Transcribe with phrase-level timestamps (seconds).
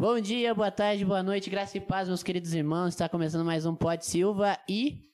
[0.00, 2.94] Bom dia, boa tarde, boa noite, graça e paz, meus queridos irmãos.
[2.94, 5.04] Está começando mais um Pod Silva e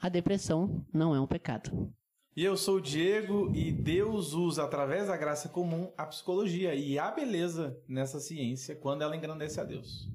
[0.00, 1.94] a depressão não é um pecado.
[2.34, 6.98] E eu sou o Diego e Deus usa através da graça comum a psicologia e
[6.98, 10.08] a beleza nessa ciência quando ela engrandece a Deus.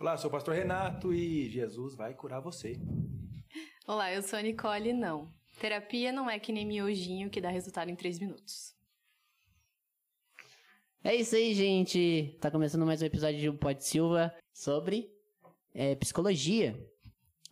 [0.00, 2.80] Olá, sou o pastor Renato e Jesus vai curar você.
[3.86, 5.30] Olá, eu sou a Nicole e não.
[5.60, 8.74] Terapia não é que nem miojinho que dá resultado em três minutos.
[11.04, 12.36] É isso aí, gente.
[12.40, 15.10] Tá começando mais um episódio de Pod Silva sobre
[15.74, 16.78] é, psicologia.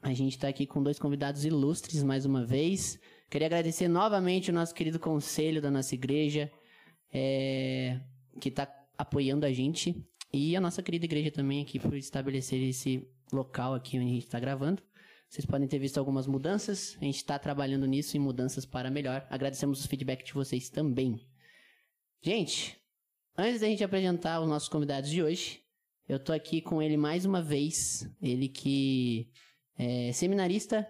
[0.01, 2.97] A gente tá aqui com dois convidados ilustres mais uma vez.
[3.29, 6.49] Queria agradecer novamente o nosso querido conselho da nossa igreja,
[7.13, 7.99] é,
[8.41, 10.01] que tá apoiando a gente,
[10.33, 14.27] e a nossa querida igreja também aqui por estabelecer esse local aqui onde a gente
[14.27, 14.81] está gravando.
[15.29, 16.97] Vocês podem ter visto algumas mudanças.
[17.01, 19.27] A gente está trabalhando nisso em mudanças para melhor.
[19.29, 21.27] Agradecemos o feedback de vocês também.
[22.23, 22.80] Gente,
[23.37, 25.63] antes da gente apresentar os nossos convidados de hoje,
[26.09, 28.09] eu tô aqui com ele mais uma vez.
[28.21, 29.31] Ele que
[29.79, 30.87] é seminarista,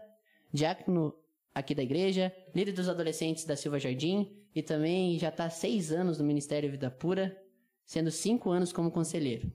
[0.52, 1.14] diácono
[1.54, 6.18] aqui da igreja, líder dos adolescentes da Silva Jardim e também já está seis anos
[6.18, 7.36] no Ministério Vida Pura,
[7.84, 9.52] sendo cinco anos como conselheiro.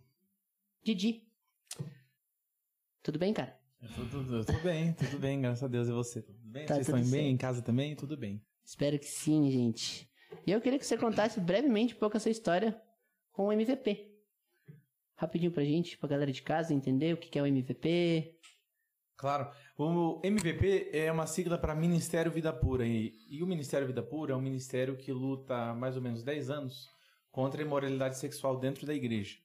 [0.84, 1.24] Didi.
[3.02, 3.58] Tudo bem, cara?
[3.96, 5.88] Tudo, tudo, tudo bem, tudo bem, graças a Deus.
[5.88, 6.22] E você?
[6.22, 6.66] Tudo bem?
[6.66, 7.22] Tá Vocês tudo estão bem?
[7.22, 7.34] certo.
[7.34, 7.96] Em casa também?
[7.96, 8.42] Tudo bem.
[8.64, 10.10] Espero que sim, gente.
[10.46, 12.80] E eu queria que você contasse brevemente um pouco a sua história
[13.32, 14.12] com o MVP.
[15.16, 18.38] Rapidinho pra gente, pra galera de casa entender o que é o MVP.
[19.18, 19.50] Claro.
[19.78, 22.86] O MVP é uma sigla para Ministério Vida Pura.
[22.86, 26.24] E, e o Ministério Vida Pura é um ministério que luta há mais ou menos
[26.24, 26.90] 10 anos
[27.32, 29.38] contra a imoralidade sexual dentro da igreja.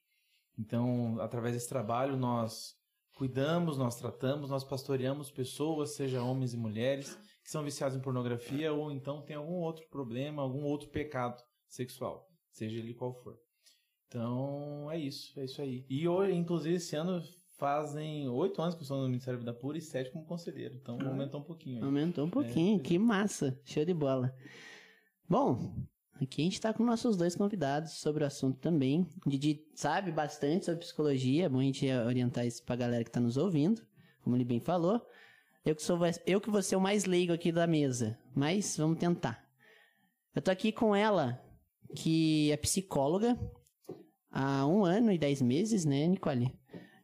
[0.58, 2.76] Então, através desse trabalho, nós
[3.14, 7.18] cuidamos, nós tratamos, nós pastoreamos pessoas, seja homens e mulheres,
[7.50, 12.30] que são viciados em pornografia ou então tem algum outro problema, algum outro pecado sexual,
[12.52, 13.36] seja ele qual for.
[14.06, 15.84] Então, é isso, é isso aí.
[15.88, 17.20] E hoje, inclusive, esse ano
[17.58, 20.76] fazem oito anos que eu estou no Ministério da Vida Pura e sete como conselheiro.
[20.80, 21.78] Então, aumentou um pouquinho.
[21.78, 21.84] aí.
[21.84, 23.60] Aumentou um pouquinho, que massa.
[23.64, 24.32] Show de bola.
[25.28, 25.74] Bom,
[26.20, 29.06] aqui a gente tá com nossos dois convidados sobre o assunto também.
[29.26, 33.10] O Didi sabe bastante sobre psicologia, é bom a gente orientar isso pra galera que
[33.10, 33.82] tá nos ouvindo,
[34.22, 35.04] como ele bem falou.
[35.64, 38.98] Eu que, sou, eu que vou ser o mais leigo aqui da mesa, mas vamos
[38.98, 39.44] tentar.
[40.34, 41.40] Eu tô aqui com ela,
[41.94, 43.38] que é psicóloga,
[44.30, 46.50] há um ano e dez meses, né, Nicole?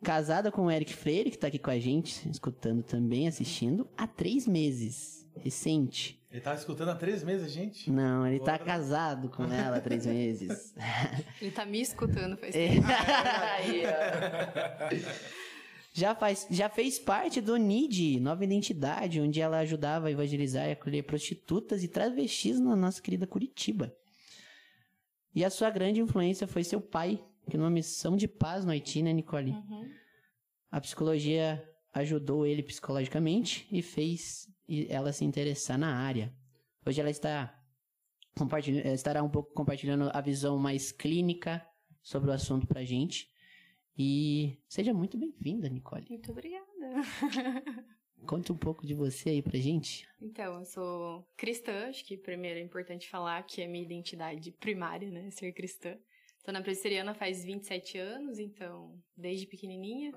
[0.03, 4.07] Casada com o Eric Freire, que tá aqui com a gente, escutando também, assistindo, há
[4.07, 5.25] três meses.
[5.39, 6.19] Recente.
[6.31, 7.91] Ele tava escutando há três meses, gente?
[7.91, 8.65] Não, ele tá Bora.
[8.65, 10.75] casado com ela há três meses.
[11.43, 12.69] Ele tá me escutando faz É.
[12.69, 12.87] tempo.
[13.59, 14.89] Aí, ó.
[15.97, 20.73] já, faz, já fez parte do NID, Nova Identidade, onde ela ajudava a evangelizar e
[20.73, 23.97] acolher prostitutas e travestis na nossa querida Curitiba.
[25.35, 29.03] E a sua grande influência foi seu pai, que numa missão de paz no Haiti,
[29.03, 29.53] né, Nicole?
[29.53, 29.91] Uhum.
[30.71, 34.47] A psicologia ajudou ele psicologicamente e fez
[34.91, 36.31] ela se interessar na área.
[36.85, 37.59] Hoje ela está
[38.93, 41.67] estará um pouco compartilhando a visão mais clínica
[42.03, 43.31] sobre o assunto pra gente.
[43.99, 46.07] E seja muito bem-vinda, Nicole.
[46.09, 46.67] Muito obrigada.
[48.27, 50.07] Conte um pouco de você aí pra gente.
[50.21, 55.11] Então, eu sou cristã, acho que primeiro é importante falar que é minha identidade primária,
[55.11, 55.97] né, ser cristã.
[56.45, 60.13] Tô na presbiteriana faz 27 anos, então, desde pequenininha.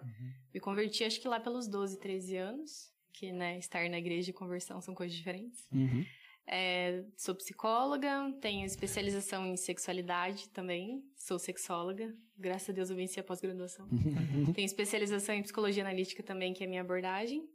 [0.53, 4.33] Me converti acho que lá pelos 12, 13 anos, que, né, estar na igreja e
[4.33, 5.67] conversão são coisas diferentes.
[5.71, 6.05] Uhum.
[6.51, 13.19] É, sou psicóloga, tenho especialização em sexualidade também, sou sexóloga, graças a Deus eu venci
[13.19, 13.87] a pós-graduação.
[14.55, 17.47] tenho especialização em psicologia analítica também, que é a minha abordagem.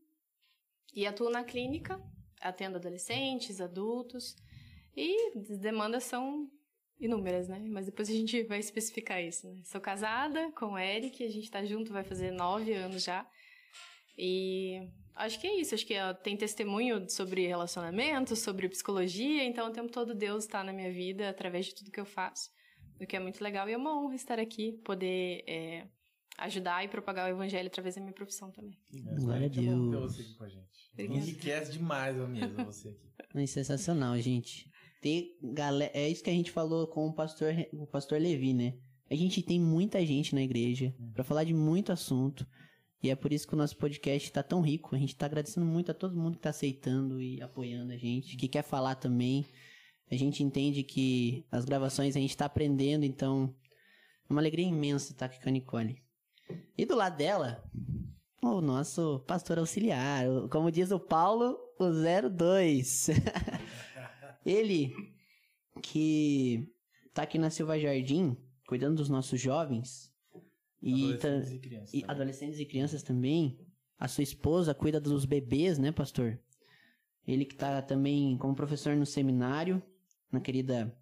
[0.94, 2.00] E atuo na clínica,
[2.40, 4.36] atendo adolescentes, adultos,
[4.96, 6.48] e as demandas são
[7.00, 7.58] inúmeras, né?
[7.68, 9.60] Mas depois a gente vai especificar isso, né?
[9.64, 13.26] Sou casada com o Eric, a gente tá junto, vai fazer nove anos já.
[14.16, 19.68] E acho que é isso, acho que ó, tem testemunho sobre relacionamento, sobre psicologia, então
[19.68, 22.50] o tempo todo Deus está na minha vida através de tudo que eu faço,
[23.00, 25.86] o que é muito legal e é uma honra estar aqui, poder é,
[26.38, 28.78] ajudar e propagar o evangelho através da minha profissão também.
[29.16, 30.12] Glória a bom ter Deus.
[30.12, 30.90] você aqui com a gente.
[30.92, 31.20] Obrigada.
[31.20, 33.14] Enriquece demais a mesa você aqui.
[33.34, 34.70] É sensacional, gente.
[35.00, 38.74] Tem galera, é isso que a gente falou com o pastor, o pastor Levi, né?
[39.10, 42.46] A gente tem muita gente na igreja pra falar de muito assunto.
[43.04, 44.96] E é por isso que o nosso podcast tá tão rico.
[44.96, 48.34] A gente tá agradecendo muito a todo mundo que tá aceitando e apoiando a gente,
[48.34, 49.44] que quer falar também.
[50.10, 53.54] A gente entende que as gravações a gente tá aprendendo, então
[54.26, 56.02] é uma alegria imensa estar aqui com a Nicole.
[56.78, 57.62] E do lado dela,
[58.42, 61.90] o nosso pastor auxiliar, como diz o Paulo, o
[62.30, 63.10] 02.
[64.46, 64.94] Ele
[65.82, 66.72] que
[67.12, 68.34] tá aqui na Silva Jardim,
[68.66, 70.13] cuidando dos nossos jovens,
[70.86, 71.94] E, Adolescentes e crianças.
[71.94, 72.10] e também.
[72.14, 73.58] adolescentes e crianças também.
[73.98, 76.38] A sua esposa cuida dos bebês, né, pastor?
[77.26, 79.82] Ele que tá também como professor no seminário,
[80.30, 80.94] na querida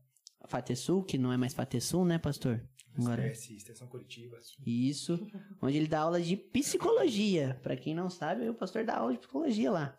[0.46, 2.62] Fatesul, que não é mais Fatesul, né, pastor?
[2.94, 4.38] Agora, Espécie, extensão coletiva.
[4.64, 5.19] isso,
[5.61, 7.58] onde ele dá aula de psicologia.
[7.62, 9.99] Pra quem não sabe, o pastor dá aula de psicologia lá.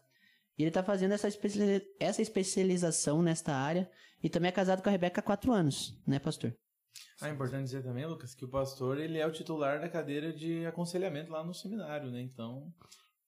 [0.58, 3.90] E ele tá fazendo essa especialização nesta área
[4.22, 6.56] e também é casado com a Rebeca há quatro anos, né, pastor?
[7.22, 10.34] Ah, é importante dizer também, Lucas, que o pastor ele é o titular da cadeira
[10.34, 12.22] de aconselhamento lá no seminário, né?
[12.22, 12.74] Então,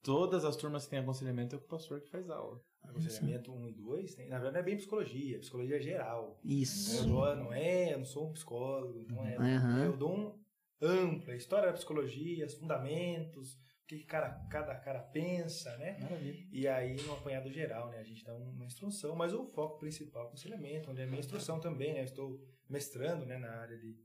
[0.02, 2.60] todas as turmas que têm aconselhamento é o pastor que faz aula.
[2.82, 6.38] Aconselhamento 1 e 2, tem, na verdade não é bem psicologia, é psicologia geral.
[6.44, 6.98] Isso.
[6.98, 9.36] Eu dou, não é, eu não sou um psicólogo, não é.
[9.36, 9.84] Aham.
[9.84, 10.38] Eu dou um
[10.80, 15.98] amplo, a história da psicologia, os fundamentos, o que cada, cada cara pensa, né?
[16.00, 16.46] Maravilha.
[16.52, 17.98] E aí, no apanhado geral, né?
[17.98, 21.06] A gente dá uma instrução, mas o foco principal é o aconselhamento, onde é a
[21.06, 22.00] minha instrução também, né?
[22.00, 23.96] Eu estou mestrando né, na área de,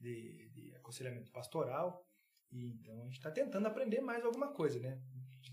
[0.00, 2.04] de, de aconselhamento pastoral.
[2.52, 5.00] E então a gente está tentando aprender mais alguma coisa, né?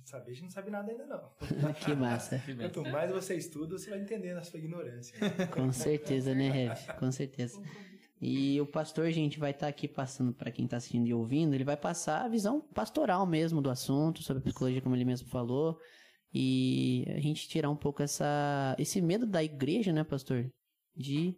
[0.03, 1.31] Saber, a gente não sabe nada ainda não.
[1.83, 2.41] que massa.
[2.59, 5.17] Quanto mais você estuda, você vai entendendo a sua ignorância.
[5.19, 5.47] né?
[5.51, 6.77] Com certeza, né, Rev?
[6.97, 7.61] Com certeza.
[8.19, 11.63] E o pastor, gente, vai estar aqui passando para quem tá assistindo e ouvindo, ele
[11.63, 15.79] vai passar a visão pastoral mesmo do assunto, sobre a psicologia, como ele mesmo falou,
[16.33, 20.49] e a gente tirar um pouco essa esse medo da igreja, né, pastor?
[20.95, 21.37] De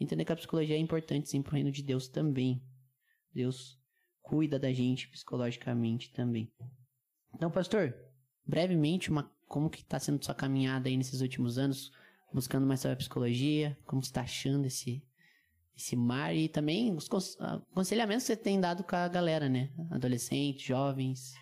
[0.00, 2.62] entender que a psicologia é importante sim pro reino de Deus também.
[3.32, 3.78] Deus
[4.22, 6.50] cuida da gente psicologicamente também.
[7.34, 7.94] Então, pastor,
[8.44, 11.92] brevemente, uma, como que tá sendo sua caminhada aí nesses últimos anos,
[12.32, 15.02] buscando mais sobre a psicologia, como você tá achando esse,
[15.76, 19.70] esse mar e também os cons- aconselhamentos que você tem dado com a galera, né?
[19.90, 21.34] Adolescentes, jovens.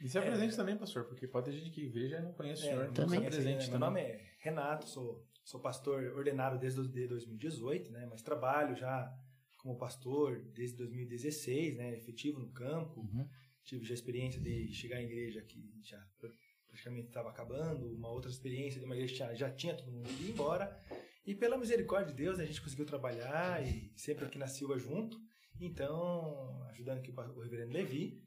[0.00, 2.64] E se apresente também, pastor, porque pode ter gente que veja e não conhece o
[2.66, 2.84] senhor.
[2.90, 3.20] então também.
[3.20, 3.88] se apresente Meu também.
[3.88, 8.06] nome é Renato, sou, sou pastor ordenado desde o- de 2018, né?
[8.10, 9.12] Mas trabalho já
[9.58, 11.94] como pastor desde 2016, né?
[11.96, 13.00] Efetivo no campo.
[13.00, 13.28] Uhum.
[13.64, 16.32] Tive já a experiência de chegar em igreja que já pr-
[16.66, 20.08] praticamente estava acabando, uma outra experiência de uma igreja que já, já tinha todo mundo
[20.10, 20.76] ido embora.
[21.24, 25.16] E pela misericórdia de Deus, a gente conseguiu trabalhar e sempre aqui na Silva junto.
[25.60, 28.20] Então, ajudando aqui o reverendo Levi.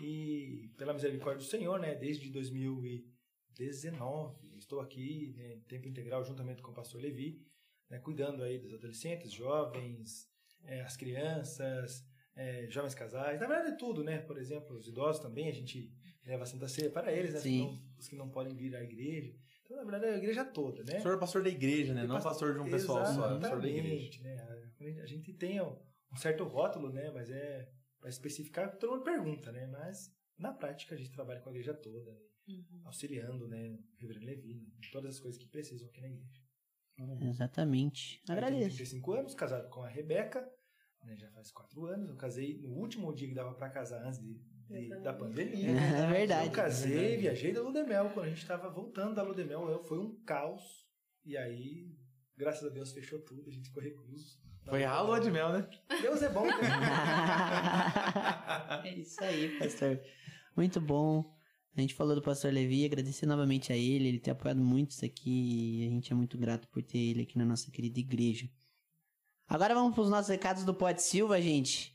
[0.00, 4.36] E pela misericórdia do Senhor, né, desde 2019,
[4.66, 7.40] estou aqui né, em tempo integral juntamente com o pastor Levi,
[7.88, 10.28] né, cuidando aí dos adolescentes, jovens,
[10.64, 12.04] eh, as crianças,
[12.34, 14.18] eh, jovens casais, na verdade tudo, né?
[14.18, 15.92] Por exemplo, os idosos também, a gente
[16.24, 17.40] leva a Santa Ceia para eles, né?
[17.40, 17.62] Sim.
[17.62, 19.34] Os, que não, os que não podem vir à igreja.
[19.62, 20.98] Então, na verdade, é a igreja toda, né?
[20.98, 22.06] O senhor é pastor da igreja, né?
[22.06, 23.94] Não pastor de um pessoal só, é pastor da igreja.
[23.94, 25.02] Exatamente, né?
[25.02, 25.76] A- gente tem um
[26.12, 27.10] um certo rótulo, né?
[27.10, 29.66] Mas é para especificar, todo mundo pergunta, né?
[29.66, 32.18] Mas na prática a gente trabalha com a igreja toda, né?
[32.84, 33.68] Auxiliando, né?
[33.70, 34.66] O reverendo Levi, né?
[34.84, 36.40] em todas as coisas que precisam aqui na igreja.
[37.28, 38.20] Exatamente.
[38.20, 38.76] Eu tenho Agradeço.
[38.76, 40.48] 35 anos, casado com a Rebeca,
[41.04, 41.16] né?
[41.16, 42.08] já faz 4 anos.
[42.08, 44.34] Eu casei no último dia que dava para casar antes de,
[44.68, 45.72] de- da pandemia.
[45.76, 46.46] É verdade.
[46.46, 48.10] Eu casei, viajei da Ludemel.
[48.10, 50.86] Quando a gente estava voltando da Ludemel, eu- foi um caos.
[51.24, 51.92] E aí,
[52.36, 53.48] graças a Deus, fechou tudo.
[53.48, 54.40] A gente ficou recluso.
[54.64, 55.68] Foi a lua de mel, né?
[56.00, 56.52] Deus é bom, né?
[58.84, 60.00] é isso aí, pastor.
[60.56, 61.35] Muito bom.
[61.76, 65.04] A gente falou do pastor Levi, agradecer novamente a ele, ele tem apoiado muito isso
[65.04, 68.48] aqui e a gente é muito grato por ter ele aqui na nossa querida igreja.
[69.46, 71.94] Agora vamos para os nossos recados do Pod Silva, gente.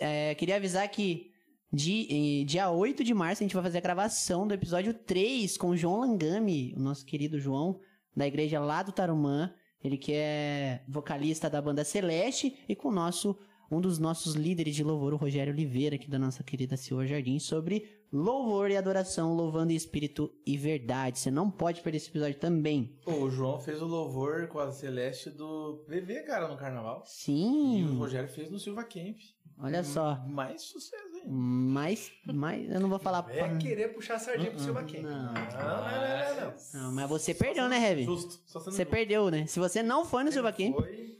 [0.00, 1.30] É, queria avisar que
[1.72, 5.68] eh, dia 8 de março a gente vai fazer a gravação do episódio 3 com
[5.68, 7.80] o João Langami, o nosso querido João,
[8.14, 9.54] da igreja lá do Tarumã.
[9.82, 13.38] Ele que é vocalista da banda Celeste e com o nosso
[13.70, 17.38] um dos nossos líderes de louvor, o Rogério Oliveira, aqui da nossa querida Silva Jardim,
[17.38, 21.18] sobre louvor e adoração, louvando em espírito e verdade.
[21.18, 22.98] Você não pode perder esse episódio também.
[23.04, 26.98] Pô, o João fez o louvor com a Celeste do VV, cara, no carnaval.
[26.98, 29.16] E o Sim, Rogério fez no Silva Camp.
[29.58, 30.22] olha só.
[30.26, 31.30] Mais sucesso ainda.
[31.30, 33.24] Mas, mas eu não vou falar.
[33.30, 35.02] É querer puxar a sardinha pro seu Baquem.
[35.02, 35.10] Não.
[35.10, 36.54] Não, não, não, não, não.
[36.82, 38.04] Não, mas você perdeu, né, Heavy?
[38.04, 38.40] Justo.
[38.44, 39.46] Só sendo Você perdeu, né?
[39.46, 41.16] Se você não foi no Silva Camp, Foi.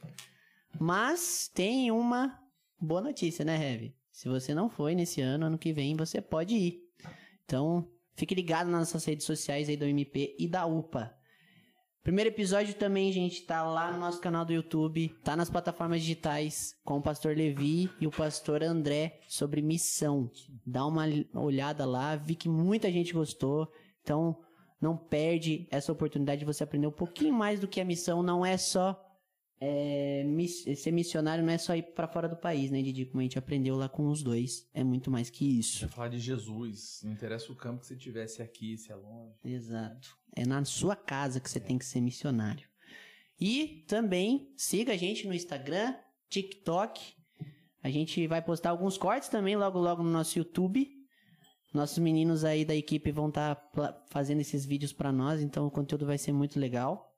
[0.78, 2.38] mas tem uma
[2.80, 3.94] boa notícia, né, Heavy?
[4.10, 6.81] Se você não foi nesse ano, ano que vem você pode ir.
[7.44, 11.14] Então, fique ligado nas nossas redes sociais aí do MP e da UPA.
[12.02, 16.74] Primeiro episódio também, gente, tá lá no nosso canal do YouTube, tá nas plataformas digitais
[16.84, 20.28] com o pastor Levi e o pastor André sobre missão.
[20.66, 23.70] Dá uma olhada lá, vi que muita gente gostou.
[24.02, 24.36] Então,
[24.80, 28.20] não perde essa oportunidade de você aprender um pouquinho mais do que a missão.
[28.20, 29.00] Não é só
[29.64, 33.06] é, miss- ser missionário, não é só ir pra fora do país, né, Didi?
[33.06, 34.68] Como a gente aprendeu lá com os dois.
[34.74, 35.80] É muito mais que isso.
[35.86, 37.00] Vai falar de Jesus.
[37.04, 39.36] Não interessa o campo que você tivesse aqui, se é longe.
[39.44, 40.16] Exato.
[40.34, 42.66] É na sua casa que você tem que ser missionário.
[43.40, 45.94] E também siga a gente no Instagram,
[46.28, 47.00] TikTok.
[47.84, 50.88] A gente vai postar alguns cortes também logo logo no nosso YouTube.
[51.72, 53.56] Nossos meninos aí da equipe vão estar
[54.10, 57.16] fazendo esses vídeos para nós, então o conteúdo vai ser muito legal.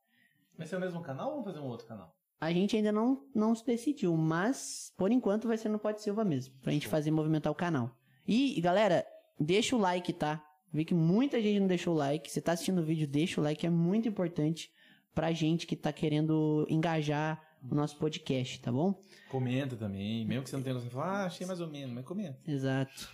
[0.56, 2.14] Vai ser o mesmo canal ou vamos fazer um outro canal?
[2.44, 6.22] A gente ainda não, não se decidiu, mas por enquanto vai ser no Pode Silva
[6.26, 7.90] mesmo, pra gente fazer movimentar o canal.
[8.28, 9.02] E, galera,
[9.40, 10.44] deixa o like, tá?
[10.70, 12.30] Vi que muita gente não deixou o like.
[12.30, 14.70] Você tá assistindo o vídeo, deixa o like, é muito importante
[15.14, 18.94] pra gente que tá querendo engajar o nosso podcast, tá bom?
[19.30, 22.38] Comenta também, mesmo que você não tenha fala, ah, achei mais ou menos, mas comenta.
[22.46, 23.10] Exato.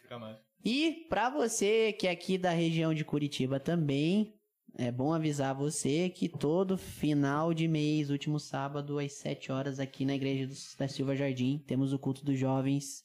[0.00, 0.38] Fica mais.
[0.64, 4.35] E pra você que é aqui da região de Curitiba também,
[4.78, 10.04] é bom avisar você que todo final de mês, último sábado, às 7 horas, aqui
[10.04, 13.02] na igreja do, da Silva Jardim, temos o culto dos jovens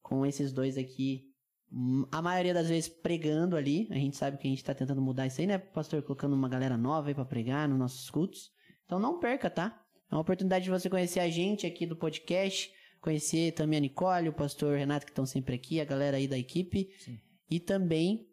[0.00, 1.28] com esses dois aqui.
[1.70, 3.86] Hum, a maioria das vezes pregando ali.
[3.90, 6.02] A gente sabe que a gente tá tentando mudar isso aí, né, pastor?
[6.02, 8.50] Colocando uma galera nova aí pra pregar nos nossos cultos.
[8.86, 9.82] Então não perca, tá?
[10.10, 14.30] É uma oportunidade de você conhecer a gente aqui do podcast, conhecer também a Nicole,
[14.30, 16.90] o pastor Renato, que estão sempre aqui, a galera aí da equipe.
[16.98, 17.18] Sim.
[17.50, 18.26] E também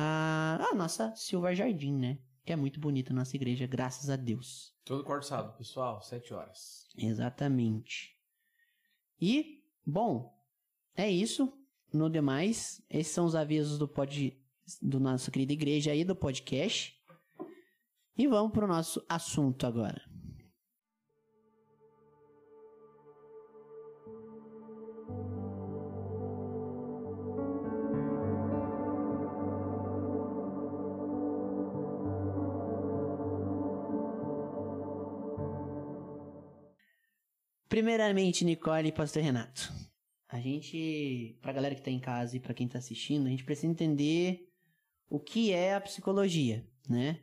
[0.00, 2.18] a, a nossa Silva Jardim, né?
[2.44, 4.72] Que é muito bonita a nossa igreja, graças a Deus.
[4.84, 6.86] Todo quarto sábado, pessoal, sete horas.
[6.96, 8.16] Exatamente.
[9.20, 10.32] E, bom,
[10.94, 11.52] é isso.
[11.92, 14.40] No demais, esses são os avisos do pod,
[14.80, 16.96] do nossa querida igreja aí, do podcast.
[18.16, 20.00] E vamos para o nosso assunto agora.
[37.68, 39.72] Primeiramente, Nicole e Pastor Renato.
[40.28, 43.44] A gente, pra galera que tá em casa e pra quem tá assistindo, a gente
[43.44, 44.50] precisa entender
[45.08, 47.22] o que é a psicologia, né?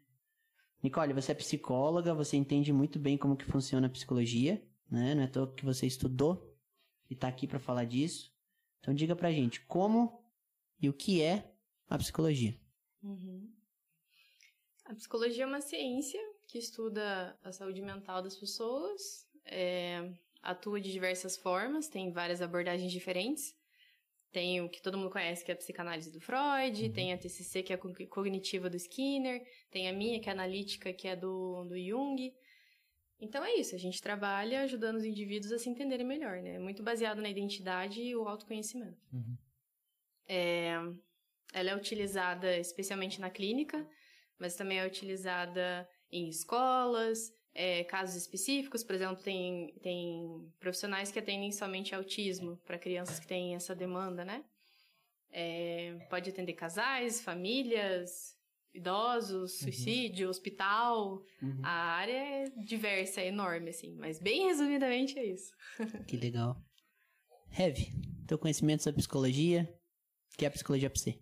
[0.81, 5.15] Nicole, você é psicóloga, você entende muito bem como que funciona a psicologia, né?
[5.15, 6.55] Não é todo que você estudou
[7.09, 8.31] e tá aqui para falar disso.
[8.79, 10.23] Então diga pra gente como
[10.79, 11.51] e o que é
[11.89, 12.55] a psicologia.
[13.01, 13.51] Uhum.
[14.85, 20.13] A psicologia é uma ciência que estuda a saúde mental das pessoas, é,
[20.45, 23.55] atua de diversas formas, tem várias abordagens diferentes.
[24.31, 26.91] Tem o que todo mundo conhece, que é a psicanálise do Freud, uhum.
[26.91, 30.35] tem a TCC, que é a cognitiva do Skinner, tem a minha, que é a
[30.35, 32.33] analítica, que é do, do Jung.
[33.19, 36.59] Então é isso, a gente trabalha ajudando os indivíduos a se entenderem melhor, né?
[36.59, 39.01] Muito baseado na identidade e o autoconhecimento.
[39.13, 39.37] Uhum.
[40.27, 40.73] É,
[41.53, 43.87] ela é utilizada especialmente na clínica,
[44.37, 51.17] mas também é utilizada em escolas, é, casos específicos, por exemplo, tem, tem profissionais que
[51.17, 54.43] atendem somente autismo para crianças que têm essa demanda, né?
[55.31, 58.37] É, pode atender casais, famílias,
[58.73, 59.57] idosos, uhum.
[59.57, 61.23] suicídio, hospital.
[61.41, 61.61] Uhum.
[61.63, 65.53] A área é diversa, é enorme, assim, mas bem resumidamente é isso.
[66.05, 66.61] que legal.
[67.57, 67.87] Heavy,
[68.27, 69.73] teu conhecimento sobre psicologia,
[70.33, 71.17] o que é a psicologia para você?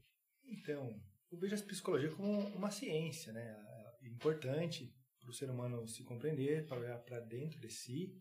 [0.47, 0.99] Então,
[1.31, 3.55] eu vejo a psicologia como uma ciência, né?
[4.01, 4.91] É importante
[5.23, 8.13] para o ser humano se compreender, para olhar para dentro de si,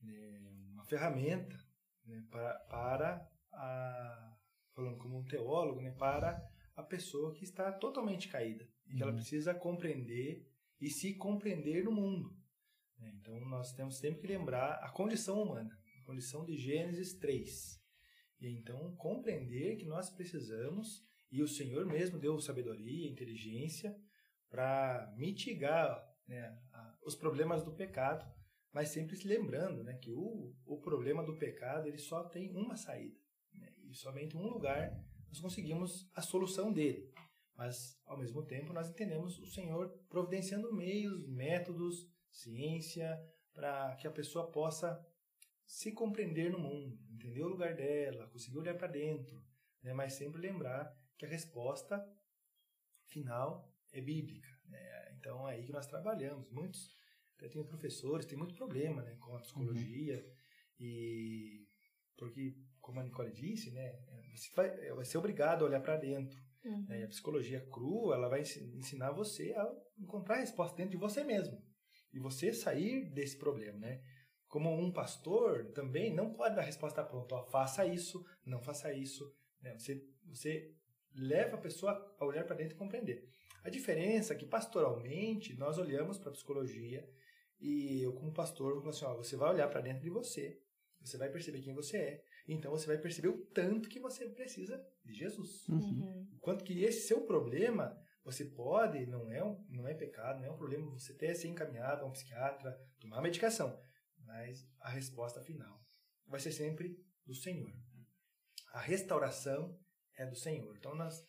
[0.00, 0.38] né,
[0.72, 1.58] uma ferramenta
[2.06, 4.36] né, para, para a,
[4.72, 6.40] falando como um teólogo, né, para
[6.76, 9.18] a pessoa que está totalmente caída e que ela uhum.
[9.18, 10.48] precisa compreender
[10.80, 12.32] e se compreender no mundo.
[12.98, 13.12] Né?
[13.16, 17.82] Então nós temos sempre que lembrar a condição humana, a condição de Gênesis 3.
[18.40, 23.94] E então compreender que nós precisamos e o Senhor mesmo deu sabedoria, inteligência
[24.48, 26.56] para mitigar né,
[27.02, 28.24] os problemas do pecado,
[28.72, 32.76] mas sempre se lembrando né, que o, o problema do pecado ele só tem uma
[32.76, 33.18] saída.
[33.54, 34.92] Né, e somente um lugar
[35.28, 37.12] nós conseguimos a solução dele.
[37.56, 43.18] Mas, ao mesmo tempo, nós entendemos o Senhor providenciando meios, métodos, ciência,
[43.52, 45.04] para que a pessoa possa
[45.66, 49.44] se compreender no mundo, entender o lugar dela, conseguir olhar para dentro,
[49.82, 49.92] né?
[49.92, 52.00] mas sempre lembrar que a resposta
[53.06, 54.48] final é bíblica.
[55.18, 56.50] Então é aí que nós trabalhamos.
[56.50, 56.90] Muitos,
[57.36, 60.86] até tem professores, tem muito problema né, com a psicologia uhum.
[60.86, 61.68] e
[62.16, 63.96] porque, como a Nicole disse, né,
[64.34, 66.36] você vai, vai ser obrigado a olhar para dentro.
[66.64, 66.84] Uhum.
[66.88, 67.00] Né?
[67.00, 71.22] E a psicologia crua, ela vai ensinar você a encontrar a resposta dentro de você
[71.22, 71.62] mesmo.
[72.12, 74.02] E você sair desse problema, né?
[74.48, 79.30] Como um pastor também não pode dar resposta pronta, ó, faça isso, não faça isso.
[79.60, 79.74] Né?
[79.78, 80.74] Você, você
[81.14, 83.28] leva a pessoa a olhar para dentro e compreender.
[83.68, 87.06] A diferença é que pastoralmente nós olhamos para a psicologia
[87.60, 90.58] e eu como pastor vou falar assim, ó, você vai olhar para dentro de você,
[90.98, 94.82] você vai perceber quem você é, então você vai perceber o tanto que você precisa
[95.04, 95.68] de Jesus.
[95.68, 96.26] Uhum.
[96.40, 97.94] Quanto que esse seu problema
[98.24, 101.48] você pode, não é, um, não é pecado, não é um problema você ter ser
[101.48, 103.78] encaminhado a um psiquiatra, tomar medicação,
[104.24, 105.78] mas a resposta final
[106.26, 107.70] vai ser sempre do Senhor.
[108.72, 109.78] A restauração
[110.16, 110.74] é do Senhor.
[110.74, 111.22] Então, nós,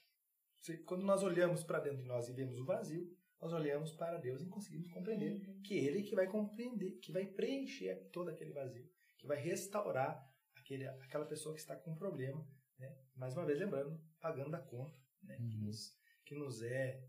[0.85, 3.09] quando nós olhamos para dentro de nós e vemos o vazio,
[3.41, 5.61] nós olhamos para Deus e conseguimos compreender uhum.
[5.61, 8.87] que Ele que vai compreender, que vai preencher todo aquele vazio,
[9.17, 10.21] que vai restaurar
[10.55, 12.45] aquele, aquela pessoa que está com um problema.
[12.77, 12.95] Né?
[13.15, 15.37] Mais uma vez, lembrando, pagando a conta né?
[15.39, 15.49] Uhum.
[15.49, 17.01] que, nos, que nos é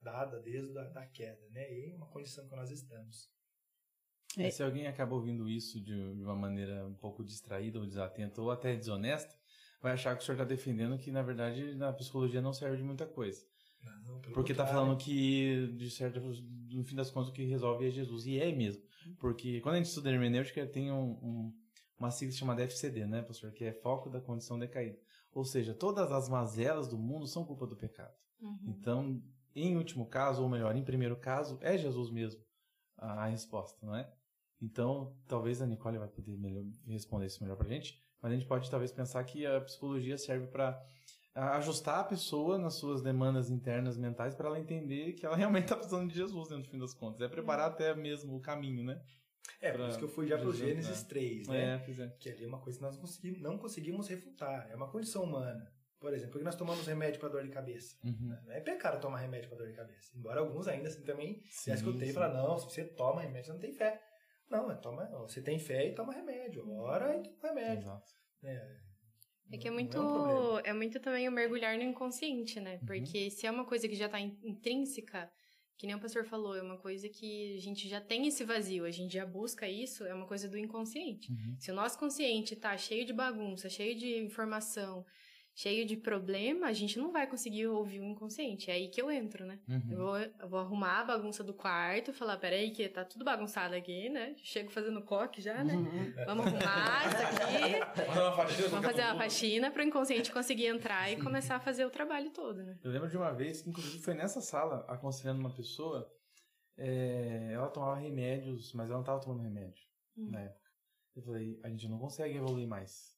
[0.00, 1.72] dada desde a da queda, né?
[1.72, 3.32] E é uma condição que nós estamos.
[4.36, 4.50] É.
[4.50, 8.50] Se alguém acaba ouvindo isso de, de uma maneira um pouco distraída ou desatenta ou
[8.50, 9.38] até desonesta,
[9.84, 12.82] vai achar que o senhor está defendendo que, na verdade, na psicologia não serve de
[12.82, 13.44] muita coisa.
[14.06, 17.90] Não, Porque está falando que, de certo, no fim das contas, o que resolve é
[17.90, 18.24] Jesus.
[18.24, 18.82] E é mesmo.
[19.18, 21.54] Porque quando a gente estuda hermenêutica, tem um, um,
[21.98, 23.52] uma sigla chamada FCD, né, pastor?
[23.52, 24.98] Que é foco da condição decaída.
[25.34, 28.14] Ou seja, todas as mazelas do mundo são culpa do pecado.
[28.40, 28.58] Uhum.
[28.66, 29.22] Então,
[29.54, 32.40] em último caso, ou melhor, em primeiro caso, é Jesus mesmo
[32.96, 34.10] a, a resposta, não é?
[34.62, 38.46] Então, talvez a Nicole vai poder melhor, responder isso melhor pra gente, mas a gente
[38.46, 40.82] pode talvez pensar que a psicologia serve para
[41.34, 45.76] ajustar a pessoa nas suas demandas internas mentais para ela entender que ela realmente está
[45.76, 47.20] precisando de Jesus, né, no fim das contas.
[47.20, 48.98] É preparar até mesmo o caminho, né?
[49.60, 51.04] É, por isso que eu fui já para o Gênesis é.
[51.06, 51.84] 3, né?
[51.86, 52.08] É, é.
[52.18, 54.70] Que ali é uma coisa que nós conseguimos, não conseguimos refutar.
[54.70, 55.70] É uma condição humana.
[56.00, 57.94] Por exemplo, porque nós tomamos remédio para dor de cabeça.
[58.02, 58.38] Uhum.
[58.46, 60.16] Não é pecado tomar remédio para dor de cabeça.
[60.16, 63.48] Embora alguns ainda assim também sim, já escutei e falar, não, se você toma remédio,
[63.48, 64.02] você não tem fé.
[64.50, 66.70] Não, é toma, você tem fé e toma remédio.
[66.70, 67.82] Ora e toma remédio.
[67.82, 68.12] Exato.
[68.42, 68.76] É,
[69.52, 72.78] é que é muito, é, um é, muito também o mergulhar no inconsciente, né?
[72.80, 72.86] Uhum.
[72.86, 75.30] Porque se é uma coisa que já está intrínseca,
[75.76, 78.84] que nem o pastor falou, é uma coisa que a gente já tem esse vazio,
[78.84, 81.30] a gente já busca isso, é uma coisa do inconsciente.
[81.32, 81.56] Uhum.
[81.58, 85.04] Se o nosso consciente está cheio de bagunça, cheio de informação,
[85.54, 88.70] cheio de problema, a gente não vai conseguir ouvir o inconsciente.
[88.70, 89.60] É aí que eu entro, né?
[89.68, 89.82] Uhum.
[89.88, 93.74] Eu, vou, eu, vou, arrumar a bagunça do quarto, falar, peraí, que tá tudo bagunçado
[93.74, 94.34] aqui, né?
[94.38, 95.74] Chego fazendo coque já, né?
[95.74, 96.12] Uhum.
[96.26, 98.68] Vamos arrumar isso aqui.
[98.68, 102.30] Vamos fazer uma faxina para o inconsciente conseguir entrar e começar a fazer o trabalho
[102.30, 102.76] todo, né?
[102.82, 106.10] Eu lembro de uma vez que, inclusive, foi nessa sala, aconselhando uma pessoa,
[106.76, 109.84] é, ela tomava remédios, mas ela não estava tomando remédio
[110.16, 110.30] uhum.
[110.30, 110.64] na época.
[111.14, 113.13] Eu falei, a gente não consegue evoluir mais.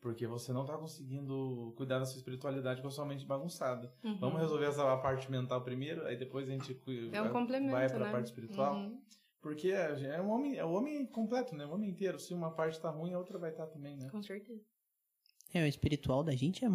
[0.00, 3.92] Porque você não está conseguindo cuidar da sua espiritualidade com a sua mente bagunçada.
[4.04, 4.18] Uhum.
[4.18, 6.80] Vamos resolver essa parte mental primeiro, aí depois a gente
[7.12, 8.12] é um complemento, vai para a né?
[8.12, 8.76] parte espiritual.
[8.76, 9.00] Uhum.
[9.40, 11.64] Porque é, é, um homem, é o homem completo, né?
[11.64, 12.18] O homem inteiro.
[12.18, 14.08] Se uma parte está ruim, a outra vai estar tá também, né?
[14.10, 14.62] Com certeza.
[15.52, 16.68] É, o espiritual da gente é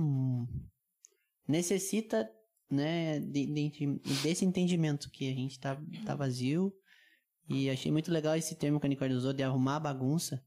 [1.47, 2.29] necessita,
[2.69, 6.73] né, de, de, desse entendimento que a gente tá, tá vazio.
[7.47, 10.43] E achei muito legal esse termo que a Nicole usou de arrumar a bagunça.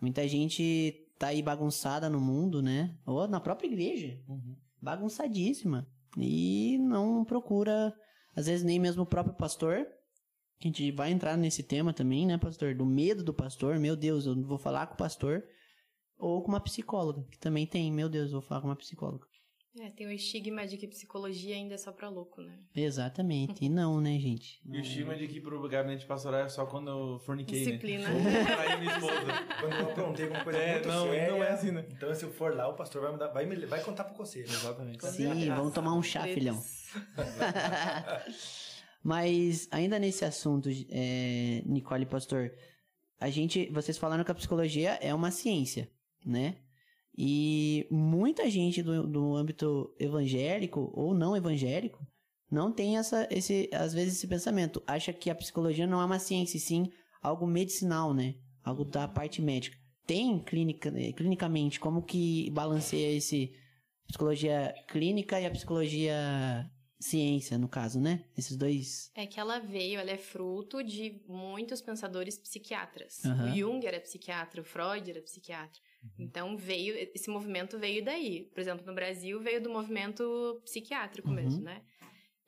[0.00, 2.98] Muita gente tá aí bagunçada no mundo, né?
[3.06, 4.20] Ou na própria igreja.
[4.28, 4.56] Uhum.
[4.80, 5.86] Bagunçadíssima.
[6.18, 7.94] E não procura,
[8.34, 9.86] às vezes, nem mesmo o próprio pastor.
[10.60, 12.74] A gente vai entrar nesse tema também, né, pastor?
[12.74, 13.78] Do medo do pastor.
[13.78, 15.44] Meu Deus, eu não vou falar com o pastor.
[16.18, 17.92] Ou com uma psicóloga, que também tem.
[17.92, 19.24] Meu Deus, eu vou falar com uma psicóloga.
[19.80, 22.58] É, tem o estigma de que psicologia ainda é só pra louco, né?
[22.76, 23.64] Exatamente.
[23.64, 24.60] E não, né, gente?
[24.66, 28.06] E o estigma de que pro gabinete pastoral é só quando eu forniquei, Disciplina.
[28.06, 28.20] né?
[28.20, 28.76] Disciplina.
[28.76, 29.22] minha esposa.
[29.60, 31.30] quando eu aprontei alguma coisa é, muito não, séria.
[31.30, 31.86] Não é assim, né?
[31.90, 34.14] Então, se eu for lá, o pastor vai, me dar, vai, me, vai contar pro
[34.14, 34.44] conselho.
[34.44, 35.06] Exatamente.
[35.06, 36.62] Sim, vamos tomar um chá, filhão.
[39.02, 42.52] Mas, ainda nesse assunto, é, Nicole Pastor,
[43.18, 45.90] a gente, vocês falaram que a psicologia é uma ciência,
[46.24, 46.56] né?
[47.16, 52.04] E muita gente do, do âmbito evangélico ou não evangélico
[52.50, 54.82] não tem essa, esse, às vezes esse pensamento.
[54.86, 56.90] Acha que a psicologia não é uma ciência, sim
[57.22, 58.34] algo medicinal, né?
[58.64, 59.76] Algo da parte médica.
[60.06, 63.54] Tem clinica, clinicamente, como que balanceia esse
[64.08, 68.24] psicologia clínica e a psicologia ciência, no caso, né?
[68.36, 69.10] Esses dois.
[69.14, 73.20] É que ela veio, ela é fruto de muitos pensadores psiquiatras.
[73.24, 73.44] Uhum.
[73.44, 75.80] O Jung era psiquiatra, o Freud era psiquiatra.
[76.02, 76.24] Uhum.
[76.24, 78.48] Então veio, esse movimento veio daí.
[78.52, 81.34] Por exemplo, no Brasil veio do movimento psiquiátrico uhum.
[81.34, 81.82] mesmo, né?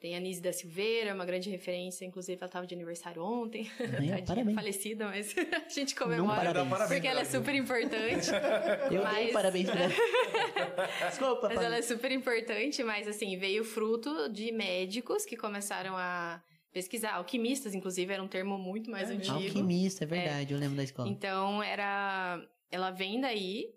[0.05, 4.21] Tem a Nise da Silveira, uma grande referência, inclusive ela estava de aniversário ontem, é,
[4.21, 4.55] parabéns.
[4.55, 6.91] falecida, mas a gente comemora Não, parabéns.
[6.91, 8.29] porque ela é super importante.
[8.93, 9.15] Eu mas...
[9.17, 11.09] dei parabéns pra ela.
[11.09, 16.43] Desculpa, Mas ela é super importante, mas assim, veio fruto de médicos que começaram a
[16.71, 17.15] pesquisar.
[17.15, 19.37] Alquimistas, inclusive, era um termo muito mais é, antigo.
[19.37, 20.57] Alquimista, é verdade, é.
[20.57, 21.09] eu lembro da escola.
[21.09, 23.73] Então, era ela vem daí,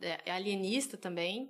[0.00, 1.48] é, é alienista também,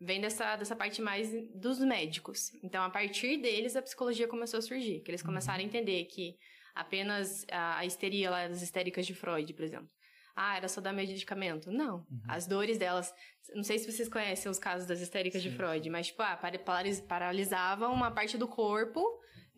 [0.00, 2.50] vem dessa, dessa parte mais dos médicos.
[2.64, 6.36] Então, a partir deles, a psicologia começou a surgir, que eles começaram a entender que
[6.74, 9.90] apenas a, a histeria lá das histéricas de Freud, por exemplo.
[10.34, 11.70] Ah, era só dar medicamento.
[11.70, 11.96] Não.
[11.96, 12.22] Uhum.
[12.26, 13.12] As dores delas.
[13.54, 15.50] Não sei se vocês conhecem os casos das histéricas Sim.
[15.50, 16.40] de Freud, mas, tipo, ah,
[17.06, 19.04] paralisavam uma parte do corpo.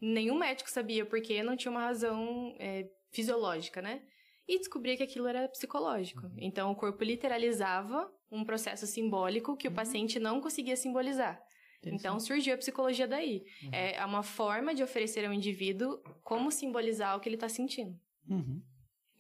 [0.01, 4.03] Nenhum médico sabia porque não tinha uma razão é, fisiológica, né?
[4.47, 6.27] E descobri que aquilo era psicológico.
[6.27, 6.37] Uhum.
[6.39, 9.77] Então, o corpo literalizava um processo simbólico que o Uhum.
[9.77, 11.41] paciente não conseguia simbolizar.
[11.87, 13.45] Então, surgiu a psicologia daí.
[13.63, 13.71] Uhum.
[13.73, 17.99] É uma forma de oferecer ao indivíduo como simbolizar o que ele está sentindo.
[18.29, 18.63] Uhum.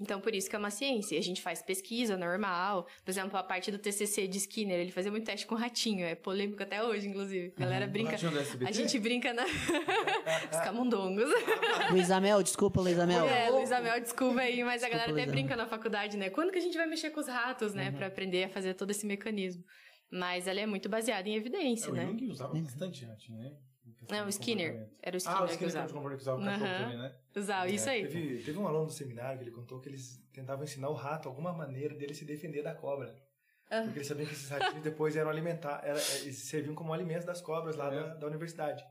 [0.00, 1.16] Então, por isso que é uma ciência.
[1.18, 2.86] A gente faz pesquisa normal.
[3.04, 6.04] Por exemplo, a parte do TCC de Skinner, ele fazia muito teste com ratinho.
[6.04, 7.52] É polêmico até hoje, inclusive.
[7.56, 8.16] A galera O brinca...
[8.66, 9.44] A gente brinca na...
[10.50, 11.30] Os camundongos.
[11.92, 13.24] Luiz Amel, desculpa, Luiz Amel.
[13.26, 16.28] É, Luiz Amel, desculpa aí, mas a Desculpa, galera até Luiz brinca na faculdade, né?
[16.28, 17.90] Quando que a gente vai mexer com os ratos, né?
[17.90, 17.96] Uhum.
[17.96, 19.64] Pra aprender a fazer todo esse mecanismo.
[20.10, 22.06] Mas ela é muito baseada em evidência, É, o né?
[22.06, 23.52] Jung usava bastante ratinho, né?
[24.10, 24.88] Não, o de Skinner.
[25.02, 25.86] Era o Skinner, Ah, o que Skinner usava.
[25.86, 27.14] que usava, que usava o cachorro também, né?
[27.36, 28.02] Usava, isso aí.
[28.02, 31.28] Teve, teve um aluno do seminário que ele contou que eles tentavam ensinar o rato
[31.28, 33.14] alguma maneira dele se defender da cobra.
[33.70, 33.82] Ah.
[33.82, 37.40] Porque eles sabiam que esses ratinhos depois eram alimentar, era, eles serviam como alimento das
[37.40, 38.00] cobras lá É.
[38.00, 38.84] da, da universidade.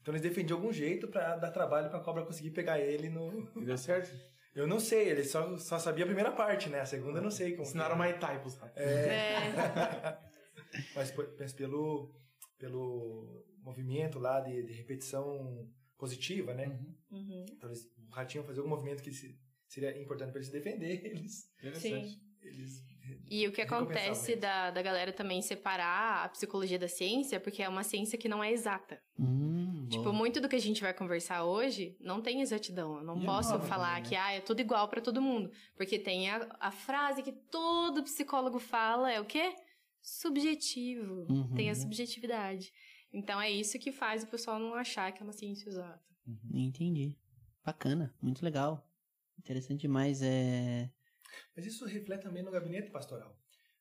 [0.00, 3.48] Então eles defendiam algum jeito pra dar trabalho pra cobra conseguir pegar ele no.
[3.56, 4.10] E deu certo?
[4.54, 6.80] Eu não sei, ele só, só sabia a primeira parte, né?
[6.80, 7.62] A segunda eu não sei como.
[7.62, 8.76] Ensinaram Thai pros ratos.
[8.76, 10.18] É.
[10.94, 12.10] Mas, mas pelo,
[12.58, 16.66] pelo movimento lá de, de repetição positiva, né?
[16.66, 16.94] Uhum.
[17.18, 17.46] Uhum.
[17.50, 21.00] Então eles, o ratinho fazer algum movimento que se- seria importante para ele se defender,
[21.06, 22.20] eles, Interessante.
[22.42, 22.82] eles
[23.30, 27.68] E o que acontece da, da galera também separar a psicologia da ciência, porque é
[27.68, 29.00] uma ciência que não é exata.
[29.18, 32.96] Hum, Tipo, muito do que a gente vai conversar hoje não tem exatidão.
[32.98, 34.08] Eu não E é posso nova falar também, né?
[34.08, 35.50] que ah, é tudo igual pra todo mundo.
[35.76, 39.54] Porque tem a, a frase que todo psicólogo fala, é o quê?
[40.00, 41.26] Subjetivo.
[41.30, 41.54] Uhum.
[41.54, 42.72] Tem a subjetividade.
[43.12, 46.02] Então é isso que faz o pessoal não achar que é uma ciência exata.
[46.52, 47.16] Entendi.
[47.64, 48.88] Bacana, muito legal.
[49.38, 50.22] Interessante demais.
[50.22, 50.90] É...
[51.56, 53.36] Mas isso reflete também no gabinete pastoral.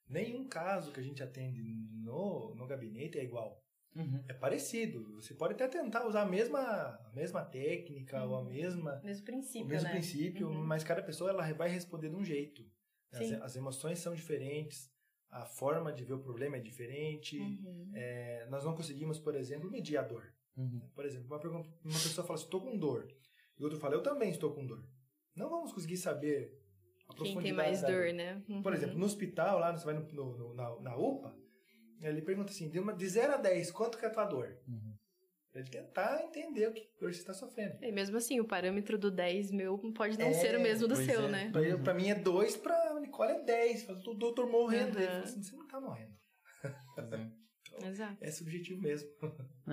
[0.07, 3.63] Nenhum caso que a gente atende no, no gabinete é igual.
[3.95, 4.23] Uhum.
[4.27, 5.15] É parecido.
[5.21, 9.25] Você pode até tentar usar a mesma, a mesma técnica ou a mesma, Mesmo o
[9.25, 9.93] princípio, mesmo né?
[9.93, 10.63] princípio, Uhum.
[10.65, 12.63] mas cada pessoa ela vai responder de um jeito.
[13.11, 13.35] As, Sim.
[13.41, 14.89] as emoções são diferentes,
[15.31, 17.39] a forma de ver o problema é diferente.
[17.39, 17.91] Uhum.
[17.95, 20.33] É, nós não conseguimos, por exemplo, medir a dor.
[20.57, 20.81] Uhum.
[20.93, 23.07] Por exemplo, uma, pergunta- uma pessoa fala assim, estou com dor.
[23.57, 24.83] E o outro fala, eu também estou com dor.
[25.35, 26.59] Não vamos conseguir saber
[27.07, 28.43] a Quem tem profundidade mais dor, né?
[28.49, 28.61] Uhum.
[28.61, 31.33] Por exemplo, no hospital, lá, você vai no, no- no- na, na UPA,
[32.01, 34.57] ele pergunta assim, de, uma, de 0 a 10, quanto que é a tua dor?
[34.67, 34.95] Uhum.
[35.51, 37.77] Pra ele tentar entender o que dor você está sofrendo.
[37.83, 40.95] E mesmo assim, o parâmetro do 10 meu pode não É, ser o mesmo do
[40.95, 41.27] seu, é.
[41.29, 41.49] né?
[41.51, 42.80] Pra, pra mim é 2, pra
[43.11, 43.83] Nicole é 10.
[43.83, 44.95] Fala, o doutor morrendo.
[44.95, 45.03] Uhum.
[45.03, 46.15] Ele fala assim, você não tá morrendo.
[46.63, 47.41] É.
[47.87, 48.17] Exato.
[48.21, 49.09] É subjetivo mesmo.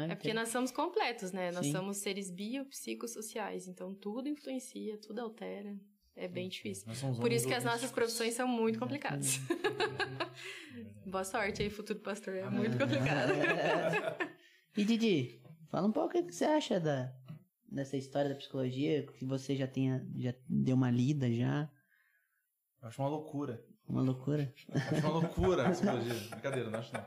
[0.08, 1.50] É porque nós somos completos, né?
[1.50, 1.72] Nós Sim.
[1.72, 5.76] somos seres biopsicossociais, então tudo influencia, tudo altera.
[6.14, 6.86] É bem difícil.
[7.20, 9.40] Por isso que as nossas profissões são muito complicadas.
[11.06, 12.34] Boa sorte aí, futuro pastor.
[12.34, 13.32] É muito complicado.
[14.76, 17.12] e Didi, fala um pouco o que você acha da,
[17.70, 21.70] dessa história da psicologia, que você já tenha, já deu uma lida já,
[22.80, 23.64] Eu acho uma loucura.
[23.88, 24.52] uma loucura.
[24.70, 26.14] Acho uma loucura a psicologia.
[26.30, 27.04] Brincadeira, não acho não.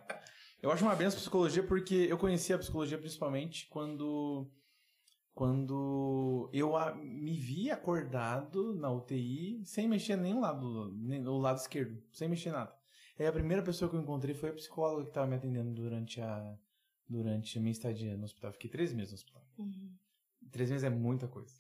[0.62, 4.49] Eu acho uma benção a psicologia porque eu conheci a psicologia principalmente quando
[5.34, 11.38] quando eu a- me vi acordado na UTI sem mexer nem o lado, nem o
[11.38, 12.75] lado esquerdo, sem mexer nada.
[13.17, 16.19] Aí a primeira pessoa que eu encontrei foi a psicóloga que estava me atendendo durante
[16.21, 16.57] a
[17.07, 18.51] durante a minha estadia no hospital.
[18.53, 19.45] Fiquei três meses no hospital.
[19.57, 19.91] Uhum.
[20.51, 21.53] Três meses é muita coisa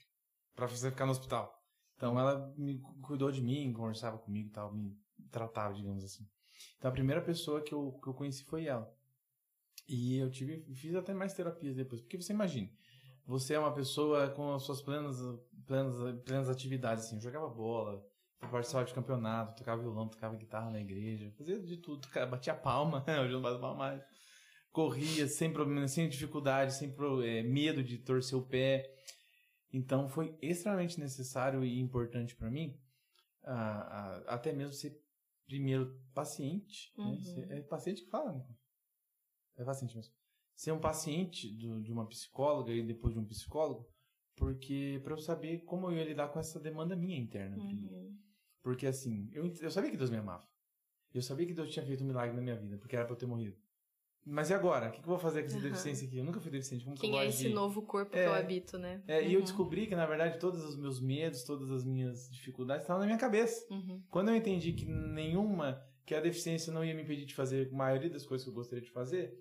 [0.55, 1.60] Pra você ficar no hospital.
[2.01, 4.97] Então ela me cu- cuidou de mim, conversava comigo e tal, me
[5.29, 6.27] tratava, digamos assim.
[6.79, 8.91] Então a primeira pessoa que eu, que eu conheci foi ela.
[9.87, 12.01] E eu tive, fiz até mais terapias depois.
[12.01, 12.67] Porque você imagina,
[13.23, 15.17] você é uma pessoa com as suas plenas,
[15.67, 18.03] plenas, plenas atividades, assim, eu jogava bola,
[18.49, 23.31] participava de campeonato, tocava violão, tocava guitarra na igreja, fazia de tudo, batia palma, hoje
[23.31, 24.03] não bato palma mais.
[24.71, 28.89] Corria sem problema, sem dificuldade, sem pro- eh, medo de torcer o pé.
[29.73, 32.77] Então foi extremamente necessário e importante para mim,
[34.27, 34.99] até mesmo ser
[35.45, 36.91] primeiro paciente.
[36.97, 37.03] né?
[37.05, 37.21] Uhum.
[37.23, 38.45] Ser- é paciente que fala, né?
[39.57, 40.13] É paciente mesmo.
[40.55, 43.87] Ser um paciente do- de uma psicóloga e depois de um psicólogo,
[44.35, 47.57] porque para eu saber como eu ia lidar com essa demanda minha interna.
[47.57, 48.17] Uhum.
[48.61, 50.47] Porque assim, eu, eu sabia que Deus me amava.
[51.13, 53.17] Eu sabia que Deus tinha feito um milagre na minha vida, porque era pra eu
[53.17, 53.57] ter morrido.
[54.25, 54.89] Mas e agora?
[54.89, 55.63] O que, que eu vou fazer com essa Aham.
[55.69, 56.17] deficiência aqui?
[56.17, 56.83] Eu nunca fui deficiente.
[56.83, 58.27] Como que Quem é esse de- novo corpo que É.
[58.27, 59.01] eu habito, né?
[59.07, 59.45] É, E eu Uhum.
[59.45, 63.17] descobri que, na verdade, todos os meus medos, todas as minhas dificuldades estavam na minha
[63.17, 63.65] cabeça.
[63.73, 64.03] Uhum.
[64.11, 67.75] Quando eu entendi que nenhuma, que a deficiência não ia me impedir de fazer a
[67.75, 69.33] maioria das coisas que eu gostaria de fazer,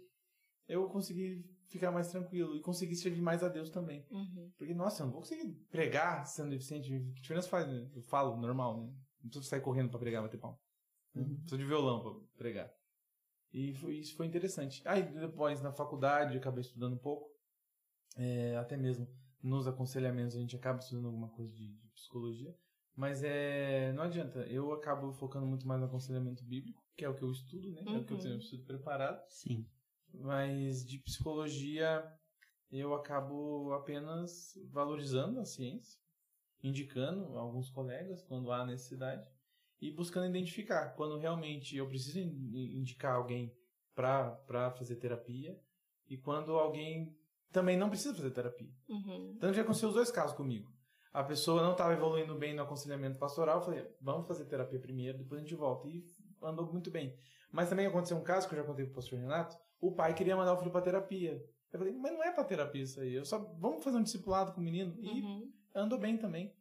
[0.67, 4.07] eu consegui ficar mais tranquilo e consegui servir mais a Deus também.
[4.11, 4.51] Uhum.
[4.57, 6.89] Porque, nossa, eu não vou conseguir pregar sendo deficiente.
[7.15, 7.87] Que diferença faz, né?
[7.95, 8.87] Eu falo normal, né?
[9.23, 10.59] Não preciso sair correndo pra pregar, bater pau.
[11.15, 11.23] Né?
[11.23, 11.35] Uhum.
[11.37, 12.71] Preciso de violão pra pregar.
[13.53, 14.83] E foi- isso foi interessante.
[14.87, 17.29] Aí depois, na faculdade, eu acabei estudando um pouco.
[18.17, 19.09] É, até mesmo
[19.43, 22.55] nos aconselhamentos a gente acaba estudando alguma coisa de, de psicologia.
[22.95, 27.15] Mas é, não adianta, eu acabo focando muito mais no aconselhamento bíblico, que é o
[27.15, 27.83] que eu estudo, né?
[27.87, 28.23] É o que eu Uhum.
[28.23, 29.23] tenho estudo preparado.
[29.31, 29.67] Sim.
[30.13, 32.05] Mas de psicologia
[32.71, 35.99] eu acabo apenas valorizando a ciência,
[36.63, 39.27] indicando alguns colegas quando há necessidade
[39.81, 43.53] e buscando identificar quando realmente eu preciso in- indicar alguém
[43.95, 45.59] para fazer terapia
[46.09, 47.17] e quando alguém
[47.53, 48.71] também não precisa fazer terapia.
[48.89, 49.33] Uhum.
[49.37, 50.71] Então já aconteceu os dois casos comigo.
[51.13, 55.19] A pessoa não estava evoluindo bem no aconselhamento pastoral, eu falei, vamos fazer terapia primeiro,
[55.19, 55.89] depois a gente volta.
[55.89, 56.05] E
[56.43, 57.17] andou muito bem.
[57.51, 60.37] Mas também aconteceu um caso que eu já contei pro pastor Renato, o pai queria
[60.37, 61.45] mandar o filho para terapia.
[61.73, 64.53] Eu falei, mas não é para terapia isso aí, eu só vamos fazer um discipulado
[64.53, 65.53] com o menino e Uhum.
[65.75, 66.55] andou bem também.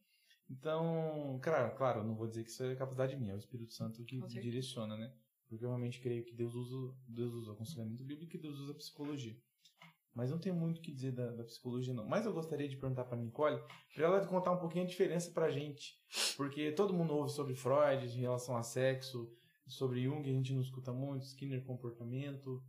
[0.50, 4.04] Então, claro, claro, não vou dizer que isso é capacidade minha, é o Espírito Santo
[4.04, 5.14] que direciona, né?
[5.48, 8.72] Porque eu realmente creio que Deus usa, Deus usa o aconselhamento bíblico e Deus usa
[8.72, 9.36] a psicologia.
[10.14, 12.06] Mas não tenho muito o que dizer da, da psicologia, não.
[12.06, 13.62] Mas eu gostaria de perguntar para Nicole,
[13.94, 15.96] para ela contar um pouquinho a diferença pra gente.
[16.36, 19.32] Porque todo mundo ouve sobre Freud em relação a sexo,
[19.68, 22.62] sobre Jung a gente não escuta muito, Skinner comportamento,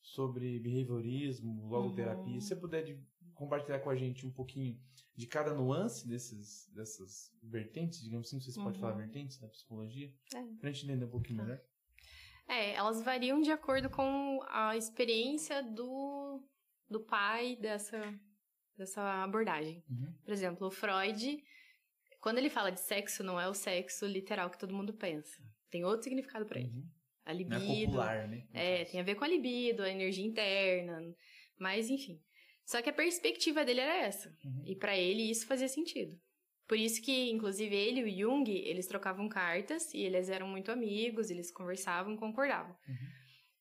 [0.00, 2.34] sobre behaviorismo, logoterapia.
[2.34, 2.40] Uhum.
[2.40, 3.00] Se você puder de-
[3.38, 4.78] compartilhar com a gente um pouquinho
[5.16, 8.80] de cada nuance desses, dessas vertentes, digamos assim, não sei se pode Uhum.
[8.80, 10.42] falar vertentes da psicologia, É.
[10.60, 11.44] pra gente entender um pouquinho Tá.
[11.44, 11.60] melhor.
[12.48, 16.42] É, elas variam de acordo com a experiência do,
[16.88, 18.00] do pai dessa,
[18.76, 19.84] dessa abordagem.
[19.88, 20.12] Uhum.
[20.24, 21.42] Por exemplo, o Freud,
[22.20, 25.42] quando ele fala de sexo, não é o sexo literal que todo mundo pensa.
[25.70, 26.70] Tem outro significado pra ele.
[26.70, 26.88] Uhum.
[27.24, 27.56] A Não libido.
[27.56, 28.48] é popular, né?
[28.54, 30.98] É, tem a ver com a libido, a energia interna,
[31.58, 32.18] mas enfim.
[32.68, 34.28] Só que a perspectiva dele era essa.
[34.44, 34.62] Uhum.
[34.66, 36.14] E pra ele isso fazia sentido.
[36.66, 40.70] Por isso que, inclusive, ele e o Jung, eles trocavam cartas e eles eram muito
[40.70, 42.76] amigos, eles conversavam, concordavam.
[42.86, 43.08] Uhum.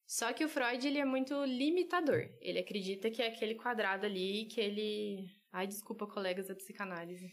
[0.06, 2.30] Só que o Freud, ele é muito limitador.
[2.41, 5.26] Ele acredita que é aquele quadrado ali que ele...
[5.54, 7.32] Ai, desculpa, colegas da psicanálise.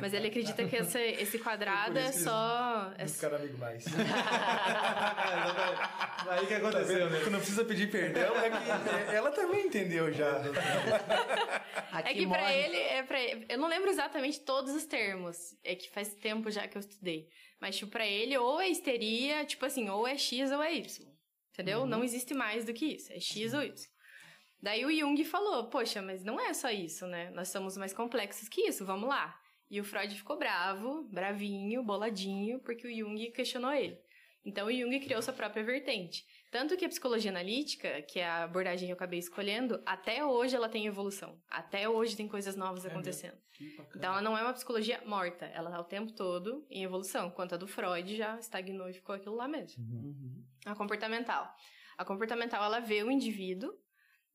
[0.00, 2.92] Mas ele acredita que esse, esse quadrado é só...
[2.96, 3.84] É Não ficaram amigo mais.
[6.28, 7.18] Aí que aconteceu, né?
[7.20, 10.30] Quando não precisa pedir perdão, é que ela também entendeu já.
[11.92, 15.36] Aqui É que pra morre- ele, é pra eu não lembro exatamente todos os termos,
[15.64, 17.28] é que faz tempo já que eu estudei.
[17.60, 21.06] Mas, tipo, pra ele, ou é histeria, tipo assim, ou é X ou é Y.
[21.52, 21.80] Entendeu?
[21.80, 21.86] Uhum.
[21.86, 23.72] Não existe mais do que isso, é X ou Y.
[24.60, 27.30] Daí o Jung falou, poxa, mas não é só isso, né?
[27.30, 29.36] Nós somos mais complexos que isso, vamos lá.
[29.72, 33.98] E o Freud ficou bravo, bravinho, boladinho, porque o Jung questionou ele.
[34.44, 36.26] Então o Jung criou sua própria vertente.
[36.50, 40.54] Tanto que a psicologia analítica, que é a abordagem que eu acabei escolhendo, até hoje
[40.54, 41.40] ela tem evolução.
[41.48, 43.38] Até hoje tem coisas novas É acontecendo.
[43.96, 47.28] Então ela não é uma psicologia morta, ela tá o tempo todo em evolução.
[47.28, 49.82] Enquanto a do Freud já estagnou e ficou aquilo lá mesmo.
[49.82, 50.44] Uhum.
[50.66, 51.50] A comportamental.
[51.96, 53.72] A comportamental ela vê o indivíduo,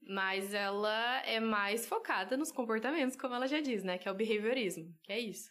[0.07, 3.97] mas ela é mais focada nos comportamentos, como ela já diz, né?
[3.97, 5.49] Que é o behaviorismo, que é isso.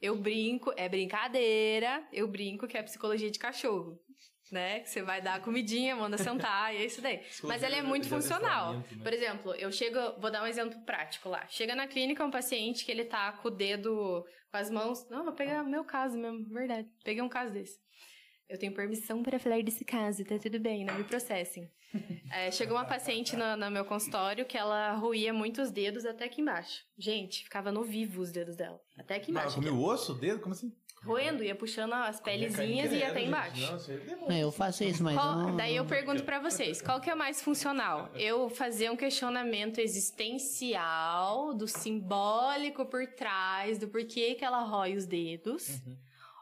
[0.00, 3.98] Eu brinco, é brincadeira, eu brinco que é psicologia de cachorro,
[4.52, 4.80] né?
[4.80, 7.20] Que você vai dar a comidinha, manda sentar, e é isso daí.
[7.42, 8.74] Mas ela é muito funcional.
[8.74, 8.84] né?
[9.02, 11.46] Por exemplo, eu chego, vou dar um exemplo prático lá.
[11.48, 15.08] Chega na clínica um paciente que ele tá com o dedo, com as mãos.
[15.08, 16.88] Não, vou pegar meu caso mesmo, verdade.
[17.02, 17.78] Peguei um caso desse.
[18.48, 21.68] Eu tenho permissão para falar desse caso, tá tudo bem, não me processem.
[22.30, 26.24] É, chegou uma paciente no, no meu consultório que ela roía muito os dedos até
[26.24, 26.82] aqui embaixo.
[26.98, 28.78] Gente, ficava no vivo os dedos dela.
[28.98, 29.54] Até aqui embaixo.
[29.54, 30.40] comeu o osso, o dedo?
[30.40, 30.74] Como assim?
[31.04, 33.60] Roendo, ia puxando as pelezinhas e ia até embaixo.
[33.72, 34.34] Nossa, demora.
[34.34, 35.56] É, eu faço isso, mas Qual- não...
[35.56, 38.10] daí eu pergunto pra vocês, qual que é mais funcional?
[38.14, 45.06] Eu fazer um questionamento existencial, do simbólico por trás, do porquê que ela rói os
[45.06, 45.96] dedos, Uhum.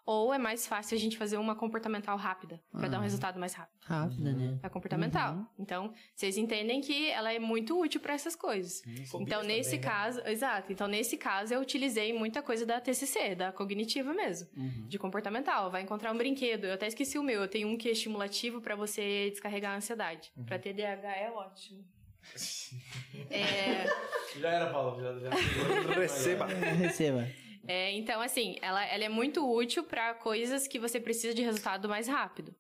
[0.07, 3.05] Ou é mais fácil a gente fazer uma comportamental rápida, pra dar um Ah.
[3.05, 3.75] resultado mais rápido?
[3.81, 4.59] Rápida, né?
[4.63, 5.35] É comportamental.
[5.35, 5.47] Uhum.
[5.59, 8.83] Então, vocês entendem que ela é muito útil pra essas coisas.
[9.21, 9.95] Então, nesse também, né?
[9.97, 10.73] caso, exato.
[10.73, 14.87] Então, nesse caso, eu utilizei muita coisa da TCC, da cognitiva mesmo, Uhum.
[14.89, 15.71] de comportamental.
[15.71, 16.65] Vai encontrar um brinquedo.
[16.67, 17.41] Eu até esqueci o meu.
[17.43, 20.31] Eu tenho um que é estimulativo pra você descarregar a ansiedade.
[20.37, 20.45] Uhum.
[20.45, 21.85] Pra TDAH é ótimo.
[23.31, 23.87] é,
[24.41, 25.01] Já era, Paulo.
[25.01, 25.31] Já, já.
[25.95, 26.47] Receba.
[26.47, 27.29] Receba.
[27.67, 31.89] É, então, assim, ela, ela é muito útil pra coisas que você precisa de resultado
[31.89, 32.55] mais rápido.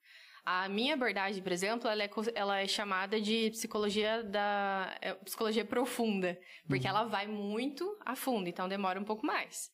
[0.44, 5.64] A minha abordagem, por exemplo, ela é, ela é chamada de psicologia da é, psicologia
[5.64, 6.38] profunda,
[6.68, 9.70] porque ela vai muito a fundo, então demora um pouco mais.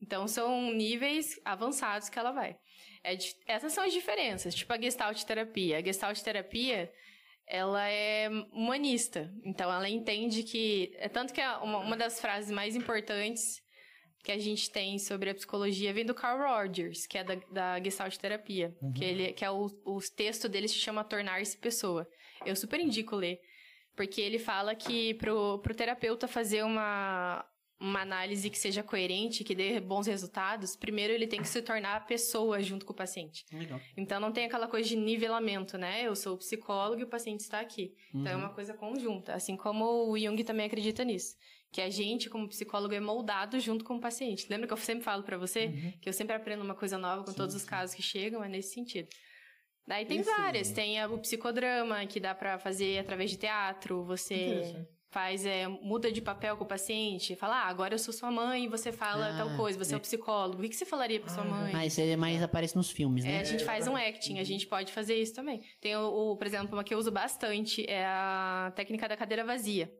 [0.00, 2.56] Então são níveis avançados que ela vai.
[3.02, 5.78] É essas são as diferenças, tipo a Gestalt terapia.
[5.78, 6.92] A Gestalt terapia
[7.46, 12.50] ela é humanista, então ela entende que é tanto que a- uma, uma das frases
[12.52, 13.63] mais importantes
[14.24, 17.80] que a gente tem sobre a psicologia vem do Carl Rogers, que é da, da
[17.84, 18.74] Gestalt Terapia.
[18.96, 22.08] Que, ele, que é o, o texto dele se chama Tornar-se Pessoa.
[22.44, 23.38] Eu super indico ler.
[23.94, 27.44] Porque ele fala que pro, pro terapeuta fazer uma,
[27.78, 32.04] uma análise que seja coerente, que dê bons resultados, primeiro ele tem que se tornar
[32.06, 33.44] pessoa junto com o paciente.
[33.52, 33.80] Legal.
[33.96, 36.02] Então não tem aquela coisa de nivelamento, né?
[36.02, 37.94] Eu sou o psicólogo e o paciente está aqui.
[38.12, 38.40] Então é Uhum.
[38.42, 41.36] uma coisa conjunta, assim como o Jung também acredita nisso.
[41.74, 44.46] Que a gente, como psicólogo, é moldado junto com o paciente.
[44.48, 45.92] Lembra que eu sempre falo pra você Uhum.
[46.00, 48.72] que eu sempre aprendo uma coisa nova com todos os casos que chegam, é nesse
[48.74, 49.08] sentido.
[49.84, 54.86] Daí tem Esse- várias, tem o psicodrama, que dá pra fazer através de teatro, você
[55.10, 58.64] faz, é, muda de papel com o paciente, fala, ah, agora eu sou sua mãe
[58.64, 59.98] e você fala Ah, tal coisa, você é é.
[59.98, 61.72] o psicólogo, o que você falaria pra sua Ah, mãe?
[61.74, 63.40] Ah, isso é mais aparece nos filmes, É, né?
[63.40, 65.60] a gente faz um acting, a gente pode fazer isso também.
[65.80, 69.44] Tem, o, o, por exemplo, uma que eu uso bastante é a técnica da cadeira
[69.44, 69.92] vazia.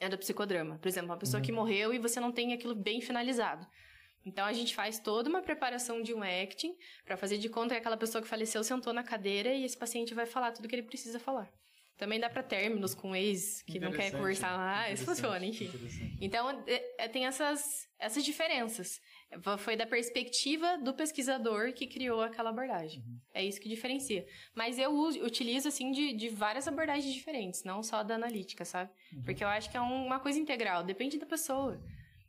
[0.00, 0.78] É do psicodrama.
[0.78, 3.66] Por exemplo, uma pessoa que morreu e você não tem aquilo bem finalizado.
[4.24, 6.74] Então a gente faz toda uma preparação de um acting
[7.04, 10.14] pra fazer de conta que aquela pessoa que faleceu sentou na cadeira e esse paciente
[10.14, 11.50] vai falar tudo que ele precisa falar.
[11.98, 16.18] Também dá pra términos com ex que não quer conversar lá, isso interessante, funciona, enfim.
[16.20, 19.00] Então, é- é- tem essas, essas diferenças.
[19.58, 23.02] Foi da perspectiva do pesquisador que criou aquela abordagem.
[23.06, 23.18] Uhum.
[23.32, 24.26] É isso que diferencia.
[24.54, 28.90] Mas eu uso- utilizo, assim, de, de várias abordagens diferentes, não só da analítica, sabe?
[29.12, 29.22] Uhum.
[29.22, 31.80] Porque eu acho que é um- uma coisa integral, depende da pessoa.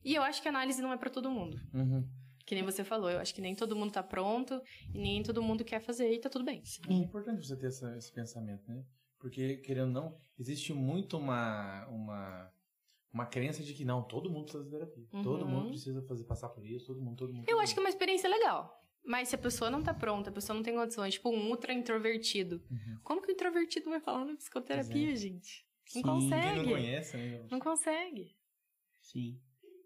[0.04, 1.60] E eu acho que a análise não é pra todo mundo.
[1.74, 2.08] Uhum.
[2.46, 4.62] Que nem você falou, eu acho que nem todo mundo tá pronto
[4.94, 6.62] e nem todo mundo quer fazer e tá tudo bem.
[6.90, 8.84] É importante você ter essa- esse pensamento, né?
[9.20, 12.53] Porque, querendo ou não, existe muito uma, uma,
[13.14, 15.06] uma crença de que não, todo mundo precisa de terapia.
[15.24, 15.52] Todo Uhum.
[15.52, 17.46] mundo precisa fazer, passar por isso, todo mundo, todo mundo.
[17.48, 18.80] Eu acho que é uma experiência legal.
[19.06, 21.74] Mas se a pessoa não tá pronta, a pessoa não tem condições, tipo um ultra
[21.74, 22.64] introvertido.
[22.72, 22.98] Uhum.
[23.04, 25.66] Como que o introvertido vai falar na psicoterapia, gente?
[25.66, 25.92] Não Sim.
[25.94, 26.58] Quem consegue.
[26.58, 27.48] não conhece, né?
[27.52, 28.36] Não consegue.
[29.02, 29.40] Sim.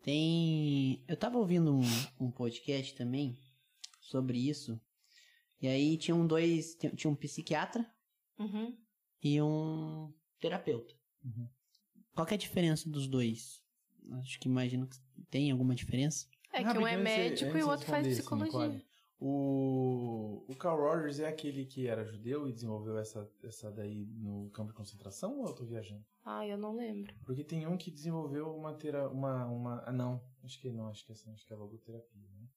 [0.03, 1.03] Tem.
[1.07, 1.81] Eu tava ouvindo um,
[2.19, 3.37] um podcast também
[3.99, 4.79] sobre isso.
[5.59, 6.75] E aí tinham dois.
[6.75, 7.85] Tinha tinha um psiquiatra
[8.39, 8.77] Uhum.
[9.23, 10.93] e um terapeuta.
[11.25, 11.49] Uhum.
[12.17, 13.61] Qual que é a diferença dos dois?
[14.13, 14.97] Acho que imagino que
[15.29, 16.25] tem alguma diferença.
[16.51, 18.67] É que um é médico antes e o outro faz responder, psicologia.
[18.69, 18.85] Nicole,
[19.19, 24.49] o, o Carl Rogers é aquele que era judeu e desenvolveu essa, essa daí no
[24.49, 26.03] campo de concentração ou eu tô viajando?
[26.25, 27.13] Ah, eu não lembro.
[27.23, 31.05] Porque tem um que desenvolveu uma tera, uma, uma ah não, acho que não, acho
[31.05, 32.47] que é, essa- acho que é logoterapia, né?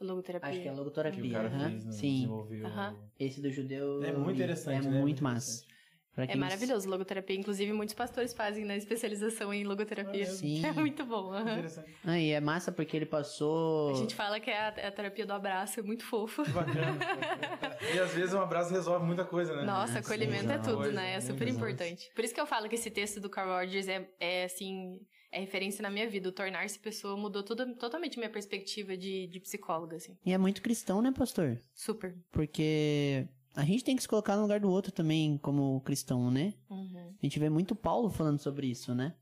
[0.00, 0.48] Logoterapia.
[0.48, 1.30] Acho que é Que o logoterapia.
[1.32, 1.70] cara aham.
[1.70, 2.14] fez, no, Sim.
[2.14, 2.66] desenvolveu.
[2.66, 2.96] Aham.
[3.18, 4.02] Esse do judeu.
[4.02, 4.98] É muito interessante, É né?
[5.02, 5.50] muito massa.
[5.50, 5.68] interessante.
[5.68, 5.73] Pra
[6.16, 7.36] É maravilhoso logoterapia.
[7.36, 10.26] Inclusive, muitos pastores fazem na especialização em logoterapia.
[10.26, 10.64] Sim.
[10.64, 11.36] É muito bom.
[11.38, 11.92] Interessante.
[12.04, 13.90] Ah, e é massa porque ele passou.
[13.90, 16.48] A gente fala que é a, é a terapia do abraço, é muito fofo.
[16.50, 16.98] Bacana.
[17.94, 19.64] e às vezes um abraço resolve muita coisa, né?
[19.64, 21.14] Nossa, acolhimento é muita tudo, coisa, né?
[21.14, 22.10] É super importante.
[22.14, 25.00] Por isso que eu falo que esse texto do Carl Rogers é, é assim,
[25.32, 26.28] é referência na minha vida.
[26.28, 30.16] O tornar-se pessoa mudou toda, totalmente minha perspectiva de, de psicóloga, assim.
[30.24, 31.60] E é muito cristão, né, pastor?
[31.74, 32.14] Super.
[32.30, 36.54] Porque a gente tem que se colocar no lugar do outro também, como cristão, né?
[36.68, 37.14] Uhum.
[37.20, 39.16] A gente vê muito Paulo falando sobre isso, né?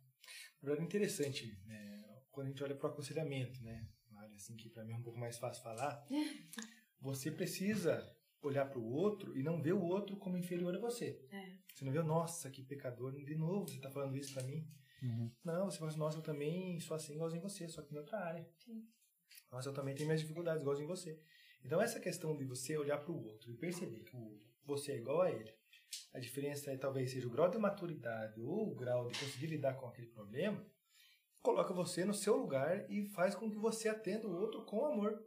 [0.61, 1.93] Na verdade, é interessante, né?
[2.33, 3.87] quando a gente olha para o aconselhamento, né?
[4.11, 6.05] Uma área assim que para mim é um pouco mais fácil falar.
[7.01, 11.25] Você precisa olhar para o outro e não ver o outro como inferior a você.
[11.31, 11.59] É.
[11.73, 14.69] Você não vê, nossa, que pecador, de novo você está falando isso para mim.
[15.03, 15.31] Uhum.
[15.45, 18.19] Não, você fala assim, nossa, eu também sou assim igualzinho você, só que em outra
[18.19, 18.49] área.
[18.65, 18.85] Sim.
[19.51, 21.19] Nossa, eu também tenho minhas dificuldades igualzinho você.
[21.65, 24.17] Então essa questão de você olhar para o outro e perceber que
[24.65, 25.53] você é igual a ele,
[26.13, 29.75] a diferença é talvez seja o grau de maturidade ou o grau de conseguir lidar
[29.75, 30.65] com aquele problema,
[31.43, 35.23] coloca você no seu lugar e faz com que você atenda o outro com amor.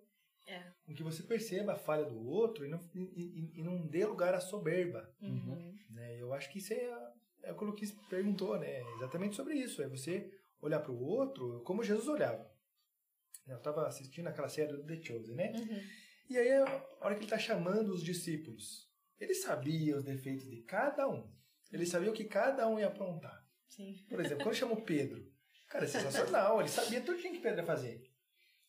[0.48, 0.64] É.
[0.86, 4.06] Com que você perceba a falha do outro e não, e, e- e não dê
[4.06, 5.10] lugar à soberba.
[5.22, 5.76] Uhum.
[5.90, 6.22] Né?
[6.22, 8.82] Eu acho que isso é, é o que o Luquis perguntou, né?
[8.96, 9.82] Exatamente sobre isso.
[9.82, 12.48] É você olhar para o outro como Jesus olhava.
[13.48, 15.52] Eu estava assistindo aquela série do The Chosen, né?
[15.52, 15.82] Uhum.
[16.30, 16.64] E aí, a
[17.02, 21.30] hora que ele está chamando os discípulos, ele sabia os defeitos de cada um.
[21.72, 23.44] Ele sabia o que cada um ia aprontar.
[23.68, 23.96] Sim.
[24.10, 25.24] Por exemplo, quando chamou Pedro,
[25.70, 26.60] cara, é sensacional.
[26.60, 28.04] Ele sabia tudo que Pedro ia fazer.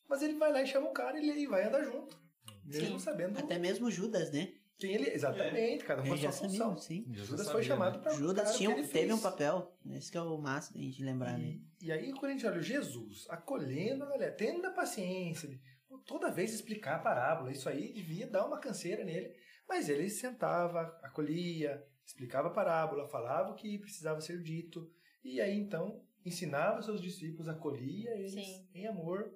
[0.08, 2.18] Mas ele vai lá e chama o cara e ele vai andar junto.
[2.64, 3.04] Mesmo Sim.
[3.04, 4.52] sabendo Até mesmo Judas, né?
[4.78, 6.76] quem ele Exatamente, cada um com a sua sabia, função.
[6.76, 7.06] sim.
[7.10, 9.74] Judas foi chamado para Judas tinha, um- teve um papel.
[9.92, 11.58] Esse que é o massa da gente lembrar, né?
[11.80, 15.48] E, e aí, quando a gente olha o Jesus acolhendo a galera, tendo a paciência,
[15.48, 15.58] de
[16.06, 19.34] toda vez explicar a parábola, isso aí devia dar uma canseira nele.
[19.68, 24.90] Mas ele sentava, acolhia, explicava a parábola, falava o que precisava ser dito,
[25.24, 28.68] e aí então ensinava seus discípulos, acolhia eles Sim.
[28.74, 29.32] em amor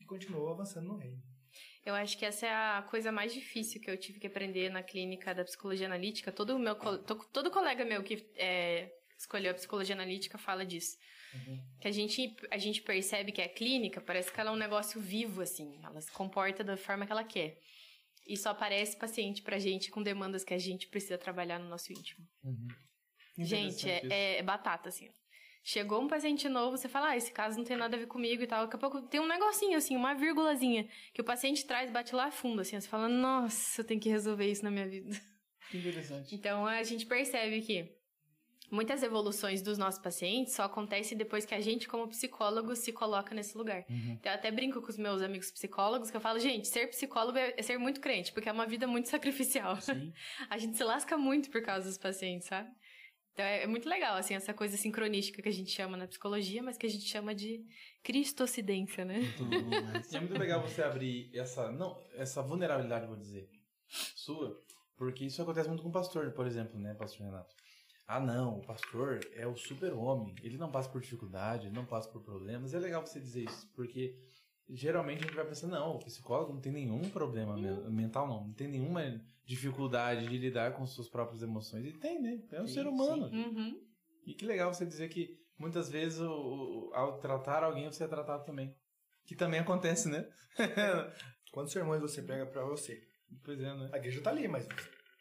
[0.00, 1.20] e continuou avançando no reino.
[1.84, 4.82] Eu acho que essa é a coisa mais difícil que eu tive que aprender na
[4.82, 6.32] clínica da psicologia analítica.
[6.32, 10.96] Todo meu todo colega meu que é, escolheu a psicologia analítica fala disso.
[11.80, 15.00] Que a gente, a gente percebe que a clínica parece que ela é um negócio
[15.00, 15.78] vivo, assim.
[15.82, 17.58] Ela se comporta da forma que ela quer.
[18.26, 21.92] E só aparece paciente pra gente com demandas que a gente precisa trabalhar no nosso
[21.92, 22.26] íntimo.
[22.42, 22.68] Uhum.
[23.38, 25.10] Gente, é, é batata, assim.
[25.62, 28.42] Chegou um paciente novo, você fala, ah, esse caso não tem nada a ver comigo
[28.42, 28.64] e tal.
[28.64, 32.30] Daqui a pouco tem um negocinho, assim, uma vírgulazinha, que o paciente traz, bate lá
[32.30, 32.78] fundo, assim.
[32.78, 35.18] Você fala, nossa, eu tenho que resolver isso na minha vida.
[35.70, 36.34] Que interessante.
[36.34, 37.96] Então, a gente percebe que
[38.70, 43.34] muitas evoluções dos nossos pacientes só acontecem depois que a gente, como psicólogo, se coloca
[43.34, 43.84] nesse lugar.
[43.88, 44.12] Uhum.
[44.18, 47.38] Então, eu até brinco com os meus amigos psicólogos, que eu falo, gente, ser psicólogo
[47.38, 49.80] é é ser muito crente, porque é uma vida muito sacrificial.
[49.80, 50.12] Sim.
[50.50, 52.68] A gente se lasca muito por causa dos pacientes, sabe?
[53.32, 56.62] Então é é muito legal, assim, essa coisa sincronística que a gente chama na psicologia,
[56.62, 57.64] mas que a gente chama de
[58.02, 59.18] cristocidência, né?
[59.18, 63.48] Muito bom, mas- E é muito legal você abrir essa, não, essa vulnerabilidade, vou dizer,
[64.14, 64.62] sua,
[64.96, 67.54] porque isso acontece muito com o pastor, por exemplo, né, pastor Renato?
[68.06, 72.08] Ah, não, o pastor é o super-homem, ele não passa por dificuldade, ele não passa
[72.10, 72.74] por problemas.
[72.74, 74.14] É legal você dizer isso, porque
[74.68, 78.48] geralmente a gente vai pensar, não, o psicólogo não tem nenhum problema men- mental, não,
[78.48, 79.02] não tem nenhuma
[79.46, 81.86] dificuldade de lidar com suas próprias emoções.
[81.86, 82.42] E tem, né?
[82.52, 83.26] É um Sim, ser humano.
[83.32, 83.80] Uhum.
[84.26, 88.08] E que legal você dizer que muitas vezes o, o- ao tratar alguém você é
[88.08, 88.74] tratado também.
[89.26, 90.28] Que também acontece, né?
[91.52, 93.02] Quantos sermões você prega pra você?
[93.42, 93.88] pois é, né?
[93.92, 94.66] A igreja tá ali, mas,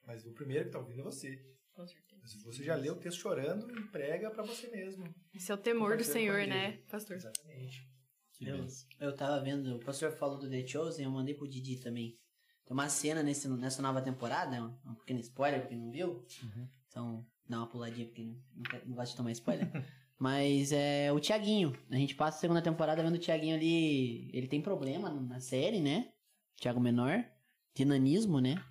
[0.05, 1.37] mas o primeiro que tá ouvindo é você.
[1.73, 2.12] Com certeza.
[2.25, 5.13] Se Você já leu o texto chorando e prega pra você mesmo.
[5.33, 7.15] Esse é o temor do Senhor, né, pastor?
[7.17, 7.87] Exatamente.
[8.33, 8.65] Que Eu,
[8.99, 12.17] eu tava vendo, o pastor falou do The Chosen, eu mandei pro Didi também.
[12.65, 16.25] Tem uma cena nesse, nessa nova temporada, um, um pequeno spoiler pra quem não viu.
[16.41, 16.67] Uhum.
[16.87, 19.67] Então, dá uma puladinha porque não, não, quer- não gosta de tomar spoiler.
[20.17, 21.73] Mas é o Tiaguinho.
[21.91, 24.29] A gente passa a segunda temporada vendo o Tiaguinho ali.
[24.33, 26.13] Ele tem problema na série, né?
[26.55, 27.25] Tiago Menor.
[27.75, 28.63] De nanismo, né?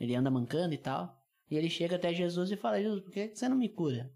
[0.00, 1.17] Ele anda mancando e tal.
[1.50, 4.12] E ele chega até Jesus e fala: Jesus, por que você não me cura?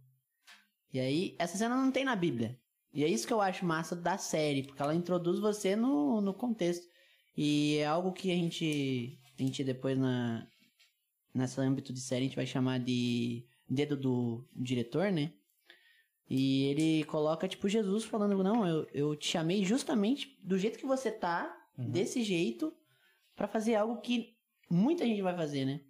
[0.92, 2.58] E aí, essa cena não tem na Bíblia.
[2.92, 6.34] E é isso que eu acho massa da série, porque ela introduz você no, no
[6.34, 6.86] contexto.
[7.36, 10.46] E é algo que a gente, a gente depois na,
[11.34, 15.32] nessa âmbito de série a gente vai chamar de dedo do diretor, né?
[16.28, 20.86] E ele coloca, tipo, Jesus falando, não, eu, eu te chamei justamente do jeito que
[20.86, 21.90] você tá, Uhum.
[21.90, 22.70] desse jeito,
[23.34, 24.36] pra fazer algo que
[24.68, 25.80] muita gente vai fazer, né?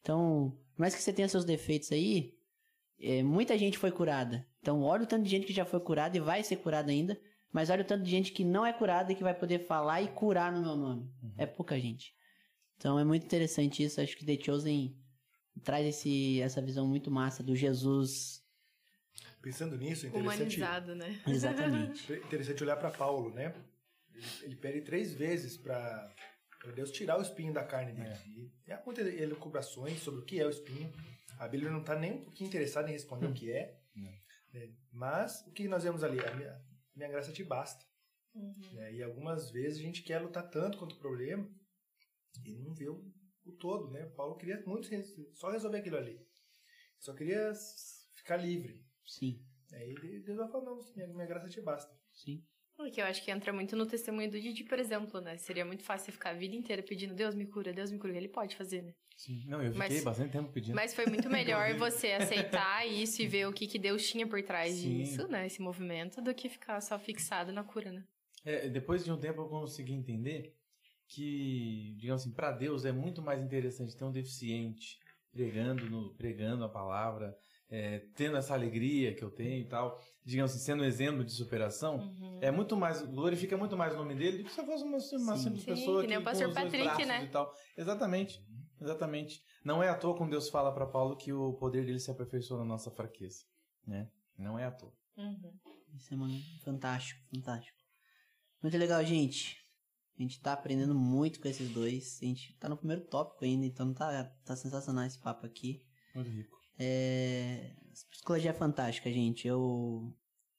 [0.00, 2.34] Então, por mais que você tenha seus defeitos aí,
[3.00, 4.46] é, muita gente foi curada.
[4.60, 7.20] Então, olha o tanto de gente que já foi curada e vai ser curada ainda,
[7.52, 10.02] mas olha o tanto de gente que não é curada e que vai poder falar
[10.02, 11.10] e curar no meu nome.
[11.36, 12.14] É pouca gente.
[12.76, 14.00] Então, é muito interessante isso.
[14.00, 14.96] Acho que The Chosen
[15.62, 18.42] traz esse, essa visão muito massa do Jesus.
[19.42, 21.20] Pensando nisso, é interessante, Humanizado, né?
[21.26, 22.12] Exatamente.
[22.24, 23.54] interessante olhar pra Paulo, né?
[24.14, 26.12] Ele, ele pede três vezes pra
[26.62, 28.52] pra Deus tirar o espinho da carne dele.
[28.66, 30.92] E há muitas elucubrações sobre o que é o espinho.
[31.38, 33.80] A Bíblia não está nem um pouquinho interessada em responder o que é.
[34.52, 34.72] Né?
[34.92, 36.20] Mas o que nós vemos ali?
[36.20, 37.84] A minha, minha graça te basta.
[38.34, 38.54] Uhum.
[38.72, 38.94] né?
[38.94, 41.46] E algumas vezes a gente quer lutar tanto contra o problema
[42.46, 43.04] e não vê o,
[43.44, 44.06] o todo, né?
[44.16, 44.88] Paulo queria muito
[45.34, 46.18] só resolver aquilo ali.
[46.98, 47.52] Só queria
[48.14, 48.82] ficar livre.
[49.04, 49.94] Sim, Aí
[50.24, 51.94] Deus vai falar, não, minha, minha graça te basta.
[52.12, 52.46] sim.
[52.82, 55.36] Porque eu acho que entra muito no testemunho do Didi, por exemplo, né?
[55.36, 58.16] Seria muito fácil você ficar a vida inteira pedindo Deus me cura, Deus me cura.
[58.16, 58.92] Ele pode fazer, né?
[59.16, 59.44] Sim.
[59.46, 60.74] Não, eu fiquei Mas- bastante tempo pedindo.
[60.74, 64.42] Mas foi muito melhor você aceitar isso e ver o que, que Deus tinha por
[64.42, 64.98] trás Sim.
[64.98, 65.46] disso, né?
[65.46, 68.04] Esse movimento, do que ficar só fixado na cura, né?
[68.44, 70.52] É, depois de um tempo eu consegui entender
[71.06, 74.98] que, digamos assim, para Deus é muito mais interessante ter um deficiente
[75.30, 77.36] pregando, no, pregando a palavra,
[77.72, 81.32] é, tendo essa alegria que eu tenho e tal, digamos assim, sendo um exemplo de
[81.32, 81.96] superação.
[81.96, 82.38] Uhum.
[82.42, 84.98] É muito mais, glorifica muito mais o nome dele do que se eu fosse uma,
[84.98, 85.42] uma Sim.
[85.42, 87.24] simples Sim, pessoa que nem o pastor Patrick, braços né?
[87.24, 87.50] E tal.
[87.74, 88.44] Exatamente,
[88.78, 89.42] exatamente.
[89.64, 92.58] Não é à toa quando Deus fala para Paulo que o poder dele se aperfeiçoa
[92.58, 93.46] na nossa fraqueza,
[93.86, 94.10] né?
[94.36, 94.92] Não é à toa.
[95.16, 95.58] Uhum.
[95.94, 97.78] Isso é mano, fantástico, fantástico.
[98.62, 99.56] Muito legal, gente.
[100.18, 102.18] A gente tá aprendendo muito com esses dois.
[102.20, 105.80] A gente tá no primeiro tópico ainda, então tá, tá sensacional esse papo aqui.
[106.14, 106.61] Muito rico.
[106.82, 107.70] É...
[108.10, 109.46] Psicologia é fantástica, gente.
[109.46, 110.12] Eu,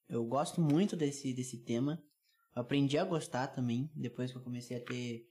[0.08, 2.02] eu gosto muito desse, desse tema.
[2.56, 5.30] Eu aprendi a gostar também, depois que eu comecei a ter.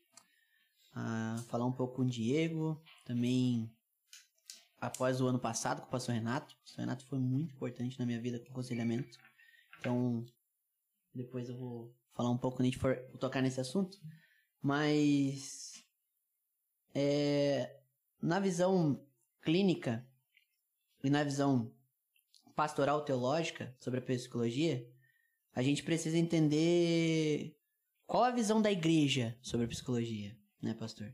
[0.94, 2.82] a falar um pouco com o Diego.
[3.06, 3.72] Também
[4.80, 6.54] após o ano passado com o pastor Renato.
[6.54, 9.18] O pastor Renato foi muito importante na minha vida com aconselhamento.
[9.78, 10.24] Então,
[11.14, 13.98] depois eu vou falar um pouco quando a gente for tocar nesse assunto.
[14.60, 15.84] Mas.
[16.94, 17.80] É,
[18.20, 19.02] na visão
[19.40, 20.06] clínica
[21.02, 21.72] e na visão
[22.54, 24.86] pastoral teológica sobre a psicologia,
[25.54, 27.56] a gente precisa entender
[28.06, 31.12] qual a visão da igreja sobre a psicologia, né, pastor?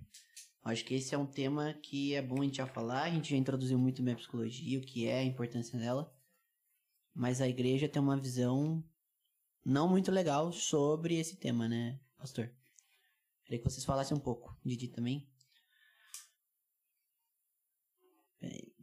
[0.62, 3.30] Acho que esse é um tema que é bom a gente já falar, a gente
[3.30, 6.12] já introduziu muito bem a psicologia, o que é a importância dela,
[7.14, 8.84] mas a igreja tem uma visão
[9.64, 12.52] não muito legal sobre esse tema, né, pastor?
[13.44, 14.54] Queria que vocês falassem um pouco.
[14.62, 15.26] Didi também.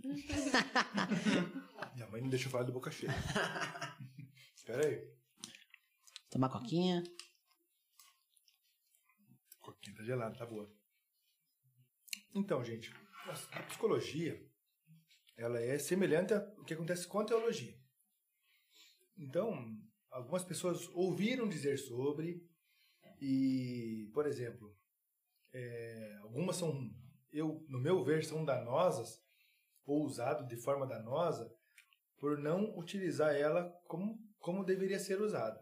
[1.96, 3.12] Minha mãe não deixa eu falar de boca cheia.
[4.56, 5.16] Espera aí.
[6.30, 7.04] Tomar coquinha.
[9.62, 10.72] Coquinha tá gelada, tá boa.
[12.34, 12.94] Então, gente,
[13.52, 14.46] a psicologia,
[15.38, 17.76] ela é semelhante ao que acontece com a teologia.
[19.18, 19.76] Então,
[20.12, 22.46] algumas pessoas ouviram dizer sobre
[23.22, 24.78] e, por exemplo,
[25.54, 26.94] é, algumas são,
[27.32, 29.25] eu, no meu ver, são danosas
[29.86, 31.52] ou usado de forma danosa
[32.18, 35.60] por não utilizar ela como, como deveria ser usada.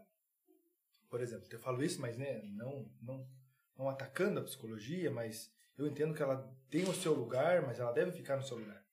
[1.10, 3.28] Por exemplo, eu falo isso, mas né, não, não,
[3.76, 7.92] não atacando a psicologia, mas eu entendo que ela tem o seu lugar, mas ela
[7.92, 8.84] deve ficar no seu lugar.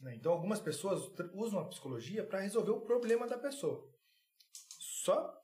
[0.00, 0.14] Né?
[0.14, 3.88] Então, algumas pessoas usam a psicologia para resolver o problema da pessoa.
[4.52, 5.34] Só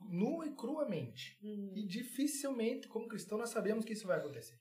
[0.00, 1.38] nua e cruamente.
[1.42, 1.72] Uhum.
[1.74, 4.58] E dificilmente, como cristão, nós sabemos que isso vai acontecer.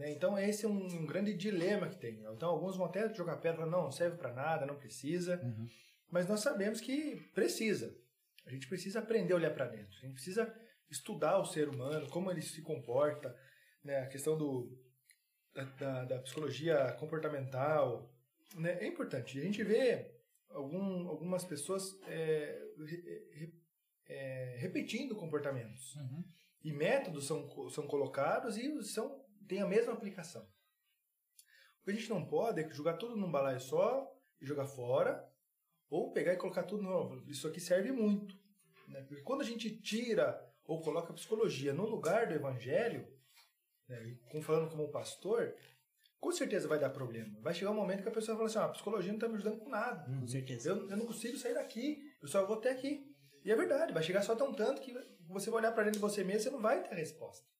[0.00, 0.10] Né?
[0.12, 2.22] Então, esse é um, um grande dilema que tem.
[2.24, 5.38] Então, alguns vão até jogar pedra, não, não serve para nada, não precisa.
[5.42, 5.66] Uhum.
[6.10, 7.94] Mas nós sabemos que precisa.
[8.46, 9.94] A gente precisa aprender a olhar para dentro.
[9.98, 10.50] A gente precisa
[10.90, 13.36] estudar o ser humano, como ele se comporta,
[13.84, 13.98] né?
[13.98, 14.74] a questão do,
[15.54, 18.10] da, da, da psicologia comportamental.
[18.56, 18.78] Né?
[18.80, 19.38] É importante.
[19.38, 20.10] A gente vê
[20.48, 23.52] algum, algumas pessoas é, re-
[24.08, 25.94] é, repetindo comportamentos.
[25.96, 26.24] Uhum.
[26.64, 29.19] E métodos são, são colocados e são,
[29.50, 30.42] têm a mesma aplicação.
[31.82, 34.08] O que a gente não pode é jogar tudo num balaio só
[34.40, 35.28] e jogar fora,
[35.88, 37.28] ou pegar e colocar tudo no.
[37.28, 38.38] Isso aqui serve muito.
[38.86, 39.02] Né?
[39.02, 43.08] Porque quando a gente tira ou coloca a psicologia no lugar do evangelho,
[43.88, 45.52] né, falando como pastor,
[46.20, 47.40] com certeza vai dar problema.
[47.40, 49.34] Vai chegar um momento que a pessoa fala assim: ah, a psicologia não está me
[49.34, 50.04] ajudando com nada.
[50.20, 50.70] Com certeza.
[50.70, 53.04] Eu, eu não consigo sair daqui, eu só vou até aqui.
[53.44, 54.94] E é verdade, vai chegar só tão tanto que
[55.26, 57.50] você vai olhar para dentro de você mesmo e você não vai ter a resposta.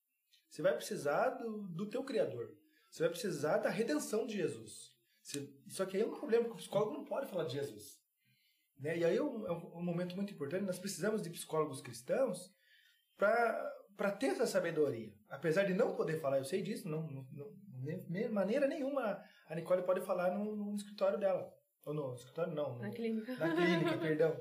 [0.50, 2.54] Você vai precisar do, do teu Criador.
[2.90, 4.92] Você vai precisar da redenção de Jesus.
[5.22, 8.00] Você- só que aí é um problema, porque o psicólogo não pode falar de Jesus.
[8.78, 8.98] Né?
[8.98, 12.52] E aí é um, é um- momento muito importante, nós precisamos de psicólogos cristãos
[13.16, 15.12] para ter essa sabedoria.
[15.28, 17.60] Apesar de não poder falar, eu sei disso, não, não, não-
[18.08, 21.50] de maneira nenhuma a Nicole pode falar no, no escritório dela.
[21.84, 23.34] Ou no escritório não, no, Na clínica.
[23.36, 24.40] na clínica, perdão.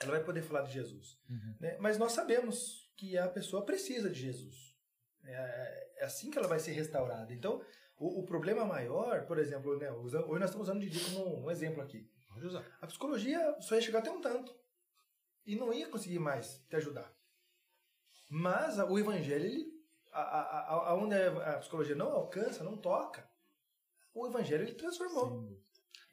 [0.00, 1.18] Ela vai poder falar de Jesus.
[1.28, 1.56] Uhum.
[1.60, 1.76] né?
[1.78, 4.69] Mas nós sabemos que a pessoa precisa de Jesus.
[5.34, 7.32] É, é assim que ela vai ser restaurada.
[7.32, 7.62] Então,
[7.98, 11.50] o, o problema maior, por exemplo, né, usa- hoje nós estamos usando Didi como um
[11.50, 12.08] exemplo aqui.
[12.32, 12.64] Pode usar.
[12.80, 14.54] A psicologia só ia chegar até um tanto.
[15.46, 17.12] E não ia conseguir mais te ajudar.
[18.30, 19.66] Mas o evangelho, ele,
[20.12, 23.28] a, a, a, aonde a psicologia não alcança, não toca,
[24.14, 25.58] o evangelho ele transformou.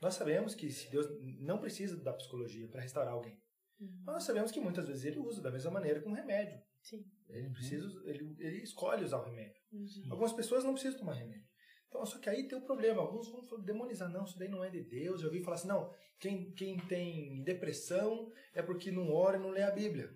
[0.01, 1.07] Nós sabemos que se Deus
[1.39, 3.39] não precisa da psicologia para restaurar alguém.
[3.79, 4.01] Uhum.
[4.05, 6.59] Mas nós sabemos que muitas vezes ele usa da mesma maneira com remédio.
[6.81, 7.05] Sim.
[7.29, 9.61] Ele precisa, ele, ele escolhe usar o remédio.
[9.71, 10.07] Uhum.
[10.11, 11.47] Algumas pessoas não precisam tomar remédio.
[11.87, 13.01] Então, só que aí tem o problema.
[13.01, 15.21] Alguns vão demonizar, não, isso daí não é de Deus.
[15.21, 19.49] Eu ouvi falar assim, não, quem, quem tem depressão é porque não ora e não
[19.49, 20.09] lê a Bíblia.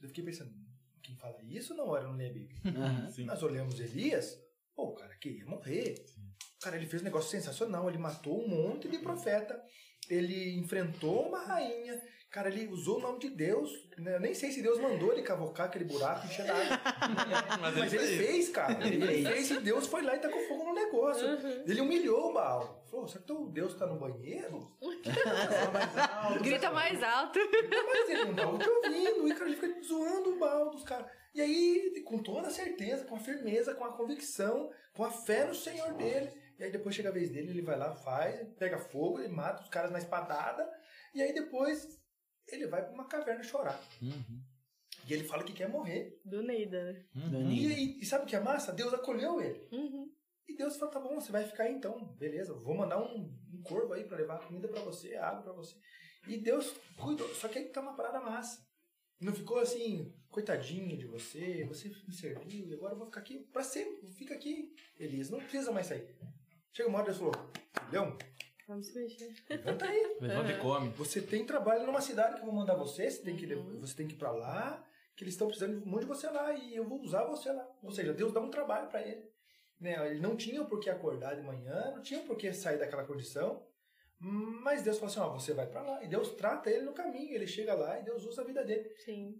[0.00, 0.52] Eu fiquei pensando,
[1.02, 2.60] quem fala isso não ora e não lê a Bíblia.
[3.10, 3.24] Sim.
[3.24, 4.38] Nós olhamos Elias,
[4.74, 5.94] pô, o cara queria morrer.
[6.60, 7.88] Cara, ele fez um negócio sensacional.
[7.88, 9.60] Ele matou um monte de profeta.
[10.10, 12.00] Ele enfrentou uma rainha.
[12.30, 13.70] Cara, ele usou o nome de Deus.
[13.98, 14.14] né?
[14.14, 16.80] Eu nem sei se Deus mandou ele cavocar aquele buraco e encher d'água.
[17.60, 18.48] Mas Mas ele ele fez.
[18.50, 18.86] cara.
[18.86, 19.50] Ele Ele fez.
[19.50, 21.26] e Deus foi lá e tacou fogo no negócio.
[21.26, 21.64] Uhum.
[21.66, 22.84] Ele humilhou o Baal.
[22.88, 24.70] Falou, será que teu Deus tá no banheiro?
[25.72, 26.42] Mais alto.
[26.44, 27.38] Grita mais alto.
[27.88, 29.28] Mas ele não tava te ouvindo.
[29.28, 31.06] E, cara, ele fica zoando o Baal dos caras.
[31.34, 35.44] E aí, com toda a certeza, com a firmeza, com a convicção, com a fé
[35.46, 36.30] no Senhor dele.
[36.60, 39.62] E aí depois chega a vez dele, ele vai lá, faz, pega fogo, ele mata
[39.62, 40.68] os caras na espadada.
[41.14, 41.98] E aí depois
[42.48, 43.80] ele vai pra uma caverna chorar.
[44.02, 44.42] Uhum.
[45.08, 46.20] E ele fala que quer morrer.
[46.24, 47.06] Do Neida, né?
[47.14, 47.72] E, Danilo.
[47.72, 48.72] e- e sabe o que é massa?
[48.72, 49.66] Deus acolheu ele.
[49.72, 50.12] Uhum.
[50.46, 53.22] E Deus falou, tá bom, você vai ficar aí então, beleza, vou mandar um,
[53.54, 55.76] um corvo aí pra levar comida pra você, água pra você.
[56.28, 58.60] E Deus cuidou, só que aí tá uma parada massa.
[59.20, 63.38] Não ficou assim, coitadinho de você, você me serviu e agora eu vou ficar aqui
[63.52, 66.14] pra sempre, fica aqui, Elias, não precisa mais sair.
[66.72, 67.34] Chega uma hora Deus falou,
[67.88, 68.16] filhão,
[68.68, 69.34] Vamos se mexer.
[69.48, 70.16] levanta aí.
[70.20, 70.90] Levanta e come.
[70.90, 74.06] Você tem trabalho numa cidade que eu vou mandar você, você tem que, você tem
[74.06, 77.00] que ir pra lá, que eles estão precisando muito de você lá e eu vou
[77.00, 77.68] usar você lá.
[77.82, 79.28] Ou seja, Deus dá um trabalho pra ele.
[79.80, 80.10] Né?
[80.10, 83.66] Ele não tinha por que acordar de manhã, não tinha por que sair daquela condição,
[84.20, 86.04] mas Deus falou assim: ó, você vai pra lá.
[86.04, 88.88] E Deus trata ele no caminho, ele chega lá e Deus usa a vida dele.
[89.04, 89.34] Sim.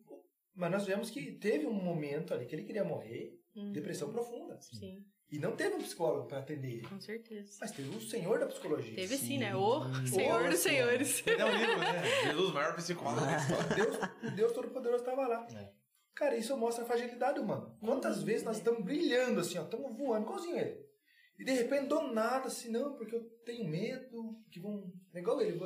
[0.55, 3.73] Mas nós vemos que teve um momento ali que ele queria morrer, Uhum.
[3.73, 4.61] depressão profunda.
[4.61, 6.89] Sim, E não teve um psicólogo pra atender ele.
[6.89, 7.59] com certeza.
[7.61, 8.97] Mas teve o senhor da psicologia.
[8.97, 9.55] Teve sim, né?
[9.55, 11.23] O Senhor Ô, dos Senhores.
[11.23, 12.03] Tem um livro, né?
[12.27, 13.77] Jesus, o maior psicólogo da história.
[13.77, 15.47] Deus, o Deus Todo-Poderoso estava lá.
[15.55, 15.71] É.
[16.15, 17.75] Cara, isso mostra a fragilidade humana.
[17.81, 20.91] Quantas vezes nós estamos brilhando assim, ó, estamos voando, igualzinho ele.
[21.39, 24.93] E de repente, do nada, assim, não, porque eu tenho medo, que vão.
[25.15, 25.59] É igual ele.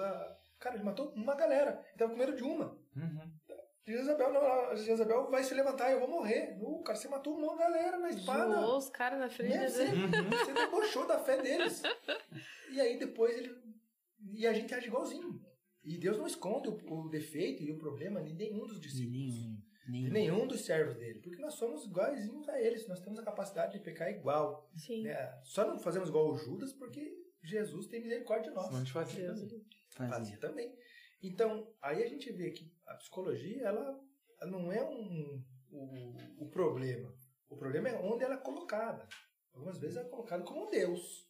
[0.61, 1.85] Cara, ele matou uma galera.
[1.89, 2.79] Ele tava com medo de uma.
[2.95, 3.33] Uhum.
[3.87, 6.57] Jezabel, não, a Jezabel vai se levantar, eu vou morrer.
[6.61, 8.55] O cara, você matou uma galera na espada.
[8.55, 9.69] Zoou os caras na frente Né?
[9.69, 9.85] Você.
[9.85, 10.31] Uhum.
[10.31, 11.83] você debochou da fé deles.
[12.71, 13.55] E aí depois ele.
[14.33, 15.39] E a gente age igualzinho.
[15.83, 19.13] E Deus não esconde o, o defeito e o problema de nenhum dos discípulos.
[19.35, 19.57] Nenhum.
[19.87, 20.13] De Nenhum.
[20.13, 21.21] nenhum dos servos dele.
[21.21, 22.89] Porque nós somos iguaizinhos a eles.
[22.89, 24.67] Nós temos a capacidade de pecar igual.
[24.75, 25.03] Sim.
[25.03, 25.39] né?
[25.45, 28.75] Só não fazemos igual o Judas porque Jesus tem misericórdia de nós.
[28.75, 29.29] A gente fazia.
[29.91, 30.15] Fazia.
[30.15, 30.75] Fazia também.
[31.29, 34.01] Então, aí a gente vê que a psicologia, ela,
[34.47, 37.15] não é um, o, o problema.
[37.49, 39.09] O problema é onde ela é colocada.
[39.53, 41.29] Algumas vezes ela é colocada como um Deus.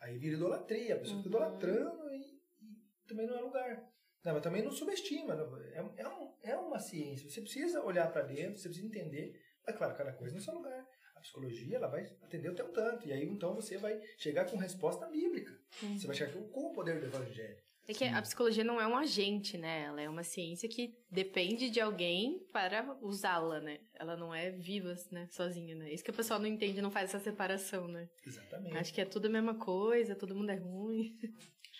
[0.00, 1.44] Aí vira idolatria, a pessoa fica Uhum.
[1.44, 3.90] idolatrando e, e também não é lugar.
[4.24, 5.34] Não, mas também não subestima.
[5.34, 5.56] não.
[5.58, 7.28] É, é, um- é uma ciência.
[7.28, 9.38] Você precisa olhar para dentro, você precisa entender.
[9.66, 10.86] É claro, cada coisa no seu lugar.
[11.16, 13.06] A psicologia ela vai atender o teu tanto.
[13.08, 15.52] E aí então você vai chegar com resposta bíblica.
[15.82, 15.98] Uhum.
[15.98, 17.63] Você vai chegar com o poder do evangelho.
[17.86, 19.82] É que a psicologia não é um agente, né?
[19.82, 23.78] Ela é uma ciência que depende de alguém para usá-la, né?
[23.94, 25.28] Ela não é viva, né?
[25.30, 25.92] Sozinha, né?
[25.92, 28.08] Isso que o pessoal não entende, não faz essa separação, né?
[28.26, 28.76] Exatamente.
[28.78, 31.18] Acho que é tudo a mesma coisa, todo mundo é ruim.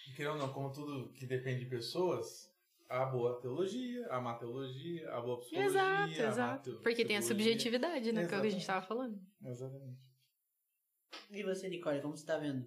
[0.08, 2.52] E querendo ou não, como tudo que depende de pessoas,
[2.86, 5.70] a boa teologia, a má teologia, a boa psicologia.
[5.70, 6.80] exato, a má exato.
[6.82, 7.52] Porque tem a psicologia.
[7.52, 8.26] subjetividade, né?
[8.26, 8.66] Que é o que a gente Exatamente.
[8.66, 9.20] tava falando.
[9.42, 9.98] Exatamente.
[11.30, 12.66] E você, Nicole, como você tá vendo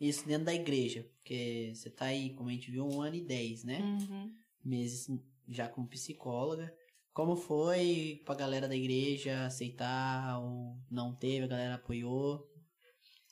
[0.00, 1.06] isso dentro da igreja?
[1.16, 3.80] Porque você tá aí, como a gente viu, um ano e dez, né?
[3.80, 4.34] Uhum.
[4.64, 5.08] Meses
[5.48, 6.72] já como psicóloga.
[7.12, 12.46] Como foi pra galera da igreja aceitar ou não teve, a galera apoiou?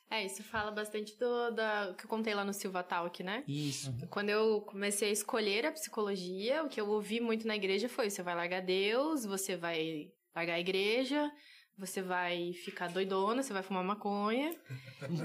[0.09, 3.43] É, isso fala bastante do da, que eu contei lá no Silva Talk, né?
[3.47, 3.93] Isso.
[4.09, 8.09] Quando eu comecei a escolher a psicologia, o que eu ouvi muito na igreja foi:
[8.09, 11.31] você vai largar Deus, você vai largar a igreja,
[11.77, 14.55] você vai ficar doidona, você vai fumar maconha,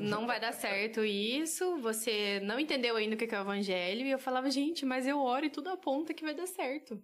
[0.02, 4.06] não vai dar certo isso, você não entendeu ainda o que é o evangelho.
[4.06, 7.00] E eu falava: gente, mas eu oro e tudo aponta que vai dar certo.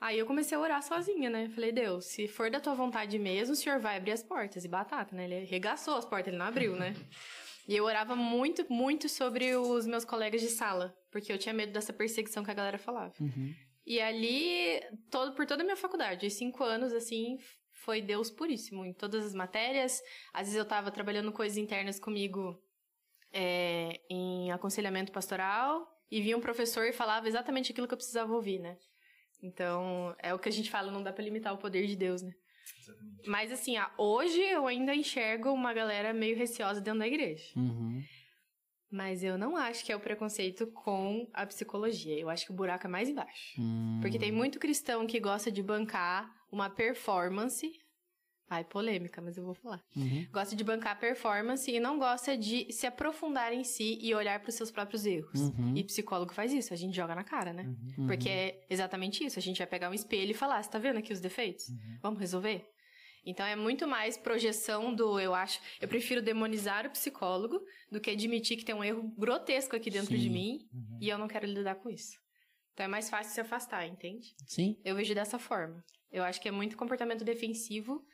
[0.00, 1.48] Aí eu comecei a orar sozinha, né?
[1.50, 4.64] Falei, Deus, se for da tua vontade mesmo, o senhor vai abrir as portas.
[4.64, 5.26] E batata, né?
[5.26, 6.94] Ele arregaçou as portas, ele não abriu, né?
[7.68, 11.72] E eu orava muito, muito sobre os meus colegas de sala, porque eu tinha medo
[11.72, 13.14] dessa perseguição que a galera falava.
[13.20, 13.54] Uhum.
[13.86, 17.38] E ali, todo, por toda a minha faculdade, cinco anos, assim,
[17.84, 20.02] foi Deus puríssimo em todas as matérias.
[20.32, 22.60] Às vezes eu tava trabalhando coisas internas comigo
[23.32, 28.32] é, em aconselhamento pastoral e vinha um professor e falava exatamente aquilo que eu precisava
[28.32, 28.76] ouvir, né?
[29.42, 32.22] Então, é o que a gente fala, não dá pra limitar o poder de Deus,
[32.22, 32.32] né?
[32.78, 33.28] Exatamente.
[33.28, 37.44] Mas assim, ah, hoje eu ainda enxergo uma galera meio receosa dentro da igreja.
[37.56, 38.00] Uhum.
[38.88, 42.16] Mas eu não acho que é o preconceito com a psicologia.
[42.18, 43.58] Eu acho que o buraco é mais embaixo.
[43.58, 43.98] Hum.
[44.02, 47.72] Porque tem muito cristão que gosta de bancar uma performance.
[48.48, 49.82] Ai, polêmica, mas eu vou falar.
[49.96, 50.26] Uhum.
[50.30, 54.50] Gosta de bancar performance e não gosta de se aprofundar em si e olhar para
[54.50, 55.40] os seus próprios erros.
[55.40, 55.74] Uhum.
[55.74, 57.64] E psicólogo faz isso, a gente joga na cara, né?
[57.96, 58.06] Uhum.
[58.06, 59.38] Porque é exatamente isso.
[59.38, 61.64] A gente vai pegar um espelho e falar: você tá vendo aqui os defeitos?
[62.02, 62.68] Vamos resolver?
[63.24, 65.58] Então é muito mais projeção do eu acho.
[65.80, 67.58] Eu prefiro demonizar o psicólogo
[67.90, 70.30] do que admitir que tem um erro grotesco aqui dentro de Sim.
[70.30, 70.68] mim
[71.00, 72.20] e eu não quero lidar com isso.
[72.72, 74.34] Então é mais fácil se afastar, entende?
[74.46, 74.76] Sim.
[74.84, 75.84] Eu vejo dessa forma.
[76.12, 78.04] Eu acho que é muito comportamento defensivo,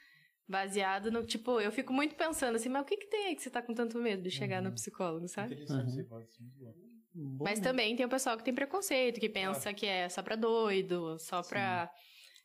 [0.46, 1.26] baseado no.
[1.26, 3.60] Tipo, eu fico muito pensando assim, mas o que, que tem aí que você tá
[3.60, 5.54] com tanto medo de chegar no psicólogo, sabe?
[5.54, 6.06] Interessante
[7.14, 7.36] Uhum.
[7.36, 7.44] bom.
[7.44, 7.64] Mas né?
[7.64, 11.42] também tem o pessoal que tem preconceito, que pensa que é só pra doido, só
[11.42, 11.90] pra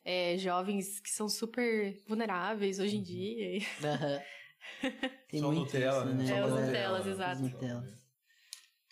[0.04, 3.58] é, jovens que são super vulneráveis hoje em dia.
[3.84, 4.22] Aham.
[5.28, 6.24] Tem Só muito Nutella, isso, né?
[6.24, 6.26] né?
[6.26, 6.66] Só É, os.
[6.66, 7.42] Nutellas, Os exato.
[7.42, 8.08] Nutellas.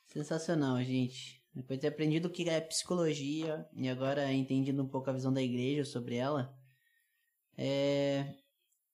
[0.06, 1.41] Sensacional, gente.
[1.54, 5.32] Depois de ter aprendido o que é psicologia e agora entendendo um pouco a visão
[5.32, 6.58] da igreja sobre ela,
[7.58, 8.34] é...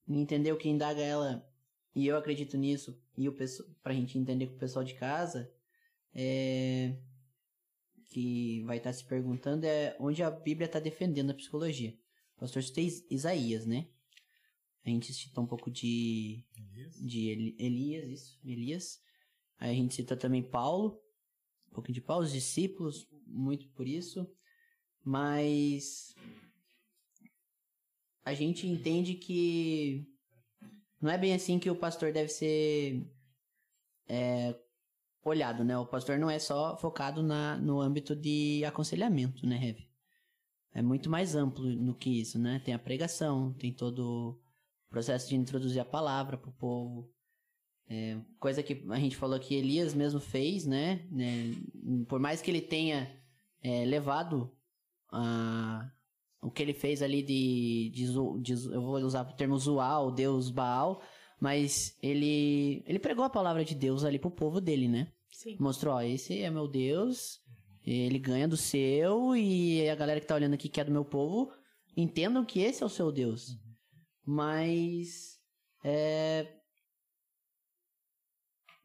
[0.09, 1.49] entender o que indaga ela,
[1.95, 5.53] e eu acredito nisso, e o pessoal, pra gente entender com o pessoal de casa,
[6.13, 6.97] é...
[8.07, 11.97] que vai estar se perguntando é onde a Bíblia está defendendo a psicologia.
[12.37, 13.87] O pastor citei Is- Isaías, né?
[14.85, 16.45] A gente citou um pouco de
[17.01, 19.01] de Eli- Elias, isso, Elias.
[19.59, 21.01] Aí a gente cita também Paulo,
[21.71, 24.29] um pouquinho de Paulo, os discípulos, muito por isso.
[25.05, 26.15] Mas
[28.25, 30.07] a gente entende que
[31.01, 33.11] não é bem assim que o pastor deve ser
[34.09, 34.55] é,
[35.25, 35.79] olhado, né?
[35.79, 39.79] O pastor não é só focado na, no âmbito de aconselhamento, né, Rev?
[40.73, 42.61] É muito mais amplo no que isso, né?
[42.65, 44.41] Tem a pregação, tem todo
[44.87, 47.11] o processo de introduzir a palavra pro povo.
[47.91, 51.07] É, coisa que a gente falou que Elias mesmo fez, né?
[51.11, 51.55] né?
[52.07, 53.11] Por mais que ele tenha
[53.63, 54.53] é, levado
[55.11, 55.91] a,
[56.43, 58.07] o que ele fez ali de, de,
[58.43, 61.03] de eu vou usar o termo zoar o deus Baal,
[61.41, 65.11] mas ele ele pregou a palavra de Deus ali pro povo dele, né?
[65.31, 65.57] Sim.
[65.59, 67.41] Mostrou, ó, esse é meu Deus,
[67.87, 71.05] Ele ganha do seu e a galera que tá olhando aqui, que é do meu
[71.05, 71.53] povo,
[71.97, 73.51] entendam que esse é o seu Deus.
[73.51, 73.59] Uhum.
[74.27, 75.39] Mas.
[75.85, 76.58] É...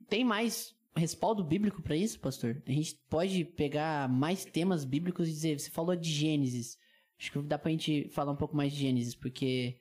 [0.10, 2.62] Tem mais respaldo bíblico pra isso, pastor?
[2.68, 5.60] A gente pode pegar mais temas bíblicos e dizer.
[5.60, 6.78] Você falou de Gênesis.
[7.20, 9.78] Acho que dá pra gente falar um pouco mais de Gênesis, porque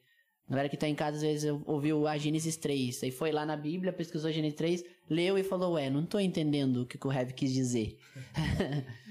[0.46, 3.46] a galera que tá em casa às vezes ouviu a Gênesis 3, aí foi lá
[3.46, 6.98] na Bíblia, pesquisou a Gênesis 3, leu e falou, ué, não tô entendendo o que,
[6.98, 7.98] que o Rev quis dizer.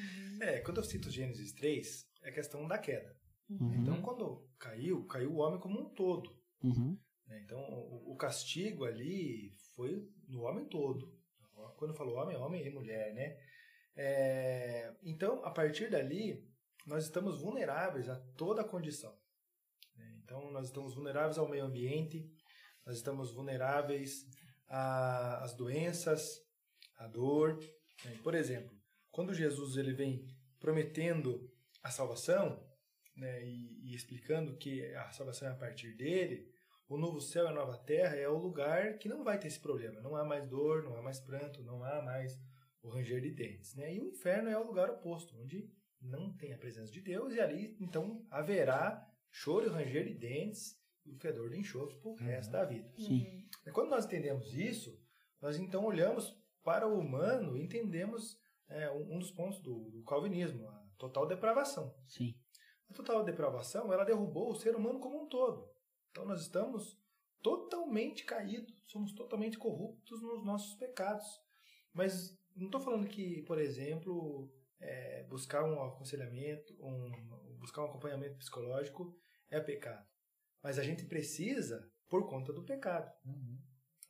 [0.42, 3.16] É, quando eu cito Gênesis 3, é questão da queda.
[3.48, 3.76] Uhum.
[3.76, 6.36] Então, quando caiu, caiu o homem como um todo.
[6.64, 6.98] Uhum.
[7.28, 7.44] né?
[7.46, 7.60] Então,
[8.08, 9.52] o castigo ali
[9.82, 11.12] foi no homem todo.
[11.76, 13.38] Quando eu falo homem, é homem e mulher, né?
[13.96, 16.48] É, então, a partir dali,
[16.86, 19.18] nós estamos vulneráveis a toda a condição.
[19.96, 20.20] né?
[20.24, 22.32] Então, nós estamos vulneráveis ao meio ambiente,
[22.86, 24.28] nós estamos vulneráveis
[24.68, 26.40] às doenças,
[26.98, 27.58] à dor.
[28.06, 28.20] né?
[28.24, 28.78] Por exemplo,
[29.10, 30.28] quando Jesus ele vem
[30.60, 31.52] prometendo
[31.82, 32.64] a salvação
[33.16, 36.51] né, e, e explicando que a salvação é a partir dele,
[36.94, 39.60] o novo céu e a nova terra é o lugar que não vai ter esse
[39.60, 40.02] problema.
[40.02, 42.38] Não há mais dor, não há mais pranto, não há mais
[42.84, 43.76] o ranger de dentes.
[43.76, 43.96] Né?
[43.96, 45.72] E o inferno é o lugar oposto, onde
[46.02, 50.78] não tem a presença de Deus, e ali então haverá choro e ranger de dentes
[51.06, 52.92] e o fedor de enxofre para o resto da vida.
[52.98, 53.48] Sim.
[53.66, 55.00] E quando nós entendemos isso,
[55.42, 58.38] nós então olhamos para o humano e entendemos
[58.68, 61.96] é, um, um dos pontos do, do calvinismo, a total depravação.
[62.06, 62.36] Sim.
[62.90, 65.71] A total depravação, ela derrubou o ser humano como um todo.
[66.12, 67.00] Então nós estamos
[67.42, 71.26] totalmente caídos, somos totalmente corruptos nos nossos pecados.
[71.94, 78.38] Mas não estou falando que, por exemplo, é, buscar um aconselhamento, um, buscar um acompanhamento
[78.38, 79.18] psicológico
[79.50, 80.08] é pecado.
[80.62, 83.12] Mas a gente precisa por conta do pecado.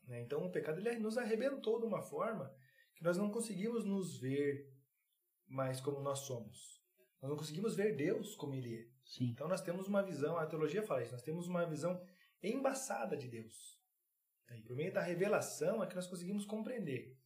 [0.08, 0.22] né?
[0.22, 2.54] Então o pecado ele nos arrebentou de uma forma
[2.95, 4.70] que nós não conseguimos nos ver
[5.47, 6.82] mais como nós somos.
[7.22, 8.91] Nós não conseguimos ver Deus como Ele é.
[9.06, 9.26] Sim.
[9.32, 12.02] Então nós temos uma visão, a teologia fala isso, nós temos uma visão
[12.41, 13.80] embaçada de Deus.
[14.58, 17.18] E por meio da revelação é que nós conseguimos compreender.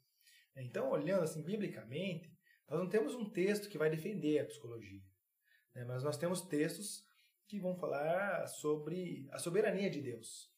[0.55, 2.31] Então, olhando assim biblicamente,
[2.69, 5.01] nós não temos um texto que vai defender a psicologia,
[5.73, 5.83] né?
[5.85, 7.03] mas nós temos textos
[7.47, 10.53] que vão falar sobre a soberania de Deus.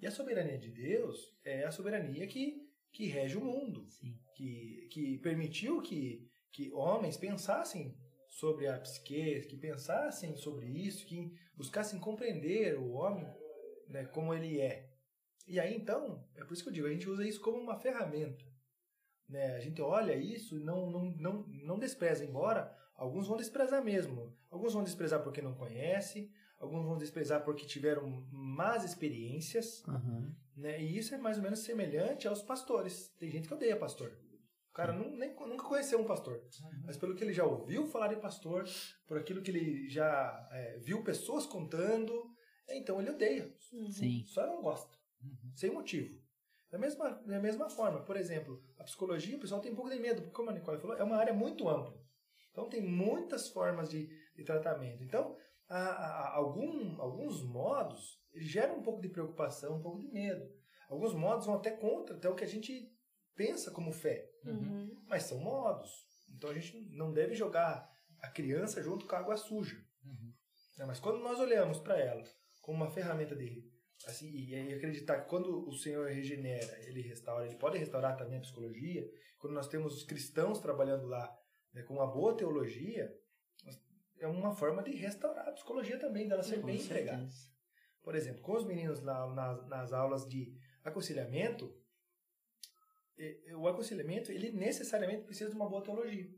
[0.00, 2.56] E a soberania de Deus é a soberania que,
[2.92, 4.18] que rege o mundo, Sim.
[4.34, 7.96] que, que permitiu que, que homens pensassem
[8.38, 13.26] sobre a psique, que pensassem sobre isso, que buscassem compreender o homem
[13.88, 14.88] né, como ele é.
[15.44, 17.76] E aí então, é por isso que eu digo, a gente usa isso como uma
[17.76, 18.44] ferramenta.
[19.28, 19.56] Né?
[19.56, 24.32] A gente olha isso e não, não, não, não despreza, embora alguns vão desprezar mesmo.
[24.48, 26.30] Alguns vão desprezar porque não conhece,
[26.60, 30.32] alguns vão desprezar porque tiveram más experiências, Aham.
[30.56, 30.80] né?
[30.80, 33.08] E isso é mais ou menos semelhante aos pastores.
[33.18, 34.16] Tem gente que odeia pastor.
[34.78, 36.40] O cara nu- nem, nunca conheceu um pastor.
[36.86, 38.64] Mas pelo que ele já ouviu falar de pastor,
[39.08, 42.12] por aquilo que ele já é, viu pessoas contando,
[42.68, 43.52] então ele odeia.
[43.58, 43.90] Sim.
[44.26, 44.96] Só não gosta.
[45.56, 46.16] Sem motivo.
[46.70, 49.98] Da mesma, da mesma forma, por exemplo, a psicologia, o pessoal tem um pouco de
[49.98, 52.00] medo, porque como a Nicole falou, é uma área muito ampla.
[52.52, 55.02] Então tem muitas formas de, de tratamento.
[55.02, 55.36] Então,
[55.68, 60.08] há, há- há algum, alguns modos eles geram um pouco de preocupação, um pouco de
[60.12, 60.48] medo.
[60.88, 62.96] Alguns modos vão até contra até o que a gente
[63.34, 64.28] pensa como fé.
[64.44, 65.04] Uhum.
[65.06, 65.90] Mas são modos.
[66.30, 69.76] Então a gente não deve jogar a criança junto com a água suja.
[70.76, 72.22] Né, Mas quando nós olhamos para ela
[72.62, 73.66] como uma ferramenta de
[74.06, 78.42] assim e acreditar que quando o Senhor regenera, ele restaura, ele pode restaurar também a
[78.42, 79.04] psicologia.
[79.38, 81.36] Quando nós temos os cristãos trabalhando lá
[81.72, 83.12] né, com uma boa teologia,
[84.20, 87.18] é uma forma de restaurar a psicologia também, dela ser Com bem empregada.
[87.18, 87.48] certeza.
[88.02, 91.76] Por exemplo, com os meninos lá nas, nas aulas de aconselhamento,
[93.56, 96.28] o aconselhamento ele necessariamente precisa de uma boa teologia.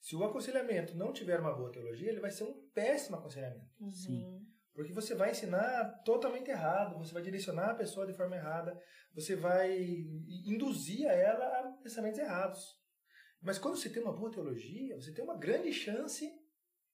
[0.00, 3.70] Se o aconselhamento não tiver uma boa teologia, ele vai ser um péssimo aconselhamento.
[3.90, 4.44] Sim.
[4.74, 8.76] Porque você vai ensinar totalmente errado, você vai direcionar a pessoa de forma errada,
[9.14, 9.78] você vai
[10.46, 12.82] induzir a ela a pensamentos errados.
[13.40, 16.28] Mas quando você tem uma boa teologia, você tem uma grande chance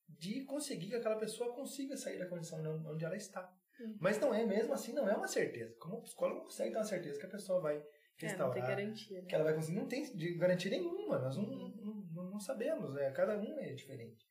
[0.09, 3.43] de conseguir que aquela pessoa consiga sair da condição onde ela está.
[3.79, 3.97] Uhum.
[4.01, 5.75] Mas não é mesmo assim, não é uma certeza.
[5.79, 7.83] Como psicólogo não consegue ter uma certeza que a pessoa vai
[8.27, 9.21] É, não restaurar, tem garantia.
[9.21, 9.27] né?
[9.29, 9.77] que ela vai conseguir.
[9.79, 13.11] Não tem de garantia nenhuma, nós não, não, não- não sabemos, né?
[13.13, 14.27] cada um é diferente.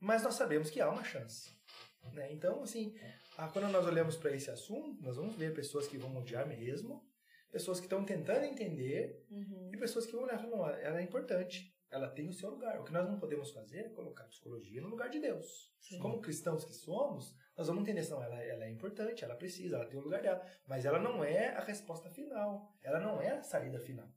[0.00, 1.50] Mas nós sabemos que há uma chance.
[2.12, 2.32] Né?
[2.32, 2.94] Então, assim,
[3.52, 7.04] quando nós olhamos para esse assunto, nós vamos ver pessoas que vão odiar mesmo,
[7.50, 9.70] pessoas que estão tentando entender Uhum.
[9.72, 12.50] e pessoas que vão olhar e falar, não, ela é importante, ela tem o seu
[12.50, 12.80] lugar.
[12.80, 15.70] O que nós não podemos fazer é colocar a psicologia no lugar de Deus.
[16.00, 19.86] Como cristãos que somos, nós vamos entender, não, ela, ela é importante, ela precisa, ela
[19.86, 23.42] tem o lugar dela, mas ela não é a resposta final, ela não é a
[23.42, 24.08] saída final.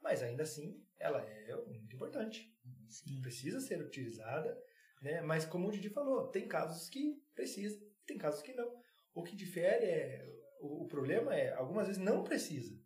[0.00, 2.52] mas ainda assim ela é muito importante.
[2.88, 3.20] Sim.
[3.20, 4.56] Precisa ser utilizada,
[5.02, 5.20] né?
[5.22, 8.80] Mas como o Didi falou, tem casos que precisa, tem casos que não.
[9.12, 10.26] O que difere é
[10.60, 12.78] o, o problema é algumas vezes não precisa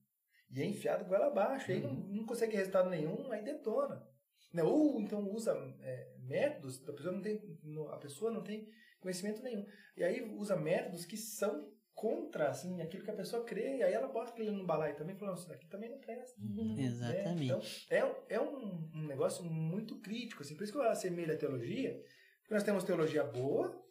[0.51, 4.07] e é enfiado goela abaixo, aí não, não consegue resultado nenhum, aí detona.
[4.53, 4.63] Né?
[4.63, 7.59] Ou então usa é, métodos, a pessoa, não tem,
[7.91, 8.69] a pessoa não tem
[9.01, 9.67] conhecimento nenhum.
[9.97, 13.93] E aí usa métodos que são contra assim, aquilo que a pessoa crê, e aí
[13.93, 16.41] ela bota aquilo no balaio também, falando, isso daqui também não presta.
[16.41, 16.77] Uhum.
[16.77, 16.85] Né?
[16.85, 17.45] Exatamente.
[17.45, 21.37] Então, é, é um, um negócio muito crítico, assim, por isso que eu assemelho a
[21.37, 22.01] teologia,
[22.41, 23.85] porque nós temos teologia boa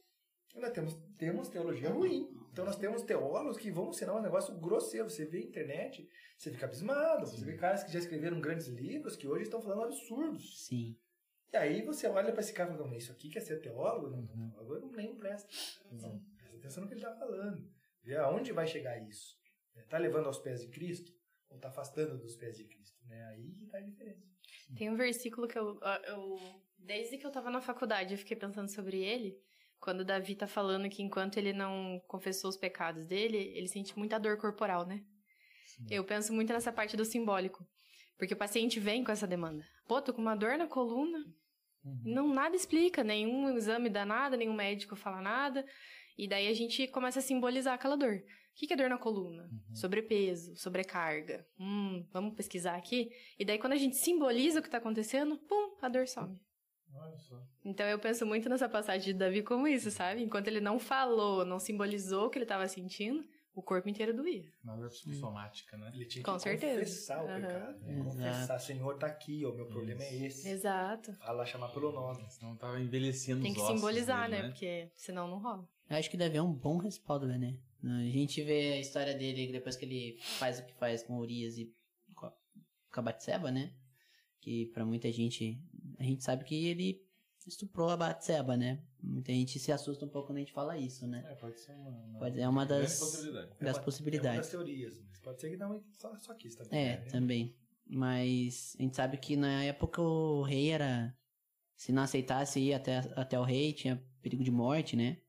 [0.55, 2.27] e nós temos, temos teologia ruim.
[2.51, 5.07] Então nós temos teólogos que vão ensinar um negócio grosseiro.
[5.07, 7.27] Você vê a internet, você fica abismado.
[7.27, 10.65] Você vê caras que já escreveram grandes livros que hoje estão falando absurdos.
[10.65, 10.97] Sim.
[11.51, 14.09] E aí você olha para esse cara e fala, isso aqui quer ser teólogo?
[14.09, 14.51] Não, uhum.
[14.51, 15.47] teólogo nem presta.
[15.91, 17.69] Não, presta atenção no que ele está falando.
[18.03, 19.37] Vê aonde vai chegar isso.
[19.75, 21.11] Está levando aos pés de Cristo
[21.49, 22.97] ou está afastando dos pés de Cristo?
[23.05, 23.23] Né?
[23.25, 24.25] Aí está a diferença.
[24.75, 26.37] Tem um versículo que eu, eu
[26.77, 29.39] desde que eu estava na faculdade, eu fiquei pensando sobre ele
[29.79, 34.19] quando Davi tá falando que enquanto ele não confessou os pecados dele, ele sente muita
[34.19, 35.03] dor corporal, né?
[35.67, 35.85] Sim.
[35.89, 37.65] Eu penso muito nessa parte do simbólico.
[38.17, 39.63] Porque o paciente vem com essa demanda.
[39.87, 41.19] Pô, tô com uma dor na coluna.
[41.87, 42.13] Uhum.
[42.13, 45.65] Não, nada explica, nenhum exame dá nada, nenhum médico fala nada.
[46.17, 48.15] E daí a gente começa a simbolizar aquela dor.
[48.15, 49.43] O que é dor na coluna?
[49.43, 49.75] Uhum.
[49.75, 51.45] Sobrepeso, sobrecarga.
[51.59, 53.09] Hum, vamos pesquisar aqui.
[53.37, 56.39] E daí quando a gente simboliza o que tá acontecendo, pum, a dor some.
[57.63, 60.23] Então eu penso muito nessa passagem de Davi como isso, sabe?
[60.23, 63.23] Enquanto ele não falou, não simbolizou o que ele estava sentindo,
[63.57, 64.45] o corpo inteiro doía.
[64.63, 65.91] Uma dor psicossomática, né?
[65.95, 66.79] Ele tinha Com que certeza.
[66.79, 67.41] confessar o uhum.
[67.41, 67.79] pecado.
[67.79, 68.03] Né?
[68.03, 70.47] Confessar, Senhor, tá aqui, o meu problema é esse.
[70.47, 71.11] Exato.
[71.15, 72.23] Fala, chamar pelo nome.
[72.29, 74.49] Senão tava envelhecendo Tem que os simbolizar, dele, né?
[74.49, 75.67] Porque senão não rola.
[75.89, 77.57] Eu acho que Davi é um bom respaldo, né?
[77.83, 81.57] A gente vê a história dele depois que ele faz o que faz com Urias
[81.57, 81.73] e
[82.13, 82.29] com
[82.91, 83.73] a Batseba, né?
[84.39, 85.59] Que pra muita gente,
[85.97, 87.03] a gente sabe que ele
[87.47, 88.81] estuprou a Batseba, né?
[89.01, 91.23] Muita gente se assusta um pouco quando a gente fala isso, né?
[91.29, 93.49] É, pode ser uma, uma, pode, é uma das, possibilidade.
[93.59, 94.27] das é possibilidades.
[94.27, 95.01] É uma das teorias.
[95.09, 96.79] Mas pode ser que não só, só quis também.
[96.79, 97.05] É, né?
[97.05, 97.55] também.
[97.89, 101.15] Mas a gente sabe que na época o rei era.
[101.75, 105.21] Se não aceitasse ir até, até o rei, tinha perigo de morte, né?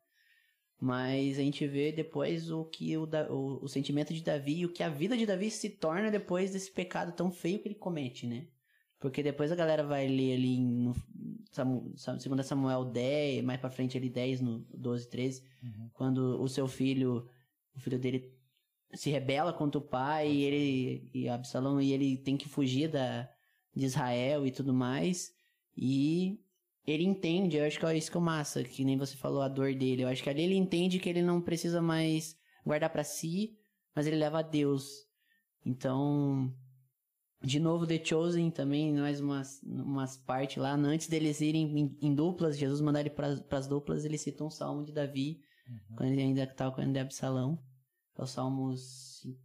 [0.80, 4.72] Mas a gente vê depois o que o, o, o sentimento de Davi e o
[4.72, 8.26] que a vida de Davi se torna depois desse pecado tão feio que ele comete,
[8.26, 8.46] né?
[8.99, 10.94] Porque depois a galera vai ler ali no
[12.18, 15.90] segundo Samuel 10, mais pra frente ali 10, no 12, 13, uhum.
[15.94, 17.28] quando o seu filho,
[17.76, 18.32] o filho dele
[18.94, 23.28] se rebela contra o pai e ele e Absalão e ele tem que fugir da
[23.74, 25.32] de Israel e tudo mais.
[25.76, 26.40] E
[26.84, 29.49] ele entende, eu acho que é isso que é massa, que nem você falou a
[29.49, 30.03] dor dele.
[30.03, 33.57] Eu acho que ali ele entende que ele não precisa mais guardar para si,
[33.94, 35.07] mas ele leva a Deus.
[35.64, 36.53] Então,
[37.41, 40.74] de novo, The Chosen também, mais umas, umas partes lá.
[40.74, 44.51] Antes deles irem em, em duplas, Jesus mandar ele para as duplas, ele cita um
[44.51, 45.97] salmo de Davi, uhum.
[45.97, 47.62] quando ele ainda estava com o Absalão.
[48.18, 48.74] É o Salmo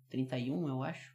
[0.09, 1.13] 31, eu acho.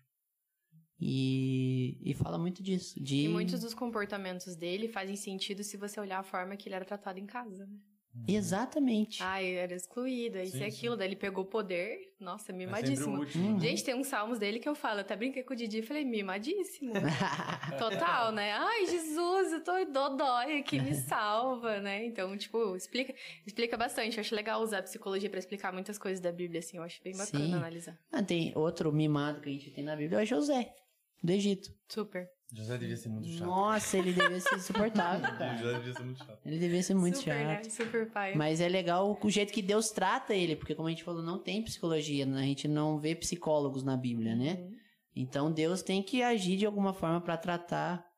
[1.01, 3.03] E, e fala muito disso.
[3.03, 3.25] De...
[3.25, 6.85] E muitos dos comportamentos dele fazem sentido se você olhar a forma que ele era
[6.85, 7.79] tratado em casa, né?
[8.15, 8.25] Uhum.
[8.27, 9.23] Exatamente.
[9.23, 10.97] Ai, era excluído, isso e aquilo.
[10.97, 12.15] Daí ele pegou poder.
[12.19, 13.23] Nossa, mimadíssimo.
[13.23, 13.61] É uhum.
[13.61, 16.05] Gente, tem uns salmos dele que eu falo, até brinquei com o Didi e falei,
[16.05, 16.93] mimadíssimo.
[17.79, 18.53] Total, né?
[18.53, 22.05] Ai, Jesus, eu tô dodói aqui, me salva, né?
[22.05, 23.15] Então, tipo, explica,
[23.47, 24.17] explica bastante.
[24.17, 26.79] Eu acho legal usar a psicologia para explicar muitas coisas da Bíblia, assim.
[26.79, 27.55] Eu acho bem bacana Sim.
[27.55, 27.99] analisar.
[28.11, 30.75] Ah, tem outro mimado que a gente tem na Bíblia, é José,
[31.23, 31.73] do Egito.
[31.89, 32.29] Super.
[32.53, 33.47] José devia ser muito chato.
[33.47, 35.57] Nossa, ele devia ser insuportável, cara.
[35.59, 36.39] José devia ser muito chato.
[36.47, 37.65] Ele devia ser muito Super, chato.
[37.65, 37.71] Né?
[37.71, 38.35] Super pai.
[38.35, 41.39] Mas é legal o jeito que Deus trata ele, porque como a gente falou, não
[41.39, 42.41] tem psicologia, né?
[42.41, 44.55] a gente não vê psicólogos na Bíblia, né?
[44.59, 44.77] Uhum.
[45.15, 48.09] Então Deus tem que agir de alguma forma para tratar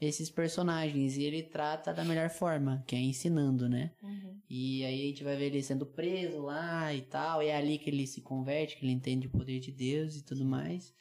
[0.00, 3.90] esses personagens e ele trata da melhor forma, que é ensinando, né?
[4.02, 4.40] Uhum.
[4.48, 7.78] E aí a gente vai ver ele sendo preso lá e tal, e é ali
[7.78, 10.92] que ele se converte, que ele entende o poder de Deus e tudo mais.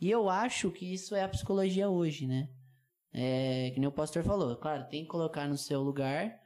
[0.00, 2.48] E eu acho que isso é a psicologia hoje, né?
[3.12, 6.38] É, que nem o pastor falou, claro, tem que colocar no seu lugar,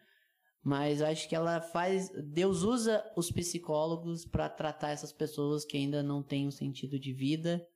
[0.62, 2.08] mas acho que ela faz.
[2.24, 7.12] Deus usa os psicólogos para tratar essas pessoas que ainda não têm um sentido de
[7.12, 7.66] vida,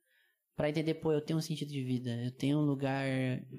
[0.55, 3.05] para entender, pô, eu tenho um sentido de vida, eu tenho um lugar,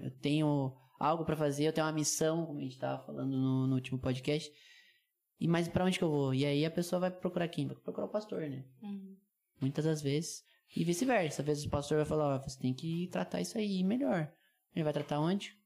[0.00, 3.68] eu tenho algo para fazer, eu tenho uma missão, como a gente estava falando no,
[3.68, 4.52] no, último podcast.
[5.38, 6.34] E mas para onde que eu vou?
[6.34, 7.68] E aí a pessoa vai procurar quem?
[7.68, 8.64] Vai procurar o pastor, né?
[8.82, 9.16] Uhum.
[9.60, 10.42] Muitas das vezes.
[10.76, 11.42] E vice-versa.
[11.42, 14.30] Às vezes o pastor vai falar, ó, você tem que tratar isso aí melhor.
[14.74, 15.56] Ele vai tratar onde?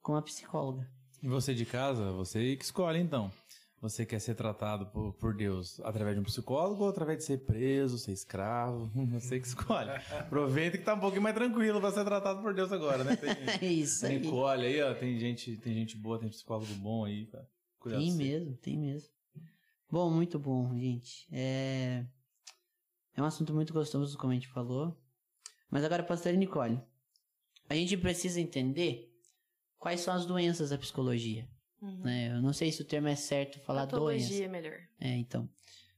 [0.00, 0.88] Com a psicóloga.
[1.22, 3.32] E você de casa, você que escolhe então.
[3.80, 7.44] você quer ser tratado por, por Deus através de um psicólogo ou através de ser
[7.44, 8.90] preso, ser escravo?
[9.12, 9.90] Você que escolhe.
[9.90, 13.16] Aproveita que tá um pouquinho mais tranquilo pra ser tratado por Deus agora, né?
[13.16, 13.30] Tem,
[13.68, 14.18] É isso aí.
[14.18, 17.44] Nicole aí, ó, tem gente, tem gente boa, tem psicólogo bom aí, pra
[17.78, 19.08] cuidar Tem mesmo, tem mesmo.
[19.90, 21.26] Bom, muito bom, gente.
[21.30, 22.04] É...
[23.16, 24.96] é um assunto muito gostoso, como a gente falou.
[25.70, 26.80] Mas agora, pastor Nicole,
[27.68, 29.12] a gente precisa entender
[29.78, 31.48] quais são as doenças da psicologia.
[31.80, 32.00] Uhum.
[32.00, 32.32] Né?
[32.32, 34.44] Eu não sei se o termo é certo falar Patologia doença.
[34.44, 34.78] é melhor.
[34.98, 35.48] É, então.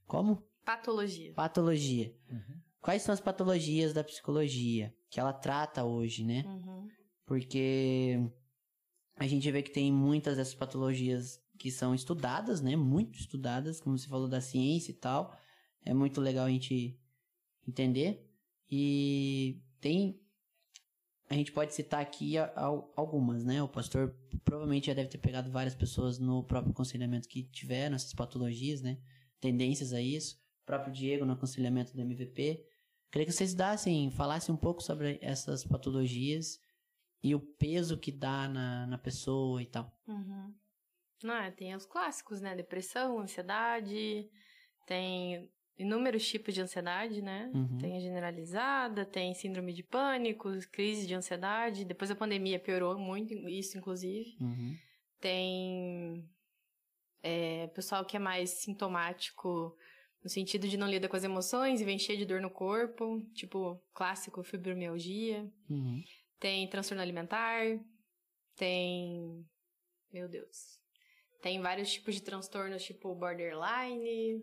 [0.07, 0.43] Como?
[0.65, 1.33] Patologia.
[1.33, 2.15] Patologia.
[2.31, 2.61] Uhum.
[2.81, 6.45] Quais são as patologias da psicologia que ela trata hoje, né?
[6.47, 6.89] Uhum.
[7.25, 8.21] porque
[9.17, 12.77] a gente vê que tem muitas dessas patologias que são estudadas, né?
[12.77, 15.37] Muito estudadas, como você falou da ciência e tal.
[15.85, 16.99] É muito legal a gente
[17.67, 18.27] entender.
[18.71, 20.21] E tem.
[21.29, 22.35] A gente pode citar aqui
[22.95, 23.63] algumas, né?
[23.63, 28.15] O pastor provavelmente já deve ter pegado várias pessoas no próprio aconselhamento que tiveram essas
[28.15, 28.99] patologias, né?
[29.41, 30.37] Tendências a isso.
[30.63, 32.65] O próprio Diego no aconselhamento do MVP.
[33.11, 36.61] Queria que vocês dassem, falassem um pouco sobre essas patologias
[37.23, 39.93] e o peso que dá na, na pessoa e tal.
[40.07, 40.55] Uhum.
[41.25, 42.55] Não, é, tem os clássicos, né?
[42.55, 44.29] Depressão, ansiedade,
[44.87, 47.51] tem inúmeros tipos de ansiedade, né?
[47.55, 47.79] Uhum.
[47.79, 51.85] Tem a generalizada, tem síndrome de pânico, crise de ansiedade.
[51.85, 54.37] Depois da pandemia piorou muito isso, inclusive.
[54.41, 54.77] Uhum.
[55.21, 56.29] Tem
[57.23, 59.77] é, pessoal que é mais sintomático
[60.23, 63.21] no sentido de não lida com as emoções e vem cheio de dor no corpo,
[63.35, 65.49] tipo clássico fibromialgia.
[65.69, 66.03] Uhum.
[66.41, 67.63] Tem transtorno alimentar,
[68.57, 69.47] tem.
[70.13, 70.81] Meu Deus.
[71.43, 74.43] Tem vários tipos de transtornos, tipo borderline,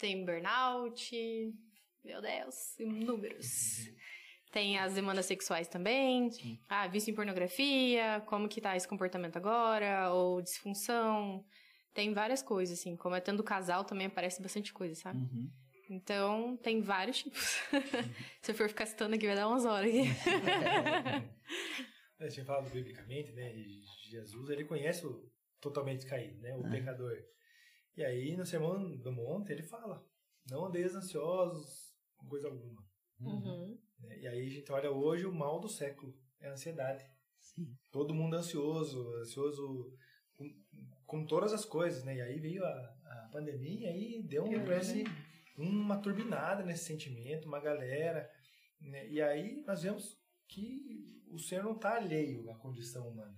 [0.00, 1.54] tem burnout.
[2.04, 3.88] Meu Deus, inúmeros.
[4.50, 6.30] Tem as demandas sexuais também.
[6.30, 6.58] Sim.
[6.68, 11.44] Ah, vício em pornografia, como que tá esse comportamento agora, ou disfunção.
[11.94, 12.96] Tem várias coisas, assim.
[12.96, 15.18] Como é tendo casal também aparece bastante coisa, sabe?
[15.20, 15.50] Uhum.
[15.90, 17.60] Então, tem vários tipos.
[18.42, 20.08] Se eu for ficar citando aqui, vai dar umas horas aqui.
[22.18, 23.52] A gente fala biblicamente, né?
[24.08, 25.28] Jesus, ele conhece o
[25.60, 26.56] totalmente caído, né?
[26.56, 26.70] O Ah.
[26.70, 27.16] pecador.
[28.00, 30.02] E aí, no Sermão do Monte, ele fala:
[30.50, 32.82] Não andeis ansiosos com coisa alguma.
[33.20, 33.78] Uhum.
[33.98, 34.18] né?
[34.20, 37.04] E aí, a gente olha hoje o mal do século é a ansiedade.
[37.38, 37.76] Sim.
[37.90, 39.94] Todo mundo ansioso, ansioso
[40.34, 40.50] com,
[41.04, 42.16] com todas as coisas, né?
[42.16, 45.04] E aí veio a, a pandemia e aí deu um, parece,
[45.58, 48.30] uma turbinada nesse sentimento, uma galera.
[48.80, 49.10] né?
[49.10, 53.36] E aí nós vemos que o Senhor não está alheio à condição humana.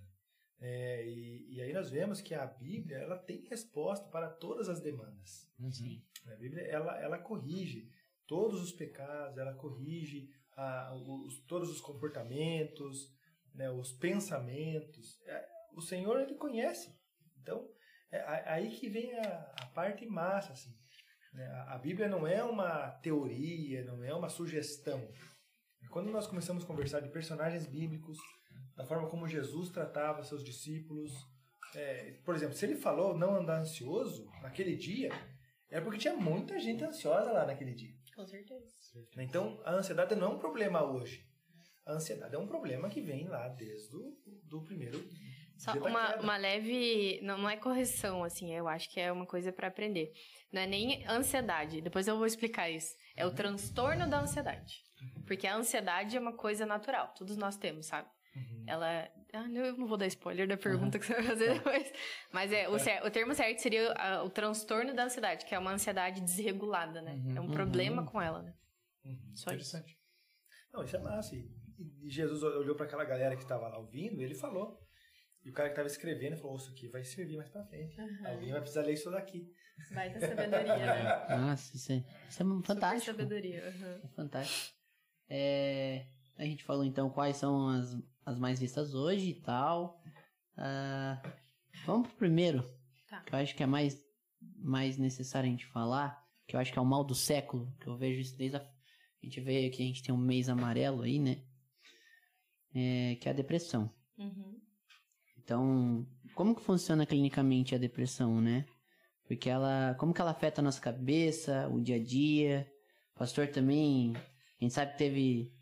[0.65, 4.79] É, e, e aí nós vemos que a Bíblia ela tem resposta para todas as
[4.79, 5.45] demandas.
[5.69, 6.01] Sim.
[6.25, 7.89] A Bíblia ela, ela corrige
[8.25, 13.13] todos os pecados, ela corrige ah, os, todos os comportamentos,
[13.53, 15.19] né, os pensamentos.
[15.25, 15.45] É,
[15.75, 16.97] O Senhor ele conhece.
[17.41, 17.69] Então
[18.09, 20.73] é a- aí que vem a, a parte massa assim.
[21.33, 21.45] né?
[21.47, 25.05] A, a Bíblia não é uma teoria, não é uma sugestão.
[25.89, 28.17] Quando nós começamos a conversar de personagens bíblicos,
[28.75, 31.11] da forma como Jesus tratava seus discípulos,
[31.75, 35.09] é, por exemplo, se ele falou não andar ansioso naquele dia,
[35.69, 37.93] é porque tinha muita gente ansiosa lá naquele dia.
[38.15, 38.65] Com certeza.
[39.17, 41.25] Então, a ansiedade não é um problema hoje.
[41.85, 45.03] A ansiedade é um problema que vem lá desde o do primeiro
[45.57, 47.19] Só uma, uma leve.
[47.23, 50.13] Não, não é correção, assim, eu acho que é uma coisa pra aprender.
[50.51, 52.93] Não é nem ansiedade, depois eu vou explicar isso.
[53.15, 53.35] É o Uhum.
[53.35, 54.83] transtorno da ansiedade.
[55.25, 58.07] Porque a ansiedade é uma coisa natural, todos nós temos, sabe?
[58.63, 58.69] Uhum.
[58.69, 59.09] Ela.
[59.33, 61.91] Ah, não, eu não vou dar spoiler da pergunta que você vai fazer depois.
[62.31, 65.59] Mas é, o, cer- o termo certo seria ah, o transtorno da ansiedade, que é
[65.59, 67.13] uma ansiedade desregulada, né?
[67.13, 67.37] Uhum.
[67.37, 68.53] É um problema com ela, né?
[69.05, 69.17] Uhum.
[69.35, 69.75] Só isso.
[69.75, 69.99] Interessante.
[70.71, 71.35] Não, isso é massa.
[71.35, 71.49] E,
[72.03, 74.79] e Jesus olhou para aquela galera que estava lá ouvindo e ele falou.
[75.43, 77.99] E o cara que estava escrevendo falou: Isso aqui vai servir mais para frente.
[78.25, 79.51] Alguém vai precisar ler isso daqui.
[79.91, 81.25] Vai da sabedoria, né?
[81.37, 83.11] Nossa, isso é, isso é fantástico.
[83.11, 83.63] Super sabedoria.
[83.65, 83.99] uhum.
[84.03, 84.73] É fantástico.
[85.29, 86.05] É,
[86.37, 87.93] a gente falou então quais são as,
[88.25, 90.01] as mais vistas hoje e tal.
[90.57, 91.21] Ah,
[91.85, 92.63] vamos pro primeiro,
[93.09, 93.21] Tá.
[93.21, 94.03] que eu acho que é mais,
[94.57, 97.87] mais necessário a gente falar, que eu acho que é o mal do século, que
[97.87, 98.59] eu vejo isso desde a...
[98.59, 101.43] A gente vê que a gente tem um mês amarelo aí, né?
[102.75, 103.89] É, que é a depressão.
[104.17, 104.59] Uhum.
[105.37, 106.05] Então,
[106.35, 108.65] como que funciona clinicamente a depressão, né?
[109.25, 112.69] Porque ela, como que ela afeta a nossa cabeça, o dia a dia?
[113.15, 115.52] O pastor também, a gente sabe que teve,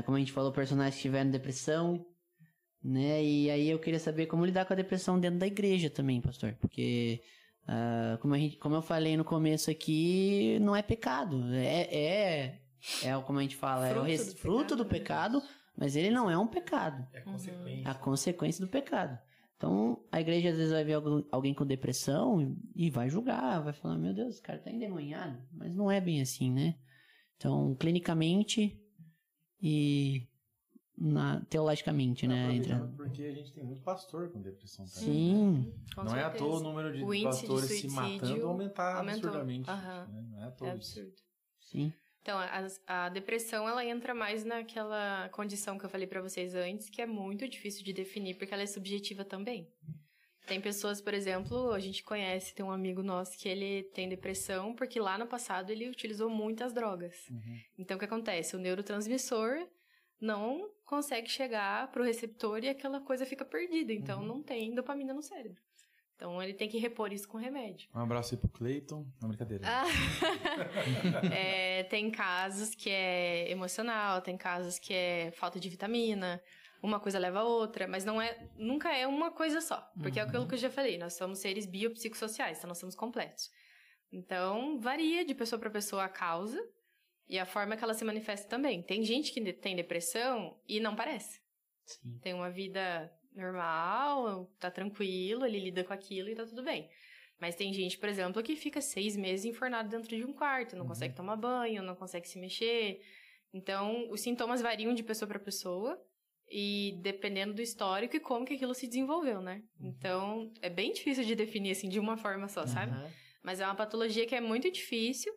[0.00, 2.06] como a gente falou, personagens que tiveram depressão,
[2.82, 3.22] né?
[3.22, 6.54] E aí eu queria saber como lidar com a depressão dentro da igreja também, pastor,
[6.60, 7.20] porque
[7.66, 12.60] ah, como, a gente, como eu falei no começo aqui, não é pecado, é, é,
[13.04, 15.94] é como a gente fala, é o Fruto res- do fruto do pecado, pecado, mas
[15.96, 17.32] ele não é um pecado É Uhum.
[17.32, 17.90] consequência.
[17.90, 19.18] a consequência do pecado.
[19.56, 20.96] Então, a igreja às vezes vai ver
[21.30, 25.38] alguém com depressão e vai julgar, vai falar, meu Deus, esse cara tá endemoniado.
[25.52, 26.74] Mas não é bem assim, né?
[27.36, 28.76] Então, clinicamente
[29.62, 30.26] e
[30.98, 32.46] na, teologicamente, né?
[32.48, 32.92] Não, Entra...
[32.96, 35.02] Porque a gente tem muito pastor com depressão também.
[35.04, 36.44] Sim, Com não é à certeza.
[36.44, 39.18] toa o número de O índice de pastores se matando aumentar aumentou.
[39.30, 39.70] absurdamente.
[39.70, 40.06] Aham.
[40.08, 40.24] né?
[40.30, 40.98] Não é à É toa isso.
[41.00, 41.12] absurdo.
[41.60, 41.92] sim.
[42.20, 42.68] Então, a,
[43.06, 47.06] a depressão, ela entra mais naquela condição que eu falei pra vocês antes, que é
[47.06, 49.66] muito difícil de definir, porque ela é subjetiva também.
[50.46, 54.74] Tem pessoas, por exemplo, a gente conhece, tem um amigo nosso que ele tem depressão
[54.74, 57.28] porque lá no passado ele utilizou muitas drogas.
[57.30, 57.60] Uhum.
[57.78, 58.56] Então, o que acontece?
[58.56, 59.66] O neurotransmissor
[60.20, 63.92] não consegue chegar pro receptor e aquela coisa fica perdida.
[63.92, 64.26] Então, Uhum.
[64.26, 65.60] não tem dopamina no cérebro.
[66.16, 67.88] Então, ele tem que repor isso com remédio.
[67.94, 69.04] Um abraço aí pro Cleiton.
[69.20, 69.64] Não, brincadeira.
[69.66, 69.84] Ah,
[71.34, 76.40] é, tem casos que é emocional, tem casos que é falta de vitamina,
[76.82, 79.88] uma coisa leva a outra, mas não é, nunca é uma coisa só.
[80.02, 83.48] Porque é aquilo que eu já falei, nós somos seres biopsicossociais, então nós somos completos.
[84.10, 86.60] Então, varia de pessoa para pessoa a causa
[87.28, 88.82] e a forma que ela se manifesta também.
[88.82, 91.40] Tem gente que tem depressão e não parece.
[91.86, 92.18] Sim.
[92.20, 96.90] Tem uma vida normal, tá tranquilo, ele lida com aquilo e tá tudo bem.
[97.40, 100.86] Mas tem gente, por exemplo, que fica seis meses enfornado dentro de um quarto, não
[100.86, 103.00] consegue tomar banho, não consegue se mexer.
[103.54, 106.00] Então, os sintomas variam de pessoa para pessoa
[106.52, 109.62] e dependendo do histórico e como que aquilo se desenvolveu, né?
[109.80, 112.92] Então, é bem difícil de definir assim de uma forma só, sabe?
[112.92, 113.10] Aham.
[113.42, 115.32] Mas é uma patologia que é muito difícil.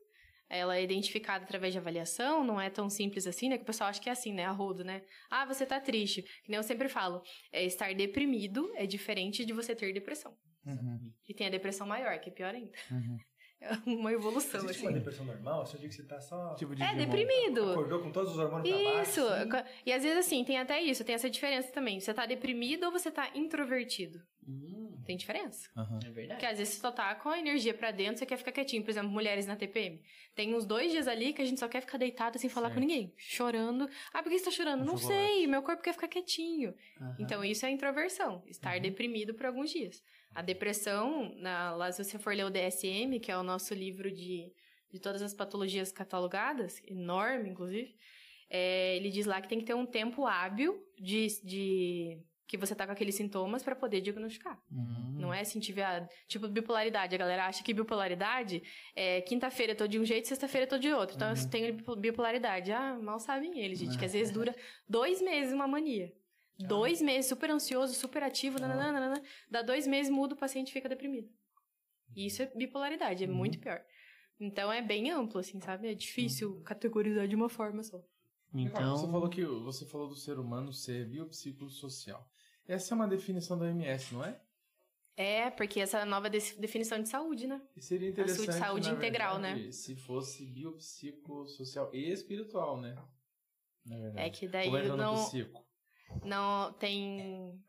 [0.48, 3.58] Ela é identificada através de avaliação, não é tão simples assim, né?
[3.58, 4.46] Que o pessoal acha que é assim, né?
[4.46, 5.02] Arrodo, né?
[5.32, 6.22] Ah, você tá triste.
[6.22, 10.38] Que nem eu sempre falo, é, estar deprimido é diferente de você ter depressão.
[10.66, 11.12] Uhum.
[11.28, 12.72] E tem a depressão maior, que é pior ainda.
[12.92, 13.18] Uhum.
[13.62, 14.88] É uma evolução, Existe assim.
[14.88, 15.66] uma depressão normal?
[15.66, 16.54] Você diz que você tá só...
[16.56, 17.06] Tipo de É, demônio.
[17.08, 17.72] deprimido.
[17.72, 19.10] Acordou com todos os hormônios pra baixo?
[19.12, 19.28] Isso.
[19.28, 19.70] assim?
[19.86, 22.00] E às vezes, assim, tem até isso, tem essa diferença também.
[22.00, 24.22] Você tá deprimido ou você tá introvertido?
[24.48, 25.68] Hum, Tem diferença.
[25.76, 25.98] Aham.
[26.06, 26.28] é verdade.
[26.40, 28.84] Porque às vezes você só tá com a energia pra dentro, você quer ficar quietinho.
[28.84, 30.00] Por exemplo, mulheres na TPM.
[30.36, 32.76] Tem uns dois dias ali que a gente só quer ficar deitado sem falar Certo.
[32.76, 33.12] com ninguém.
[33.18, 33.90] Chorando.
[34.14, 34.86] Ah, por que você tá chorando?
[34.86, 35.28] Não chocolate.
[35.34, 36.76] sei, meu corpo quer ficar quietinho.
[37.02, 37.16] Aham.
[37.20, 40.04] Então isso é introversão, estar deprimido por alguns dias.
[40.36, 44.12] A depressão, na, lá se você for ler o DSM, que é o nosso livro
[44.12, 44.52] de,
[44.92, 47.96] de todas as patologias catalogadas, enorme inclusive,
[48.50, 52.76] é, ele diz lá que tem que ter um tempo hábil de, de que você
[52.76, 54.62] tá com aqueles sintomas para poder diagnosticar.
[54.72, 55.16] Hum.
[55.18, 57.16] Não é assim, tiver tipo bipolaridade.
[57.16, 58.62] A galera acha que bipolaridade
[58.96, 61.16] é quinta-feira eu tô de um jeito, sexta-feira eu tô de outro.
[61.16, 62.72] Então eu tenho bipo- bipolaridade.
[62.72, 64.56] Ah, mal sabem eles, gente, que às vezes dura
[64.88, 66.12] dois meses uma mania.
[66.58, 71.30] Dois meses, super ansioso, super ativo, nananana, dá dois meses, muda, o paciente fica deprimido.
[72.16, 73.84] E isso é bipolaridade, é muito pior.
[74.40, 75.90] Então é bem amplo, assim, sabe?
[75.90, 78.02] É difícil categorizar de uma forma só.
[78.54, 82.30] Então, Você falou que você falou do ser humano ser biopsicossocial.
[82.66, 84.40] Essa é uma definição da OMS, não é?
[85.18, 87.62] É, porque essa é a nova definição de saúde, né?
[87.76, 92.98] E seria interessante, saúde na integral, verdade, se fosse biopsicossocial e espiritual, né?
[93.86, 94.28] Na verdade.
[94.28, 95.66] É que daí no não, psico.
[96.24, 97.60] Não tem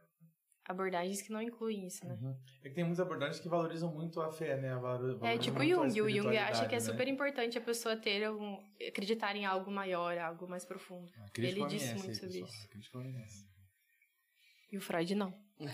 [0.68, 2.18] abordagens que não incluem isso, né?
[2.20, 2.37] Uhum.
[2.64, 4.72] É que tem muitas abordagens que valorizam muito a fé, né?
[4.72, 6.01] A valor- É tipo Jung.
[6.01, 7.12] O Jung acha que é espiritualidade, super né?
[7.12, 8.59] importante a pessoa ter um,
[8.89, 11.09] acreditar em algo maior, algo mais profundo.
[11.18, 12.51] Ah, Ele disse muito aí, sobre pessoal.
[12.51, 12.68] isso.
[14.72, 15.32] E o Freud não.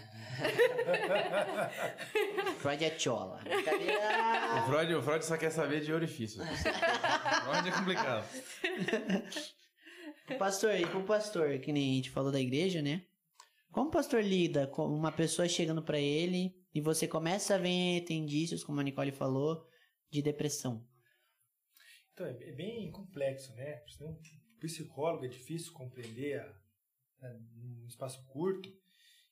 [2.58, 3.40] Freud é chola.
[3.42, 4.66] O.
[4.66, 6.44] Freud, o Freud só quer saber de orifícios.
[6.46, 8.24] Freud é complicado.
[10.34, 13.06] pastor, e pro pastor, que nem a gente falou da igreja, né?
[13.70, 18.04] Como o pastor lida com uma pessoa chegando pra ele e você começa a ver,
[18.04, 19.66] tem indícios, como a Nicole falou,
[20.10, 20.86] de depressão?
[22.12, 23.76] Então, é é bem complexo, né?
[23.76, 24.18] Para um
[24.60, 26.62] psicólogo é difícil compreender a,
[27.20, 28.68] né, num espaço curto.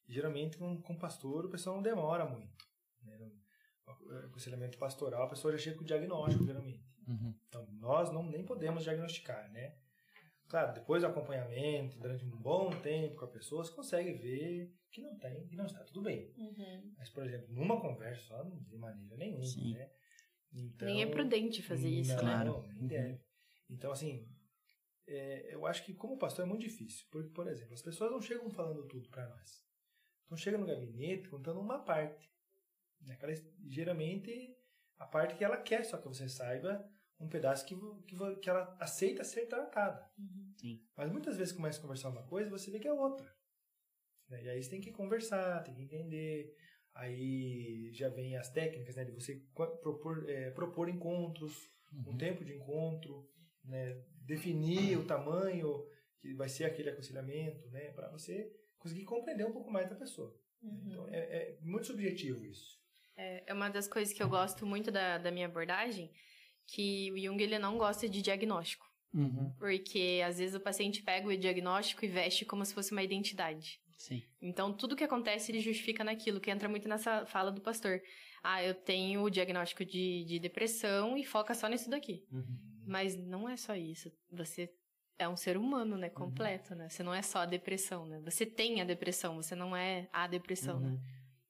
[0.09, 2.65] E, geralmente, com, com pastor, o pessoal não demora muito.
[3.03, 3.19] Né?
[3.19, 6.83] No aconselhamento pastoral, a pessoa já chega com o diagnóstico, geralmente.
[7.07, 7.35] Uhum.
[7.49, 9.77] Então, nós não, nem podemos diagnosticar, né?
[10.51, 15.01] Claro, depois do acompanhamento, durante um bom tempo com a pessoa, você consegue ver que
[15.01, 16.35] não tem, que não está tudo bem.
[16.99, 19.75] Mas, por exemplo, numa conversa só, de maneira nenhuma, Sim.
[19.75, 19.89] né?
[20.53, 22.31] Então, Nem é prudente fazer isso, não, né?
[22.33, 22.63] Claro.
[22.75, 23.23] nem deve.
[23.71, 24.29] Então, assim,
[25.07, 27.07] é, eu acho que como pastor é muito difícil.
[27.13, 29.65] Porque, por exemplo, as pessoas não chegam falando tudo para nós.
[30.25, 32.29] Então, chega no gabinete contando uma parte.
[33.03, 33.15] Né?
[33.15, 33.33] Aquela-
[33.69, 34.57] geralmente,
[34.99, 36.85] a parte que ela quer só que você saiba
[37.21, 37.77] um pedaço que,
[38.07, 40.11] que, que ela aceita ser tratada.
[40.57, 40.83] Sim.
[40.97, 43.31] Mas muitas vezes começa a conversar uma coisa você vê que é outra.
[44.29, 44.45] Né?
[44.45, 46.57] E aí você tem que conversar, tem que entender.
[46.95, 51.71] Aí já vem as técnicas né, de você propor, é, propor encontros,
[52.07, 53.29] um tempo de encontro,
[53.65, 55.87] né, definir o tamanho
[56.19, 60.35] que vai ser aquele aconselhamento, né, para você conseguir compreender um pouco mais da pessoa.
[60.63, 62.79] Então, é, é muito subjetivo isso.
[63.17, 66.11] É, é uma das coisas que eu gosto muito da, da minha abordagem,
[66.67, 68.87] que o Jung ele não gosta de diagnóstico.
[69.13, 69.53] Uhum.
[69.59, 73.81] Porque às vezes o paciente pega o diagnóstico e veste como se fosse uma identidade.
[73.97, 74.23] Sim.
[74.41, 78.01] Então, tudo que acontece, ele justifica naquilo, que entra muito nessa fala do pastor.
[78.43, 82.25] Ah, eu tenho o diagnóstico de, de depressão e foca só nisso daqui.
[82.33, 82.59] Uhum.
[82.87, 84.11] Mas não é só isso.
[84.33, 84.73] Você
[85.19, 86.09] é um ser humano, né?
[86.09, 86.89] Completo, né?
[86.89, 88.21] Você não é só a depressão, né?
[88.25, 90.89] Você tem a depressão, você não é a depressão, né?
[90.89, 91.01] Uhum.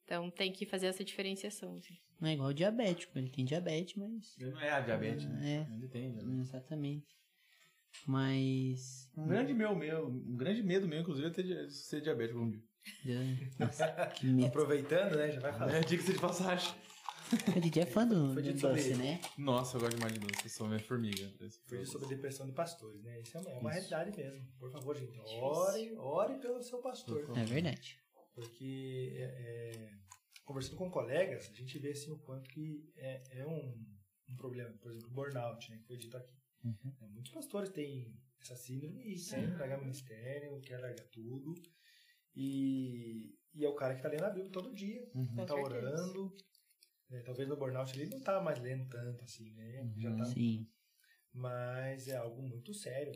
[0.05, 1.77] Então, tem que fazer essa diferenciação.
[1.77, 1.97] assim.
[2.21, 4.37] Não é igual o diabético, ele tem diabetes, mas.
[4.39, 5.67] Ele não é a diabetes, né?
[5.71, 5.75] É.
[5.75, 6.49] Ele tem diabetes.
[6.49, 7.17] Exatamente.
[8.07, 9.11] Mas.
[9.17, 12.63] Um grande meu, meu, um grande medo meu, inclusive, é ter ser diabético um dia.
[13.59, 14.49] Nossa, que medo.
[14.49, 15.31] Aproveitando, né?
[15.33, 15.75] Já vai falar.
[15.75, 16.75] É, diga-se de passagem.
[17.57, 19.21] O Didi é fã do, Foi do doce, né?
[19.39, 21.31] Nossa, eu gosto demais de doce, eu sou minha formiga.
[21.69, 23.21] Foi sobre depressão de pastores, né?
[23.21, 23.89] Isso é uma, é uma Isso.
[23.89, 24.49] realidade mesmo.
[24.59, 27.25] Por favor, gente, ore, ore pelo seu pastor.
[27.37, 28.01] É verdade.
[28.35, 29.93] Porque é, é,
[30.45, 33.87] conversando com colegas, a gente vê assim o quanto que é, é um,
[34.29, 34.73] um problema.
[34.79, 35.79] Por exemplo, o burnout, né?
[35.79, 36.35] Que foi dito aqui.
[36.65, 36.95] Uhum.
[37.01, 41.55] É, Muitos pastores têm essa síndrome e querem largar ministério, quer largar tudo.
[42.35, 45.47] E, e é o cara que tá lendo a Bíblia todo dia, Uhum.
[45.47, 46.35] tá orando.
[47.09, 47.21] né?
[47.23, 49.93] Talvez no burnout ele não tá mais lendo tanto assim, né?
[49.99, 50.67] Já tá, Sim.
[51.33, 53.13] mas é algo muito sério.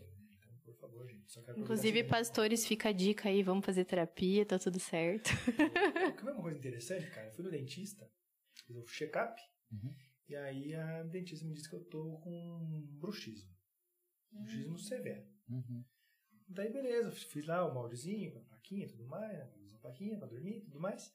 [0.65, 1.31] Por favor, gente.
[1.31, 5.31] Só quero Inclusive, pastores, fica a dica aí, vamos fazer terapia, tá tudo certo.
[6.17, 7.29] Que é uma coisa interessante, cara.
[7.29, 8.11] Eu fui no dentista,
[8.67, 9.95] fiz o check-up, Uhum.
[10.29, 13.51] e aí a dentista me disse que eu tô com bruxismo.
[14.31, 15.27] Bruxismo severo.
[15.49, 15.85] Uhum.
[16.49, 19.51] Daí, beleza, fiz lá o moldezinho, com a plaquinha e tudo mais, né?
[19.75, 21.13] A plaquinha pra dormir e tudo mais.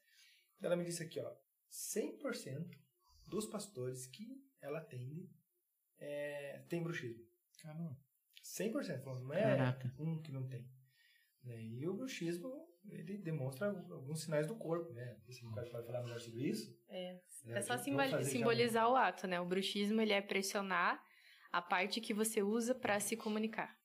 [0.62, 1.36] Ela me disse aqui, ó,
[1.72, 2.78] 100%
[3.28, 5.30] dos pastores que ela atende
[6.00, 7.24] é, tem bruxismo.
[7.62, 7.98] Caramba.
[8.58, 9.94] 100%, falando, não é Caraca.
[10.00, 10.68] um que não tem.
[11.46, 12.52] E o bruxismo,
[12.90, 15.18] ele demonstra alguns sinais do corpo, né?
[15.30, 16.78] Se o cara pode falar melhor sobre isso.
[16.88, 17.14] É,
[17.46, 17.58] né?
[17.58, 19.40] é só Vamos simboli- fazer já simbolizar o ato, né?
[19.40, 21.02] O bruxismo, ele é pressionar
[21.52, 23.76] a parte que você usa pra se comunicar.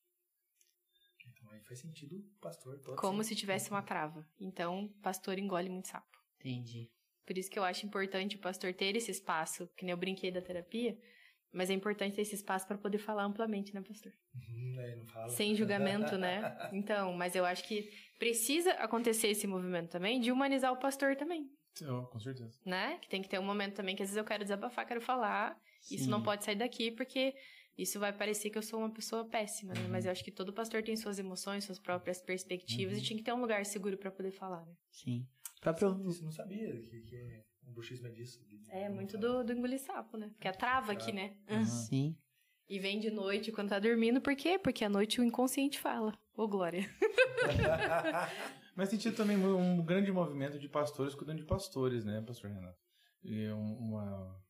[1.29, 2.97] Então aí faz sentido o pastor todo.
[2.97, 3.31] Como sim.
[3.31, 4.27] se tivesse uma trava.
[4.41, 6.19] Então, pastor engole muito sapo.
[6.41, 6.91] Entendi.
[7.27, 10.31] Por isso que eu acho importante o pastor ter esse espaço, que nem eu brinquei
[10.31, 10.99] da terapia,
[11.55, 14.13] mas é importante ter esse espaço para poder falar amplamente, né, pastor?
[14.35, 14.97] Uhum?
[14.99, 15.29] Não fala.
[15.29, 16.57] Sem julgamento, né?
[16.73, 21.49] Então, mas eu acho que precisa acontecer esse movimento também de humanizar o pastor também,
[21.81, 22.59] Eu, com certeza.
[22.67, 22.99] né?
[23.01, 25.57] Que tem que ter um momento também que às vezes eu quero desabafar, quero falar,
[25.91, 26.11] isso Sim.
[26.11, 27.35] não pode sair daqui porque
[27.77, 29.81] isso vai parecer que eu sou uma pessoa péssima, né?
[29.83, 29.89] Uhum.
[29.91, 33.01] Mas eu acho que todo pastor tem suas emoções, suas próprias perspectivas Uhum.
[33.01, 34.75] e tinha que ter um lugar seguro para poder falar, né?
[34.91, 35.27] Sim.
[35.61, 35.97] Próprio.
[36.09, 37.45] Isso eu não sabia que, que
[37.75, 38.41] bruxismo é disso.
[38.69, 40.29] É muito do, do engolir sapo, né?
[40.31, 41.37] Porque a trava aqui, né?
[41.65, 42.17] Sim.
[42.69, 44.59] E vem de noite quando tá dormindo, por quê?
[44.59, 46.19] Porque à noite o inconsciente fala.
[46.35, 46.89] Ô, Glória.
[48.75, 52.79] Mas tem tido também um grande movimento de pastores cuidando de pastores, né, pastor Renato?
[53.23, 54.43] E um- uma...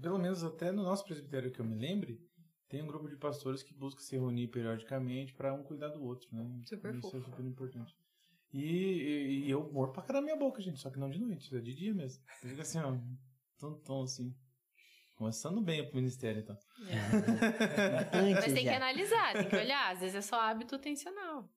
[0.00, 2.20] Pelo menos até no nosso presbitério que eu me lembre,
[2.68, 6.28] tem um grupo de pastores que busca se reunir periodicamente para um cuidar do outro,
[6.32, 6.44] né?
[6.66, 7.30] Super Isso é fofo.
[7.30, 7.94] super importante.
[8.52, 11.54] E, e, e eu morro pra caramba minha boca, gente, só que não de noite,
[11.54, 12.22] é de dia mesmo.
[12.42, 12.96] Eu fico assim, ó,
[13.58, 14.34] tom, tom assim.
[15.16, 16.56] Começando bem pro ministério, então.
[18.12, 19.92] Antes Mas tem que analisar, tem que olhar.
[19.92, 21.48] Às vezes é só hábito tensional.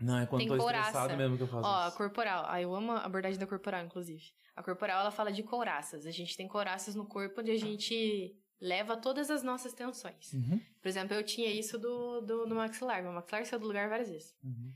[0.00, 0.88] Não, é quando Tem tô couraça.
[0.88, 1.96] estressado mesmo que eu faço Ó, a isso.
[1.96, 2.44] corporal.
[2.48, 4.22] Ah, eu amo a abordagem da corporal, inclusive.
[4.56, 6.06] A corporal, ela fala de couraças.
[6.06, 10.32] A gente tem couraças no corpo onde a gente leva todas as nossas tensões.
[10.32, 13.02] Uhum, Por exemplo, eu tinha isso do, do, do maxilar.
[13.02, 14.34] Meu maxilar saiu do lugar várias vezes.
[14.42, 14.72] uhum.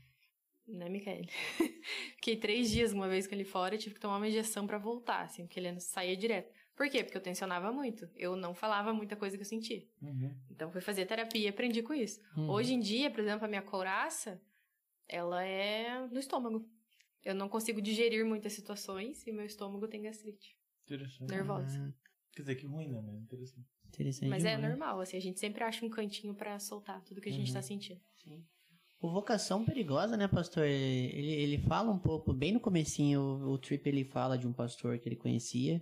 [0.69, 1.27] Né, Micaele?
[2.15, 5.21] Fiquei três dias uma vez com ele fora, tive que tomar uma injeção pra voltar,
[5.23, 6.53] assim, porque ele saía direto.
[6.75, 7.03] Por quê?
[7.03, 8.07] Porque eu tensionava muito.
[8.15, 9.85] Eu não falava muita coisa que eu sentia.
[10.01, 10.33] Uhum.
[10.49, 12.21] Então, fui fazer terapia e aprendi com isso.
[12.37, 12.49] Uhum.
[12.51, 14.41] Hoje em dia, por exemplo, a minha couraça,
[15.07, 16.65] ela é no estômago.
[17.25, 20.55] Eu não consigo digerir muitas situações e meu estômago tem gastrite.
[20.85, 21.29] Interessante.
[21.29, 21.77] Nervosa.
[21.89, 23.01] Ah, Quer dizer, que ruim, né?
[23.23, 23.67] Interessante.
[23.87, 24.29] interessante.
[24.29, 24.69] Mas é demais.
[24.69, 27.53] normal, assim, a gente sempre acha um cantinho pra soltar tudo que a gente Uhum.
[27.55, 27.99] tá sentindo.
[28.23, 28.45] Sim.
[29.01, 30.65] O Vocação Perigosa, né, pastor?
[30.65, 34.51] Ele, ele fala um pouco, bem no comecinho, o, o Trip ele fala de um
[34.51, 35.81] pastor que ele conhecia,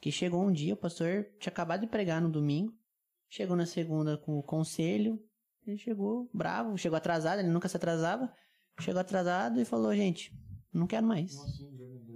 [0.00, 2.72] que chegou um dia, o pastor tinha acabado de pregar no domingo,
[3.28, 5.20] chegou na segunda com o conselho,
[5.66, 8.32] ele chegou bravo, chegou atrasado, ele nunca se atrasava,
[8.80, 10.32] chegou atrasado e falou, gente,
[10.72, 11.66] não quero mais, Nossa, já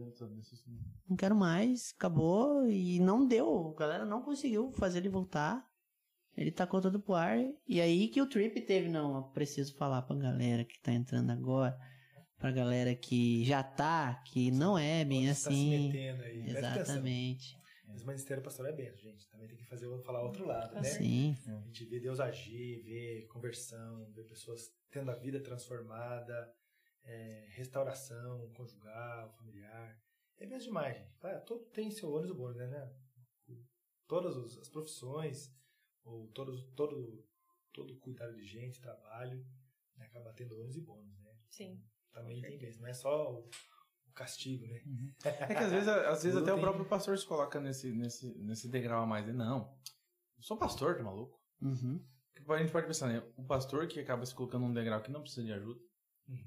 [0.04, 0.78] já sabe disso, sim.
[1.08, 5.68] não quero mais, acabou, e não deu, a galera não conseguiu fazer ele voltar,
[6.40, 7.38] ele tacou tudo pro ar,
[7.68, 11.30] e aí que o Trip teve, não, eu preciso falar pra galera que tá entrando
[11.30, 11.78] agora,
[12.38, 15.88] pra galera que já tá, que não é bem Você tá se assim.
[15.88, 16.50] metendo aí.
[16.50, 17.60] Exatamente.
[17.86, 19.28] Mas o ministério pastoral é benção, gente.
[19.28, 20.82] Também tem que fazer, falar outro lado, né?
[20.84, 21.36] Sim.
[21.46, 26.54] A gente vê Deus agir, vê conversão, vê pessoas tendo a vida transformada.
[27.04, 29.98] é, restauração conjugal, familiar.
[30.38, 31.10] É mesmo demais, gente.
[31.22, 32.66] Ah, todo tem seu ônus e bônus, né?
[32.68, 32.90] né?
[34.06, 35.50] Todas as profissões,
[36.04, 37.24] ou todos, todo,
[37.72, 39.44] todo cuidado de gente, trabalho,
[39.96, 41.30] né, acaba tendo ônus e bônus, né?
[41.50, 41.82] Sim.
[42.12, 42.82] Também tem mesmo.
[42.82, 43.48] Não é só o,
[44.08, 44.82] o castigo, né?
[45.24, 48.34] É que às vezes, às vezes até o tem- próprio pastor se coloca nesse, nesse,
[48.38, 49.26] nesse degrau a mais.
[49.28, 49.76] Ele, Não,
[50.36, 51.40] eu sou pastor, tá maluco?
[51.60, 52.04] Uhum.
[52.48, 53.22] A gente pode pensar, né?
[53.36, 55.80] O pastor que acaba se colocando num degrau que não precisa de ajuda.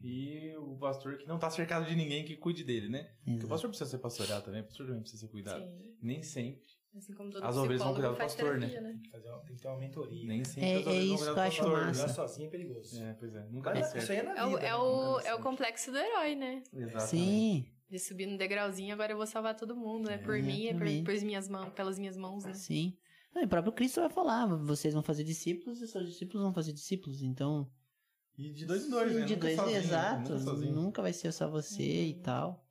[0.02, 3.04] E o pastor que não tá cercado de ninguém que cuide dele, né?
[3.18, 3.48] Porque o Exato.
[3.50, 5.62] pastor precisa ser pastoreado também, o pastor também precisa ser cuidado.
[5.62, 5.98] Sim.
[6.02, 6.64] Nem sempre.
[6.96, 8.68] Assim como todo As ovelhas vão cuidar do pastor, né?
[8.68, 10.28] terapia, Tem que, fazer uma, tem que ter uma mentoria.
[10.28, 10.44] Nem né?
[10.46, 10.70] sempre.
[10.70, 12.04] É- as ovelhas é vão isso cuidar que eu do acho pastor, massa.
[12.04, 13.04] Andar sozinho é perigoso.
[13.04, 13.44] É, pois é.
[13.50, 14.12] Nunca Mas dá isso certo.
[14.12, 14.60] aí é na É o, vida.
[14.62, 14.76] é, né?
[14.76, 15.42] o, é o certo.
[15.42, 16.64] complexo do herói, né?
[16.72, 17.08] Exatamente.
[17.08, 20.10] Sim, De subir no degrauzinho, agora eu vou salvar todo mundo.
[20.10, 22.54] É por mim, é por, por minhas mãos, pelas minhas mãos, né?
[22.54, 22.98] sim.
[23.36, 26.72] E o próprio Cristo vai falar, vocês vão fazer discípulos e seus discípulos vão fazer
[26.72, 27.24] discípulos.
[27.24, 27.68] Então,
[28.38, 29.26] E de dois em dois, Sim, né?
[29.26, 30.34] De Nunca dois, sozinho, exato.
[30.36, 30.54] Nunca.
[30.54, 32.63] Nunca vai ser só você e tal.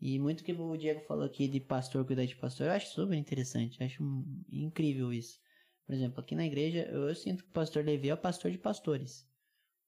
[0.00, 3.16] E muito que o Diego falou aqui de pastor cuidar de pastor, eu acho super
[3.16, 3.82] interessante.
[3.82, 4.02] Acho
[4.50, 5.38] incrível isso.
[5.86, 8.50] Por exemplo, aqui na igreja, eu, eu sinto que o pastor Levi é o pastor
[8.50, 9.26] de pastores.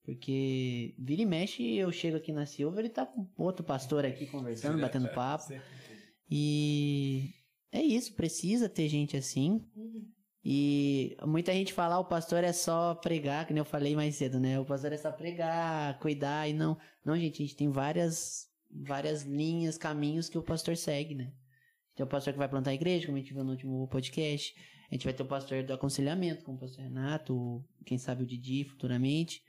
[0.02, 4.26] Porque vira e mexe, eu chego aqui na Silva, ele tá com outro pastor aqui
[4.26, 5.44] conversando, batendo papo.
[5.44, 5.98] Sempre tem.
[6.30, 7.34] E
[7.70, 9.62] é isso, precisa ter gente assim.
[10.42, 14.14] E muita gente fala, ah, o pastor é só pregar, que nem eu falei mais
[14.14, 14.58] cedo, né?
[14.58, 16.78] O pastor é só pregar, cuidar e não.
[17.04, 21.32] Não, gente, a gente tem várias, várias linhas, caminhos que o pastor segue, né?
[21.94, 24.54] Tem o pastor que vai plantar a igreja, como a gente viu no último podcast.
[24.90, 28.22] A gente vai ter o pastor do aconselhamento, como o pastor Renato, ou quem sabe
[28.22, 29.42] o Didi futuramente.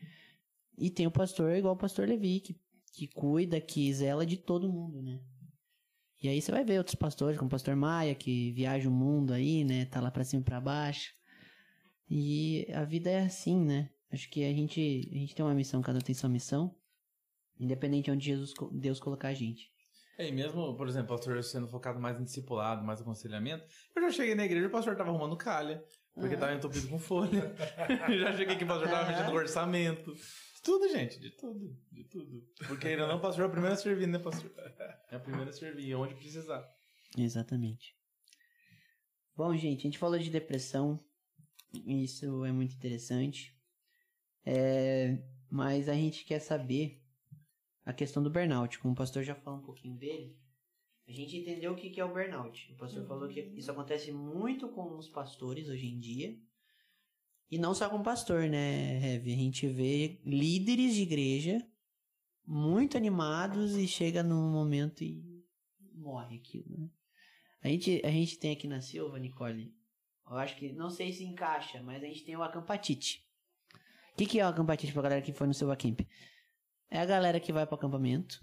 [0.78, 2.60] E tem o pastor igual o pastor Levi, que,
[2.94, 5.20] que cuida, que zela de todo mundo, né?
[6.22, 9.32] E aí você vai ver outros pastores, como o pastor Maia, que viaja o mundo
[9.32, 9.86] aí, né?
[9.86, 11.14] Tá lá pra cima e pra baixo.
[12.10, 13.90] E a vida é assim, né?
[14.12, 16.76] Acho que a gente, a gente tem uma missão, cada um tem sua missão.
[17.60, 19.70] Independente de onde Jesus, Deus colocar a gente.
[20.18, 23.64] É, e mesmo, por exemplo, o pastor sendo focado mais em discipulado, mais aconselhamento,
[23.96, 25.84] eu já cheguei na igreja e o pastor tava arrumando calha,
[26.14, 26.40] porque Ah.
[26.40, 27.54] tava entupido com folha.
[28.20, 30.14] já cheguei que o pastor tava mexendo com orçamento.
[30.14, 32.46] De tudo, gente, de tudo, de tudo.
[32.68, 34.52] Porque ainda não, o pastor é o primeiro a servir, né, pastor?
[35.10, 36.70] É o primeiro a servir, onde precisar.
[37.18, 37.96] Exatamente.
[39.36, 41.00] Bom, gente, a gente falou de depressão.
[41.74, 43.56] Isso é muito interessante.
[44.46, 45.18] É,
[45.50, 46.99] mas a gente quer saber
[47.90, 48.78] a questão do burnout.
[48.80, 50.38] Como o pastor já falou um pouquinho dele,
[51.08, 52.72] a gente entendeu o que que é o burnout.
[52.72, 56.38] O pastor falou que isso acontece muito com os pastores hoje em dia.
[57.50, 59.34] E não só com pastor, né, Heavy?
[59.34, 61.68] A gente vê líderes de igreja
[62.46, 65.44] muito animados e chega num momento e
[65.96, 66.92] morre aquilo, né?
[67.62, 69.76] A gente, a gente tem aqui na Silva, Nicole,
[70.30, 73.28] eu acho que, não sei se encaixa, mas a gente tem o acampatite.
[74.14, 76.02] O que, que é o acampatite pra galera que foi no seu acamp?
[76.92, 78.42] É a galera que vai pro acampamento,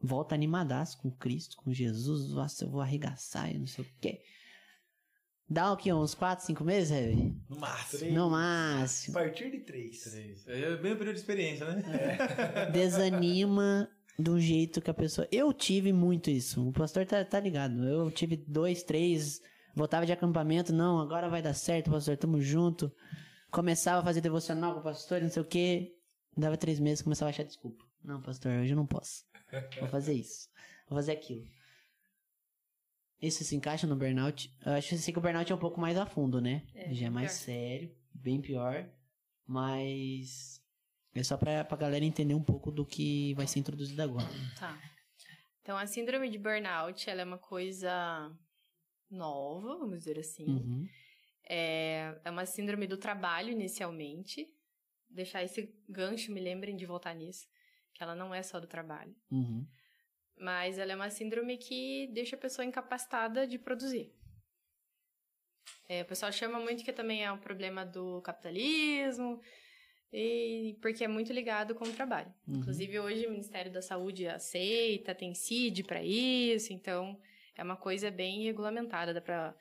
[0.00, 4.20] volta animadaço com Cristo, com Jesus, nossa, eu vou arregaçar e não sei o quê.
[5.50, 5.90] Dá o quê?
[5.92, 7.34] Uns 4, 5 meses, Heavy?
[7.48, 7.98] No máximo.
[8.00, 8.14] Três.
[8.14, 9.14] No A máximo.
[9.14, 10.02] partir de três.
[10.02, 10.46] Três.
[10.46, 12.66] É bem o período de experiência, né?
[12.70, 13.88] desanima
[14.18, 15.26] do jeito que a pessoa.
[15.32, 16.68] Eu tive muito isso.
[16.68, 17.82] O pastor tá, tá ligado.
[17.82, 19.40] Eu tive dois, três.
[19.74, 20.70] Voltava de acampamento.
[20.70, 22.18] Não, agora vai dar certo, pastor.
[22.18, 22.92] Tamo junto.
[23.50, 25.94] Começava a fazer devocional com o pastor, não sei o quê.
[26.38, 27.84] Dava três meses, começava a achar desculpa.
[28.02, 29.24] Não, pastor, hoje eu não posso.
[29.80, 30.48] Vou fazer isso.
[30.88, 31.44] Vou fazer aquilo.
[33.20, 34.54] Isso se encaixa no burnout?
[34.64, 36.64] Eu acho assim que o burnout é um pouco mais a fundo, né?
[36.74, 37.44] É, Já é mais pior.
[37.44, 38.88] sério, bem pior.
[39.44, 40.62] Mas
[41.14, 44.28] é só pra, pra galera entender um pouco do que vai ser introduzido agora.
[44.58, 44.78] Tá.
[45.62, 48.30] Então, a síndrome de burnout, ela é uma coisa
[49.10, 50.46] nova, vamos dizer assim.
[50.46, 50.88] Uhum.
[51.50, 54.46] É, é uma síndrome do trabalho, inicialmente.
[55.08, 57.48] Deixar esse gancho, me lembrem de voltar nisso.
[57.94, 59.14] Que ela não é só do trabalho.
[59.30, 59.66] Uhum.
[60.36, 64.12] Mas ela é uma síndrome que deixa a pessoa incapacitada de produzir.
[65.88, 69.40] É, o pessoal chama muito que também é um problema do capitalismo,
[70.12, 72.32] e porque é muito ligado com o trabalho.
[72.46, 72.56] Uhum.
[72.56, 77.18] Inclusive, hoje o Ministério da Saúde aceita, tem CID para isso, então
[77.56, 79.54] é uma coisa bem regulamentada, dá para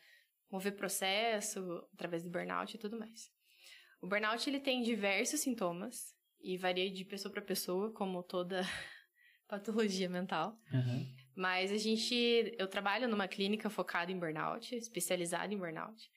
[0.50, 3.32] mover processo através do burnout e tudo mais.
[4.02, 8.62] O burnout ele tem diversos sintomas e varia de pessoa para pessoa, como toda
[9.48, 10.58] patologia mental.
[10.72, 11.16] Uhum.
[11.36, 16.10] Mas a gente, eu trabalho numa clínica focada em burnout, especializada em burnout.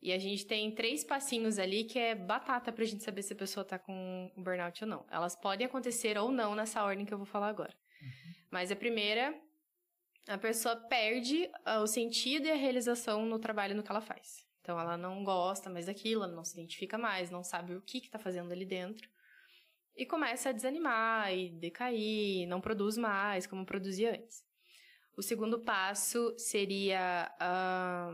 [0.00, 3.36] E a gente tem três passinhos ali que é batata pra gente saber se a
[3.36, 5.06] pessoa tá com burnout ou não.
[5.10, 7.74] Elas podem acontecer ou não nessa ordem que eu vou falar agora.
[8.50, 9.34] Mas a primeira,
[10.28, 14.47] a pessoa perde ah, o sentido e a realização no trabalho no que ela faz.
[14.68, 18.02] Então ela não gosta mais daquilo, ela não se identifica mais, não sabe o que
[18.02, 19.08] que tá fazendo ali dentro.
[19.96, 24.44] e começa a desanimar e decair, não produz mais como produzia antes.
[25.16, 28.12] O segundo passo seria a,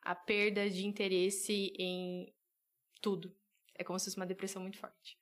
[0.00, 2.32] a perda de interesse em
[3.02, 3.36] tudo.
[3.74, 5.18] É como se fosse uma depressão muito forte.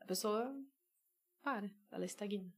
[0.00, 0.56] A pessoa
[1.42, 2.50] para, ela estagna.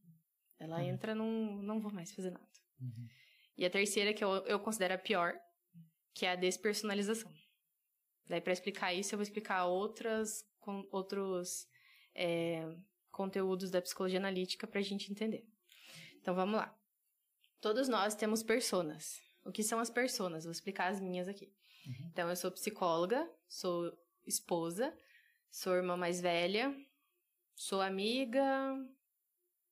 [0.60, 0.84] Ela Uhum.
[0.84, 2.48] entra num não vou mais fazer nada.
[2.80, 3.08] Uhum.
[3.56, 5.34] E a terceira, que eu, eu considero a pior,
[6.18, 7.32] que é a despersonalização.
[8.26, 11.68] Daí, para explicar isso, eu vou explicar outras, com, outros
[12.12, 12.68] é,
[13.12, 15.46] conteúdos da psicologia analítica para a gente entender.
[16.16, 16.76] Então, vamos lá.
[17.60, 19.22] Todos nós temos personas.
[19.44, 20.42] O que são as personas?
[20.42, 21.54] Vou explicar as minhas aqui.
[22.10, 23.96] Então, eu sou psicóloga, sou
[24.26, 24.92] esposa,
[25.48, 26.74] sou irmã mais velha,
[27.54, 28.74] sou amiga,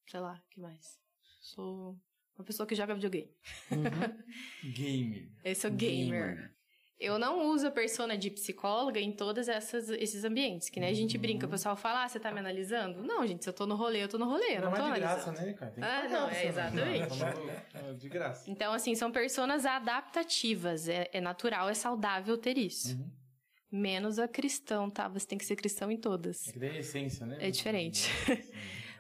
[0.07, 1.01] sei lá, o que mais?
[1.41, 2.01] Sou
[2.39, 3.31] uma pessoa que joga videogame.
[3.71, 3.81] Uhum.
[4.73, 5.29] Gamer.
[5.45, 6.53] Eu sou gamer.
[6.99, 10.71] Eu não uso a persona de psicóloga em todos essas, esses ambientes.
[10.71, 13.03] Que nem a gente brinca, o pessoal fala, ah, você tá me analisando?
[13.03, 14.77] Não, gente, se eu tô no rolê, eu tô no rolê, eu não, Não, tô
[14.77, 15.25] é de analisando.
[15.35, 15.71] graça, né, cara?
[15.73, 16.47] Tem que Ah, não, é né?
[16.47, 17.09] exatamente.
[17.11, 17.35] Não, tá?
[17.87, 18.51] É de graça.
[18.51, 20.89] Então, assim, são personas adaptativas.
[20.89, 22.97] É, é natural, é saudável ter isso.
[22.97, 23.11] Uhum.
[23.71, 25.07] Menos a cristão, tá?
[25.09, 26.49] Você tem que ser cristão em todas.
[26.49, 27.37] É que daí é essência, né?
[27.41, 28.09] É diferente.
[28.25, 28.39] Sim.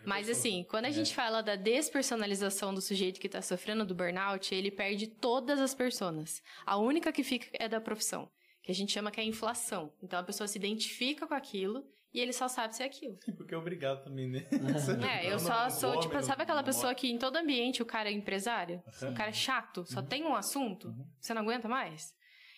[0.06, 4.54] Mas assim, quando a gente fala da despersonalização do sujeito que tá sofrendo do burnout,
[4.54, 6.42] ele perde todas as personas.
[6.64, 8.30] A única que fica é da profissão,
[8.62, 9.92] que a gente chama que é a inflação.
[10.02, 11.84] Então a pessoa se identifica com aquilo
[12.14, 13.18] e ele só sabe ser aquilo.
[13.36, 14.46] Porque é obrigado também, né?
[15.10, 18.12] É, eu só sou, tipo, sabe aquela pessoa que em todo ambiente o cara é
[18.12, 18.82] empresário?
[18.92, 19.10] Sim.
[19.10, 21.06] O cara é chato, só tem um assunto, Uhum.
[21.20, 22.14] você não aguenta mais?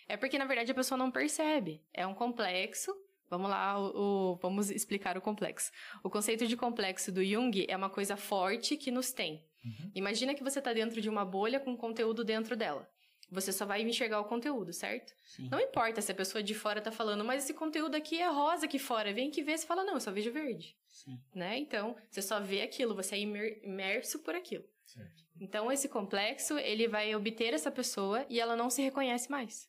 [0.07, 1.83] É porque, na verdade, a pessoa não percebe.
[1.93, 2.95] É um complexo.
[3.31, 5.71] Vamos lá, o, o- vamos explicar o complexo.
[6.03, 9.45] O conceito de complexo do Jung é uma coisa forte que nos tem.
[9.65, 9.91] Uhum.
[9.95, 12.89] Imagina que você está dentro de uma bolha com conteúdo dentro dela.
[13.31, 15.13] Você só vai enxergar o conteúdo, certo?
[15.23, 15.49] Sim.
[15.51, 18.65] Não importa se a pessoa de fora tá falando, mas esse conteúdo aqui é rosa
[18.65, 19.13] aqui fora.
[19.13, 20.75] Vem que vê, você fala, não, eu só vejo verde.
[20.89, 21.21] Sim.
[21.35, 21.59] Né?
[21.59, 24.65] Então, você só vê aquilo, você é imer- imerso por aquilo.
[24.87, 25.23] Certo.
[25.39, 29.69] Então, esse complexo, ele vai obter essa pessoa e ela não se reconhece mais.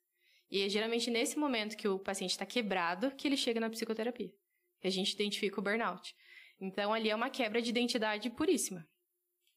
[0.50, 4.32] E é geralmente nesse momento que o paciente está quebrado que ele chega na psicoterapia.
[4.80, 6.16] Que a gente identifica o burnout.
[6.60, 8.86] Então, ali é uma quebra de identidade puríssima.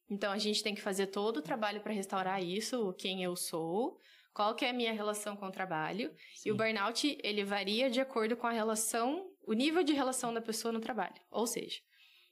[0.08, 3.98] Então, a gente tem que fazer todo o trabalho para restaurar isso, quem eu sou,
[4.34, 6.14] qual que é a minha relação com o trabalho.
[6.44, 10.40] E o burnout, ele varia de acordo com a relação, o nível de relação da
[10.40, 11.20] pessoa no trabalho.
[11.30, 11.80] Ou seja,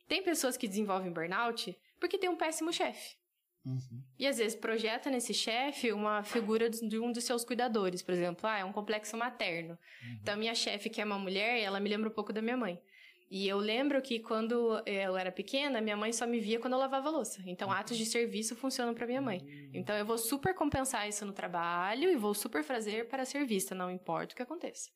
[0.06, 3.16] tem pessoas que desenvolvem burnout porque tem um péssimo chefe.
[3.64, 4.02] Uhum.
[4.18, 8.48] E às vezes projeta nesse chefe uma figura de um dos seus cuidadores, por exemplo,
[8.48, 9.78] ah, é um complexo materno.
[10.20, 12.80] Então, minha chefe, que é uma mulher, ela me lembra um pouco da minha mãe.
[13.30, 16.80] E eu lembro que quando eu era pequena, minha mãe só me via quando eu
[16.80, 17.40] lavava a louça.
[17.46, 19.40] Então, atos de serviço funcionam para minha mãe.
[19.72, 23.72] Então, eu vou super compensar isso no trabalho e vou super fazer para ser vista,
[23.72, 24.90] não importa o que aconteça.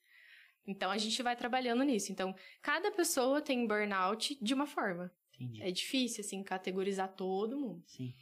[0.66, 2.11] Então, a gente vai trabalhando nisso.
[2.11, 5.12] Então, cada pessoa tem burnout de uma forma.
[5.35, 5.62] Entendi.
[5.62, 7.85] É difícil, assim, categorizar todo mundo.
[7.86, 8.12] Sim.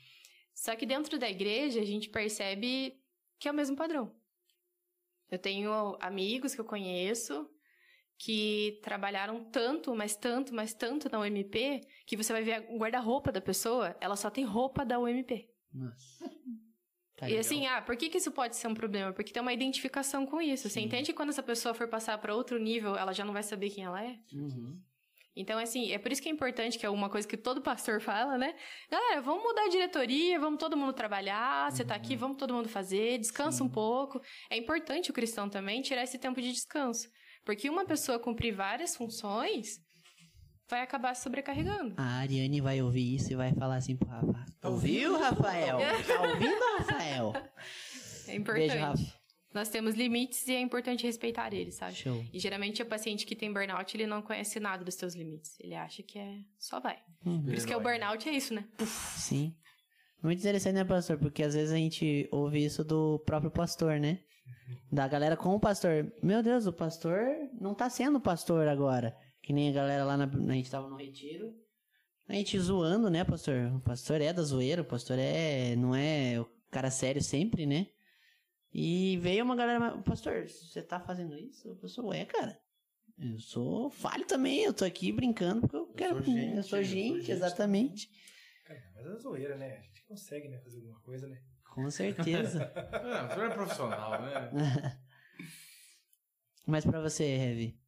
[0.63, 2.97] Só que dentro da igreja a gente percebe
[3.37, 4.15] que é o mesmo padrão.
[5.29, 7.51] Eu tenho amigos que eu conheço
[8.17, 13.33] que trabalharam tanto, mas tanto, mas tanto na UMP, que você vai ver o guarda-roupa
[13.33, 15.51] da pessoa, ela só tem roupa da UMP.
[15.75, 16.31] Nossa.
[17.17, 17.41] Tá e legal.
[17.41, 19.13] assim, ah, por que, que isso pode ser um problema?
[19.13, 20.69] Porque tem uma identificação com isso.
[20.69, 20.87] Você Sim.
[20.87, 23.71] entende que quando essa pessoa for passar para outro nível, ela já não vai saber
[23.71, 24.19] quem ela é?
[24.33, 24.81] Uhum.
[25.35, 28.01] Então, assim, é por isso que é importante, que é uma coisa que todo pastor
[28.01, 28.55] fala, né?
[28.91, 32.69] Galera, vamos mudar a diretoria, vamos todo mundo trabalhar, você tá aqui, vamos todo mundo
[32.69, 34.21] fazer, descansa um pouco.
[34.51, 37.09] É importante o cristão também tirar esse tempo de descanso.
[37.45, 39.81] Porque uma pessoa cumprir várias funções
[40.69, 41.95] vai acabar se sobrecarregando.
[41.97, 44.45] A Ariane vai ouvir isso e vai falar assim pro Rafa.
[44.65, 45.79] Ouviu, Rafael?
[46.07, 47.33] Tá ouvindo, Rafael?
[48.29, 48.69] É importante.
[48.69, 49.22] Beijo, Rafa.
[49.55, 51.95] Nós temos limites e é importante respeitar eles, sabe?
[51.95, 52.25] Show.
[52.33, 55.59] E geralmente o paciente que tem burnout, ele não conhece nada dos seus limites.
[55.61, 56.99] Ele acha que é só vai.
[57.25, 57.45] Uhum.
[57.45, 58.65] Por isso que é o burnout é isso, né?
[59.17, 59.55] Sim.
[60.23, 61.19] Muito interessante, né, pastor?
[61.19, 64.21] Porque às vezes a gente ouve isso do próprio pastor, né?
[64.91, 66.13] Da galera com o pastor.
[66.23, 67.19] Meu Deus, o pastor
[67.61, 69.17] não tá sendo pastor agora.
[69.43, 70.25] Que nem a galera lá na.
[70.25, 71.53] A gente tava no retiro.
[72.29, 73.75] A gente zoando, né, pastor?
[73.75, 75.75] O pastor é da zoeira, o pastor é.
[75.77, 77.89] Não é o cara sério sempre, né?
[78.73, 79.99] E veio uma galera.
[79.99, 81.79] Pastor, você tá fazendo isso?
[81.83, 82.59] Eu sou, ué, cara.
[83.19, 86.25] Eu sou falho também, eu tô aqui brincando porque eu quero.
[86.25, 88.11] sou gente, eu sou eu sou gente, gente exatamente.
[88.65, 89.77] Cara, mas é zoeira, né?
[89.77, 91.41] A gente consegue, né, fazer alguma coisa, né?
[91.73, 92.73] Com certeza.
[93.03, 94.99] Não, você não é profissional, né?
[96.67, 97.81] Mas pra você, Heavy.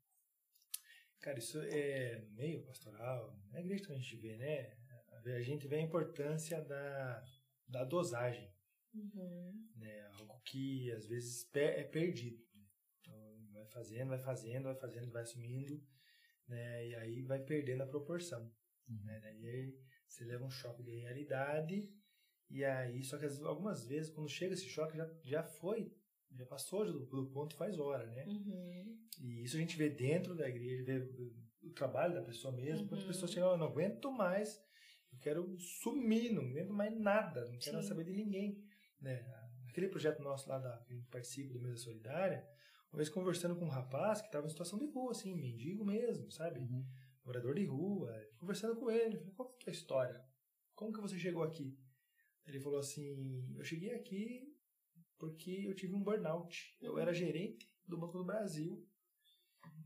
[1.21, 4.77] Cara, isso é no meio pastoral, na igreja que a gente vê, né?
[5.37, 7.25] A gente vê a importância da,
[7.67, 8.53] da dosagem,
[9.77, 10.09] né?
[10.19, 12.39] Algo que às vezes é perdido.
[12.55, 12.65] né?
[13.01, 15.81] Então, vai fazendo, vai fazendo, vai fazendo, vai assumindo.
[16.49, 16.89] né?
[16.89, 18.51] E aí vai perdendo a proporção.
[18.89, 19.19] Né?
[19.21, 19.75] Daí
[20.07, 21.89] você leva um choque de realidade
[22.51, 25.91] e aí, só que as- algumas vezes, quando chega esse choque, já, já foi,
[26.31, 28.27] já passou do, do ponto faz hora, né?
[28.27, 28.99] Uhum.
[29.23, 32.87] E isso a gente vê dentro da igreja, vê o, trabalho da pessoa mesmo.
[32.87, 33.09] Quando a Uhum.
[33.09, 34.55] pessoa chega, eu não aguento mais,
[35.13, 37.89] eu quero sumir, não aguento mais nada, não quero Sim.
[37.89, 38.63] saber de ninguém.
[39.05, 39.23] Né?
[39.69, 42.49] Aquele projeto nosso lá da, que participa do Mesa Solidária,
[42.91, 46.31] uma vez conversando com um rapaz que estava em situação de rua, assim, mendigo mesmo,
[46.31, 46.61] sabe?
[46.61, 46.87] Uhum.
[47.25, 50.25] Morador de rua, conversando com ele, falei, qual que é a história?
[50.75, 51.79] Como que você chegou aqui?
[52.47, 54.55] Ele falou assim, eu cheguei aqui
[55.19, 56.77] porque eu tive um burnout.
[56.81, 58.87] Eu era gerente do Banco do Brasil.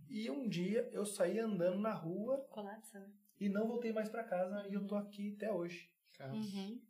[0.08, 3.12] E um dia eu saí andando na rua Colapsa, né?
[3.38, 5.90] e não voltei mais para casa e eu tô aqui até hoje.
[6.20, 6.80] Uhum.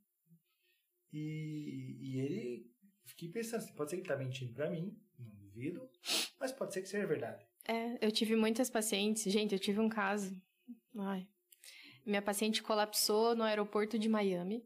[1.12, 2.70] E, e ele,
[3.04, 5.88] fiquei pensando, assim, pode ser que ele tá mentindo para mim, não duvido,
[6.38, 7.46] mas pode ser que seja verdade.
[7.66, 9.30] É, eu tive muitas pacientes.
[9.30, 10.34] Gente, eu tive um caso.
[10.96, 11.26] Ai.
[12.04, 14.64] Minha paciente colapsou no aeroporto de Miami.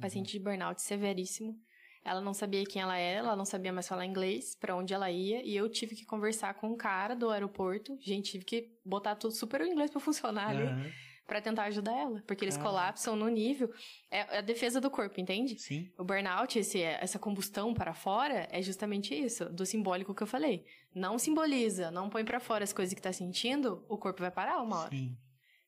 [0.00, 1.56] Paciente de burnout severíssimo.
[2.04, 5.10] Ela não sabia quem ela era, ela não sabia mais falar inglês, pra onde ela
[5.10, 7.96] ia, e eu tive que conversar com um cara do aeroporto.
[8.00, 10.92] Gente, tive que botar tudo super o inglês pra funcionar ali,
[11.26, 12.78] pra tentar ajudar ela, porque eles Caramba.
[12.78, 13.72] colapsam no nível
[14.10, 15.58] é a defesa do corpo, entende?
[15.58, 15.90] Sim.
[15.98, 20.64] O burnout, esse, essa combustão para fora, é justamente isso, do simbólico que eu falei.
[20.94, 24.60] Não simboliza, não põe para fora as coisas que tá sentindo, o corpo vai parar
[24.62, 24.90] uma hora.
[24.90, 25.16] Sim.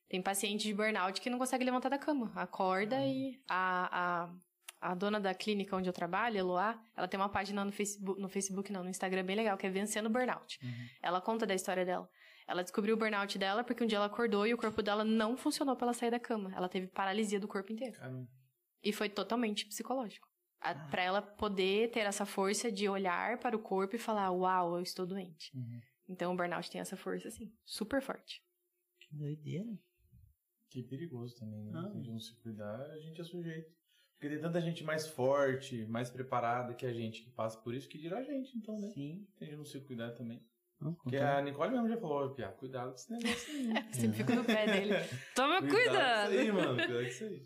[0.09, 2.31] Tem paciente de burnout que não consegue levantar da cama.
[2.35, 4.29] Acorda e a,
[4.79, 8.21] a, a dona da clínica onde eu trabalho, Eloá, ela tem uma página no Facebook,
[8.21, 10.59] no Facebook não, no Instagram bem legal, que é Vencendo Burnout.
[10.63, 10.87] Uhum.
[11.01, 12.09] Ela conta da história dela.
[12.47, 15.35] Ela descobriu o burnout dela porque um dia ela acordou e o corpo dela não
[15.35, 16.53] funcionou pra ela sair da cama.
[16.55, 17.97] Ela teve paralisia do corpo inteiro.
[17.97, 18.27] Caramba.
[18.81, 20.27] E foi totalmente psicológico.
[20.61, 24.77] A, Pra ela poder ter essa força de olhar para o corpo e falar, uau,
[24.77, 25.51] eu estou doente.
[25.55, 25.81] Uhum.
[26.07, 28.41] Então o burnout tem essa força, assim, super forte.
[28.99, 29.77] Que doideira.
[30.69, 31.71] Que perigoso também, né?
[31.75, 31.89] Ah.
[31.89, 33.69] Se a gente não se cuidar, a gente é sujeito.
[34.17, 37.87] Porque tem tanta gente mais forte, mais preparada que a gente que passa por isso,
[37.87, 38.89] que dirá a gente, então, né?
[38.89, 39.27] Sim.
[39.35, 40.41] Se a gente não se cuidar também.
[40.79, 43.67] Não, Porque todo- a Nicole mesmo já falou, Pia, cuidado com esse negócio aí.
[43.69, 44.93] Eu sempre fico no pé dele.
[45.35, 46.27] Toma Cuidado cuidado!
[46.27, 46.75] com isso aí, mano.
[46.75, 47.43] Cuidado com isso aí.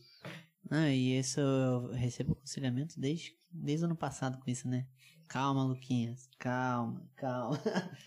[0.70, 4.86] Ah, e isso eu recebo aconselhamento desde, desde o ano passado com isso, né?
[5.28, 6.30] Calma, Luquinhas.
[6.38, 7.58] Calma, calma.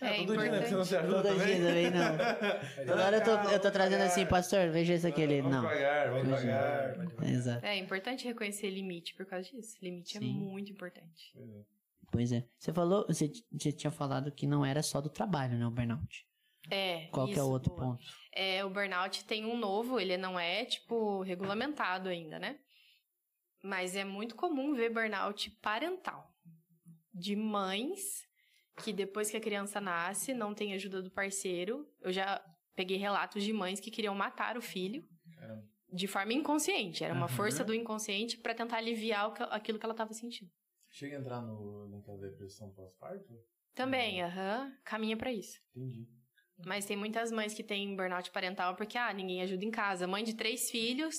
[0.01, 0.61] É Todo dia, né?
[0.61, 0.87] Você não importante.
[0.89, 1.57] se ajuda Todo também?
[1.57, 2.85] dia também não.
[2.87, 4.07] Toda hora eu tô, eu tô trazendo devagar.
[4.09, 5.27] assim, pastor, veja isso aqui.
[5.27, 5.63] Vamos não.
[5.63, 7.25] devagar, vamos devagar.
[7.27, 7.65] Exato.
[7.65, 9.77] É importante reconhecer limite por causa disso.
[9.83, 10.19] Limite Sim.
[10.19, 11.33] é muito importante.
[11.39, 11.65] É.
[12.11, 12.47] Pois é.
[12.59, 15.67] Você falou, você, você tinha falado que não era só do trabalho, né?
[15.67, 16.27] O burnout.
[16.71, 17.09] É.
[17.09, 17.83] Qual que é o isso, outro boa.
[17.83, 18.05] ponto?
[18.33, 22.59] É, o burnout tem um novo, ele não é, tipo, regulamentado ainda, né?
[23.63, 26.31] Mas é muito comum ver burnout parental.
[27.13, 28.25] De mães
[28.83, 31.87] que depois que a criança nasce, não tem ajuda do parceiro.
[32.01, 32.43] Eu já
[32.75, 35.05] peguei relatos de mães que queriam matar o filho
[35.37, 35.65] Caramba.
[35.93, 37.05] de forma inconsciente.
[37.05, 37.37] Era uma Aham.
[37.37, 40.51] força do inconsciente pra tentar aliviar aquilo que ela tava sentindo.
[40.97, 43.35] Chega a entrar no, naquela depressão pós-parto?
[43.75, 45.59] Também, aham, caminha pra isso.
[45.75, 46.07] Entendi.
[46.65, 50.07] Mas tem muitas mães que têm burnout parental porque, ah, ninguém ajuda em casa.
[50.07, 51.17] Mãe de três filhos,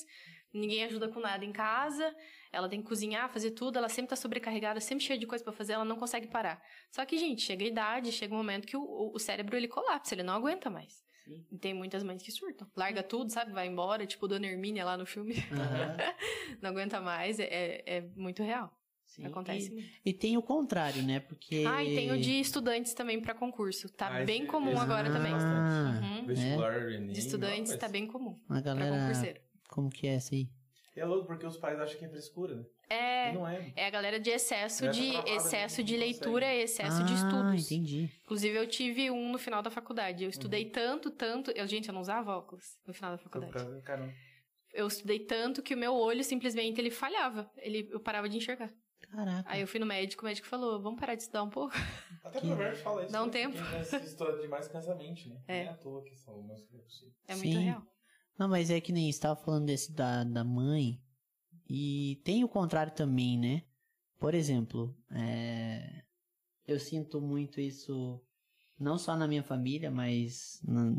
[0.54, 2.16] ninguém ajuda com nada em casa.
[2.54, 3.78] Ela tem que cozinhar, fazer tudo.
[3.78, 5.74] Ela sempre tá sobrecarregada, sempre cheia de coisa pra fazer.
[5.74, 6.62] Ela não consegue parar.
[6.90, 10.16] Só que, gente, chega a idade, chega um momento que o, o- cérebro, ele colapsa.
[10.16, 11.04] Ele não aguenta mais.
[11.26, 11.46] Sim.
[11.52, 12.66] E tem muitas mães que surtam.
[12.78, 13.52] Larga tudo, sabe?
[13.52, 15.34] Vai embora, tipo Dona Hermínia lá no filme.
[15.52, 15.98] Aham.
[16.62, 17.38] não aguenta mais.
[17.42, 18.72] É, é- é muito real.
[19.16, 19.26] Sim.
[19.26, 19.88] Acontece E, muito.
[20.06, 21.20] e tem o contrário, né?
[21.22, 21.64] Porque.
[21.68, 23.88] Ah, e tem o de estudantes também pra concurso.
[23.90, 25.34] Tá Ah, bem comum agora também.
[25.34, 26.26] Ah, Uhum.
[26.26, 27.12] Vestibular, Enem.
[27.14, 28.38] De estudantes mas- tá bem comum.
[28.50, 28.98] A Pra galera.
[29.00, 29.40] concurseiro.
[29.70, 30.48] Como que é essa aí?
[30.96, 32.64] É louco porque os pais acham que é frescura, né?
[32.90, 33.74] É, E não é.
[33.76, 37.66] é a galera de excesso de excesso não de leitura e excesso ah, de estudos.
[37.72, 38.10] entendi.
[38.24, 40.24] Inclusive eu tive um no final da faculdade.
[40.24, 40.72] Eu estudei Uhum.
[40.72, 43.54] tanto, tanto, eu gente, eu não usava óculos no final da faculdade.
[43.84, 44.14] Caramba.
[44.74, 47.50] Eu estudei tanto que o meu olho simplesmente ele falhava.
[47.58, 48.72] Ele eu parava de enxergar.
[49.16, 49.50] Caraca.
[49.50, 51.74] Aí eu fui no médico, o médico falou: "Vamos parar de estudar um pouco".
[52.24, 53.12] Até Que- o Provérbio fala isso.
[53.14, 53.32] Dá um né?
[53.32, 53.58] tempo.
[54.04, 55.38] Estuda demais cansa a mente, né?
[55.48, 55.64] É.
[55.64, 57.14] É à toa que são que é possível.
[57.28, 57.60] É muito Sim.
[57.64, 57.84] real.
[58.38, 61.02] Não, mas é que nem você tava falando desse da, da mãe.
[61.70, 63.64] E tem o contrário também, né?
[64.20, 66.04] Por exemplo, é,
[66.68, 68.22] eu sinto muito isso
[68.78, 70.92] não só na minha família, mas na,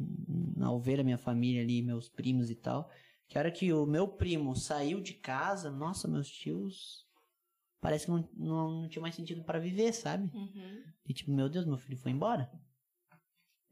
[0.57, 2.91] na- ao ver a minha família ali, meus primos e tal.
[3.29, 7.06] Que a hora que o meu primo saiu de casa, nossa, meus tios.
[7.87, 10.29] Parece que não, não, não tinha mais sentido para viver, sabe?
[10.35, 10.83] Uhum.
[11.09, 12.51] E tipo, meu Deus, meu filho foi embora.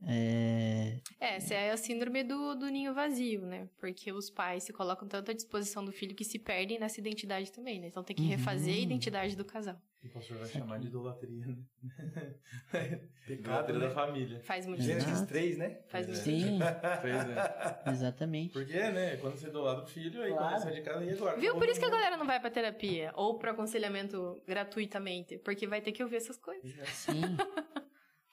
[0.06, 0.98] É...
[1.20, 3.68] É, essa é a síndrome do, do ninho vazio, né?
[3.78, 7.50] Porque os pais se colocam tanto à disposição do filho que se perdem nessa identidade
[7.52, 7.86] também, né?
[7.88, 8.82] Então tem que refazer a Uhum.
[8.82, 9.80] identidade do casal.
[10.04, 11.56] O pastor vai chamar de idolatria, né?
[13.26, 13.86] Pecado, idolatria né?
[13.86, 14.40] da família.
[14.40, 15.28] Faz muito Gênesis Exato.
[15.28, 15.78] 3, né?
[15.88, 16.58] Faz muito Sim,
[17.00, 17.80] Pois é.
[17.90, 18.52] exatamente.
[18.52, 19.16] Porque, né?
[19.16, 20.46] Quando você idolatra o filho, aí Claro.
[20.46, 21.36] quando você sai de casa, e agora?
[21.38, 21.54] Viu?
[21.56, 25.80] Por isso que a galera não vai pra terapia ou pro aconselhamento gratuitamente, porque vai
[25.80, 26.70] ter que ouvir essas coisas.
[26.90, 27.22] Sim.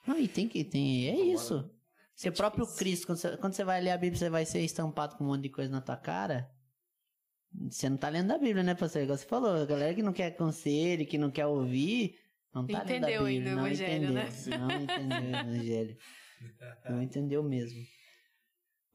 [0.06, 0.64] Não, e tem que.
[0.64, 1.70] Tem, é isso.
[2.14, 4.60] Se o próprio Cristo, quando você, quando você vai ler a Bíblia, você vai ser
[4.60, 6.50] estampado com um monte de coisa na tua cara.
[7.70, 9.02] Você não tá lendo a Bíblia, né, pastor?
[9.02, 12.18] Igual você falou, a galera que não quer conselho, que não quer ouvir,
[12.54, 13.38] não tá lendo a Entendeu Bíblia.
[13.38, 14.28] ainda o não evangelho, entendeu, né?
[14.58, 15.96] Não entendeu o evangelho.
[16.88, 17.80] Não entendeu mesmo.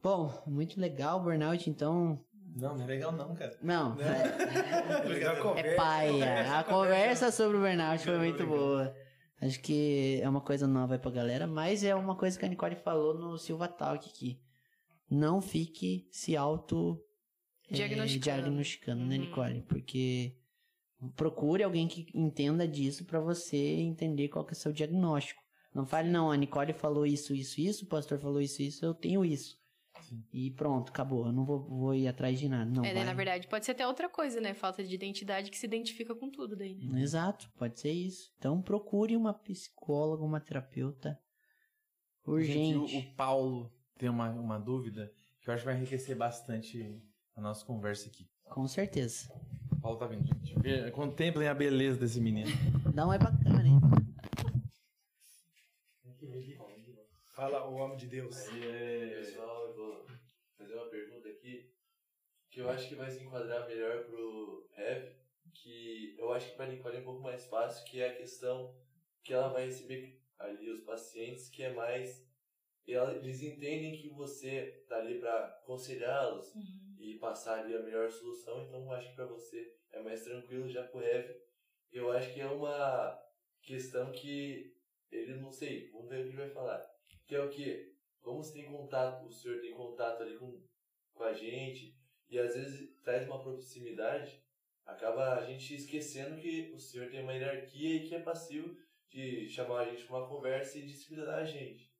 [0.01, 2.23] Bom, muito legal o burnout, então.
[2.55, 3.57] Não, não é legal não, cara.
[3.61, 5.75] Não, é, Legal a é conversa.
[5.75, 6.59] paia.
[6.59, 8.95] A conversa sobre o burnout foi muito boa.
[9.39, 12.49] Acho que é uma coisa nova aí pra galera, mas é uma coisa que a
[12.49, 14.39] Nicole falou no Silva Talk aqui.
[15.09, 16.99] Não fique se auto
[17.69, 18.41] eh, Diagnosticando.
[18.41, 19.21] diagnosticando, né, Uhum.
[19.21, 19.61] Nicole?
[19.63, 20.35] Porque
[21.15, 25.41] procure alguém que entenda disso pra você entender qual que é o seu diagnóstico.
[25.73, 28.93] Não fale, não, a Nicole falou isso, isso, isso, o pastor falou isso, isso, eu
[28.95, 29.56] tenho isso.
[30.07, 30.23] Sim.
[30.31, 31.25] E pronto, acabou.
[31.27, 32.69] Eu não vou, vou ir atrás de nada.
[32.69, 34.53] Não, é, daí, vai- na verdade, pode ser até outra coisa, né?
[34.53, 37.01] Falta de identidade que se identifica com tudo daí, né?
[37.01, 38.31] Exato, pode ser isso.
[38.37, 41.19] Então procure uma psicóloga, uma terapeuta
[42.25, 42.87] urgente.
[42.91, 45.11] Gente, o, Paulo tem uma, uma dúvida
[45.41, 47.01] que eu acho que vai enriquecer bastante
[47.35, 48.27] a nossa conversa aqui.
[48.45, 49.29] Com certeza.
[49.71, 50.91] O Paulo tá vindo, gente.
[50.91, 52.49] Contemplem a beleza desse menino.
[52.93, 53.79] Não é bacana, hein?
[57.37, 58.35] Fala o homem de Deus.
[59.19, 60.05] Pessoal, eu vou
[60.57, 61.71] fazer uma pergunta aqui
[62.49, 65.13] que eu acho que vai se enquadrar melhor pro Rev,
[65.53, 68.75] que eu acho que para Nicole é um pouco mais fácil, que é a questão
[69.23, 72.27] que ela vai receber ali os pacientes, que é mais
[72.87, 76.51] eles entendem que você tá ali para aconselhá-los
[76.97, 80.67] e passar ali a melhor solução, então eu acho que para você é mais tranquilo
[80.67, 81.35] já pro Rev.
[81.91, 83.15] Eu acho que é uma
[83.61, 84.75] questão que
[85.11, 86.96] ele não sei, vamos ver o que ele vai falar.
[87.27, 87.93] Que é o que?
[88.21, 90.61] Como você tem contato, o senhor tem contato ali com,
[91.13, 91.95] com a gente
[92.29, 94.41] e às vezes traz uma proximidade,
[94.85, 98.75] acaba a gente esquecendo que o senhor tem uma hierarquia e que é passivo
[99.09, 101.91] de chamar a gente para uma conversa e disciplinar a gente.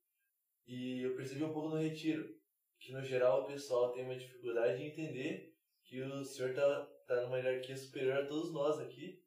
[0.66, 2.36] E eu percebi um pouco no retiro,
[2.80, 7.22] que no geral o pessoal tem uma dificuldade de entender que o senhor tá, tá
[7.22, 9.22] numa hierarquia superior a todos nós aqui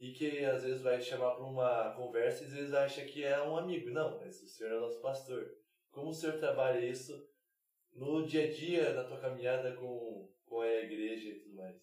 [0.00, 3.40] e que às vezes vai chamar para uma conversa e às vezes acha que é
[3.42, 3.90] um amigo.
[3.90, 5.46] Não, mas o senhor é nosso pastor.
[5.90, 7.12] Como o senhor trabalha isso
[7.92, 11.76] no dia a dia, na tua caminhada com, com a igreja e tudo mais?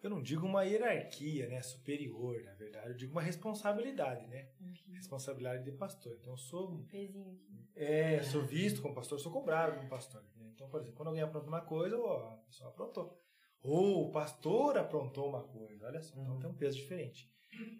[0.00, 4.48] Eu não digo uma hierarquia, né, superior, na verdade, eu digo uma responsabilidade, né?
[4.94, 6.16] Responsabilidade de pastor.
[6.20, 7.68] Então eu sou, Um pezinho aqui.
[7.74, 10.22] é, sou visto como pastor, sou cobrado como pastor.
[10.36, 10.50] né?
[10.54, 13.20] Então, por exemplo, quando alguém apronta uma coisa, ó, a pessoa aprontou.
[13.62, 17.28] Ou o pastor aprontou uma coisa, olha só, então tem um peso diferente,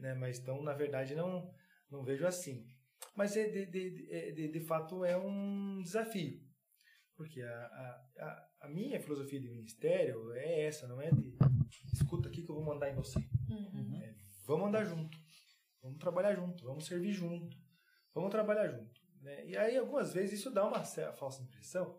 [0.01, 0.15] né?
[0.15, 1.51] Mas então, na verdade, não
[1.91, 2.67] não vejo assim.
[3.15, 6.41] Mas é de, de, de, é- de, fato é um desafio.
[7.17, 7.49] Porque a,
[8.19, 11.37] a, a, minha filosofia de ministério é essa, não é de
[11.93, 13.19] escuta aqui que eu vou mandar em você.
[13.49, 14.01] Uhum.
[14.01, 14.15] É,
[14.47, 15.19] vamos andar junto,
[15.83, 17.57] vamos trabalhar junto, vamos servir junto,
[18.15, 19.01] vamos trabalhar junto.
[19.21, 19.47] Né?
[19.47, 21.99] E aí, algumas vezes, isso dá uma falsa impressão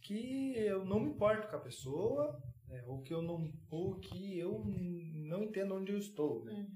[0.00, 2.82] que eu não me importo com a pessoa, né?
[2.86, 6.44] ou, que eu não, ou que eu não entendo onde eu estou.
[6.44, 6.52] Né?
[6.52, 6.68] Uhum.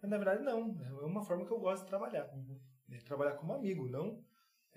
[0.00, 0.80] Mas, na verdade, não.
[0.82, 2.26] É uma forma que eu gosto de trabalhar.
[2.88, 2.98] né?
[3.04, 4.24] Trabalhar como amigo, não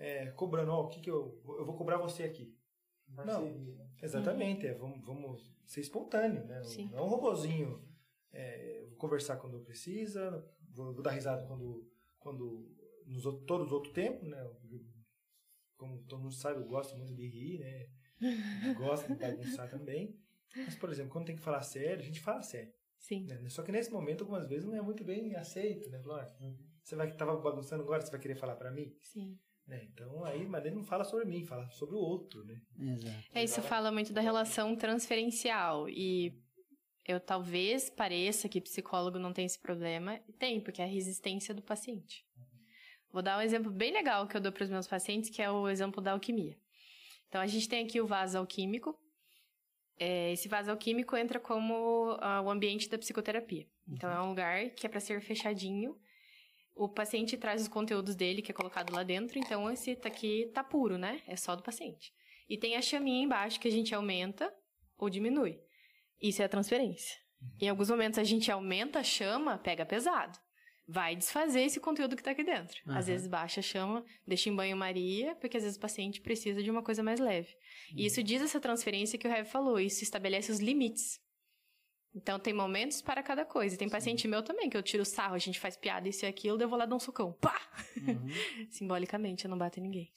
[0.00, 2.56] é, cobrando, ó, o que, que eu, eu vou cobrar você aqui.
[3.06, 4.66] Não, exatamente.
[4.66, 6.64] É, vamos, vamos ser espontâneo, né?
[6.64, 6.88] Sim.
[6.90, 7.84] Não é um robozinho.
[8.32, 11.86] É, vou conversar quando precisa, vou, vou dar risada quando,
[12.18, 12.74] quando
[13.04, 14.50] nos outros, todos os outros tempos, né?
[15.76, 17.88] Como todo mundo sabe, eu gosto muito de rir, né?
[18.76, 20.14] Gosto de bagunçar também.
[20.56, 22.72] Mas, por exemplo, quando tem que falar sério, a gente fala sério.
[22.98, 23.24] Sim.
[23.24, 23.48] né?
[23.48, 25.98] Só que nesse momento, algumas vezes, não é muito bem aceito, né?
[26.00, 26.52] Falar, "Ah,
[26.84, 28.94] você vai tava bagunçando agora, você vai querer falar pra mim?
[29.00, 29.38] Sim.
[29.66, 29.84] Né?
[29.84, 32.60] Então, aí, mas ele não fala sobre mim, fala sobre o outro, né?
[32.78, 33.24] Exato.
[33.32, 35.88] É, isso fala muito da relação transferencial.
[35.88, 36.36] E
[37.06, 40.18] eu talvez pareça que psicólogo não tem esse problema.
[40.38, 42.26] Tem, porque é a resistência do paciente.
[43.12, 45.50] Vou dar um exemplo bem legal que eu dou para os meus pacientes, que é
[45.50, 46.56] o exemplo da alquimia.
[47.28, 48.98] Então, a gente tem aqui o vaso alquímico.
[50.02, 53.66] É, esse vaso alquímico entra como ah, o ambiente da psicoterapia.
[53.86, 55.94] Então, é um lugar que é para ser fechadinho.
[56.74, 59.38] O paciente traz os conteúdos dele, que é colocado lá dentro.
[59.38, 61.20] Então, esse aqui tá puro, né?
[61.26, 62.14] É só do paciente.
[62.48, 64.50] E tem a chaminha embaixo que a gente aumenta
[64.96, 65.60] ou diminui.
[66.18, 67.18] Isso é a transferência.
[67.60, 70.38] Em alguns momentos a gente aumenta a chama, pega pesado.
[70.90, 72.80] Vai desfazer esse conteúdo que tá aqui dentro.
[72.86, 72.98] Aham.
[72.98, 76.82] Às vezes baixa, chama, deixa em banho-maria, porque às vezes o paciente precisa de uma
[76.82, 77.54] coisa mais leve.
[77.94, 81.20] E isso diz essa transferência que o Rev falou, isso estabelece os limites.
[82.12, 83.76] Então tem momentos para cada coisa.
[83.76, 86.58] Tem paciente meu também, que eu tiro sarro, a gente faz piada, isso e aquilo,
[86.58, 87.32] daí eu vou lá dar um socão.
[87.34, 87.56] Pá!
[87.96, 88.28] Uhum.
[88.68, 90.12] Simbolicamente, eu não bato em ninguém.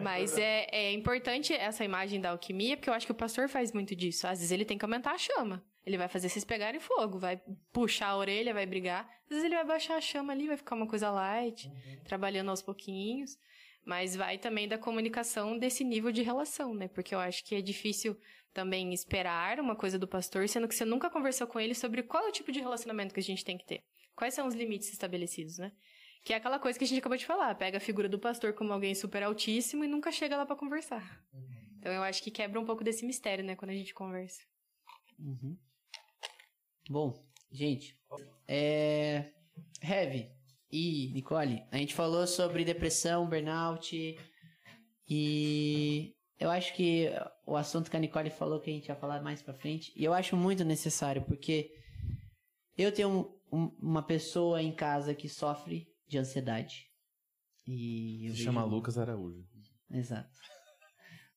[0.00, 3.72] Mas é, é importante essa imagem da alquimia, porque eu acho que o pastor faz
[3.72, 4.28] muito disso.
[4.28, 5.64] Às vezes ele tem que aumentar a chama.
[5.84, 7.40] Ele vai fazer vocês pegarem fogo, vai
[7.72, 9.08] puxar a orelha, vai brigar.
[9.24, 11.70] Às vezes ele vai baixar a chama ali, vai ficar uma coisa light,
[12.04, 13.38] trabalhando aos pouquinhos.
[13.84, 16.88] Mas vai também da comunicação desse nível de relação, né?
[16.88, 18.16] Porque eu acho que é difícil
[18.52, 22.26] também esperar uma coisa do pastor, sendo que você nunca conversou com ele sobre qual
[22.26, 23.82] é o tipo de relacionamento que a gente tem que ter.
[24.14, 25.72] Quais são os limites estabelecidos, né?
[26.22, 28.52] Que é aquela coisa que a gente acabou de falar, pega a figura do pastor
[28.52, 31.24] como alguém super altíssimo e nunca chega lá pra conversar.
[31.78, 34.42] Então eu acho que quebra um pouco desse mistério, né, quando a gente conversa.
[35.18, 35.56] Uhum.
[36.90, 37.96] Bom, gente,
[38.48, 39.30] é.
[39.80, 40.28] Heavy
[40.72, 44.18] e Nicole, a gente falou sobre depressão, burnout
[45.08, 47.08] e eu acho que
[47.46, 50.02] o assunto que a Nicole falou que a gente vai falar mais pra frente, e
[50.04, 51.72] eu acho muito necessário porque
[52.76, 53.08] eu tenho
[53.52, 56.88] um- um- uma pessoa em casa que sofre de ansiedade.
[57.66, 59.46] E eu Se vejo- chama Lucas Araújo.
[59.92, 60.36] Exato.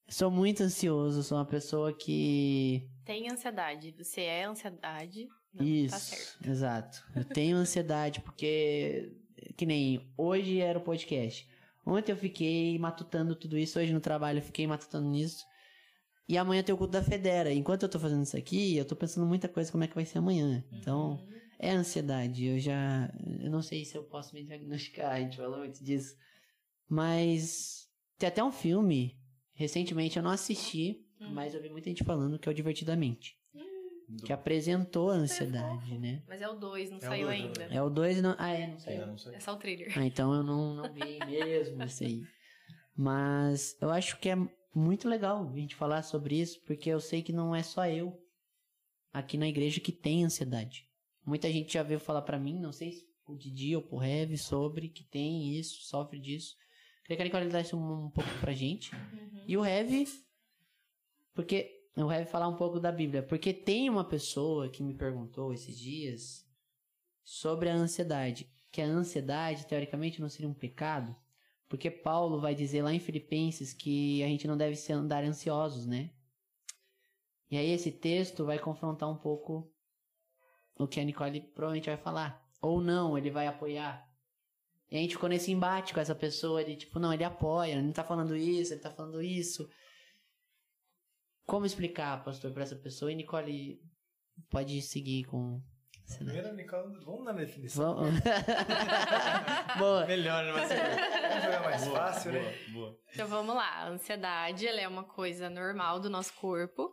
[0.09, 6.49] Sou muito ansioso, sou uma pessoa que Tem ansiedade, você é ansiedade, não Isso, tá
[6.49, 7.03] exato.
[7.15, 9.11] Eu tenho ansiedade porque,
[9.55, 11.47] que nem hoje era o podcast.
[11.85, 15.45] Ontem eu fiquei matutando tudo isso, hoje no trabalho eu fiquei matutando nisso.
[16.29, 17.51] E amanhã tem o culto da Federa.
[17.53, 20.05] Enquanto eu tô fazendo isso aqui, eu tô pensando muita coisa como é que vai
[20.05, 20.63] ser amanhã.
[20.71, 21.33] Então, Uhum.
[21.59, 22.45] é ansiedade.
[22.45, 23.13] Eu já.
[23.41, 26.15] Eu não sei se eu posso me diagnosticar, a gente falou muito disso.
[26.89, 27.87] Mas.
[28.17, 29.17] Tem até um filme.
[29.53, 31.31] Recentemente eu não assisti, Hum.
[31.33, 33.35] mas eu vi muita gente falando que é o Divertidamente.
[34.25, 36.21] Que apresentou a ansiedade, né?
[36.27, 37.63] Mas é o 2, não o saiu dois, ainda.
[37.63, 38.35] É o 2 não.
[38.37, 38.93] Ah, é, não sei.
[38.93, 39.35] Ainda não sei.
[39.35, 39.97] É só o trailer.
[39.97, 42.23] Ah, então eu não, não vi mesmo isso aí.
[42.95, 44.35] Mas eu acho que é
[44.75, 48.19] muito legal a gente falar sobre isso, porque eu sei que não é só eu
[49.11, 50.87] aqui na igreja que tem ansiedade.
[51.25, 54.35] Muita gente já veio falar pra mim, não sei se o Didi ou pro Rev,
[54.37, 56.55] sobre que tem isso, sofre disso.
[57.03, 58.91] Queria que Nicole desse um, um pouco pra gente.
[59.47, 60.07] E o Rev,
[61.33, 65.53] porque o Rev falar um pouco da Bíblia, porque tem uma pessoa que me perguntou
[65.53, 66.45] esses dias
[67.23, 71.15] sobre a ansiedade, que a ansiedade teoricamente não seria um pecado,
[71.69, 76.11] porque Paulo vai dizer lá em Filipenses que a gente não deve andar ansiosos, né?
[77.49, 79.71] E aí esse texto vai confrontar um pouco
[80.75, 82.43] o que a Nicole provavelmente vai falar.
[82.61, 84.07] Ou não, ele vai apoiar.
[84.89, 87.81] E a gente ficou nesse embate com essa pessoa, ele tipo, não, ele apoia, ele
[87.81, 89.67] não tá falando isso, ele tá falando isso.
[91.45, 93.11] Como explicar, pastor, pra essa pessoa?
[93.11, 93.79] E Nicole
[94.49, 95.61] pode seguir com...
[96.17, 97.95] Primeiro, Nicole, vamos na definição.
[97.95, 98.19] Vamos...
[99.79, 100.05] Boa.
[100.05, 100.51] Melhor, né?
[100.51, 100.69] Mas...
[101.33, 102.57] Vamos jogar mais Boa, fácil, boa, né?
[102.71, 102.99] boa.
[103.11, 103.69] Então vamos lá.
[103.69, 106.92] A ansiedade, ela é uma coisa normal do nosso corpo.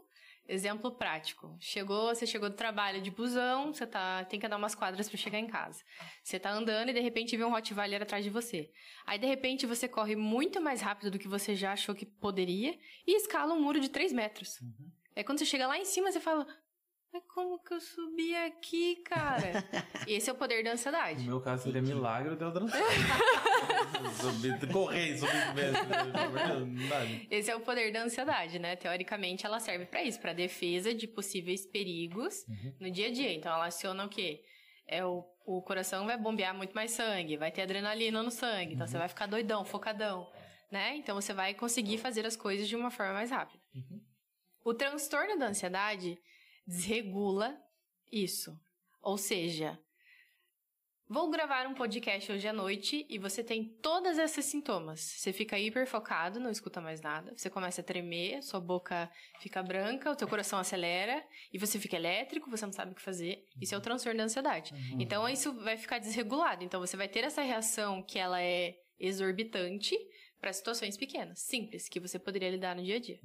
[0.53, 1.57] Exemplo prático.
[1.61, 5.17] Chegou, você chegou do trabalho de busão, você tá, tem que andar umas quadras para
[5.17, 5.81] chegar em casa.
[6.25, 8.69] Você tá andando e de repente vê um Rottweiler atrás de você.
[9.07, 12.77] Aí de repente você corre muito mais rápido do que você já achou que poderia
[13.07, 14.59] e escala um muro de 3 metros.
[15.15, 16.45] Aí quando você chega lá em cima, você fala:
[17.13, 19.65] Mas como que eu subi aqui, cara?
[20.07, 21.25] Esse é o poder da No ansiedade.
[21.25, 22.81] meu caso seria milagre eu dançar.
[24.21, 25.79] subir, correr, subir mesmo.
[26.79, 27.05] Não dá.
[27.31, 28.77] Esse é o poder da ansiedade, né?
[28.77, 32.45] Teoricamente, ela serve pra isso, pra defesa de possíveis perigos
[32.79, 33.33] no dia a dia.
[33.35, 34.45] Então, ela aciona o quê?
[34.87, 38.87] É o, o coração vai bombear muito mais sangue, vai ter adrenalina no sangue, então
[38.87, 40.29] você vai ficar doidão, focadão,
[40.71, 40.97] né?
[40.97, 43.63] Então você vai conseguir fazer as coisas de uma forma mais rápida.
[44.65, 46.19] O transtorno da ansiedade
[46.71, 47.61] desregula
[48.11, 48.59] isso.
[49.03, 49.79] Ou seja,
[51.13, 55.01] Vou gravar um podcast hoje à noite e você tem todos esses sintomas.
[55.01, 57.37] Você fica hiper focado, não escuta mais nada.
[57.37, 59.11] Você começa a tremer, sua boca
[59.41, 61.21] fica branca, o teu coração acelera
[61.53, 63.45] e você fica elétrico, você não sabe o que fazer.
[63.61, 64.73] Isso é o transtorno da ansiedade.
[65.01, 66.63] Então isso vai ficar desregulado.
[66.63, 69.99] Então você vai ter essa reação que ela é exorbitante
[70.41, 73.19] para situações pequenas, simples, que você poderia lidar no dia a dia.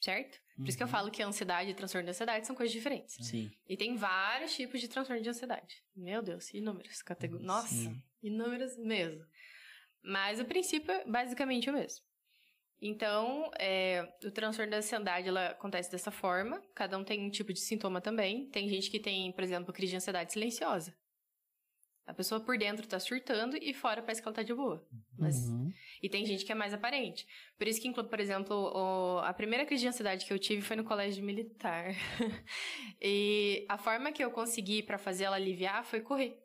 [0.00, 0.38] Certo?
[0.60, 3.16] Por isso que eu falo que ansiedade e transtorno da ansiedade são coisas diferentes.
[3.26, 3.50] Sim.
[3.68, 5.82] E tem vários tipos de transtorno de ansiedade.
[5.96, 7.46] Meu Deus, inúmeras categorias.
[7.46, 8.02] Nossa, Sim.
[8.22, 9.24] inúmeras mesmo.
[10.02, 12.04] Mas o princípio é basicamente o mesmo.
[12.82, 16.62] Então, é, o transtorno da ansiedade ela acontece dessa forma.
[16.74, 18.48] Cada um tem um tipo de sintoma também.
[18.48, 20.94] Tem gente que tem, por exemplo, crise de ansiedade silenciosa.
[22.06, 24.84] A pessoa por dentro tá surtando e fora parece que ela tá de boa.
[25.16, 25.72] Mas Uhum.
[26.02, 27.24] e tem gente que é mais aparente.
[27.56, 30.74] Por isso que, por exemplo, o- a primeira crise de ansiedade que eu tive foi
[30.76, 31.86] no colégio militar.
[33.00, 36.36] e a forma que eu consegui pra fazer ela aliviar foi correr.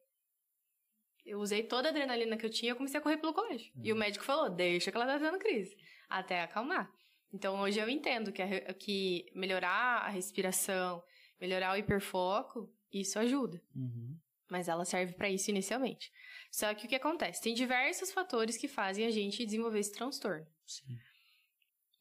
[1.26, 3.72] Eu usei toda a adrenalina que eu tinha e comecei a correr pelo colégio.
[3.84, 5.76] E o médico falou, deixa que ela tá tendo crise.
[6.08, 6.92] Até acalmar.
[7.34, 11.04] Então hoje eu entendo que, a, que melhorar a respiração,
[11.42, 13.60] melhorar o hiperfoco, isso ajuda.
[13.76, 14.16] Uhum.
[14.50, 16.12] Mas ela serve para isso inicialmente.
[16.52, 17.42] Só que o que acontece?
[17.42, 20.46] Tem diversos fatores que fazem a gente desenvolver esse transtorno.
[20.66, 20.98] Sim.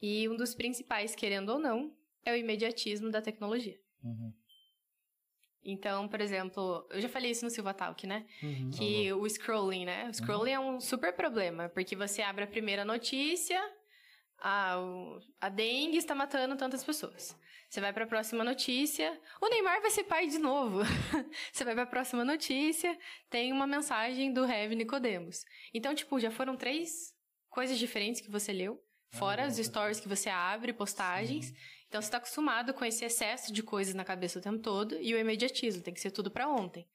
[0.01, 3.79] E um dos principais, querendo ou não, é o imediatismo da tecnologia.
[4.03, 4.33] Uhum.
[5.65, 8.27] Então, por exemplo, eu já falei isso no Silva Talk, né?
[8.43, 8.71] Uhum.
[8.71, 10.09] Que o scrolling, né?
[10.11, 13.59] O scrolling é um super problema, porque você abre a primeira notícia,
[14.39, 14.77] ah,
[15.41, 17.35] a dengue está matando tantas pessoas.
[17.75, 20.83] Você vai para a próxima notícia, o Neymar vai ser pai de novo.
[21.53, 22.97] você vai para a próxima notícia,
[23.29, 25.45] tem uma mensagem do Heavy Nicodemos.
[25.75, 27.13] Então, tipo, já foram três
[27.51, 28.81] coisas diferentes que você leu,
[29.11, 31.53] fora os stories que você abre, postagens.
[31.89, 35.13] Então, você está acostumado com esse excesso de coisas na cabeça o tempo todo e
[35.13, 36.87] o imediatismo, tem que ser tudo para ontem.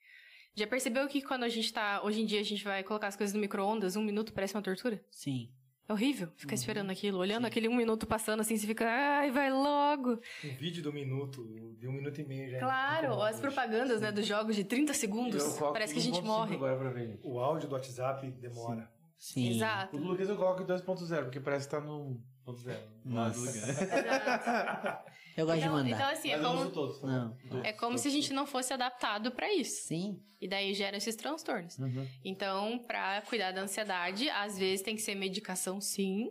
[0.54, 2.02] Já percebeu que quando a gente tá.
[2.02, 4.62] Hoje em dia a gente vai colocar as coisas no micro-ondas, um minuto parece uma
[4.62, 5.04] tortura?
[5.10, 5.52] Sim.
[5.90, 9.50] É horrível ficar esperando aquilo, olhando aquele um minuto passando assim, você fica, ai, vai
[9.50, 10.20] logo.
[10.44, 11.42] Um vídeo do minuto,
[11.76, 12.58] de um minuto e meio já.
[12.58, 16.02] é Claro, bom as propagandas, né, dos jogos de 30 segundos, coloco parece que a
[16.02, 16.54] gente 1.5 morre.
[16.54, 17.18] Agora pra ver.
[17.24, 18.88] O áudio do WhatsApp demora.
[19.18, 19.50] Sim.
[19.50, 19.96] Exato.
[19.96, 22.76] O Lucas eu coloco em 2.0, porque parece que tá no 1.0.
[23.04, 23.50] Nossa.
[23.50, 25.10] Exato.
[25.40, 25.96] Eu gosto Então, de mandar.
[25.96, 27.00] então, assim, é Mas uso como, todos.
[27.00, 27.36] tá Não.
[27.64, 29.86] é como se a gente não fosse adaptado pra isso.
[29.86, 30.22] Sim.
[30.40, 31.78] E daí gera esses transtornos.
[31.78, 32.06] Uhum.
[32.24, 36.30] Então, pra cuidar da ansiedade, às vezes tem que ser medicação, sim,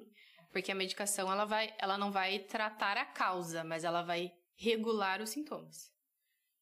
[0.51, 5.21] porque a medicação ela vai, ela não vai tratar a causa, mas ela vai regular
[5.21, 5.91] os sintomas.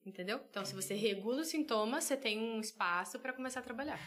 [0.06, 0.40] Entendeu?
[0.50, 4.00] Então, se você regula os sintomas, você tem um espaço pra começar a trabalhar.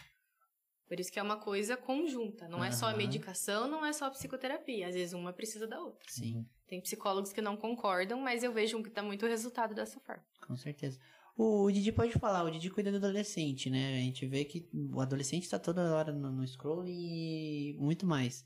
[0.89, 4.07] Por isso que é uma coisa conjunta, não é só a medicação, não é só
[4.07, 6.05] a psicoterapia, às vezes uma precisa da outra.
[6.09, 6.45] Sim.
[6.71, 10.23] Tem psicólogos que não concordam, mas eu vejo que dá muito resultado dessa forma.
[10.47, 11.01] Com certeza.
[11.37, 13.97] O, o Didi pode falar, o Didi cuida do adolescente, né?
[13.97, 16.45] A gente vê que o adolescente tá toda hora no, no
[16.87, 18.45] e muito mais.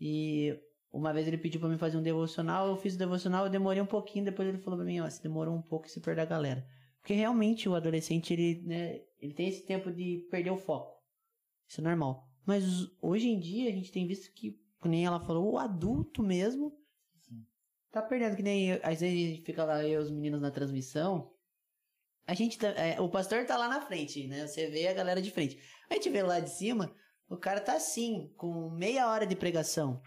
[0.00, 0.58] E
[0.92, 3.80] uma vez ele pediu pra mim fazer um devocional, eu fiz o devocional, eu demorei
[3.80, 6.26] um pouquinho, depois ele falou pra mim, ó, você demorou um pouco se perdeu a
[6.26, 6.66] galera.
[7.00, 11.00] Porque realmente o adolescente, ele, né, ele tem esse tempo de perder o foco.
[11.68, 12.28] Isso é normal.
[12.44, 12.64] Mas
[13.00, 16.81] hoje em dia a gente tem visto que, como ela falou, o adulto mesmo
[17.92, 21.30] tá perdendo, que nem eu- às vezes fica lá eu e os meninos na transmissão.
[22.26, 24.46] A gente tá, é, o pastor tá lá na frente, né?
[24.46, 25.58] Você vê a galera de frente.
[25.90, 26.94] A gente vê lá de cima,
[27.28, 30.00] o cara tá assim, com meia hora de pregação.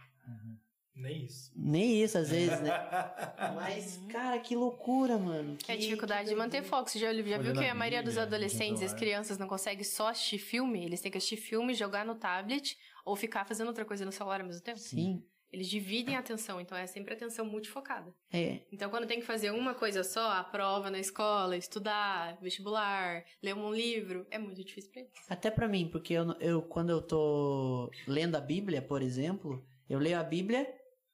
[0.96, 1.52] Nem isso.
[1.54, 2.70] Nem isso, às vezes, né?
[3.54, 5.58] Mas, cara, que loucura, mano.
[5.68, 6.90] É a Que- dificuldade que de manter foco.
[6.90, 9.84] Você já, já viu que a a maioria dos adolescentes e as crianças não conseguem
[9.84, 10.86] só assistir filme?
[10.86, 14.40] Eles têm que assistir filme, jogar no tablet ou ficar fazendo outra coisa no celular
[14.40, 14.80] ao mesmo tempo?
[14.80, 15.22] Sim,
[15.56, 18.14] Eles dividem a atenção, então é sempre atenção multifocada.
[18.30, 18.60] é.
[18.74, 23.56] Então, quando tem que fazer uma coisa só, a prova na escola, estudar, vestibular, ler
[23.56, 25.14] um livro, é muito difícil pra eles.
[25.30, 29.98] Até pra mim, porque eu, eu, quando eu tô lendo a Bíblia, por exemplo, eu
[29.98, 30.68] leio a Bíblia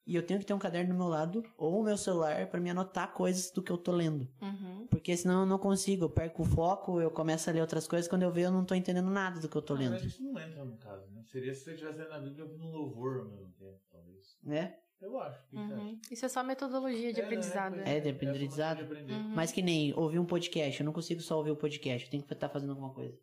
[0.04, 2.58] e eu tenho que ter um caderno do meu lado ou o meu celular pra
[2.58, 4.28] me anotar coisas do que eu tô lendo.
[4.42, 4.88] Uhum.
[4.90, 8.08] Porque senão eu não consigo, eu perco o foco, eu começo a ler outras coisas,
[8.08, 10.12] quando eu vejo eu não tô entendendo nada do que eu tô Na lendo, verdade,
[10.12, 11.22] isso não entra no caso, né?
[11.30, 13.78] Seria se você estivesse lendo a Bíblia ouvindo um louvor ao mesmo tempo,
[14.22, 14.38] talvez.
[14.42, 14.76] né?
[15.00, 15.44] Eu acho.
[15.48, 15.74] Que acha?
[15.74, 16.00] Uhum.
[16.10, 17.74] Isso é só metodologia de É, aprendizado.
[17.76, 17.84] né?
[17.84, 17.96] né?
[17.96, 18.82] É, de aprendizado.
[18.82, 19.12] É de.
[19.12, 19.28] Uhum.
[19.34, 22.22] Mas que nem ouvir um podcast, eu não consigo só ouvir o podcast, eu tenho
[22.22, 23.18] que estar fazendo alguma coisa.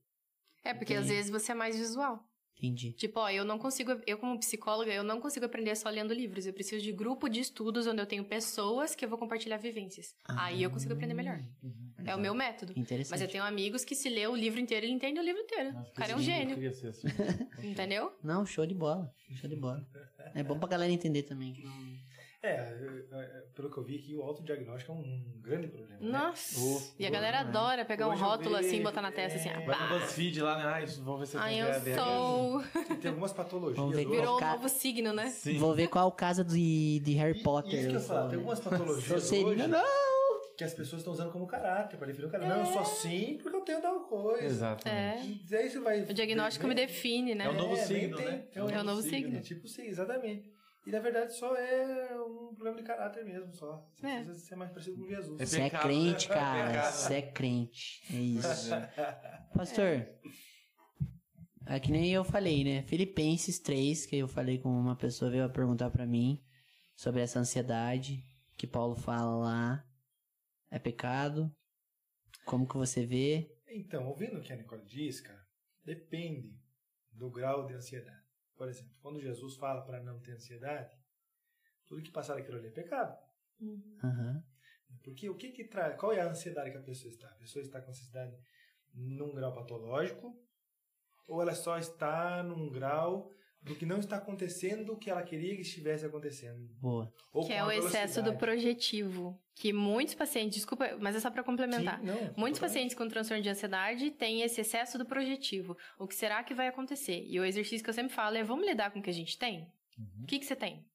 [0.64, 1.16] É, porque às Entendi.
[1.16, 2.22] vezes você é mais visual.
[2.62, 2.92] Entendi.
[2.92, 6.46] Tipo, ó, eu não consigo, eu como psicóloga, eu não consigo aprender só lendo livros.
[6.46, 10.14] Eu preciso de grupo de estudos onde eu tenho pessoas que eu vou compartilhar vivências.
[10.28, 11.42] Aí eu consigo aprender melhor.
[12.06, 12.74] É o meu método.
[12.76, 13.12] Interessante.
[13.12, 15.72] Mas eu tenho amigos que se lê o livro inteiro, ele entende o livro inteiro.
[15.72, 17.08] Nossa, o cara é um eu gênio, queria ser assim.
[17.64, 18.12] entendeu?
[18.22, 19.10] Não, show de bola.
[19.36, 19.86] Show de bola.
[20.36, 21.54] É bom pra galera entender também.
[21.54, 22.09] que não-
[22.42, 26.00] É, é, é, pelo que eu vi aqui, o autodiagnóstico é um grande problema.
[26.02, 26.10] né?
[26.10, 26.58] Nossa!
[26.62, 27.50] Ô, e a galera né?
[27.50, 30.00] adora pegar um rótulo vi- assim e botar na testa assim, é, ah, Vai no.
[30.00, 30.64] BuzzFeed lá, né?
[30.74, 32.64] Ah, isso, vamos ver se Ai, tem eu sou.
[32.92, 33.76] E tem algumas patologias.
[33.78, 35.30] Vamos ver Virou um Ca- novo signo, né?
[35.32, 35.58] Sim.
[35.58, 37.78] Vou ver qual casa de, de Harry Potter.
[37.78, 38.44] Isso que eu falo, falo, tem né?
[38.44, 40.40] algumas patologias Sonserina, hoje não!
[40.56, 42.46] que as pessoas estão usando como caráter para definir o cara.
[42.46, 44.46] Não, eu sou assim porque eu tenho tal coisa.
[44.46, 45.46] Exatamente.
[45.50, 46.02] E aí você vai...
[46.04, 47.46] O diagnóstico me define, né?
[47.46, 48.44] É o novo signo, tem- né?
[48.54, 49.38] É, o É o novo signo.
[49.38, 50.58] É tipo sim, exatamente.
[50.90, 53.88] E na verdade só é um problema de caráter mesmo, só.
[53.94, 54.24] Você É.
[54.24, 55.40] precisa ser mais parecido com Jesus.
[55.40, 56.36] É Você é crente, né?
[56.36, 56.92] É cara.
[56.92, 58.02] Você é crente.
[58.12, 58.70] É isso.
[59.54, 60.08] Pastor,
[61.68, 62.82] é que nem eu falei, né?
[62.88, 66.44] Filipenses 3, que eu falei com uma pessoa, veio a perguntar pra mim
[66.96, 68.24] sobre essa ansiedade
[68.58, 69.86] que Paulo fala lá.
[70.72, 71.56] É pecado?
[72.46, 73.56] Como que você vê?
[73.68, 75.46] Então, ouvindo o que a Nicole diz, cara,
[75.86, 76.60] depende
[77.12, 78.19] do grau de ansiedade.
[78.60, 80.94] Por exemplo, quando Jesus fala para não ter ansiedade,
[81.86, 83.18] tudo que passar daquilo ali é pecado.
[84.04, 84.44] Aham.
[85.02, 87.30] Porque o que que traz, qual é a ansiedade que a pessoa está?
[87.30, 88.38] A pessoa está com ansiedade
[88.94, 90.38] num grau patológico
[91.26, 93.32] ou ela só está num grau
[93.62, 96.70] do que não está acontecendo o que ela queria que estivesse acontecendo.
[96.80, 97.14] Boa.
[97.34, 99.40] Ou Que é o excesso do projetivo.
[99.54, 102.00] Que muitos pacientes, desculpa, mas é só pra complementar.
[102.00, 102.60] Sim, não, Muitos totalmente.
[102.60, 105.78] pacientes com transtorno de ansiedade têm esse excesso do projetivo.
[105.98, 107.26] O que será que vai acontecer?
[107.28, 109.38] E o exercício que eu sempre falo é: vamos lidar com o que a gente
[109.38, 109.68] tem?
[110.24, 110.86] O que, que você tem?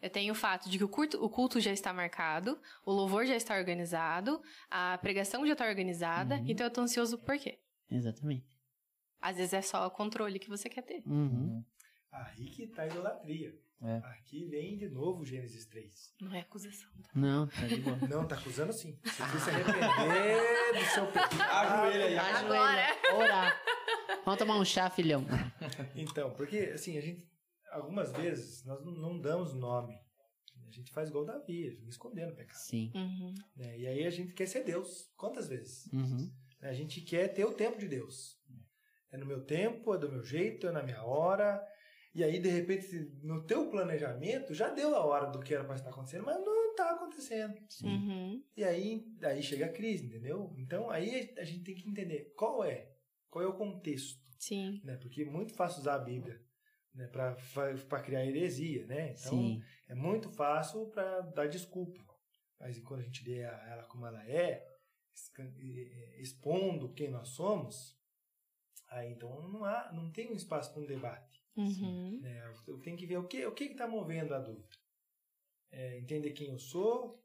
[0.00, 3.26] Eu tenho o fato de que o culto, o culto já está marcado, o louvor
[3.26, 7.58] já está organizado, a pregação já está organizada, então eu tô ansioso por quê?
[7.90, 8.46] Exatamente.
[9.20, 11.02] Às vezes é só o controle que você quer ter.
[11.06, 11.64] Uhum.
[12.14, 13.58] Aí que tá a idolatria.
[13.82, 13.96] É.
[14.06, 16.14] Aqui vem de novo Gênesis 3.
[16.20, 16.88] Não é acusação.
[17.02, 17.10] tá?
[17.14, 17.96] Não, tá de boa.
[18.08, 18.98] Não, tá acusando sim.
[19.04, 21.42] Você precisa se arrepender do seu pecado.
[21.42, 22.16] Ajoelha aí.
[22.18, 23.62] Ajoelha, orar.
[24.24, 25.26] Vamos tomar um chá, filhão.
[25.94, 27.28] Então, porque assim, a gente,
[27.72, 29.98] algumas vezes, nós não, damos nome.
[30.66, 32.56] A gente faz igual Davi, a gente fica escondendo o pecado.
[32.56, 32.90] Sim.
[32.94, 33.34] Uhum.
[33.56, 33.78] né?
[33.78, 35.12] E aí a gente quer ser Deus.
[35.16, 35.86] Quantas vezes?
[35.92, 36.32] Uhum.
[36.62, 38.40] A gente quer ter o tempo de Deus.
[39.12, 41.62] É no meu tempo, é do meu jeito, é na minha hora.
[42.14, 45.74] E aí, de repente, no teu planejamento, já deu a hora do que era para
[45.74, 47.60] estar acontecendo, mas não está acontecendo.
[47.82, 48.42] Uhum.
[48.56, 50.54] E aí, aí chega a crise, entendeu?
[50.56, 52.92] Então, aí a gente tem que entender qual é,
[53.28, 54.80] qual é o contexto, Sim.
[54.84, 54.96] né?
[54.96, 56.40] Porque é muito fácil usar a Bíblia
[56.94, 57.08] né?
[57.08, 59.10] para criar heresia, né?
[59.10, 59.62] Então, Sim.
[59.88, 62.00] é muito fácil para dar desculpa.
[62.60, 64.64] Mas quando a gente lê ela como ela é,
[66.18, 67.98] expondo quem nós somos,
[68.88, 71.43] aí então não há, não tem um espaço para um debate.
[71.56, 72.20] Uhum.
[72.20, 72.52] né?
[72.66, 74.76] Eu tenho que ver o que o que está movendo a dúvida.
[75.70, 77.22] É, entender quem eu sou,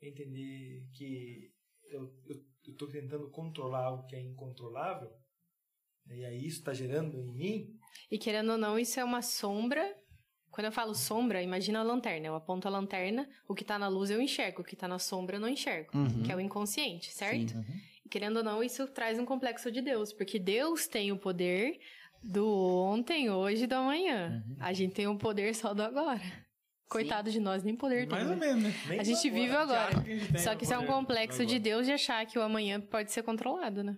[0.00, 1.52] entender que
[1.84, 2.12] eu
[2.66, 5.10] estou tentando controlar algo que é incontrolável,
[6.06, 6.18] né?
[6.18, 7.80] e aí isso está gerando em mim
[8.10, 9.96] E querendo ou não, isso é uma sombra.
[10.50, 12.26] Quando eu falo sombra, imagina a lanterna.
[12.26, 14.98] Eu aponto a lanterna, o que tá na luz eu enxergo, o que tá na
[14.98, 15.96] sombra eu não enxergo.
[15.96, 16.22] Uhum.
[16.22, 17.52] Que é o inconsciente, certo?
[17.52, 17.64] Sim.
[18.04, 21.78] E querendo ou não, isso traz um complexo de Deus, porque Deus tem o poder
[22.22, 24.44] do ontem, hoje e do amanhã.
[24.48, 24.56] Uhum.
[24.60, 26.20] A gente tem o poder só do agora.
[26.88, 28.18] Coitado de nós, nem poder tem.
[28.18, 28.46] Mais ou né?
[28.54, 28.74] menos, né?
[28.88, 29.88] nem A gente vive agora.
[29.88, 31.60] acha que Só que isso é um complexo de agora.
[31.60, 33.96] Deus de achar que o amanhã pode ser controlado, né?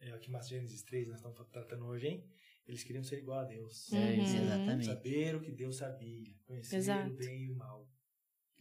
[0.00, 2.24] É o que mais Gênesis 3 nós estamos tratando hoje, hein?
[2.66, 3.92] Eles queriam ser igual a Deus.
[3.92, 4.42] É isso, Uhum.
[4.44, 4.86] exatamente.
[4.86, 6.34] Saber o que Deus sabia.
[6.46, 7.10] Conhecer Exato.
[7.10, 7.86] o bem e o mal.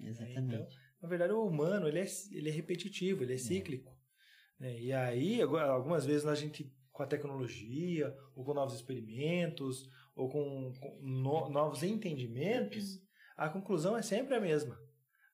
[0.01, 0.39] Exatamente.
[0.55, 0.67] Então,
[1.01, 3.89] na verdade, o humano, ele é, ele é repetitivo, ele é cíclico.
[4.59, 4.77] né?
[4.81, 6.69] E aí, agora, algumas vezes, a gente,
[6.99, 13.01] com a tecnologia, ou com novos experimentos, ou com, com no- novos entendimentos,
[13.37, 14.77] a conclusão é sempre a mesma.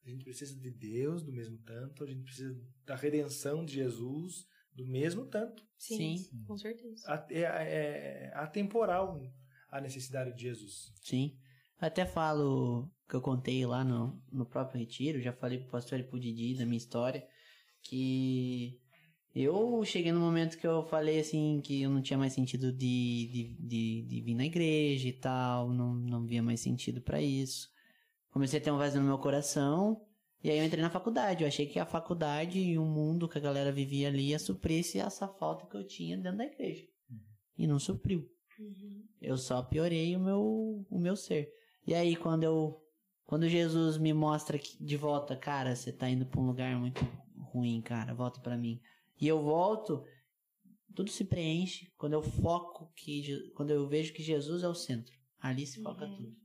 [0.05, 2.55] A gente precisa de Deus do mesmo tanto, a gente precisa
[2.85, 5.63] da redenção de Jesus do mesmo tanto.
[5.75, 6.17] Sim.
[6.45, 7.03] com certeza.
[7.11, 9.19] A- É, é atemporal
[9.71, 10.93] a necessidade de Jesus.
[11.01, 11.35] Sim.
[11.79, 16.03] Até falo que eu contei lá no, no próprio retiro, já falei pro pastor e
[16.03, 17.25] pro Didi da minha história,
[17.81, 18.79] que
[19.35, 23.27] eu cheguei no momento que eu falei assim que eu não tinha mais sentido de,
[23.27, 27.69] de, de, de vir na igreja e tal, não, não via mais sentido pra isso.
[28.31, 30.01] Comecei a ter um vazio no meu coração,
[30.45, 31.43] e aí eu entrei na faculdade.
[31.43, 34.85] Eu achei que a faculdade e o mundo que a galera vivia ali ia suprir
[34.95, 36.85] essa falta que eu tinha dentro da igreja.
[37.57, 38.29] E não supriu.
[38.59, 39.03] Uhum.
[39.19, 41.49] Eu só piorei o meu, o meu ser.
[41.87, 42.79] E aí, quando eu.
[43.25, 47.01] Quando Jesus me mostra que, de volta, cara, você tá indo pra um lugar muito
[47.39, 48.79] ruim, cara, volta pra mim.
[49.19, 50.03] E eu volto,
[50.93, 53.51] tudo se preenche quando eu foco que.
[53.55, 55.13] Quando eu vejo que Jesus é o centro.
[55.39, 56.15] Ali se foca Uhum.
[56.15, 56.35] tudo.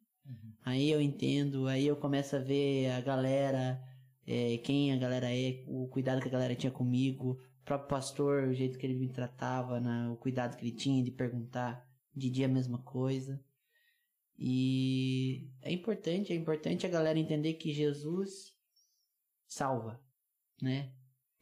[0.63, 3.83] Aí eu entendo, aí eu começo a ver a galera,
[4.27, 8.47] é, quem a galera é, o cuidado que a galera tinha comigo, o próprio pastor,
[8.47, 9.81] o jeito que ele me tratava,
[10.13, 11.85] o cuidado que ele tinha de perguntar
[12.15, 13.43] de dia a mesma coisa.
[14.39, 18.55] E é importante, é importante a galera entender que Jesus
[19.47, 20.01] salva,
[20.63, 20.93] né?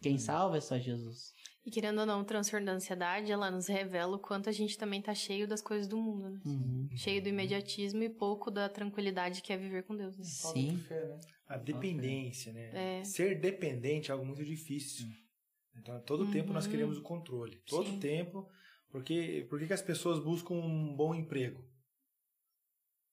[0.00, 1.32] Quem salva é só Jesus.
[1.66, 4.78] E querendo ou não, o transtorno da ansiedade, ela nos revela o quanto a gente
[4.78, 6.40] também tá cheio das coisas do mundo, né?
[6.46, 6.88] Uhum.
[6.96, 10.16] Cheio do imediatismo e pouco da tranquilidade que é viver com Deus.
[10.16, 10.24] Né?
[10.24, 10.78] Sim.
[10.88, 11.18] fé, né?
[11.46, 13.00] A dependência, né?
[13.00, 13.04] É.
[13.04, 15.06] Ser dependente é algo muito difícil.
[15.76, 16.30] Então, a todo Uhum.
[16.30, 17.58] tempo nós queremos o controle.
[17.66, 17.98] Todo Sim.
[18.00, 18.48] tempo.
[18.90, 21.62] Porque, por que que as pessoas buscam um bom emprego?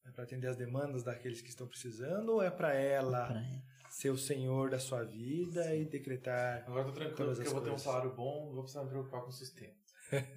[0.06, 3.64] É para atender as demandas daqueles que estão precisando ou é para ela Pra ela.
[3.96, 6.64] Ser o senhor da sua vida e decretar?
[6.68, 8.90] Agora eu tô tranquilo porque eu vou ter um salário bom, não vou precisar me
[8.90, 9.74] preocupar com o sistema.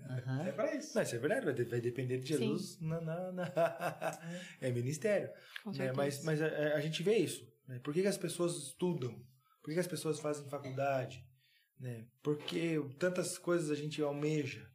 [0.08, 0.46] Aham.
[0.46, 0.94] É pra isso.
[0.94, 4.18] Não, isso é verdade, vai, de- vai depender de Jesus na, na, na-
[4.60, 5.28] é ministério.
[5.76, 5.92] Né?
[5.92, 7.44] Mas, mas a, a gente vê isso.
[7.66, 7.80] Né?
[7.80, 9.12] Por que, que as pessoas estudam?
[9.60, 11.26] Por que, que as pessoas fazem faculdade?
[11.80, 12.06] Né?
[12.22, 14.70] Porque tantas coisas a gente almeja.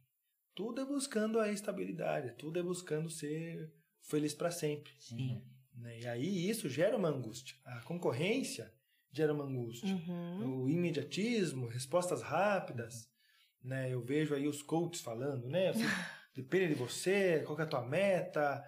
[0.54, 4.92] Tudo é buscando a estabilidade, tudo é buscando ser feliz para sempre.
[5.00, 5.42] Sim.
[5.74, 5.98] Né?
[6.00, 7.56] E aí isso gera uma angústia.
[7.64, 8.72] A concorrência
[9.12, 9.88] gera uma angústia.
[9.94, 10.64] Uhum.
[10.64, 13.08] O imediatismo, respostas rápidas.
[13.62, 13.90] Né?
[13.92, 15.72] Eu vejo aí os coaches falando, né?
[15.72, 15.82] Você
[16.34, 18.62] depende de você, qual que é a tua meta.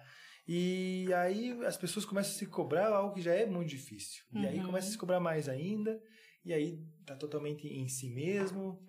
[0.47, 4.23] E aí as pessoas começam a se cobrar algo que já é muito difícil.
[4.33, 4.67] E aí Uhum.
[4.67, 6.01] começa a se cobrar mais ainda,
[6.45, 8.81] e aí tá totalmente em si mesmo.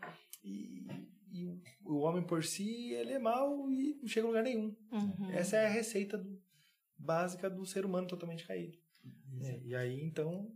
[0.45, 0.87] E,
[1.33, 4.75] e o homem por si, ele é mau e não chega a lugar nenhum.
[4.93, 5.31] Uhum.
[5.33, 6.41] Essa é a receita do-
[6.99, 8.77] básica do ser humano totalmente caído.
[9.43, 10.53] É, e aí, então,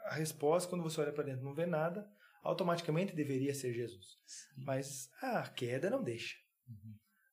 [0.00, 2.08] a- resposta, quando você olha para dentro e não vê nada,
[2.42, 4.18] automaticamente deveria ser Jesus.
[4.56, 6.36] Mas a queda não deixa.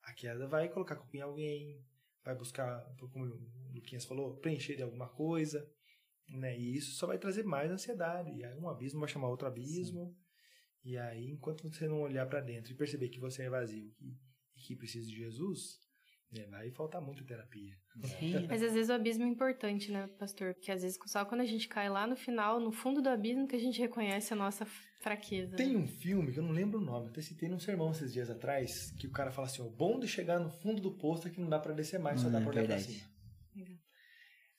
[0.03, 1.83] A queda vai colocar a culpa em alguém,
[2.23, 5.67] vai buscar, como o Luquinhas falou, preencher de alguma coisa.
[6.29, 6.59] Né?
[6.59, 8.31] E isso só vai trazer mais ansiedade.
[8.35, 10.15] E aí um abismo vai chamar outro abismo.
[10.83, 14.17] E aí, enquanto você não olhar para dentro e perceber que você é vazio e
[14.61, 15.79] que precisa de Jesus,
[16.31, 17.75] né, vai faltar muita terapia.
[18.19, 18.45] Sim.
[18.47, 20.53] Mas às vezes o abismo é importante, né, pastor?
[20.53, 23.47] Porque às vezes só quando a gente cai lá no final, no fundo do abismo,
[23.47, 24.65] que a gente reconhece a nossa
[25.01, 25.55] fraqueza.
[25.55, 25.79] Tem né?
[25.79, 28.91] um filme que eu não lembro o nome, até citei num sermão esses dias atrás,
[28.91, 31.41] que o cara fala assim: o bom de chegar no fundo do poço é que
[31.41, 33.09] não dá pra descer mais, só Hum, dá é pra olhar pra cima.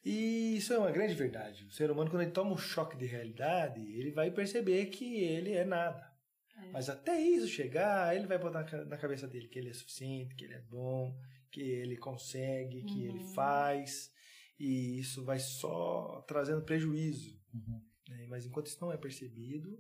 [0.05, 1.67] E isso é uma grande verdade.
[1.67, 5.53] O ser humano, quando ele toma um choque de realidade, ele vai perceber que ele
[5.53, 6.11] é nada.
[6.57, 6.71] É.
[6.73, 10.45] Mas até isso chegar, ele vai botar na cabeça dele que ele é suficiente, que
[10.45, 11.15] ele é bom,
[11.51, 13.33] que ele consegue, que ele Uhum.
[13.35, 14.11] faz.
[14.59, 17.39] E isso vai só trazendo prejuízo.
[17.55, 17.81] Uhum.
[18.09, 18.27] né?
[18.29, 19.79] Mas enquanto isso não é percebido,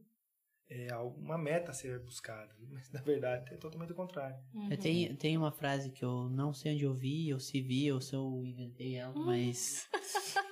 [0.68, 2.54] é uma meta a ser buscada.
[2.70, 4.36] Mas na verdade é totalmente o contrário.
[4.54, 4.68] Uhum.
[4.76, 8.00] Tenho, tenho uma frase que eu não sei onde eu vi, ou se vi, ou
[8.00, 9.88] se eu inventei ela, mas.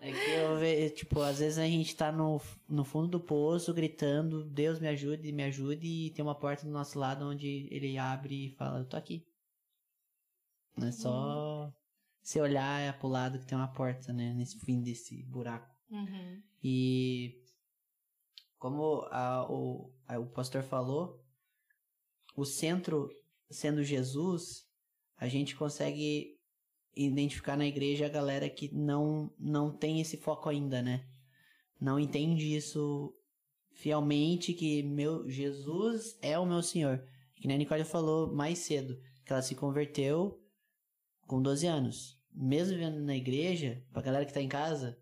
[0.00, 3.74] É que eu vejo, tipo, às vezes a gente tá no, no fundo do poço
[3.74, 7.98] gritando, Deus me ajude, me ajude, e tem uma porta do nosso lado onde ele
[7.98, 9.26] abre e fala, eu tô aqui.
[10.78, 11.72] Não é só
[12.22, 15.74] você olhar pro lado que tem uma porta, né, nesse fim desse buraco.
[15.90, 16.42] Uhum.
[16.62, 17.42] E
[18.58, 21.24] como a- o, a- o pastor falou,
[22.36, 23.08] o centro
[23.50, 24.66] sendo Jesus,
[25.16, 26.36] a gente consegue
[26.94, 31.06] identificar na igreja a galera que não, não tem esse foco ainda, né?
[31.80, 33.14] Não entende isso
[33.72, 37.02] fielmente, que meu Jesus é o meu Senhor.
[37.36, 40.42] Que nem a Nicole falou mais cedo, que ela se converteu
[41.28, 42.18] com 12 anos.
[42.34, 44.98] Mesmo vivendo na igreja, pra galera que tá em casa,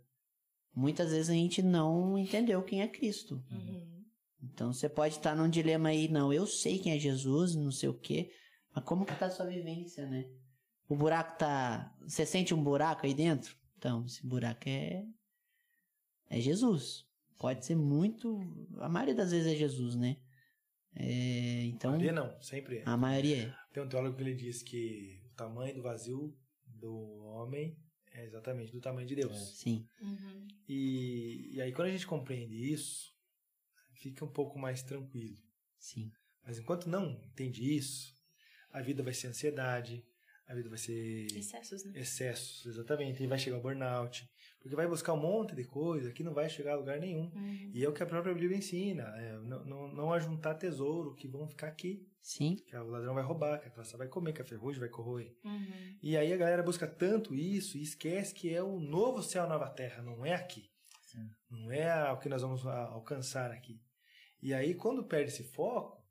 [0.74, 3.42] muitas vezes a gente não entendeu quem é Cristo.
[3.50, 4.04] Uhum.
[4.42, 7.88] Então você pode estar num dilema aí, não, eu sei quem é Jesus, não sei
[7.88, 8.30] o quê,
[8.74, 10.28] mas como que tá a sua vivência, né?
[10.88, 11.92] O buraco tá.
[12.02, 13.56] Você sente um buraco aí dentro?
[13.78, 15.04] Então, esse buraco é.
[16.28, 17.06] É Jesus.
[17.38, 18.40] Pode ser muito.
[18.78, 20.16] A maioria das vezes é Jesus, né?
[20.94, 21.92] É, então.
[21.92, 22.82] Maria não, sempre é.
[22.86, 23.54] A maioria é.
[23.72, 26.94] Tem um teólogo que ele diz que tamanho do vazio do
[27.24, 27.78] homem
[28.12, 29.58] é exatamente do tamanho de Deus.
[29.58, 29.86] Sim.
[30.00, 30.48] Uhum.
[30.68, 33.14] E, e aí quando a gente compreende isso,
[33.92, 35.36] fica um pouco mais tranquilo.
[35.78, 36.10] Sim.
[36.42, 38.14] Mas enquanto não entende isso,
[38.70, 40.06] a vida vai ser ansiedade,
[40.48, 41.92] a vida vai ser Excessos, né?
[41.96, 44.28] excessos, exatamente, e vai chegar o burnout,
[44.60, 47.30] porque vai buscar um monte de coisa que não vai chegar a lugar nenhum.
[47.34, 47.70] Uhum.
[47.74, 51.26] E é o que a própria Bíblia ensina, é, não, não, não ajuntar tesouro que
[51.28, 52.56] vão ficar aqui, Sim.
[52.56, 55.32] que o ladrão vai roubar, que a traça vai comer, que a ferrugem vai corroer.
[55.44, 55.96] Uhum.
[56.02, 59.68] E aí a galera busca tanto isso e esquece que é o novo céu, nova
[59.70, 60.70] terra, não é aqui.
[61.50, 63.80] Não é o que nós vamos a- alcançar aqui.
[64.42, 66.04] E aí quando perde esse foco,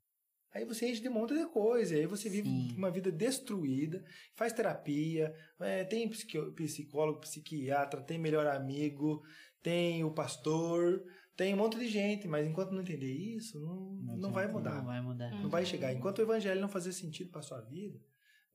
[0.56, 2.74] aí você enche de um monte de coisa, aí você vive Sim.
[2.76, 4.02] uma vida destruída,
[4.34, 9.22] faz terapia, é, tem psicólogo, psiquiatra, tem melhor amigo,
[9.62, 11.04] tem o pastor,
[11.36, 14.76] tem um monte de gente, mas enquanto não entender isso, não, não, vai mudar.
[14.76, 15.30] Não vai mudar.
[15.42, 15.92] Não vai chegar.
[15.92, 18.00] Enquanto o evangelho não fazer sentido para sua vida,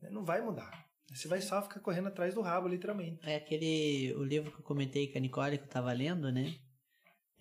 [0.02, 0.90] né, não vai mudar.
[1.14, 3.20] Você vai só ficar correndo atrás do rabo, literalmente.
[3.24, 4.14] É aquele.
[4.16, 6.56] O livro que eu comentei com a Nicole, que eu tava lendo, né?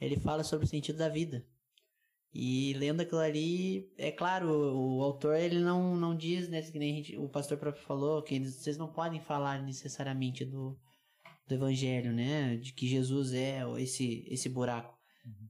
[0.01, 1.47] Ele fala sobre o sentido da vida.
[2.33, 6.63] E lendo aquilo ali, é claro, o, autor ele não, não diz, né?
[6.63, 10.45] Que nem a gente- o pastor próprio falou, que eles, vocês não podem falar necessariamente
[10.45, 10.79] do,
[11.49, 12.57] do evangelho, né?
[12.57, 14.97] De que Jesus é esse, esse buraco.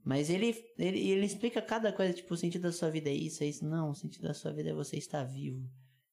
[0.04, 3.44] Mas ele, ele, ele explica cada coisa, tipo, o sentido da sua vida é isso,
[3.44, 3.64] é isso.
[3.68, 5.62] Não, o sentido da sua vida é você estar vivo.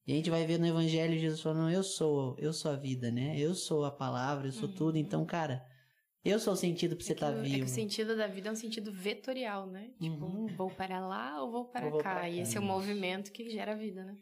[0.06, 3.10] E a gente vai ver no Evangelho Jesus falando, eu sou, eu sou a vida,
[3.10, 3.38] né?
[3.40, 4.76] Eu sou a palavra, eu sou Uhum.
[4.76, 4.98] tudo.
[4.98, 5.66] Então, cara,
[6.24, 7.66] eu sou o sentido pra você É que, estar o- é que vivo.
[7.66, 9.92] o sentido da vida é um sentido vetorial, né?
[10.00, 10.48] Tipo, Uhum.
[10.48, 12.16] vou para lá ou vou para Ou vou cá.
[12.16, 12.42] pra E cá.
[12.42, 14.18] esse é o movimento que gera a vida, né?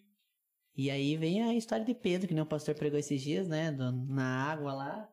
[0.77, 3.71] E aí vem a história de Pedro, que nem o pastor pregou esses dias, né?
[3.71, 5.09] do- na água lá.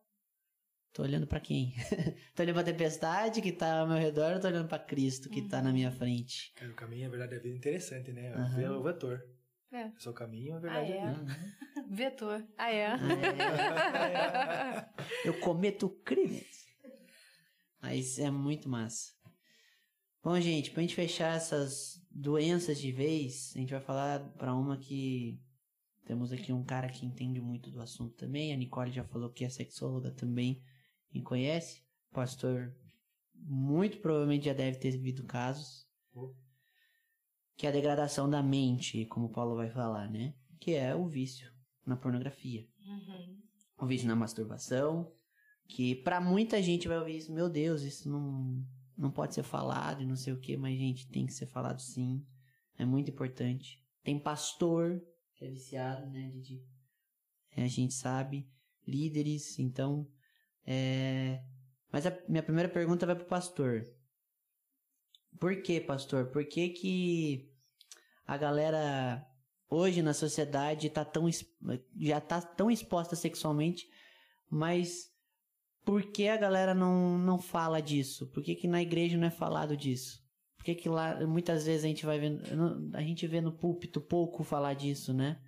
[0.93, 1.73] Tô olhando pra quem?
[2.35, 5.41] tô olhando pra tempestade que tá ao meu redor, ou tô olhando pra Cristo que
[5.49, 6.53] tá na minha frente.
[6.55, 8.31] Cara, o caminho, a verdade, é vida interessante, né?
[8.55, 9.23] Ver o vetor.
[9.73, 9.85] É.
[9.85, 11.03] É só o caminho, a verdade Ah, é, é?
[11.05, 11.33] a vida.
[11.89, 12.45] Vetor.
[12.59, 12.93] Ah, é?
[15.25, 16.62] Eu cometo crimes.
[17.83, 19.13] Mas é muito massa.
[20.23, 24.79] Bom, gente, pra gente fechar essas doenças de vez, a gente vai falar pra uma
[24.79, 25.39] que
[26.05, 28.53] Temos aqui um cara que entende muito do assunto também.
[28.53, 30.63] A Nicole já falou que é sexóloga também
[31.13, 31.83] e conhece.
[32.11, 32.75] O pastor
[33.35, 35.87] muito provavelmente já deve ter vivido casos.
[37.57, 40.35] Que é a degradação da mente, como o Paulo vai falar, né?
[40.59, 41.53] Que é o vício
[41.87, 42.67] na pornografia.
[42.85, 43.41] Uhum.
[43.79, 45.13] O vício na masturbação.
[45.73, 48.63] Que pra muita gente vai ouvir isso, meu Deus, isso não,
[48.95, 51.81] não pode ser falado e não sei o que, mas gente, tem que ser falado
[51.81, 52.23] sim.
[52.77, 53.83] É muito importante.
[54.05, 55.03] Tem pastor
[55.35, 56.63] que é viciado, né, Didi?
[57.57, 58.47] É, a gente sabe.
[58.87, 60.07] Líderes, então.
[60.67, 61.43] É...
[61.91, 63.87] Mas a minha primeira pergunta vai pro pastor.
[65.41, 66.27] Por que, pastor?
[66.27, 67.51] Por que que
[68.27, 69.27] a galera
[69.71, 71.31] hoje na sociedade tá tão
[71.99, 73.89] já tá tão exposta sexualmente,
[74.51, 75.12] mas
[75.85, 78.27] por que a galera não, não fala disso?
[78.29, 80.23] Por que, que na igreja não é falado disso?
[80.57, 82.43] Por que, que lá muitas vezes a gente vai vendo,
[82.95, 85.43] a gente vê no púlpito pouco falar disso, né?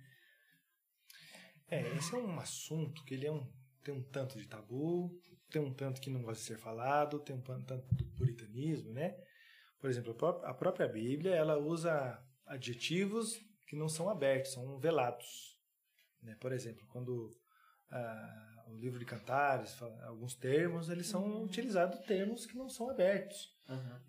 [1.69, 3.47] É, esse é um assunto que ele é um,
[3.83, 5.17] tem um tanto de tabu,
[5.49, 9.15] tem um tanto que não gosta de ser falado, tem um tanto do puritanismo, né?
[9.79, 15.57] Por exemplo, a própria Bíblia, ela usa adjetivos que não são abertos, são velados.
[16.21, 16.35] Né?
[16.39, 17.37] Por exemplo, quando
[17.89, 22.89] ah, o livro de Cantares, fala alguns termos, eles são utilizados termos que não são
[22.89, 23.53] abertos.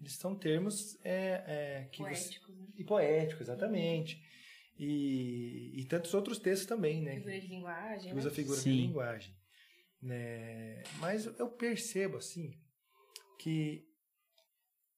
[0.01, 2.66] Eles são termos é, é, que você- Poéticos, né?
[2.77, 4.23] e poético, exatamente.
[4.78, 7.15] E, e tantos outros textos também, né?
[7.15, 8.20] Figura de linguagem, que né?
[8.20, 8.77] usa figura de Sim.
[8.77, 9.35] linguagem.
[10.03, 10.83] Né?
[10.99, 12.53] Mas eu percebo, assim,
[13.39, 13.89] que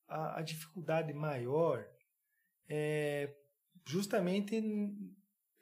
[0.09, 1.87] a, a dificuldade maior
[2.69, 3.33] é
[3.87, 4.61] justamente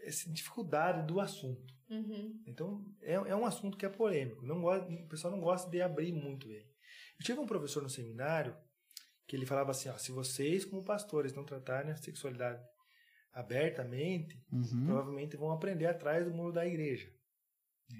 [0.00, 1.75] essa dificuldade do assunto.
[1.88, 2.42] Uhum.
[2.46, 4.44] Então, é, é um assunto que é polêmico.
[4.44, 6.68] Não gosta, o pessoal não gosta de abrir muito ele.
[7.18, 8.56] Eu tive um professor no seminário
[9.26, 12.62] que ele falava assim, ó, se vocês, como pastores, não tratarem a sexualidade
[13.32, 14.86] abertamente, Uhum.
[14.86, 17.10] provavelmente vão aprender atrás do muro da igreja.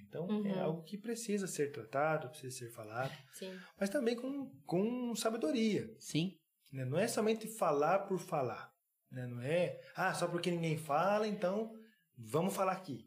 [0.06, 0.60] Então, é Uhum.
[0.60, 3.56] algo que precisa ser tratado, precisa ser falado, Sim.
[3.78, 5.88] mas também com, com sabedoria.
[6.00, 6.36] Sim,
[6.72, 6.84] né?
[6.84, 8.74] Não é somente falar por falar.
[9.10, 9.24] né?
[9.28, 11.72] Não é, ah, só porque ninguém fala, então
[12.18, 13.05] vamos falar aqui.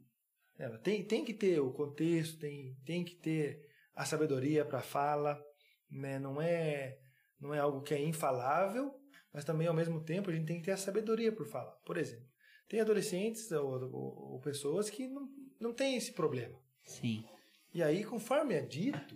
[0.59, 3.65] É, tem, tem que ter o contexto, tem, tem que ter
[3.95, 5.41] a sabedoria para a fala.
[5.89, 6.19] Né?
[6.19, 6.99] Não, é,
[7.39, 8.93] não é algo que é infalável,
[9.33, 11.71] mas também, ao mesmo tempo, a gente tem que ter a sabedoria por falar.
[11.85, 12.27] Por exemplo,
[12.67, 15.27] tem adolescentes ou, ou- ou pessoas que não,
[15.59, 16.59] não têm esse problema.
[16.83, 17.23] sim.
[17.71, 19.15] E aí, conforme é dito,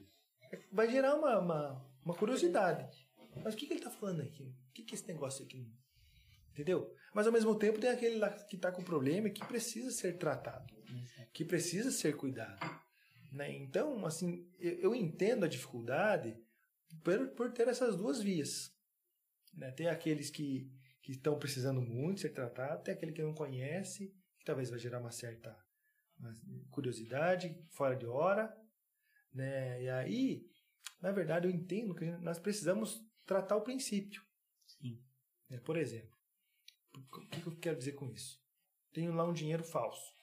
[0.71, 2.87] vai gerar uma, uma, uma curiosidade.
[3.43, 4.43] Mas o que, que ele está falando aqui?
[4.69, 5.67] O que, que é esse negócio aqui?
[6.51, 6.93] Entendeu?
[7.15, 10.19] Mas ao mesmo tempo tem aquele lá que está com problema e que precisa ser
[10.19, 10.71] tratado,
[11.33, 12.59] que precisa ser cuidado.
[13.31, 13.51] Né?
[13.57, 16.37] Então, assim, eu, eu entendo a dificuldade
[17.03, 18.71] por, por ter essas duas vias.
[19.53, 19.71] Né?
[19.71, 20.71] Tem aqueles que
[21.03, 24.07] que estão precisando muito ser tratados, tem aquele que não conhece,
[24.39, 25.53] que talvez vai gerar uma certa
[26.17, 26.33] uma
[26.71, 28.55] curiosidade fora de hora,
[29.33, 29.83] né?
[29.83, 30.47] E aí,
[31.01, 34.23] na verdade, eu entendo que nós precisamos tratar o princípio.
[34.65, 35.03] Sim.
[35.49, 35.59] né?
[35.59, 36.17] Por exemplo,
[36.95, 38.41] o que que eu quero dizer com isso?
[38.93, 40.13] Tenho lá um dinheiro falso.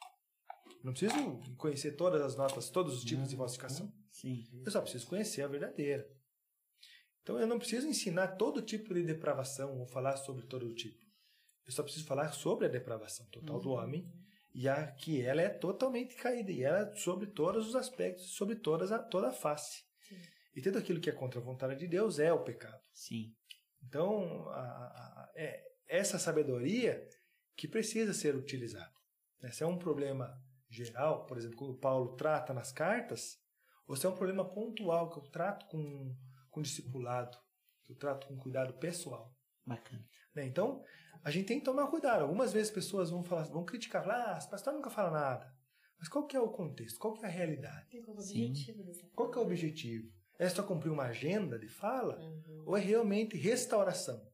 [0.83, 3.93] Não preciso conhecer todas as notas, todos os tipos de falsificação.
[4.11, 4.45] Sim.
[4.65, 6.09] Eu só preciso conhecer a verdadeira.
[7.23, 10.99] Então eu não preciso ensinar todo tipo de depravação ou falar sobre todo tipo.
[11.67, 14.11] Eu só preciso falar sobre a depravação total do homem
[14.55, 18.57] e a que ela é totalmente caída e ela é sobre todos os aspectos, sobre
[18.57, 19.85] todas a, toda a face.
[20.09, 20.17] Sim.
[20.57, 22.81] E tudo aquilo que é contra a vontade de Deus é o pecado.
[22.93, 23.33] Sim.
[23.85, 27.07] Então, a- a- a- é essa sabedoria
[27.57, 28.91] que precisa ser utilizada.
[29.41, 29.51] né?
[29.53, 30.37] Se é um problema
[30.71, 33.39] geral, por exemplo, como Paulo trata nas cartas,
[33.87, 36.17] ou se é um problema pontual que eu trato com,
[36.51, 37.37] com discipulado,
[37.85, 39.35] que eu trato com cuidado pessoal.
[39.67, 40.05] Bacana.
[40.35, 40.47] né?
[40.47, 40.83] Então,
[41.23, 42.23] a gente tem que tomar cuidado.
[42.23, 45.55] Algumas vezes pessoas vão, falar, vão criticar, falar, ah, esse pastor nunca fala nada.
[45.99, 46.99] Mas qual que é o contexto?
[46.99, 47.91] Qual que é a realidade?
[47.91, 48.47] Tem como Sim.
[48.49, 50.11] objetivo dessa Qual que é o objetivo?
[50.39, 52.19] É só cumprir uma agenda de fala?
[52.19, 52.65] Uhum.
[52.67, 54.27] ou é realmente restauração?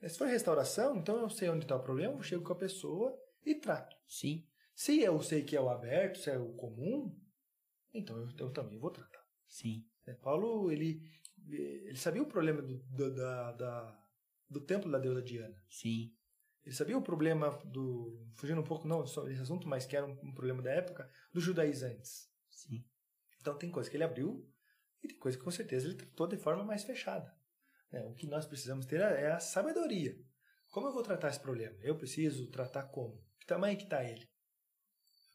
[0.00, 2.56] Eh, Se for restauração, então eu sei onde está o problema, eu chego com a
[2.56, 3.14] pessoa
[3.44, 3.94] e trato.
[4.08, 4.46] Sim.
[4.76, 7.18] Se eu sei que é o aberto, se é o comum,
[7.94, 9.24] então eu, eu também vou tratar.
[9.48, 9.84] Sim.
[10.06, 10.14] né?
[10.14, 11.00] Paulo, ele,
[11.50, 14.06] eh, ele sabia o problema do, do, da, da-
[14.50, 15.56] do templo da deusa Diana.
[15.68, 16.14] Sim.
[16.64, 20.04] Ele sabia o problema do, fugindo um pouco não sobre esse assunto, mas que era
[20.06, 22.28] um, um problema da época, dos judaizantes.
[22.50, 22.84] Sim.
[23.40, 24.46] Então tem coisa que ele abriu
[25.02, 27.32] e tem coisa que com certeza ele tratou de forma mais fechada.
[27.90, 28.04] né?
[28.04, 30.14] O que nós precisamos ter é a sabedoria.
[30.70, 31.78] Como eu vou tratar esse problema?
[31.80, 33.24] Eu preciso tratar como?
[33.40, 34.28] Que tamanho que está ele?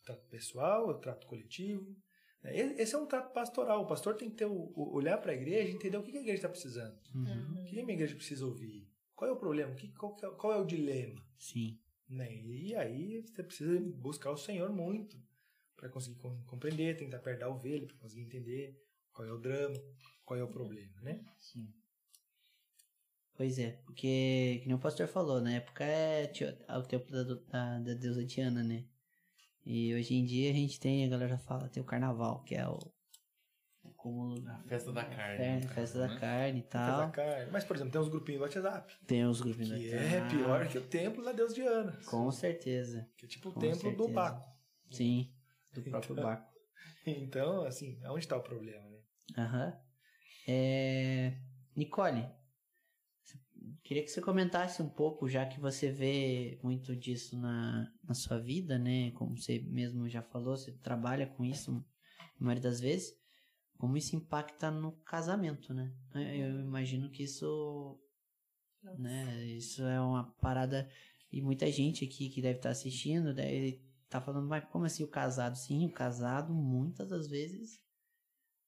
[0.03, 1.95] Trato pessoal, eu trato coletivo.
[2.43, 2.55] né?
[2.81, 3.83] Esse é um trato pastoral.
[3.83, 6.19] O pastor tem que ter o, olhar para a igreja e entender o que a
[6.21, 6.97] igreja está precisando.
[7.13, 7.61] Uhum.
[7.61, 8.89] O que a minha igreja precisa ouvir?
[9.15, 9.75] Qual é o problema?
[9.97, 11.21] Qual, é- qual é o dilema?
[11.37, 11.79] Sim.
[12.09, 12.33] Né?
[12.35, 15.17] E aí você precisa buscar o Senhor muito
[15.75, 18.75] para conseguir com- compreender, tentar perder a ovelha, para conseguir entender
[19.13, 19.75] qual é o drama,
[20.25, 21.23] qual é o problema, né?
[21.39, 21.71] Sim.
[23.33, 26.31] Pois é, porque, que nem o pastor falou, na época é
[26.67, 28.85] é o tempo da, da, da deusa Diana, né?
[29.65, 32.67] E hoje em dia a gente tem, a galera fala, tem o carnaval, que é
[32.67, 32.79] o.
[33.83, 34.47] o cúmulo.
[34.49, 35.37] A festa da carne.
[35.37, 36.19] Fe- no festa caso, da né?
[36.19, 37.01] carne e tal.
[37.01, 37.51] a carne.
[37.51, 40.67] Mas, por exemplo, tem uns grupinhos do WhatsApp, Tem os grupos da que é pior
[40.67, 41.99] que o templo da deusa Diana.
[42.07, 43.07] Com certeza.
[43.17, 44.13] Que é tipo o Com templo do certeza.
[44.13, 44.49] Baco.
[44.89, 45.31] Sim.
[45.73, 46.51] Do próprio Então- Baco.
[47.05, 48.97] Então, assim, aonde está o problema, né?
[49.37, 49.73] Aham.
[50.47, 51.33] É...
[51.75, 52.27] Nicole,
[53.91, 58.39] queria que você comentasse um pouco, já que você vê muito disso na, na sua
[58.39, 59.11] vida, né?
[59.11, 61.85] Como você mesmo já falou, você trabalha com isso
[62.39, 63.13] a maioria das vezes.
[63.77, 65.93] Como isso impacta no casamento, né?
[66.15, 67.99] Eu imagino que isso,
[68.81, 68.97] Nossa.
[68.97, 69.45] né?
[69.47, 70.89] Isso é uma parada
[71.29, 75.09] e muita gente aqui que deve estar assistindo deve estar falando, mas como assim o
[75.09, 75.57] casado?
[75.57, 77.81] Sim, o casado muitas das vezes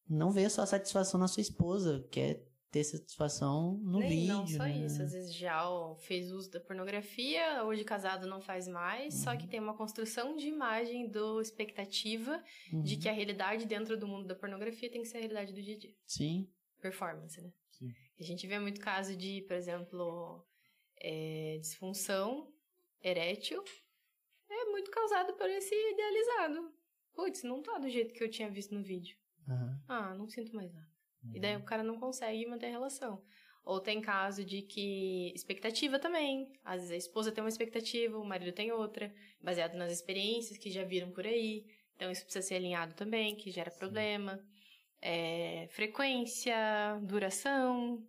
[0.06, 4.28] não vê só satisfação na sua esposa, quer ter satisfação no Nem, vídeo.
[4.34, 4.86] não só né?
[4.86, 5.02] isso.
[5.02, 5.62] Às vezes já
[6.00, 9.38] fez uso da pornografia, hoje casado não faz mais, só Uhum.
[9.38, 12.44] que tem uma construção de imagem do expectativa
[12.84, 13.00] de Uhum.
[13.00, 15.76] que a realidade dentro do mundo da pornografia tem que ser a realidade do dia
[15.76, 15.96] a dia.
[16.08, 16.50] Sim,
[16.82, 17.54] Performance, né?
[17.72, 17.94] Sim.
[18.20, 20.46] A gente vê muito caso de, por exemplo,
[21.00, 22.52] é, disfunção
[23.02, 23.64] erétil.
[24.50, 26.74] É muito causado por esse idealizado.
[27.14, 29.16] Putz, não tá do jeito que eu tinha visto no vídeo.
[29.48, 30.92] aham, Ah, não sinto mais nada.
[31.32, 31.42] E Uhum.
[31.42, 33.24] daí o cara não consegue manter a relação.
[33.64, 35.32] Ou tem caso de que.
[35.34, 36.52] Expectativa também.
[36.66, 40.70] Às vezes a esposa tem uma expectativa, o marido tem outra, baseado nas experiências que
[40.70, 41.66] já viram por aí.
[41.96, 44.44] Então isso precisa ser alinhado também, que gera problema.
[45.02, 46.56] É, frequência,
[47.04, 48.06] duração.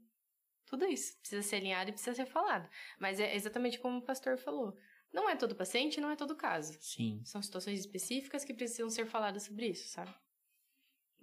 [0.66, 2.68] Tudo isso precisa ser alinhado e precisa ser falado.
[2.98, 4.76] Mas é exatamente como o pastor falou.
[5.12, 6.76] Não é todo paciente, não é todo caso.
[6.80, 10.12] sim, São situações específicas que precisam ser faladas sobre isso, sabe?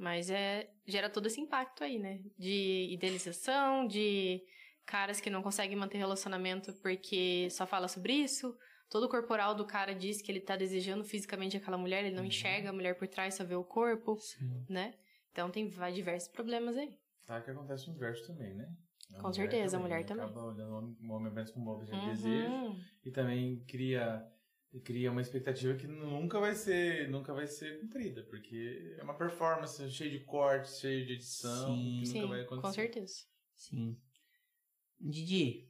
[0.01, 2.19] Mas é gera todo esse impacto aí, né?
[2.35, 4.41] De idealização, de
[4.83, 8.57] caras que não conseguem manter relacionamento porque só fala sobre isso.
[8.89, 12.25] Todo o corporal do cara diz que ele tá desejando fisicamente aquela mulher, ele não
[12.25, 14.65] enxerga a mulher por trás, só vê o corpo, sim.
[14.67, 14.95] né?
[15.31, 16.97] Então tem vai, diversos problemas aí.
[17.27, 18.67] Tá, que acontece no inverso também, né?
[19.13, 20.03] A Com certeza, a mulher né?
[20.07, 20.25] também.
[20.25, 22.11] Acaba olhando o homem- o homem apenas como objeto de Uhum.
[22.11, 22.75] desejo
[23.05, 24.25] e também cria
[24.79, 29.91] cria uma expectativa que nunca vai ser nunca vai ser cumprida porque é uma performance
[29.91, 31.99] cheia de cortes cheia de edição Sim.
[31.99, 33.15] que Sim, nunca vai acontecer com certeza.
[33.53, 33.97] Sim.
[34.99, 35.69] Didi,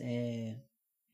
[0.00, 0.60] é,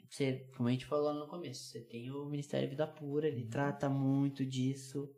[0.08, 3.88] você, como a gente falou no começo, você tem o Ministério Vida Pura, ele trata
[3.88, 5.12] muito disso.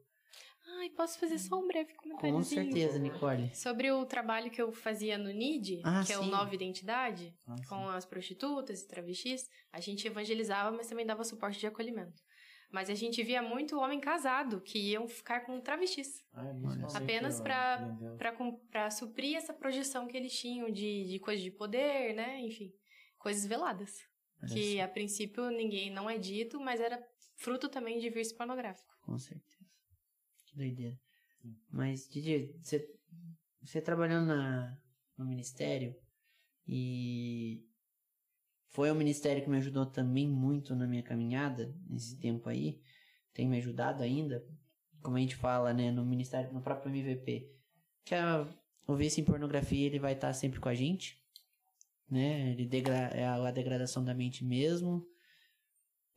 [0.86, 2.32] Ai, posso fazer só um breve comentário?
[2.34, 3.52] Com certeza, Nicole.
[3.54, 6.30] Sobre o trabalho que eu fazia no NID, Ah, que é o sim.
[6.30, 11.58] Nova Identidade, Ah, com as prostitutas e travestis, a gente evangelizava, mas também dava suporte
[11.58, 12.22] de acolhimento.
[12.70, 16.24] Mas a gente via muito homem casado que iam ficar com travestis.
[16.32, 16.42] Ah,
[16.94, 17.78] Apenas pra-
[18.18, 22.40] Pra, com- pra suprir essa projeção que eles tinham de, de coisas de poder, né?
[22.40, 22.72] Enfim,
[23.18, 23.92] coisas veladas.
[24.52, 27.02] Que a princípio ninguém não é dito, mas era
[27.36, 28.94] fruto também de vício pornográfico.
[29.02, 29.55] Com certeza.
[30.56, 30.98] Que doideira.
[31.70, 32.90] Mas, Didi, você,
[33.60, 34.76] você trabalhando na,
[35.16, 35.94] no Ministério
[36.66, 37.62] e
[38.70, 42.80] foi um ministério que me ajudou também muito na minha caminhada nesse tempo aí.
[43.34, 44.44] Tem me ajudado ainda.
[45.02, 47.54] Como a gente fala, né, no Ministério, no próprio MVP,
[48.02, 48.48] que a,
[48.86, 51.22] o vício em pornografia ele vai estar sempre com a gente,
[52.10, 52.50] né?
[52.50, 55.06] Ele degra é a, a degradação da mente mesmo.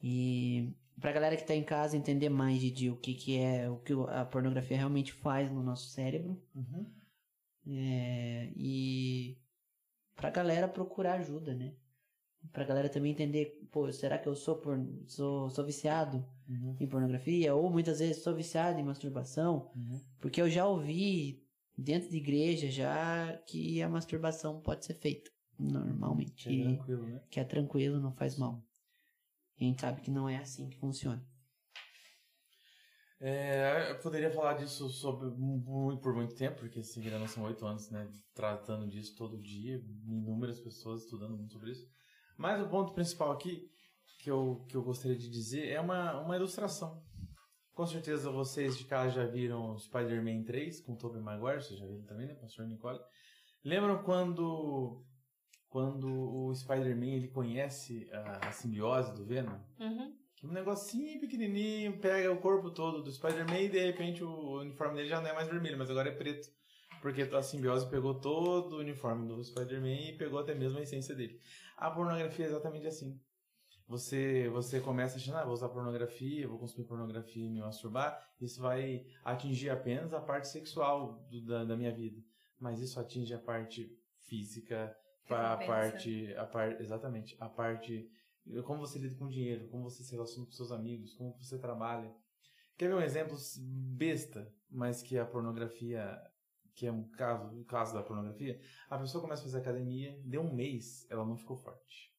[0.01, 3.69] E pra galera que tá em casa entender mais de, de o que que é,
[3.69, 6.41] o que a pornografia realmente faz no nosso cérebro.
[6.55, 6.85] Uhum.
[7.67, 9.37] É, e
[10.15, 11.73] pra galera procurar ajuda, né?
[12.53, 14.77] Pra galera também entender, pô, será que eu sou, por,
[15.07, 16.75] sou, sou viciado Uhum.
[16.79, 17.53] em pornografia?
[17.53, 19.69] Ou muitas vezes sou viciado em masturbação?
[19.75, 19.99] Uhum.
[20.19, 21.43] Porque eu já ouvi
[21.77, 26.49] dentro de igreja já que a masturbação pode ser feita normalmente.
[26.49, 27.21] É tranquilo, né?
[27.29, 28.63] que é tranquilo, não faz mal.
[29.59, 31.23] E a gente sabe que não é assim que funciona.
[33.21, 37.89] É, eu poderia falar disso sobre, mu- por muito tempo, porque seguirão são oito anos,
[37.91, 39.75] né, tratando disso todo dia,
[40.07, 41.85] inúmeras pessoas estudando muito sobre isso.
[42.37, 43.69] Mas o ponto principal aqui,
[44.19, 47.03] que eu, que eu gostaria de dizer, é uma, uma ilustração.
[47.73, 52.05] Com certeza vocês de casa já viram Spider-Man 3 com Tobey Maguire, vocês já viram
[52.05, 52.99] também, né, pastor Nicole?
[53.65, 55.03] Lembram quando,
[55.69, 59.57] quando o Spider-Man ele conhece a, a simbiose do Venom?
[59.79, 60.15] Uhum.
[60.35, 64.95] Que um negocinho pequenininho pega o corpo todo do Spider-Man e de repente o uniforme
[64.95, 66.47] dele já não é mais vermelho, mas agora é preto.
[67.01, 71.15] Porque a simbiose pegou todo o uniforme do Spider-Man e pegou até mesmo a essência
[71.15, 71.39] dele.
[71.77, 73.19] A pornografia é exatamente assim.
[73.87, 78.61] Você, você começa achando, ah, vou usar pornografia, vou consumir pornografia e me masturbar, isso
[78.61, 82.21] vai atingir apenas a parte sexual do- da, da minha vida.
[82.59, 83.89] Mas isso atinge a parte
[84.27, 84.95] física,
[85.33, 85.91] a Recompensa.
[85.91, 88.09] parte, a parte, exatamente, a parte,
[88.65, 92.13] como você lida com dinheiro, como você se relaciona com seus amigos, como você trabalha.
[92.77, 93.35] Quer ver um exemplo
[93.97, 96.19] besta, mas que a pornografia,
[96.75, 98.59] que é um caso, o caso da pornografia?
[98.89, 102.13] A pessoa começa a fazer academia, deu um mês, ela não ficou forte.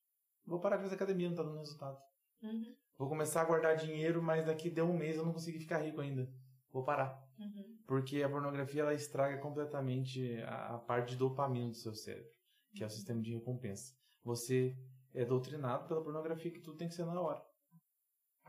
[0.46, 1.98] Vou parar de fazer academia, não tá dando resultado.
[2.42, 5.78] Uhum, Vou começar a guardar dinheiro, mas daqui deu um mês eu não consegui ficar
[5.78, 6.30] rico ainda.
[6.72, 7.18] Vou parar.
[7.38, 7.78] uhum.
[7.86, 12.30] Porque a pornografia ela estraga completamente a, a parte de dopamina do seu cérebro,
[12.74, 13.94] que é o sistema de recompensa.
[14.24, 14.76] Você
[15.14, 17.44] é doutrinado pela pornografia que tudo tem que ser na hora.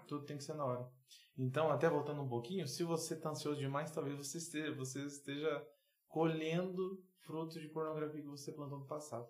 [0.07, 0.91] Tudo tem que ser na hora.
[1.38, 5.68] Então, até voltando um pouquinho, se você está ansioso demais, talvez você esteja, você esteja
[6.07, 9.27] colhendo frutos de pornografia que você plantou no passado.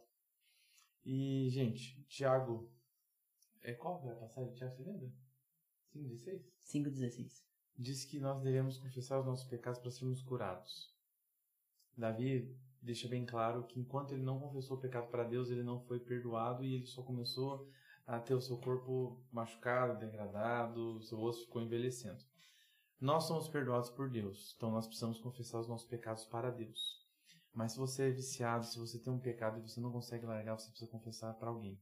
[1.05, 2.69] E, gente, Tiago.
[3.63, 4.73] É qual é a passagem, Tiago?
[4.73, 5.11] Você lembra?
[5.91, 6.41] 5 de 6?
[6.63, 7.43] 5,16.
[7.77, 10.95] diz que nós devemos confessar os nossos pecados para sermos curados.
[11.95, 15.79] Davi deixa bem claro que enquanto ele não confessou o pecado para Deus, ele não
[15.81, 17.69] foi perdoado e ele só começou
[18.07, 22.23] a ter o seu corpo machucado, degradado, o seu osso ficou envelhecendo.
[22.99, 27.01] Nós somos perdoados por Deus, então nós precisamos confessar os nossos pecados para Deus.
[27.53, 30.57] Mas se você é viciado, se você tem um pecado e você não consegue largar,
[30.57, 31.81] você precisa confessar para alguém.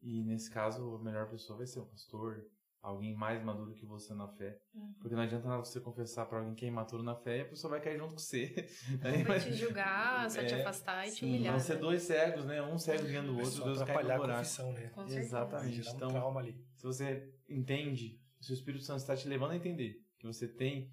[0.00, 2.44] E nesse caso, a melhor pessoa vai ser o pastor,
[2.82, 4.60] alguém mais maduro que você na fé.
[4.74, 4.92] Uhum.
[5.00, 7.44] Porque não adianta nada você confessar pra alguém que é imaturo na fé e a
[7.44, 8.52] pessoa vai cair junto com você.
[9.02, 11.52] Aí Vai vai- te julgar, só te É, afastar e te sim, humilhar.
[11.52, 11.80] Vão ser né?
[11.80, 12.60] dois cegos, né?
[12.60, 14.38] Um cego guiando o outro, Deus cai no a buraco.
[14.40, 14.88] confissão, né?
[14.88, 15.04] Com.
[15.06, 15.76] Exatamente.
[15.76, 16.66] Gerar um Então, trauma ali.
[16.74, 20.92] se você entende, se o Espírito Santo está te levando a entender que você tem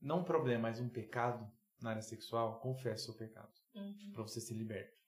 [0.00, 1.48] não um problema, mas um pecado
[1.80, 4.10] na área sexual, confesse o seu pecado Uhum.
[4.12, 4.98] para você ser liberto.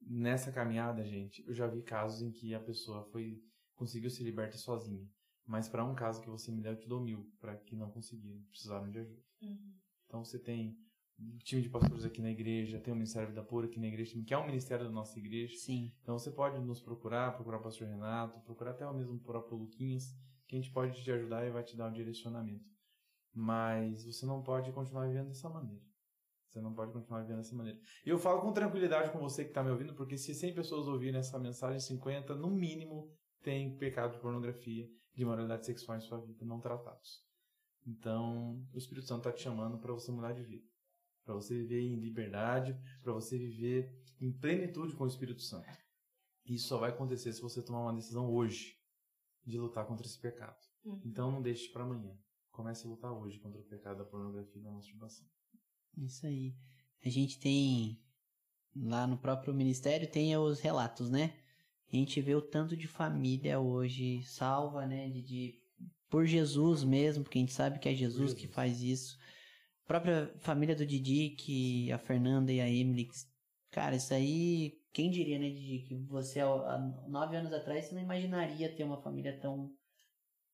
[0.00, 3.42] Nessa caminhada, gente, eu já vi casos em que a pessoa foi
[3.80, 5.08] conseguiu se libertar sozinha.
[5.46, 7.90] Mas para um caso que você me der, eu te dou mil para que não
[7.90, 9.22] conseguiram, precisaram de ajuda.
[9.42, 9.74] Uhum.
[10.06, 10.78] Então você tem
[11.18, 14.22] um time de pastores aqui na igreja, tem o Ministério Vida Pura aqui na igreja,
[14.22, 15.56] que é um ministério da nossa igreja.
[15.56, 15.92] Sim.
[16.02, 19.56] Então você pode nos procurar, procurar o pastor Renato, procurar até o mesmo o próprio
[19.56, 20.14] Luquinhas,
[20.46, 22.68] que a gente pode te ajudar e vai te dar um direcionamento.
[23.32, 25.82] Mas você não pode continuar vivendo dessa maneira.
[26.48, 27.78] Você não pode continuar vivendo dessa maneira.
[28.04, 30.86] E eu falo com tranquilidade com você que está me ouvindo, porque se 100 pessoas
[30.88, 33.08] ouvirem essa mensagem, 50, no mínimo,
[33.42, 37.24] tem pecado de pornografia, de moralidade sexual em sua vida, não tratados.
[37.86, 40.66] Então, o Espírito Santo está te chamando para você mudar de vida.
[41.24, 43.90] Para você viver em liberdade, para você viver
[44.20, 45.68] em plenitude com o Espírito Santo.
[46.44, 48.76] Isso só vai acontecer se você tomar uma decisão hoje
[49.44, 50.58] de lutar contra esse pecado.
[50.84, 51.00] Uhum.
[51.04, 52.16] Então não deixe para amanhã.
[52.50, 55.26] Comece a lutar hoje contra o pecado da pornografia e da masturbação.
[55.96, 56.56] Isso aí.
[57.04, 58.02] A gente tem
[58.74, 61.36] lá no próprio ministério tem os relatos, né?
[61.92, 65.08] A gente vê o tanto de família hoje salva, né?
[65.08, 65.54] De, de-
[66.08, 69.16] por Jesus mesmo, porque a gente sabe que é Jesus, que faz isso.
[69.84, 73.08] A própria família do Didi, que a Fernanda e a Emily.
[73.70, 78.02] Cara, isso aí, quem diria, né, Didi, que você há nove anos atrás você não
[78.02, 79.72] imaginaria ter uma família tão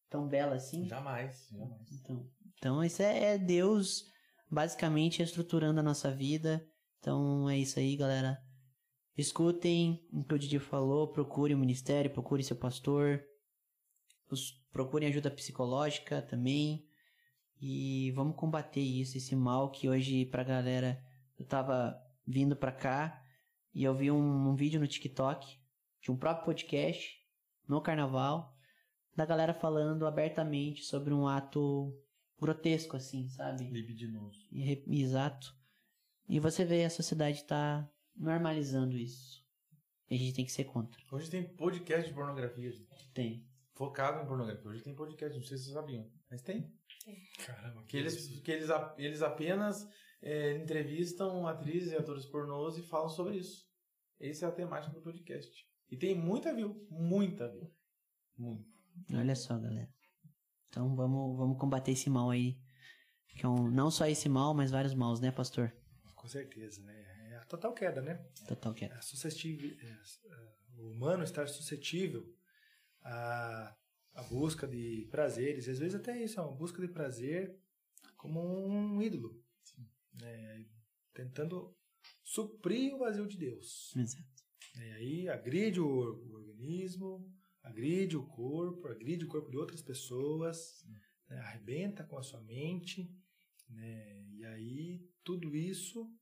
[0.08, 0.86] tão bela assim.
[0.86, 1.90] Jamais, jamais.
[1.92, 4.04] Então, então isso é é Deus
[4.50, 6.66] basicamente estruturando a nossa vida.
[6.98, 8.38] Então é isso aí, galera.
[9.16, 13.24] Escutem o que o Didi falou, procure o ministério, procure seu pastor,
[14.70, 16.86] procurem ajuda psicológica também.
[17.58, 21.02] E vamos combater isso, esse mal que hoje pra galera.
[21.38, 23.22] Eu tava vindo pra cá
[23.74, 25.58] e eu vi um, um vídeo no TikTok
[26.02, 27.16] de um próprio podcast
[27.66, 28.54] no carnaval
[29.14, 31.98] da galera falando abertamente sobre um ato
[32.38, 33.64] grotesco, assim, sabe?
[33.70, 34.46] Libidinoso.
[34.52, 35.54] E Exato.
[36.28, 39.44] E você vê a sociedade tá normalizando isso.
[40.08, 41.00] E a gente tem que ser contra.
[41.12, 43.10] Hoje tem podcast de pornografia, gente.
[43.12, 43.46] Tem.
[43.74, 44.70] Focado em pornografia.
[44.70, 46.08] Hoje tem podcast, não sei se vocês sabiam.
[46.30, 46.72] Mas tem.
[47.44, 49.86] Caramba, Que eles, que eles, a- eles apenas
[50.22, 53.66] é, entrevistam atrizes e atores pornôs e falam sobre isso.
[54.20, 55.50] Essa é a temática do podcast.
[55.90, 56.86] E tem muita view.
[56.90, 57.70] Muita view.
[58.38, 58.66] Muito.
[59.12, 59.88] Olha só, galera.
[60.68, 62.58] Então vamos, vamos combater esse mal aí.
[63.28, 65.70] Que é um, não só esse mal, mas vários maus, né, pastor?
[66.14, 67.15] Com certeza, né?
[67.46, 68.16] É total queda, né?
[68.48, 69.00] Total que é.
[69.00, 72.28] suscetível, é, é, o humano estar suscetível
[73.02, 73.76] à,
[74.14, 77.56] à busca de prazeres, às vezes até isso, é uma busca de prazer
[78.16, 79.40] como um ídolo,
[80.12, 80.66] né?
[81.14, 81.72] tentando
[82.24, 83.94] suprir o vazio de Deus.
[83.94, 84.26] Exato.
[84.74, 87.32] E aí agride o, o organismo,
[87.62, 90.84] agride o corpo, agride o corpo de outras pessoas,
[91.28, 91.38] né?
[91.38, 93.08] arrebenta com a sua mente,
[93.68, 94.24] né?
[94.32, 96.12] e aí tudo isso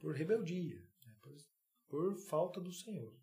[0.00, 1.14] por rebeldia, né?
[1.20, 1.36] por,
[1.88, 3.16] por falta do Senhor.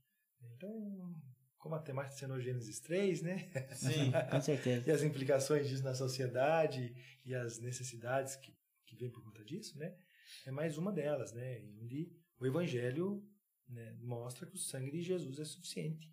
[0.56, 1.14] Então,
[1.58, 3.52] como a temática ensinou Gênesis 3, né?
[3.74, 4.12] Sim.
[4.32, 4.88] Com certeza.
[4.90, 6.96] e as implicações disso na sociedade
[7.26, 8.56] e as necessidades que,
[8.86, 9.94] que vêm por conta disso, né?
[10.46, 11.62] É mais uma delas, né?
[11.82, 12.10] Onde
[12.40, 13.28] o Evangelho
[13.68, 16.10] né, mostra que o sangue de Jesus é suficiente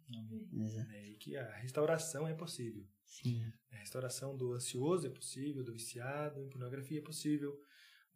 [0.52, 0.88] Exato.
[0.88, 2.84] né, e que a restauração é possível.
[3.04, 3.44] Sim.
[3.70, 7.56] A restauração do ansioso é possível, do viciado em pornografia é possível,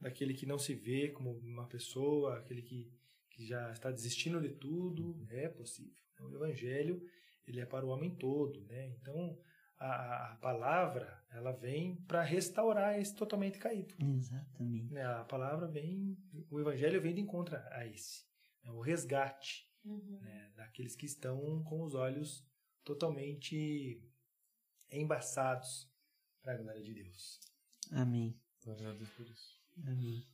[0.01, 2.93] daquele que não se vê como uma pessoa, aquele que,
[3.31, 5.95] que já está desistindo de tudo, é possível.
[6.13, 7.03] Então, o Evangelho
[7.47, 8.89] ele é para o homem todo, né?
[9.01, 9.39] Então
[9.79, 13.95] a, a palavra ela vem para restaurar esse totalmente caído.
[13.99, 14.93] Exatamente.
[14.93, 15.05] né?
[15.05, 16.17] A palavra vem,
[16.51, 18.25] o Evangelho vem de encontro a esse,
[18.63, 18.71] né?
[18.71, 20.19] o resgate Uhum.
[20.21, 22.45] né, daqueles que estão com os olhos
[22.85, 24.03] totalmente
[24.91, 25.89] embaçados
[26.43, 27.39] para a glória de Deus.
[27.93, 28.39] Amém.
[28.63, 29.58] Glória a Deus por isso.
[29.87, 30.25] Amém.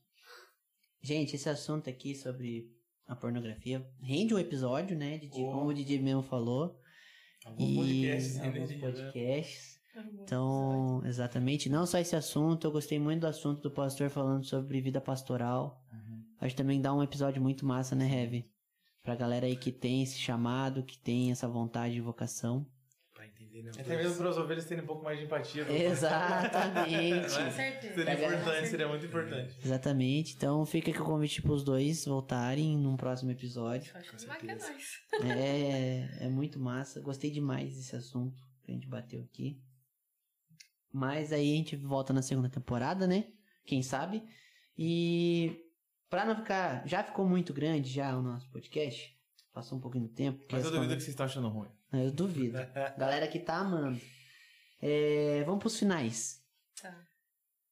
[1.03, 2.73] Gente, esse assunto aqui sobre
[3.07, 5.19] a pornografia rende um episódio, né?
[5.19, 5.53] De, Oh.
[5.53, 6.81] Como o Didi mesmo falou.
[7.45, 8.79] Alguns e podcasts alguns né?
[8.79, 9.81] podcasts.
[10.23, 11.69] Então, exatamente.
[11.69, 15.85] Não só esse assunto, eu gostei muito do assunto do pastor falando sobre vida pastoral.
[15.93, 16.25] Uhum.
[16.41, 18.51] Acho que também dá um episódio muito massa, né, Heavy?
[19.03, 22.67] Pra galera aí que tem esse chamado, que tem essa vontade de vocação.
[23.63, 23.81] Para né?
[23.81, 25.63] Até mesmo para os ovelhas terem um pouco mais de empatia.
[25.71, 27.23] Exatamente.
[27.35, 27.95] Com certeza.
[27.95, 29.57] Seria Pega- importante, seria muito importante.
[29.65, 30.35] Exatamente.
[30.35, 33.93] Então fica aqui o convite pros dois voltarem num próximo episódio.
[33.95, 34.69] Eu acho Com é certeza.
[34.71, 35.01] nóis.
[35.39, 37.01] É, é muito massa.
[37.01, 39.61] Gostei demais desse assunto que a gente bateu aqui.
[40.93, 43.27] Mas aí a gente volta na segunda temporada, né?
[43.65, 44.23] Quem sabe?
[44.77, 45.61] E
[46.09, 46.87] pra não ficar.
[46.87, 49.15] Já ficou muito grande já o nosso podcast.
[49.53, 50.45] Passou um pouquinho do tempo.
[50.51, 51.69] Mas eu duvido que vocês estão achando ruim.
[52.03, 52.59] Eu duvido.
[52.99, 54.01] Galera que tá amando.
[54.81, 56.43] É, vamos pros finais.
[56.81, 57.07] Tá.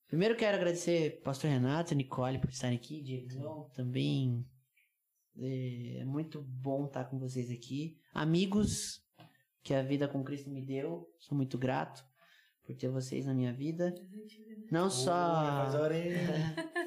[0.07, 4.47] Primeiro quero agradecer Pastor Renato e Nicole por estarem aqui, Diego também.
[5.39, 7.99] É, é muito bom estar com vocês aqui.
[8.13, 9.03] Amigos
[9.63, 12.05] que a vida com Cristo me deu, sou muito grato
[12.65, 13.95] por ter vocês na minha vida.
[14.71, 15.69] Não só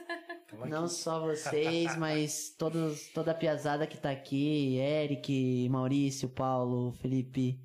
[0.69, 0.93] não aqui.
[0.93, 7.59] só vocês, mas todos, toda a piazada que tá aqui, Eric, Maurício, Paulo, Felipe.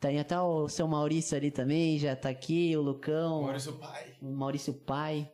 [0.00, 3.42] Tem até o seu Maurício ali também, já tá aqui, o Lucão.
[3.42, 4.16] Maurício Pai.
[4.20, 5.32] o Maurício Pai,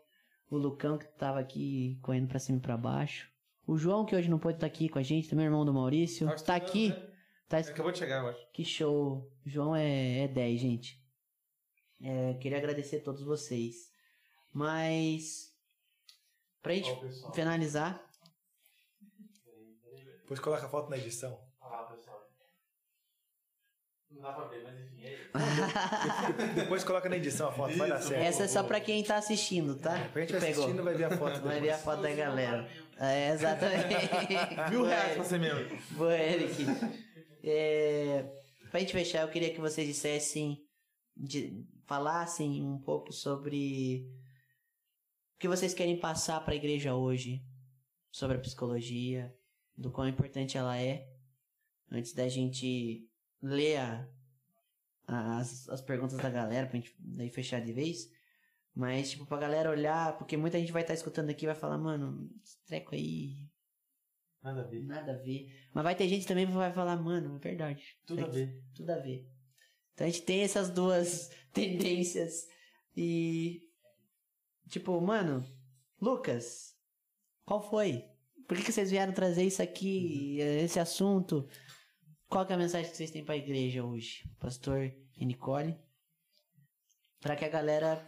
[0.50, 3.30] o Lucão que tava aqui correndo pra cima e pra baixo.
[3.66, 6.26] O João, que hoje não pôde estar aqui com a gente, também irmão do Maurício.
[6.26, 6.88] Tá Tá aqui.
[6.90, 7.08] né?
[7.48, 8.52] Tá, Acabou de chegar, eu acho.
[8.52, 9.30] que show.
[9.44, 11.02] O João é, é 10, gente.
[12.02, 13.90] É, queria agradecer a todos vocês.
[14.52, 15.50] Mas.
[16.62, 16.90] Pra gente
[17.24, 18.02] Ó, finalizar.
[20.22, 21.38] Depois coloca a foto na edição.
[21.60, 22.18] Ah, pessoal.
[24.10, 25.30] Não dá pra ver, mas enfim, é isso.
[26.54, 28.22] Depois coloca na edição a foto, vai dar certo.
[28.22, 30.08] Essa é só pra quem tá assistindo, tá?
[30.12, 32.68] Pra gente Que vai assistindo, vai ver a foto Vai ver a foto da galera.
[32.98, 33.94] É, exatamente.
[34.70, 35.78] Mil reais pra ser membro.
[35.92, 36.64] Boa, Eric.
[37.44, 38.24] É,
[38.70, 40.58] pra gente fechar, eu queria que vocês dissessem,
[41.16, 44.04] de- falassem um pouco sobre
[45.38, 47.44] o que vocês querem passar pra igreja hoje,
[48.10, 49.32] sobre a psicologia,
[49.76, 51.08] do quão importante ela é,
[51.92, 53.08] antes da gente
[53.40, 54.08] ler a-
[55.06, 58.10] a- as, as perguntas da galera, pra gente daí fechar de vez.
[58.74, 61.78] Mas, tipo, pra galera olhar, porque muita gente vai estar escutando aqui e vai falar,
[61.78, 63.48] mano, esse treco aí
[64.42, 64.82] Nada a ver.
[64.84, 65.52] Nada a ver.
[65.72, 67.96] Mas vai ter gente também que vai falar, mano, é verdade.
[68.06, 68.60] Tudo a ver.
[68.74, 69.28] Tudo a ver.
[69.94, 72.46] Então a gente tem essas duas tendências.
[72.96, 73.67] E.
[74.68, 75.44] Tipo, mano,
[76.00, 76.74] Lucas,
[77.44, 78.04] qual foi?
[78.46, 81.46] Por que, que vocês vieram trazer isso aqui, esse assunto?
[82.28, 84.24] Qual que é a mensagem que vocês têm pra igreja hoje?
[84.38, 85.76] Pastor e Nicole?
[87.20, 88.06] Pra que a galera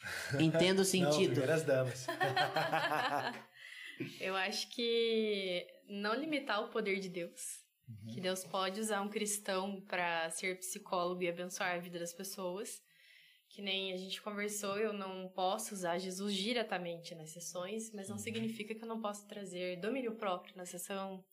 [0.40, 1.30] entenda o Não, sentido.
[1.30, 2.06] primeiras damas.
[4.20, 7.64] Eu acho que não limitar o poder de Deus.
[8.12, 12.82] Que Deus pode usar um cristão para ser psicólogo e abençoar a vida das pessoas.
[13.56, 18.18] Que nem a gente conversou, eu não posso usar Jesus diretamente nas sessões, mas não
[18.18, 21.24] significa que eu não possa trazer domínio próprio na sessão.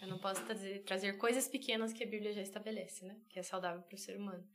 [0.00, 3.20] Eu não posso trazer, trazer coisas pequenas que a Bíblia já estabelece, né?
[3.28, 4.46] Que é saudável para o ser humano.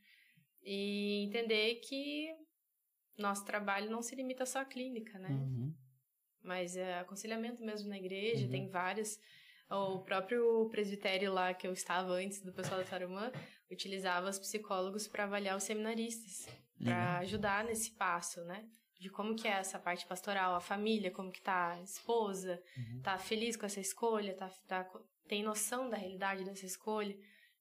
[0.62, 2.34] E entender que
[3.18, 5.28] nosso trabalho não se limita só à clínica, né?
[5.28, 5.74] Uhum.
[6.42, 8.50] Mas é aconselhamento mesmo na igreja, Uhum.
[8.50, 9.18] tem vários.
[9.68, 13.30] O próprio presbitério lá que eu estava antes do pessoal da Tarumã
[13.70, 16.46] utilizava os psicólogos para avaliar os seminaristas,
[16.82, 18.64] para ajudar nesse passo, né?
[18.98, 23.00] De como que é essa parte pastoral, a família, como que tá a esposa, Uhum.
[23.02, 24.88] tá feliz com essa escolha, tá, tá,
[25.28, 27.14] tem noção da realidade dessa escolha.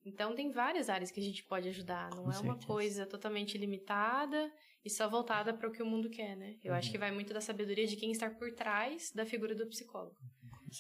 [0.05, 2.67] Então tem várias áreas que a gente pode ajudar, não Com é uma certeza.
[2.67, 4.51] coisa totalmente limitada
[4.83, 6.57] e só voltada para o que o mundo quer, né?
[6.63, 6.77] Eu Uhum.
[6.77, 10.15] acho que vai muito da sabedoria de quem está por trás da figura do psicólogo.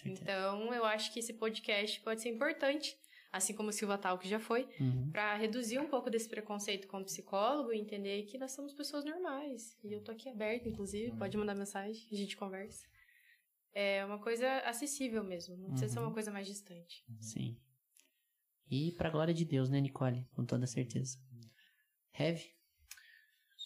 [0.05, 2.95] Então, eu acho que esse podcast pode ser importante,
[3.35, 5.11] assim como o Silva Talk já foi, Uhum.
[5.11, 9.77] para reduzir um pouco desse preconceito como psicólogo e entender que nós somos pessoas normais.
[9.83, 12.87] E eu tô aqui aberta, inclusive, pode mandar mensagem, a gente conversa.
[13.73, 17.03] É uma coisa acessível mesmo, não precisa ser uma coisa mais distante.
[17.19, 17.59] Sim.
[18.71, 20.25] E pra glória de Deus, né, Nicole?
[20.33, 21.17] Com toda certeza.
[22.17, 22.55] Heavy?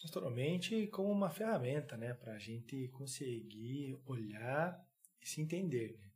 [0.02, 2.14] Pastoralmente como uma ferramenta, né?
[2.14, 4.82] Para a gente conseguir olhar
[5.20, 5.96] e se entender.
[5.98, 6.10] Né?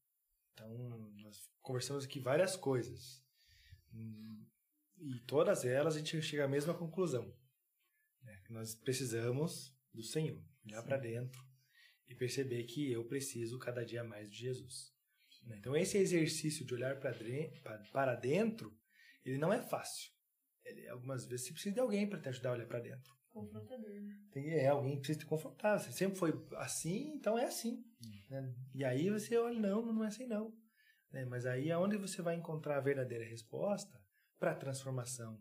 [0.53, 3.24] Então, nós conversamos aqui várias coisas.
[3.95, 4.45] Hum,
[4.99, 7.33] E todas elas a gente chega à mesma conclusão.
[8.23, 8.43] Né?
[8.51, 10.43] Nós precisamos do Senhor.
[10.67, 11.41] Olhar para dentro
[12.09, 14.93] e perceber que eu preciso cada dia mais de Jesus.
[15.43, 15.57] né?
[15.59, 18.75] Então, esse exercício de olhar para dentro,
[19.25, 20.11] ele não é fácil.
[20.65, 23.13] Ele, algumas vezes você precisa de alguém para te ajudar a olhar para dentro.
[23.31, 24.17] Confrontador, né?
[24.33, 25.79] Tem, é, alguém que precisa te confrontar.
[25.79, 27.85] Você sempre foi assim, então é assim.
[28.31, 28.55] né?
[28.75, 30.57] E aí você olha, não, não é assim não.
[31.15, 31.25] Né?
[31.25, 34.03] Mas aí é onde você vai encontrar a verdadeira resposta
[34.37, 35.41] para a transformação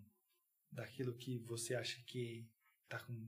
[0.72, 2.48] daquilo que você acha que
[2.84, 3.28] está com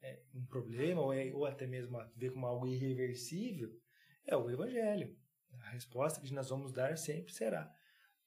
[0.00, 3.70] é, um problema ou, é- ou até mesmo a ver como algo irreversível,
[4.26, 5.14] é o Evangelho.
[5.60, 7.70] A resposta que nós vamos dar sempre será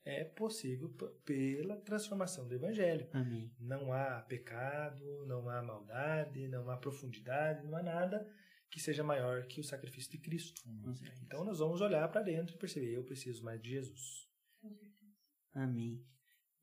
[0.05, 3.09] é possível pela transformação do Evangelho.
[3.11, 3.51] Amém.
[3.59, 8.31] Não há pecado, não há maldade, não há profundidade, não há nada
[8.69, 10.61] que seja maior que o sacrifício de Cristo.
[10.95, 11.23] Certeza.
[11.23, 14.27] Então nós vamos olhar para dentro e perceber, eu preciso mais de Jesus.
[15.53, 16.03] Amém.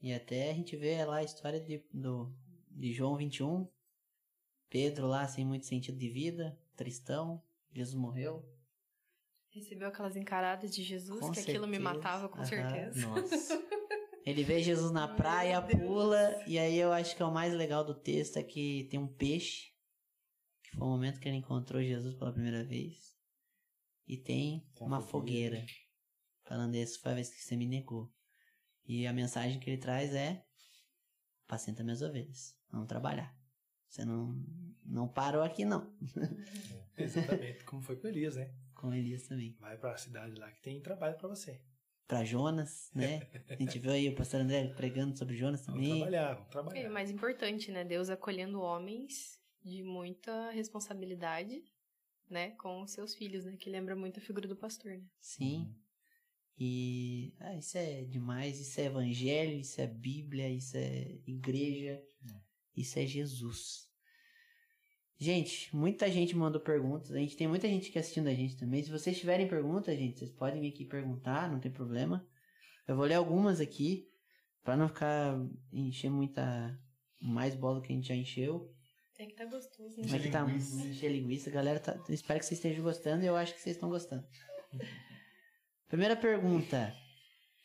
[0.01, 2.35] E até a gente vê lá a história de, do,
[2.71, 3.69] de João 21.
[4.69, 7.43] Pedro lá sem muito sentido de vida, tristão.
[7.73, 8.45] Jesus morreu.
[9.51, 11.95] Recebeu aquelas encaradas de Jesus, Com que aquilo me certeza.
[11.95, 12.47] matava com Aham.
[12.47, 13.07] certeza.
[13.07, 13.63] Nossa.
[14.25, 17.85] Ele vê Jesus na praia, pula, e aí eu acho que é o mais legal
[17.85, 19.72] do texto é que tem um peixe,
[20.75, 23.17] foi o momento que ele encontrou Jesus pela primeira vez,
[24.07, 25.73] e tem Tem uma fogueira, fogueira.
[26.45, 28.13] falando essa foi a vez que você me negou.
[28.85, 30.45] E a mensagem que ele traz é,
[31.47, 33.33] apacenta minhas ovelhas, vamos trabalhar.
[33.89, 34.35] Você não,
[34.85, 35.95] não parou aqui não,
[36.97, 38.53] Exatamente, como foi com Elias, né?
[38.75, 39.57] com Elias também.
[39.61, 41.63] Vai para a cidade lá que tem trabalho para você.
[42.09, 43.21] Pra Jonas, né?
[43.49, 45.97] A gente viu aí o pastor André pregando sobre Jonas Vamos também.
[46.01, 46.91] trabalhar, vamos É trabalhar.
[46.91, 47.85] o mais importante, né?
[47.85, 51.63] Deus acolhendo homens de muita responsabilidade,
[52.29, 52.51] né?
[52.53, 53.57] Com os seus filhos, né?
[53.57, 55.05] Que lembra muito a figura do pastor, né?
[55.21, 55.75] Sim.
[56.59, 62.03] E ah, isso é demais, isso é evangelho, isso é Bíblia, isso é igreja,
[62.77, 63.91] isso é Jesus.
[65.19, 67.13] Gente, muita gente mandou perguntas.
[67.13, 68.83] A gente tem muita gente aqui assistindo a gente também.
[68.83, 72.27] Se vocês tiverem perguntas, gente, vocês podem vir aqui perguntar, não tem problema.
[72.89, 74.09] Eu vou ler algumas aqui,
[74.65, 75.39] pra não ficar
[75.73, 76.77] encher muita
[77.21, 78.75] mais bola que a gente já encheu.
[79.23, 80.43] É que tá gostoso, Como é que tá?
[80.43, 80.85] linguiça.
[80.85, 81.51] Encher linguiça.
[81.51, 84.27] Galera, tá- espero que vocês estejam gostando e eu acho que vocês estão gostando.
[85.87, 86.93] Primeira pergunta.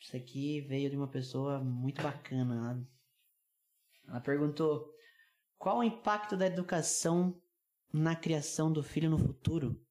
[0.00, 2.54] Isso aqui veio de uma pessoa muito bacana.
[2.54, 2.88] Ela,
[4.06, 4.88] ela perguntou:
[5.56, 7.40] Qual o impacto da educação
[7.92, 9.84] na criação do filho no futuro?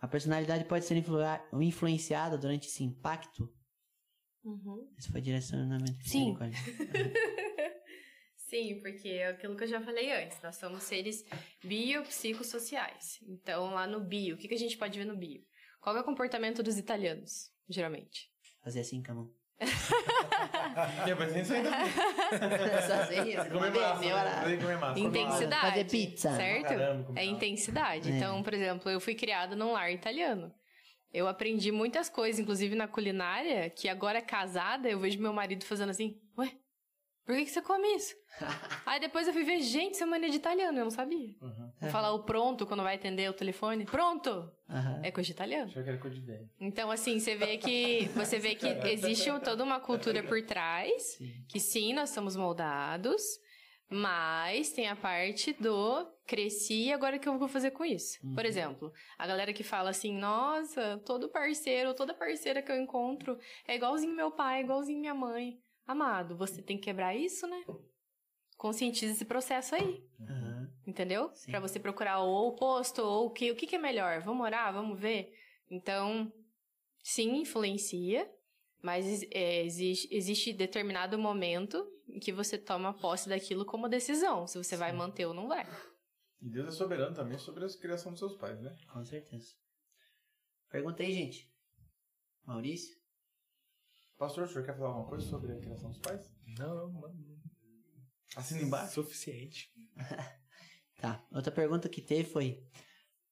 [0.00, 3.52] A personalidade pode ser influa- influenciada durante esse impacto?
[4.44, 4.88] Uhum.
[4.96, 5.98] Esse foi direcionamento.
[6.08, 6.36] Sim.
[8.48, 10.40] Sim, porque é aquilo que eu já falei antes.
[10.42, 11.22] Nós somos seres
[11.62, 13.20] biopsicossociais.
[13.28, 15.42] Então, lá no bio, o que, que a gente pode ver no bio?
[15.82, 18.30] Qual é o comportamento dos italianos, geralmente?
[18.64, 19.34] Fazer assim com a mão.
[21.06, 21.70] É, mas isso ainda.
[23.08, 23.50] Sei isso.
[23.50, 23.70] Comer
[24.78, 25.00] massa, né?
[25.00, 25.68] Intensidade.
[25.68, 26.36] Fazer pizza.
[26.36, 26.68] Certo?
[26.68, 27.24] Caramba, é tá.
[27.24, 28.12] intensidade.
[28.12, 28.16] É.
[28.16, 30.54] Então, por exemplo, eu fui criada num lar italiano.
[31.12, 35.90] Eu aprendi muitas coisas, inclusive na culinária, que agora casada, eu vejo meu marido fazendo
[35.90, 36.52] assim, ué,
[37.28, 38.16] por que, que você come isso?
[38.86, 41.34] Aí depois eu fui ver, gente, isso é mania de italiano, eu não sabia.
[41.42, 41.90] Uhum.
[41.90, 43.84] Falar o pronto quando vai atender o telefone.
[43.84, 44.50] Pronto!
[44.66, 45.02] Aham.
[45.04, 45.66] É coisa de italiano.
[45.66, 46.48] Achei que era coisa de velho.
[46.58, 51.44] Então, assim, você vê que você vê que existe toda uma cultura por trás, Sim.
[51.46, 53.22] que sim, nós somos moldados,
[53.90, 58.18] mas tem a parte do cresci e agora o que eu vou fazer com isso?
[58.34, 63.38] Por exemplo, a galera que fala assim, nossa, todo parceiro, toda parceira que eu encontro
[63.66, 65.60] é igualzinho meu pai, igualzinho minha mãe.
[65.88, 67.64] Amado, você tem que quebrar isso, né?
[68.58, 70.06] Conscientiza esse processo aí.
[70.20, 70.70] Aham.
[70.86, 71.30] Entendeu?
[71.34, 71.50] Sim.
[71.50, 74.20] Pra você procurar ou o oposto, ou o que, o que, que é melhor.
[74.20, 75.34] Vamos orar, vamos ver.
[75.70, 76.30] Então,
[77.02, 78.30] sim, influencia,
[78.82, 84.58] mas é, existe, existe determinado momento em que você toma posse daquilo como decisão, se
[84.58, 85.66] você vai manter ou não vai.
[86.42, 88.76] E Deus é soberano também sobre a criação dos seus pais, né?
[88.92, 89.54] Com certeza.
[90.68, 91.50] Perguntei, gente.
[92.44, 92.97] Maurício?
[94.18, 96.36] Pastor, o senhor quer falar alguma coisa sobre a criação dos pais?
[96.58, 97.14] Não, não.
[98.34, 98.94] Assina embaixo.
[98.94, 99.72] Suficiente.
[101.00, 101.24] Tá.
[101.30, 102.60] Outra pergunta que teve foi: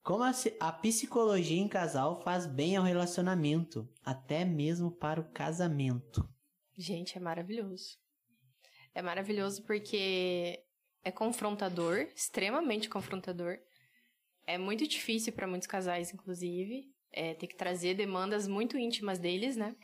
[0.01, 6.33] Como a, a psicologia em casal faz bem ao relacionamento, até mesmo para o casamento?
[6.79, 7.99] Gente, é maravilhoso.
[8.95, 10.65] É maravilhoso porque
[11.03, 13.59] é confrontador, extremamente confrontador.
[14.47, 19.57] É muito difícil para muitos casais, inclusive, é, ter que trazer demandas muito íntimas deles,
[19.57, 19.75] né?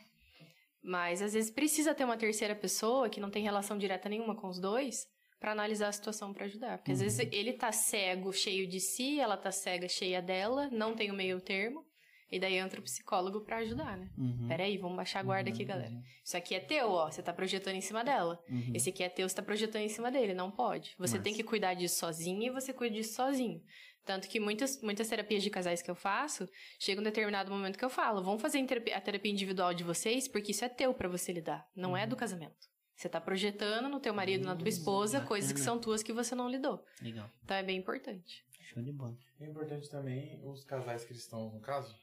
[0.83, 4.49] Mas às vezes precisa ter uma terceira pessoa que não tem relação direta nenhuma com
[4.49, 5.07] os dois
[5.39, 6.77] para analisar a situação para ajudar.
[6.77, 10.95] Porque às vezes ele tá cego, cheio de si, ela tá cega, cheia dela, não
[10.95, 11.85] tem o meio termo.
[12.31, 14.09] E daí entra o psicólogo para ajudar, né?
[14.17, 14.47] Uhum.
[14.47, 15.93] Peraí, vamos baixar a guarda aqui, galera.
[16.25, 17.11] Isso aqui é teu, ó.
[17.11, 18.39] Você tá projetando em cima dela.
[18.49, 18.71] Uhum.
[18.73, 20.33] Esse aqui é teu, você tá projetando em cima dele.
[20.33, 20.95] Não pode.
[20.97, 23.61] Você tem que cuidar disso sozinho e você cuida disso sozinho.
[24.05, 27.85] Tanto que muitas, muitas terapias de casais que eu faço, chega um determinado momento que
[27.85, 28.59] eu falo, vamos fazer
[28.93, 32.15] a terapia individual de vocês, porque isso é teu pra você lidar, não é do
[32.15, 32.67] casamento.
[32.95, 35.71] Você tá projetando no teu marido, na tua esposa, coisas que bacana.
[35.71, 36.83] são tuas que você não lidou.
[37.01, 37.29] Legal.
[37.43, 38.45] Então é bem importante.
[38.61, 39.17] Show de bola.
[39.39, 41.93] É importante também os casais cristãos, no caso,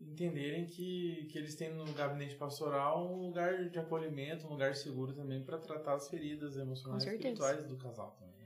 [0.00, 5.12] entenderem que, que eles têm no gabinete pastoral um lugar de acolhimento, um lugar seguro
[5.12, 8.37] também para tratar as feridas emocionais e espirituais do casal também.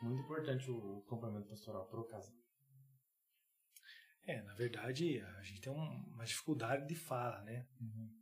[0.00, 2.34] Muito importante o acompanhamento pastoral pro casal.
[4.24, 7.66] É, na verdade, a gente tem um- uma dificuldade de fala, né?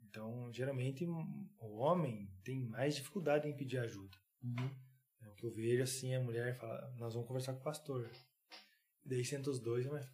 [0.09, 4.17] Então, geralmente, o homem tem mais dificuldade em pedir ajuda.
[5.21, 8.11] É o que eu vejo, assim, a mulher fala, nós vamos conversar com o pastor.
[9.05, 10.07] Daí senta os dois, mas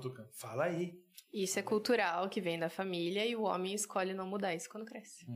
[0.00, 0.32] tocando.
[0.32, 0.98] fala aí.
[1.32, 4.86] Isso é cultural, que vem da família, e o homem escolhe não mudar isso quando
[4.86, 5.26] cresce.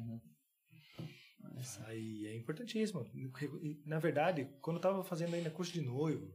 [1.86, 3.06] Aí é importantíssimo.
[3.14, 6.32] E, Na verdade, quando eu estava fazendo ainda curso de noivo,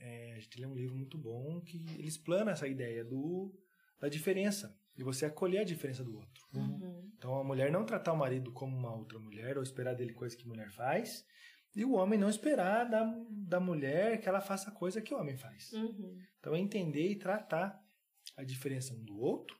[0.00, 3.54] é, a gente lê um livro muito bom que ele explana essa ideia do,
[4.00, 4.76] da diferença.
[4.94, 6.44] De você acolher a diferença do outro.
[6.54, 7.10] Uhum.
[7.16, 10.36] Então a mulher não tratar o marido como uma outra mulher ou esperar dele coisa
[10.36, 11.24] que mulher faz.
[11.74, 15.36] E o homem não esperar da, da mulher que ela faça coisa que o homem
[15.36, 15.72] faz.
[15.72, 16.18] Uhum.
[16.38, 17.80] Então é entender e tratar
[18.36, 19.56] a diferença um do outro.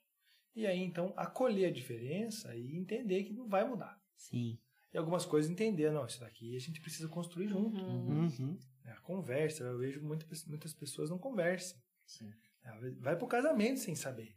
[0.55, 4.01] E aí então acolher a diferença e entender que não vai mudar.
[4.31, 4.59] Sim.
[4.92, 7.81] E algumas coisas entender, não, isso daqui a gente precisa construir junto.
[7.83, 8.25] Uhum.
[8.26, 8.59] Uhum.
[8.84, 11.78] A conversa, eu vejo muita, muitas pessoas não conversam.
[12.07, 12.31] Sim.
[12.65, 14.36] Ela Vai pro casamento sem saber.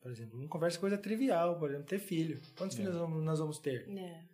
[0.00, 2.40] Por exemplo, não conversa coisa trivial, por exemplo, ter filho.
[2.56, 2.80] Quantos É.
[2.80, 3.86] filhos nós vamos- nós vamos ter?
[3.90, 4.24] É.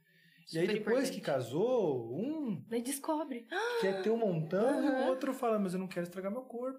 [0.53, 3.49] E aí depois que casou, um Daí descobre.
[3.81, 6.79] quer ter um montão e o outro fala, mas eu não quero estragar meu corpo.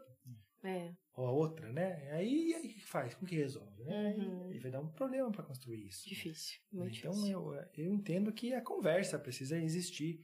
[0.68, 0.92] É.
[1.16, 2.10] Ou a outra, né?
[2.12, 3.16] Aí, aí o que faz?
[3.16, 3.84] Como que resolve?
[3.84, 4.16] Né?
[4.18, 4.52] Uhum.
[4.54, 6.08] E vai dar um problema para construir isso.
[6.08, 6.60] Difícil.
[6.72, 7.56] Muito então difícil.
[7.56, 10.22] eu, eu entendo que a conversa precisa existir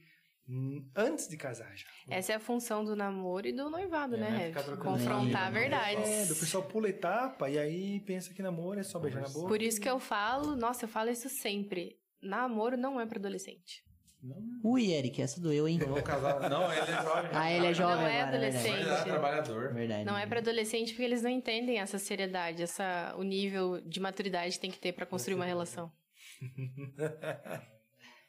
[0.48, 1.86] hum, antes de casar já.
[2.08, 4.38] Essa é a função do namoro e do noivado, É, né, né?
[4.50, 4.78] Rev?
[4.78, 6.08] Confrontar ideia, verdades.
[6.08, 9.48] É, do pessoal pula etapa e aí pensa que namoro é só beijar na boca.
[9.48, 11.98] Por isso que eu falo, nossa, eu falo isso sempre.
[12.22, 13.82] Namoro não é pra adolescente.
[14.24, 15.78] Não, Ui, Eric, essa doeu, hein?
[15.78, 16.48] eu vou casar.
[16.48, 17.30] Não, ele é jovem.
[17.34, 18.80] Ah, ele é jovem Não é agora, adolescente.
[18.80, 19.74] Ele é trabalhador.
[19.74, 20.04] Verdade.
[20.04, 24.54] Não é pra adolescente porque eles não entendem essa seriedade, essa, o nível de maturidade
[24.54, 25.92] que tem que ter pra construir uma relação.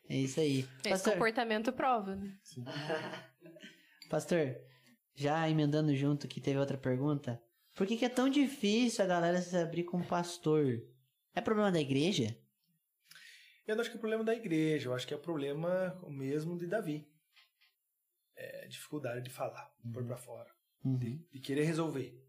[0.08, 0.60] É isso aí.
[0.60, 2.32] Esse Pastor, comportamento prova, né?
[4.08, 4.56] pastor,
[5.16, 7.42] já emendando junto que teve outra pergunta.
[7.76, 10.80] Por que, que é tão difícil a galera se abrir com pastor?
[11.34, 12.38] É problema da igreja?
[13.68, 16.68] Eu não acho que é problema da igreja, eu acho que é problema mesmo de
[16.68, 17.08] Davi.
[18.36, 20.50] É dificuldade de falar, pôr pra fora,
[20.84, 20.98] Uhum.
[21.32, 22.22] de querer resolver.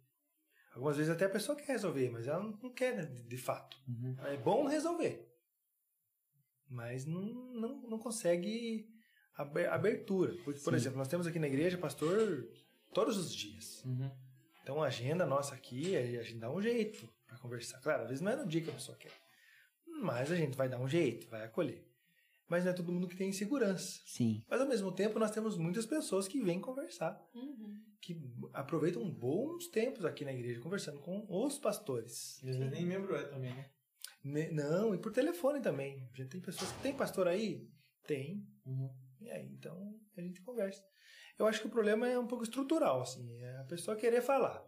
[0.73, 3.77] Algumas vezes até a pessoa quer resolver, mas ela não quer né, de, de fato.
[3.89, 4.15] Uhum.
[4.27, 5.27] É bom resolver,
[6.69, 8.89] mas não, não, não consegue
[9.35, 10.33] aber- abertura.
[10.45, 10.75] Por, por Sim.
[10.75, 12.49] exemplo, nós temos aqui na igreja pastor
[12.95, 13.83] todos os dias.
[13.85, 14.11] Uhum.
[14.63, 17.81] Então a agenda nossa aqui, a gente dá um jeito para conversar.
[17.81, 19.13] Claro, às vezes não é no dia que a pessoa quer.
[20.03, 21.85] Mas a gente vai dar um jeito, vai acolher.
[22.49, 24.01] Mas não é todo mundo que tem segurança.
[24.07, 24.43] Sim.
[24.49, 27.21] Mas ao mesmo tempo nós temos muitas pessoas que vêm conversar,
[28.01, 28.17] que
[28.53, 32.41] aproveitam bons tempos aqui na igreja conversando com os pastores.
[32.45, 33.71] E às vezes nem membro é também, né?
[34.23, 36.09] Ne- Não, e por telefone também.
[36.13, 37.69] A gente tem pessoas que tem pastor aí?
[38.07, 38.47] Tem.
[39.21, 40.85] E aí, então a gente conversa.
[41.39, 44.65] Eu acho que o problema é um pouco estrutural, assim, é a pessoa querer falar.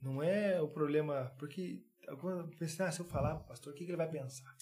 [0.00, 3.84] Não é o problema, porque alguma pensa, ah, se eu falar pro pastor, o que,
[3.84, 4.54] que ele vai pensar?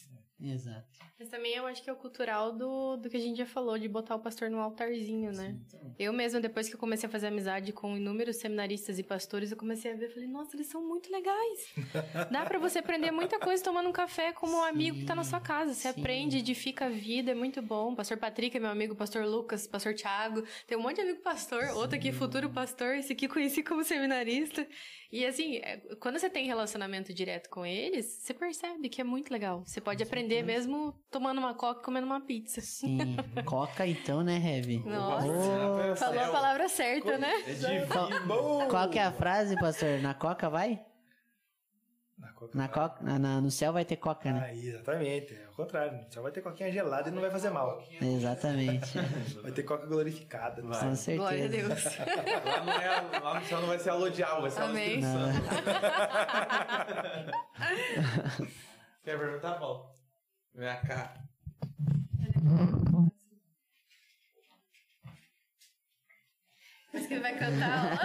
[0.42, 0.88] Exato.
[1.18, 3.78] Mas também eu acho que é o cultural do, do que a gente já falou,
[3.78, 5.54] de botar o pastor no altarzinho, né?
[5.98, 9.56] Eu mesma, depois que eu comecei a fazer amizade com inúmeros seminaristas e pastores, eu
[9.58, 11.74] comecei a ver, falei, nossa, eles são muito legais.
[12.32, 15.24] Dá pra você aprender muita coisa tomando um café como um amigo que tá na
[15.24, 15.74] sua casa.
[15.74, 16.00] Você sim.
[16.00, 17.94] aprende, edifica a vida, é muito bom.
[17.94, 20.42] Pastor Patrick é meu amigo, pastor Lucas, pastor Thiago.
[20.66, 24.66] Tem um monte de amigo pastor, outro aqui futuro pastor, esse aqui conheci como seminarista.
[25.12, 29.32] E assim, é, quando você tem relacionamento direto com eles, você percebe que é muito
[29.32, 29.62] legal.
[29.66, 32.60] Você pode aprender mesmo tomando uma coca e comendo uma pizza.
[32.60, 33.16] Sim.
[33.44, 34.78] Coca então, né, Heavy?
[34.86, 35.96] Nossa.
[35.96, 37.42] Falou a palavra certa, né?
[37.46, 37.86] É divino.
[37.88, 40.00] Qual, qual que é a frase, pastor?
[40.00, 40.80] Na Coca vai?
[42.20, 42.58] Na coca.
[42.58, 44.54] Na coca, na- na- no céu vai ter coca, né?
[44.54, 45.34] Exatamente.
[45.34, 45.98] É o contrário.
[46.10, 47.82] Só vai ter coquinha gelada e não vai fazer mal.
[48.00, 48.98] Exatamente.
[49.42, 50.60] Vai ter coca glorificada.
[50.62, 50.78] Vai.
[50.80, 51.16] Com certeza.
[51.16, 51.84] Glória a Deus.
[52.44, 55.00] Lá, não é, lá no céu não vai ser alô diabo, vai ser Amém.
[59.02, 59.86] Quer perguntar, Paulo?
[60.54, 61.14] Vem cá.
[66.92, 67.98] Mas que ele vai cantar,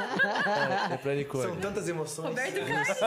[0.90, 0.94] ó.
[0.94, 1.44] É pra Nicole.
[1.48, 2.28] São tantas emoções.
[2.30, 2.98] Roberto Carlos.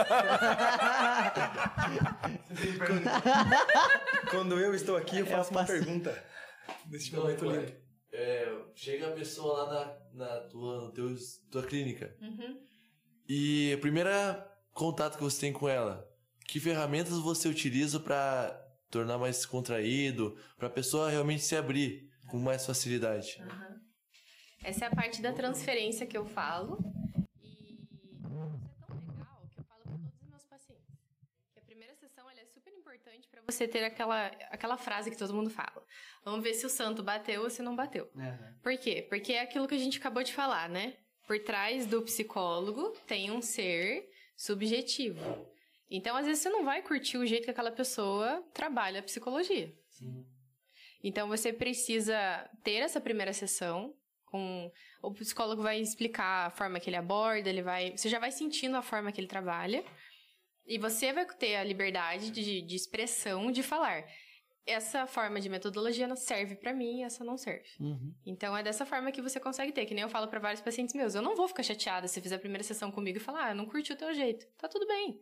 [4.29, 6.23] Quando eu estou aqui, eu faço uma passo- pergunta.
[6.89, 7.77] Nesse Então, momento Nicole, lindo.
[8.13, 11.15] é, chega a pessoa lá na, na tua, teu,
[11.51, 12.59] tua clínica Uhum.
[13.27, 14.09] e o primeiro
[14.73, 16.07] contato que você tem com ela,
[16.47, 18.55] que ferramentas você utiliza pra
[18.91, 23.41] tornar mais contraído, pra pessoa realmente se abrir com mais facilidade?
[23.41, 23.78] Aham.
[24.63, 26.77] Essa é a parte da transferência que eu falo.
[27.41, 30.85] E isso é tão legal que eu falo para todos os meus pacientes.
[31.53, 35.33] Que a primeira sessão é super importante para você ter aquela, aquela frase que todo
[35.33, 35.83] mundo fala.
[36.23, 38.09] Vamos ver se o santo bateu ou se não bateu.
[38.61, 39.05] Por quê?
[39.09, 40.97] Porque é aquilo que a gente acabou de falar, né?
[41.25, 45.47] Por trás do psicólogo tem um ser subjetivo.
[45.89, 49.73] Então, às vezes, você não vai curtir o jeito que aquela pessoa trabalha a psicologia.
[49.89, 50.25] Sim.
[51.03, 53.95] Então você precisa ter essa primeira sessão
[54.29, 58.31] com o psicólogo vai explicar a forma que ele aborda, ele vai, você já vai
[58.31, 59.83] sentindo a forma que ele trabalha
[60.65, 64.05] e você vai ter a liberdade de, de expressão de falar.
[64.65, 67.67] Essa forma de metodologia não serve pra mim, essa não serve.
[67.79, 68.13] Uhum.
[68.23, 70.93] Então é dessa forma que você consegue ter, que nem eu falo pra vários pacientes
[70.93, 73.55] meus, eu não vou ficar chateada se fizer a primeira sessão comigo e falar, ah,
[73.55, 74.45] não curti o teu jeito.
[74.57, 75.19] Tá tudo bem.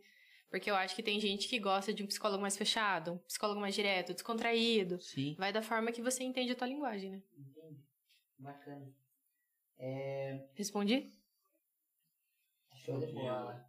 [0.50, 3.60] Porque eu acho que tem gente que gosta de um psicólogo mais fechado, um psicólogo
[3.60, 5.00] mais direto, descontraído.
[5.00, 5.34] Sim.
[5.38, 7.22] Vai da forma que você entende a tua linguagem, né?
[8.38, 8.92] Bacana.
[9.78, 10.48] É...
[10.54, 11.12] Respondi?
[12.74, 13.66] Show de bola.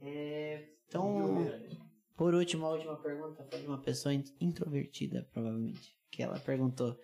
[0.00, 0.68] É...
[0.86, 1.46] Então,
[2.16, 5.96] por último, a última pergunta foi de uma pessoa in- introvertida, provavelmente.
[6.10, 6.98] Que ela perguntou: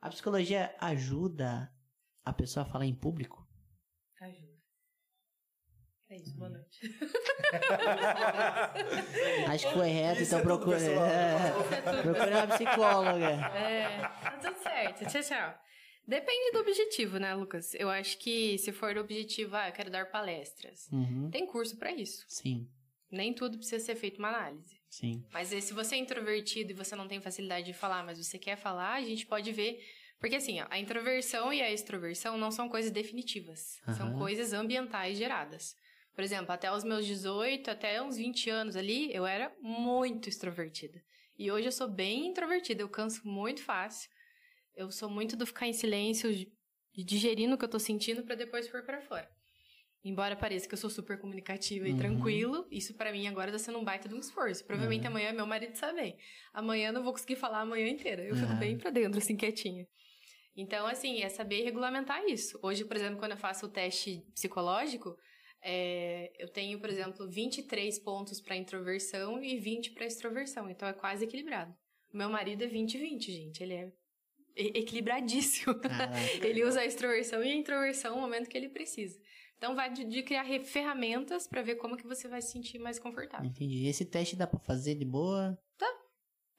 [0.00, 1.72] A psicologia ajuda
[2.24, 3.46] a pessoa a falar em público?
[4.20, 4.50] Ajuda.
[6.08, 6.80] É isso, boa noite.
[9.48, 11.04] Acho que foi reto, Isso então é pessoal.
[11.06, 13.30] É, procure uma psicóloga.
[13.56, 15.04] É, tá tudo certo.
[15.06, 15.54] Tchau, tchau.
[16.10, 17.72] Depende do objetivo, né, Lucas?
[17.74, 20.88] Eu acho que se for o objetivo, ah, eu quero dar palestras.
[20.90, 21.30] Uhum.
[21.30, 22.24] Tem curso pra isso.
[22.26, 22.68] Sim,
[23.12, 24.76] Nem tudo precisa ser feito uma análise.
[24.88, 25.24] sim.
[25.32, 28.40] Mas eh, se você é introvertido e você não tem facilidade de falar, mas você
[28.40, 29.80] quer falar, a gente pode ver.
[30.18, 33.80] Porque assim, ó, a introversão e a extroversão não são coisas definitivas.
[33.96, 34.18] São Aham.
[34.18, 35.76] coisas ambientais geradas.
[36.12, 41.00] Por exemplo, até os meus 18, até uns 20 anos ali, eu era muito extrovertida.
[41.38, 44.10] E hoje eu sou bem introvertida, eu canso muito fácil.
[44.74, 46.50] Eu sou muito do ficar em silêncio, de
[47.04, 49.28] digerindo o que eu tô sentindo pra depois pôr pra fora.
[50.02, 51.98] Embora pareça que eu sou super comunicativa e Uhum.
[51.98, 54.64] tranquilo, isso pra mim agora tá sendo um baita de um esforço.
[54.64, 55.08] Provavelmente Uhum.
[55.08, 56.16] amanhã meu marido sabe bem.
[56.54, 58.22] Amanhã eu não vou conseguir falar a manhã inteira.
[58.24, 58.58] Eu fico Uhum.
[58.58, 59.86] bem pra dentro, assim, quietinha.
[60.56, 62.58] Então, assim, é saber regulamentar isso.
[62.62, 65.16] Hoje, por exemplo, quando eu faço o teste psicológico,
[65.62, 70.68] é, eu tenho, por exemplo, 23 pontos pra introversão e 20 pra extroversão.
[70.70, 71.72] Então é quase equilibrado.
[72.12, 73.62] O meu marido é 20-20, gente.
[73.62, 73.92] Ele é e-
[74.56, 75.74] equilibradíssimo.
[75.80, 76.14] Caraca.
[76.44, 79.18] ele usa a extroversão e a introversão no momento que ele precisa.
[79.56, 82.98] Então vai de, de criar ferramentas pra ver como que você vai se sentir mais
[82.98, 83.46] confortável.
[83.46, 83.86] Entendi.
[83.86, 85.58] Esse teste dá pra fazer de boa?
[85.76, 85.86] Tá.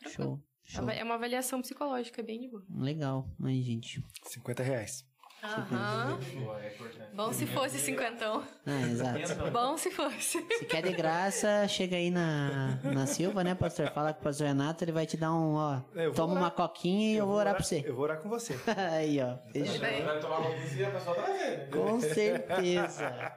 [0.08, 0.40] Show.
[0.64, 0.90] Show.
[0.90, 2.64] É uma avaliação psicológica bem de boa.
[2.70, 3.28] Legal.
[3.44, 4.04] Aí, gente.
[4.28, 5.11] 50 reais.
[5.44, 6.20] Aham.
[6.62, 7.16] É importante.
[7.16, 8.44] Bom se fosse cinquentão.
[8.66, 9.52] Ah, exato.
[9.52, 10.40] Bom se fosse.
[10.60, 13.90] Se quer de graça, chega aí na, na Silva, né, pastor?
[13.92, 15.82] Fala com o pastor Renato, ele vai te dar um, ó.
[15.96, 16.44] É, eu Toma orar.
[16.44, 17.84] uma coquinha e eu, vou orar pra você.
[17.86, 18.56] Eu vou orar com você.
[18.92, 19.38] aí, ó.
[19.52, 20.04] Bem.
[20.04, 21.68] Vai tomar uma a pessoa trazer, né?
[21.72, 23.34] Com certeza.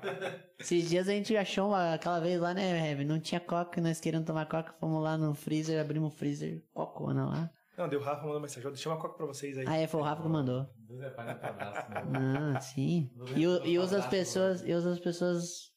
[0.58, 3.04] Esses dias a gente achou uma, aquela vez lá, né, Heavy?
[3.04, 7.26] Não tinha coca, nós queríamos tomar coca, fomos lá no freezer, abrimos o freezer, cocona
[7.26, 7.50] lá.
[7.76, 8.70] Não, deu o Rafa mandou mensagem.
[8.70, 9.64] Deixa uma coca pra vocês aí.
[9.66, 10.66] Ah, é, foi o Rafa que mandou.
[10.78, 12.38] Deus é pai, não tá né?
[12.56, 13.10] Ah, sim.
[13.36, 15.72] E, o- e usa as pessoas, e usa as pessoas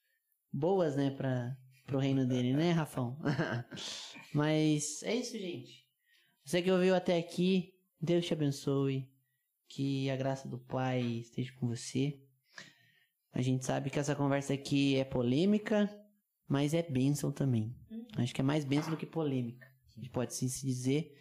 [0.53, 1.55] boas, né, pra,
[1.87, 3.17] pro reino dele, né, Rafão?
[4.33, 5.85] Mas é isso, gente.
[6.45, 9.09] Você que ouviu até aqui, Deus te abençoe.
[9.69, 12.21] Que a graça do Pai esteja com você.
[13.33, 15.89] A gente sabe que essa conversa aqui é polêmica,
[16.47, 17.75] mas é bênção também.
[18.17, 19.67] Acho que é mais bênção do que polêmica.
[19.91, 21.16] A gente pode sim se dizer.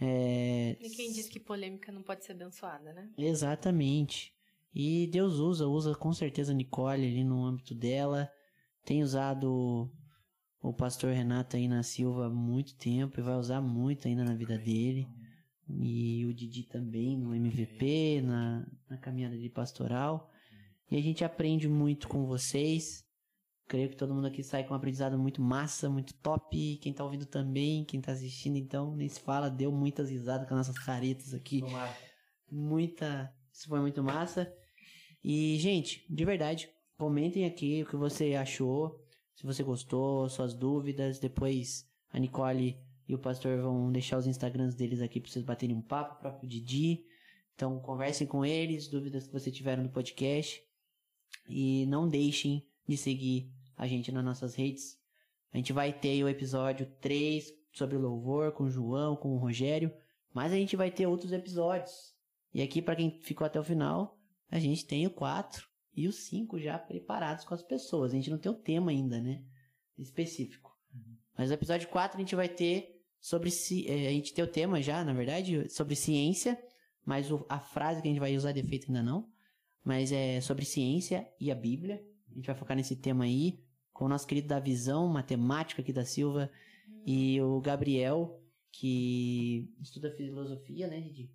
[0.00, 3.10] É, E quem diz que polêmica não pode ser abençoada, né?
[3.18, 4.32] Exatamente.
[4.72, 8.30] E Deus usa, usa com certeza a Nicole ali no âmbito dela.
[8.84, 9.90] Tem usado
[10.60, 14.34] o pastor Renato aí na Silva há muito tempo e vai usar muito ainda na
[14.34, 15.08] vida dele.
[15.68, 20.30] E o Didi também no MVP, na, na caminhada de pastoral.
[20.90, 23.04] E a gente aprende muito com vocês.
[23.68, 26.78] Creio que todo mundo aqui sai com um aprendizado muito massa, muito top.
[26.78, 30.54] Quem tá ouvindo também, quem tá assistindo, então, nem se fala, deu muitas risadas com
[30.54, 31.60] as nossas caretas aqui.
[31.60, 31.94] Tomara.
[32.50, 33.30] Muita.
[33.52, 34.50] Isso foi muito massa.
[35.22, 41.18] E, gente, de verdade, comentem aqui o que você achou, se você gostou, suas dúvidas.
[41.18, 45.76] Depois a Nicole e o pastor vão deixar os Instagrams deles aqui pra vocês baterem
[45.76, 47.04] um papo, o próprio Didi.
[47.54, 50.62] Então, conversem com eles, dúvidas que você tiver no podcast.
[51.46, 54.98] E não deixem de seguir a gente nas nossas redes.
[55.52, 59.90] A gente vai ter o episódio 3 sobre louvor com o João, com o Rogério.
[60.34, 62.14] Mas a gente vai ter outros episódios.
[62.52, 64.18] E aqui, para quem ficou até o final,
[64.50, 68.12] a gente tem o 4 e o 5 já preparados com as pessoas.
[68.12, 69.42] A gente não tem o tema ainda, né?
[69.96, 70.76] Específico.
[71.36, 73.50] Mas no episódio 4 a gente vai ter sobre.
[73.50, 76.58] ci- eh, a gente tem o tema já, na verdade, sobre ciência.
[77.04, 79.28] Mas a frase que a gente vai usar defeito ainda não.
[79.84, 82.02] Mas é sobre ciência e a Bíblia.
[82.30, 83.60] A gente vai focar nesse tema aí.
[83.98, 86.48] Com o nosso querido da Visão, matemático aqui da Silva.
[87.04, 91.34] E o Gabriel, que estuda filosofia, né, Didi?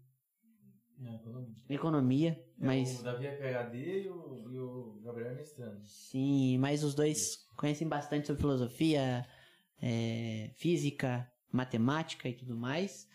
[1.02, 1.56] É, economia.
[1.68, 5.86] Economia, mas O Davi é PHD e o, e o Gabriel é mestrando.
[5.86, 9.28] sim, mas os dois conhecem bastante sobre filosofia,
[9.82, 13.10] é, física, matemática e tudo mais.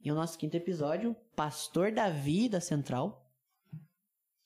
[0.00, 3.28] E o nosso quinto episódio, Pastor Davi da Central.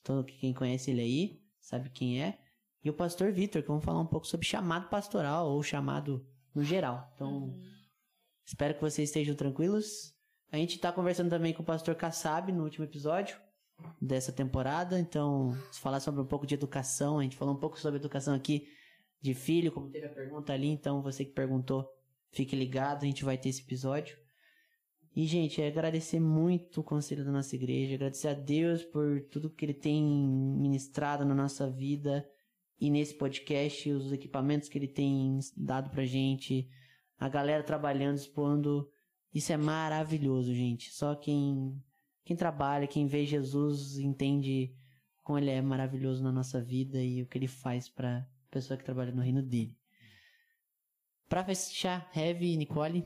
[0.03, 2.38] Todo quem conhece ele aí sabe quem é.
[2.83, 6.25] E o Pastor Vitor, que vamos falar um pouco sobre chamado pastoral ou chamado
[6.55, 7.11] no geral.
[7.13, 7.59] Então,
[8.45, 10.13] espero que vocês estejam tranquilos.
[10.51, 13.37] A gente tá conversando também com o Pastor Kassab no último episódio
[14.01, 14.97] dessa temporada.
[14.99, 18.33] Então, se falar sobre um pouco de educação, a gente falou um pouco sobre educação
[18.33, 18.67] aqui
[19.21, 20.69] de filho, como teve a pergunta ali.
[20.69, 21.85] Então, você que perguntou,
[22.31, 24.17] fique ligado, a gente vai ter esse episódio.
[25.13, 29.49] E, gente, é agradecer muito o conselho da nossa igreja, agradecer a Deus por tudo
[29.49, 32.25] que ele tem ministrado na nossa vida
[32.79, 36.69] e nesse podcast, os equipamentos que ele tem dado pra gente,
[37.17, 38.89] a galera trabalhando, expondo.
[39.33, 40.91] Isso é maravilhoso, gente.
[40.91, 41.79] Só quem
[42.23, 44.71] quem trabalha, quem vê Jesus, entende
[45.23, 48.83] como ele é maravilhoso na nossa vida e o que ele faz pra pessoa que
[48.83, 49.75] trabalha no reino dele.
[51.27, 53.05] Pra fechar, Heavy e Nicole,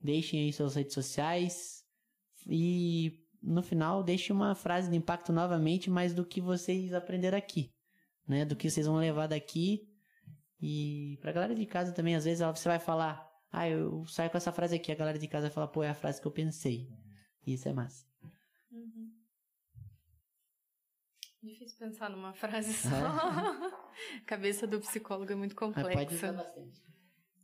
[0.00, 1.84] deixem aí suas redes sociais
[2.46, 7.73] e no final deixe uma frase de impacto novamente, mas do que vocês aprenderam aqui,
[8.26, 8.44] né?
[8.44, 9.88] Do que vocês vão levar daqui
[10.60, 14.30] e pra galera de casa também, às vezes ela- você vai falar, ah, eu saio
[14.30, 16.26] com essa frase aqui, a galera de casa vai falar, pô, é a frase que
[16.26, 16.88] eu pensei.
[17.46, 18.06] Isso é massa.
[18.72, 19.12] Uhum.
[21.42, 22.88] Difícil pensar numa frase só.
[24.26, 26.32] Cabeça do psicólogo é muito Mas pode complexa.
[26.32, 26.82] bastante.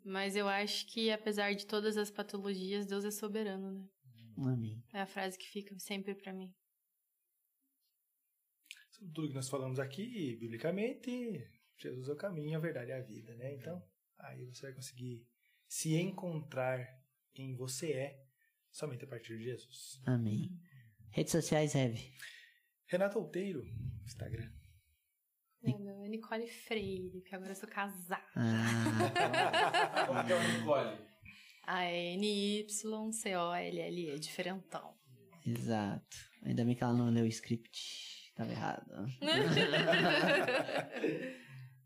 [0.02, 3.84] Mas eu acho que, apesar de todas as patologias, Deus é soberano, né?
[4.39, 4.83] Amém.
[4.94, 6.50] É a frase que fica sempre pra mim.
[9.15, 11.49] Tudo que nós falamos aqui, biblicamente,
[11.79, 13.55] Jesus é o caminho, a verdade e a vida, né?
[13.55, 13.83] Então,
[14.19, 15.27] aí você vai conseguir
[15.67, 16.87] se encontrar
[17.33, 18.23] quem você é
[18.70, 20.01] somente a partir de Jesus.
[20.07, 20.51] Amém.
[21.11, 22.12] Redes sociais, Heavy.
[22.87, 23.62] Renato Outeiro,
[24.05, 24.51] Instagram.
[25.62, 28.23] É, meu, é Nicole Freire, que agora eu sou casada.
[28.35, 30.99] Ah, Como que é o Nicole?
[31.67, 31.85] A
[32.95, 34.95] N-Y-C-O-L-L-E, diferentão.
[35.47, 36.17] exato.
[36.43, 38.10] Ainda bem que ela não leu o script.
[38.41, 38.86] Tava errado.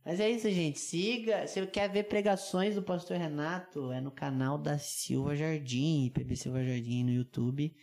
[0.04, 0.78] Mas é isso, gente.
[0.78, 1.46] Siga.
[1.46, 6.36] Se você quer ver pregações do pastor Renato, é no canal da Silva Jardim, PB
[6.36, 7.74] Silva Jardim no YouTube.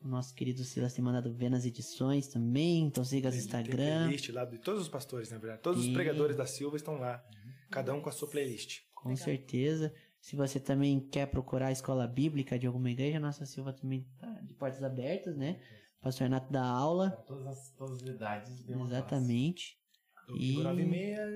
[0.00, 2.84] O nosso querido Silas tem mandado ver nas edições também.
[2.86, 4.02] Então siga as Tem- Tem Instagram.
[4.04, 5.62] playlist lá de todos os pastores, na verdade.
[5.62, 7.22] Todos E- os pregadores da Silva estão lá.
[7.70, 8.80] Cada um com a sua playlist.
[8.94, 9.24] Com Legal.
[9.24, 9.92] certeza.
[10.20, 14.28] Se você também quer procurar a escola bíblica de alguma igreja, Nossa Silva também tá
[14.42, 15.58] de portas abertas, né?
[16.02, 17.10] Pastor Renato dá aula.
[17.12, 18.68] Para todas as, todas as idades.
[18.68, 19.78] Exatamente.
[20.26, 21.26] Domingo, E- 9 e meia,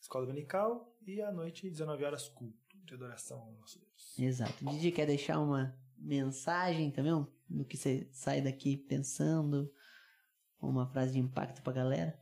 [0.00, 0.94] escola dominical.
[1.06, 4.18] E à noite, 19 horas, culto de adoração ao nosso Deus.
[4.18, 4.64] Exato.
[4.64, 9.72] Didi quer deixar uma mensagem também, um- no que você sai daqui pensando,
[10.60, 12.16] uma frase de impacto pra galera?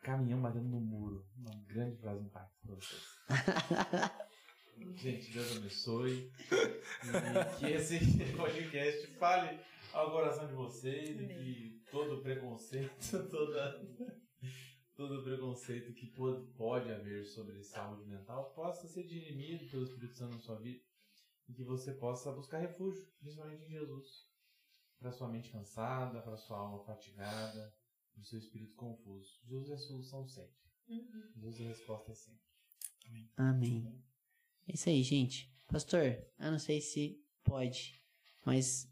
[0.00, 1.26] Caminhão batendo no muro.
[1.36, 3.02] Uma grande frase de impacto para vocês.
[4.96, 6.32] Gente, Deus abençoe.
[7.04, 7.98] E que esse
[8.36, 9.60] podcast fale
[9.92, 12.92] ao coração de vocês e que todo preconceito,
[13.30, 13.80] toda,
[14.94, 20.34] todo preconceito que pode, pode haver sobre saúde mental possa ser dirimido pelo Espírito Santo
[20.34, 20.82] na sua vida
[21.48, 24.28] e que você possa buscar refúgio, principalmente em Jesus.
[24.98, 27.72] Para sua mente cansada, para sua alma fatigada,
[28.12, 29.38] para o seu espírito confuso.
[29.44, 30.58] Jesus é a solução sempre.
[31.36, 32.48] Jesus é a resposta sempre.
[33.36, 34.07] Amém.
[34.68, 35.50] É isso aí, gente.
[35.66, 36.02] Pastor,
[36.38, 38.00] eu não sei se pode,
[38.44, 38.88] mas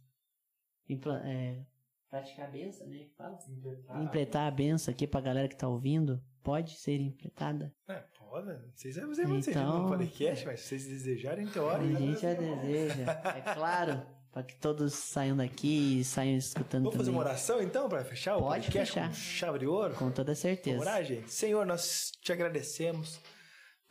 [1.25, 1.65] é,
[2.09, 3.07] praticar a benção, né?
[3.17, 3.39] Fala.
[3.49, 4.03] Impletar.
[4.03, 6.23] Impletar a benção aqui pra galera que tá ouvindo.
[6.43, 7.75] Pode ser impletada.
[7.89, 8.47] É, pode.
[8.47, 11.83] Não vocês vão dizer Então- no podcast, mas se vocês desejarem, hora.
[11.83, 13.03] A gente já deseja.
[13.37, 17.21] É claro, pra que todos saiam daqui e saiam escutando Vamos fazer também.
[17.21, 19.09] uma oração então para fechar o Pode podcast fechar.
[19.09, 19.95] com chave de ouro?
[19.97, 20.77] Com toda certeza.
[20.79, 21.33] Vamos orar, gente?
[21.33, 23.21] Senhor, nós te agradecemos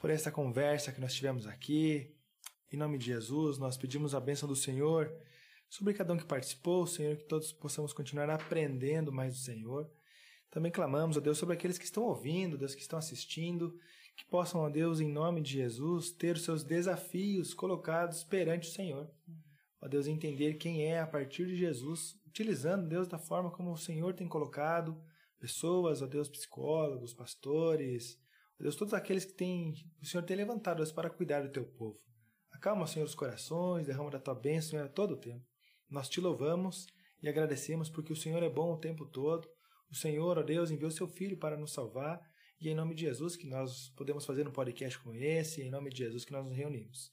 [0.05, 2.15] por essa conversa que nós tivemos aqui.
[2.71, 5.11] Em nome de Jesus, nós pedimos a bênção do Senhor
[5.67, 9.89] sobre cada um que participou, Senhor, que todos possamos continuar aprendendo mais do Senhor.
[10.51, 13.75] Também clamamos, ó Deus, sobre aqueles que estão ouvindo, Deus, que estão assistindo,
[14.15, 18.71] que possam, ó Deus, em nome de Jesus, ter os seus desafios colocados perante o
[18.71, 19.09] Senhor.
[19.81, 23.77] Ó Deus, entender quem é a partir de Jesus, utilizando, Deus, da forma como o
[23.77, 25.01] Senhor tem colocado
[25.39, 28.23] pessoas, ó Deus, psicólogos, pastores,
[28.63, 31.99] Deus, todos aqueles que tem, o Senhor tem levantado Deus, para cuidar do teu povo.
[32.51, 35.45] Acalma, Senhor, os corações, derrama da tua bênção, Senhor, a todo o tempo.
[35.89, 36.87] Nós te louvamos
[37.21, 39.47] e agradecemos porque o Senhor é bom o tempo todo.
[39.91, 42.19] O Senhor, ó Deus, enviou seu Filho para nos salvar
[42.59, 45.89] e em nome de Jesus que nós podemos fazer um podcast como esse, em nome
[45.89, 47.11] de Jesus que nós nos reunimos.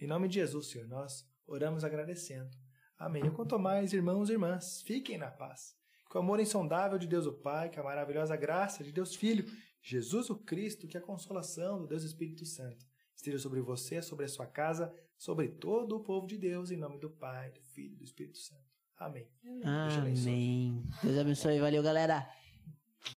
[0.00, 2.48] Em nome de Jesus, Senhor, nós oramos agradecendo.
[2.96, 3.26] Amém.
[3.26, 5.74] E quanto mais, irmãos e irmãs, fiquem na paz.
[6.08, 9.44] Que o amor insondável de Deus o Pai, que a maravilhosa graça de Deus Filho,
[9.86, 14.28] Jesus o Cristo, que a consolação do Deus Espírito Santo esteja sobre você, sobre a
[14.28, 17.96] sua casa, sobre todo o povo de Deus, em nome do Pai, do Filho e
[17.98, 18.64] do Espírito Santo.
[18.96, 19.28] Amém.
[19.42, 20.32] Deus te abençoe.
[20.32, 20.84] Amém.
[21.02, 21.60] Deus abençoe.
[21.60, 22.26] Valeu, galera.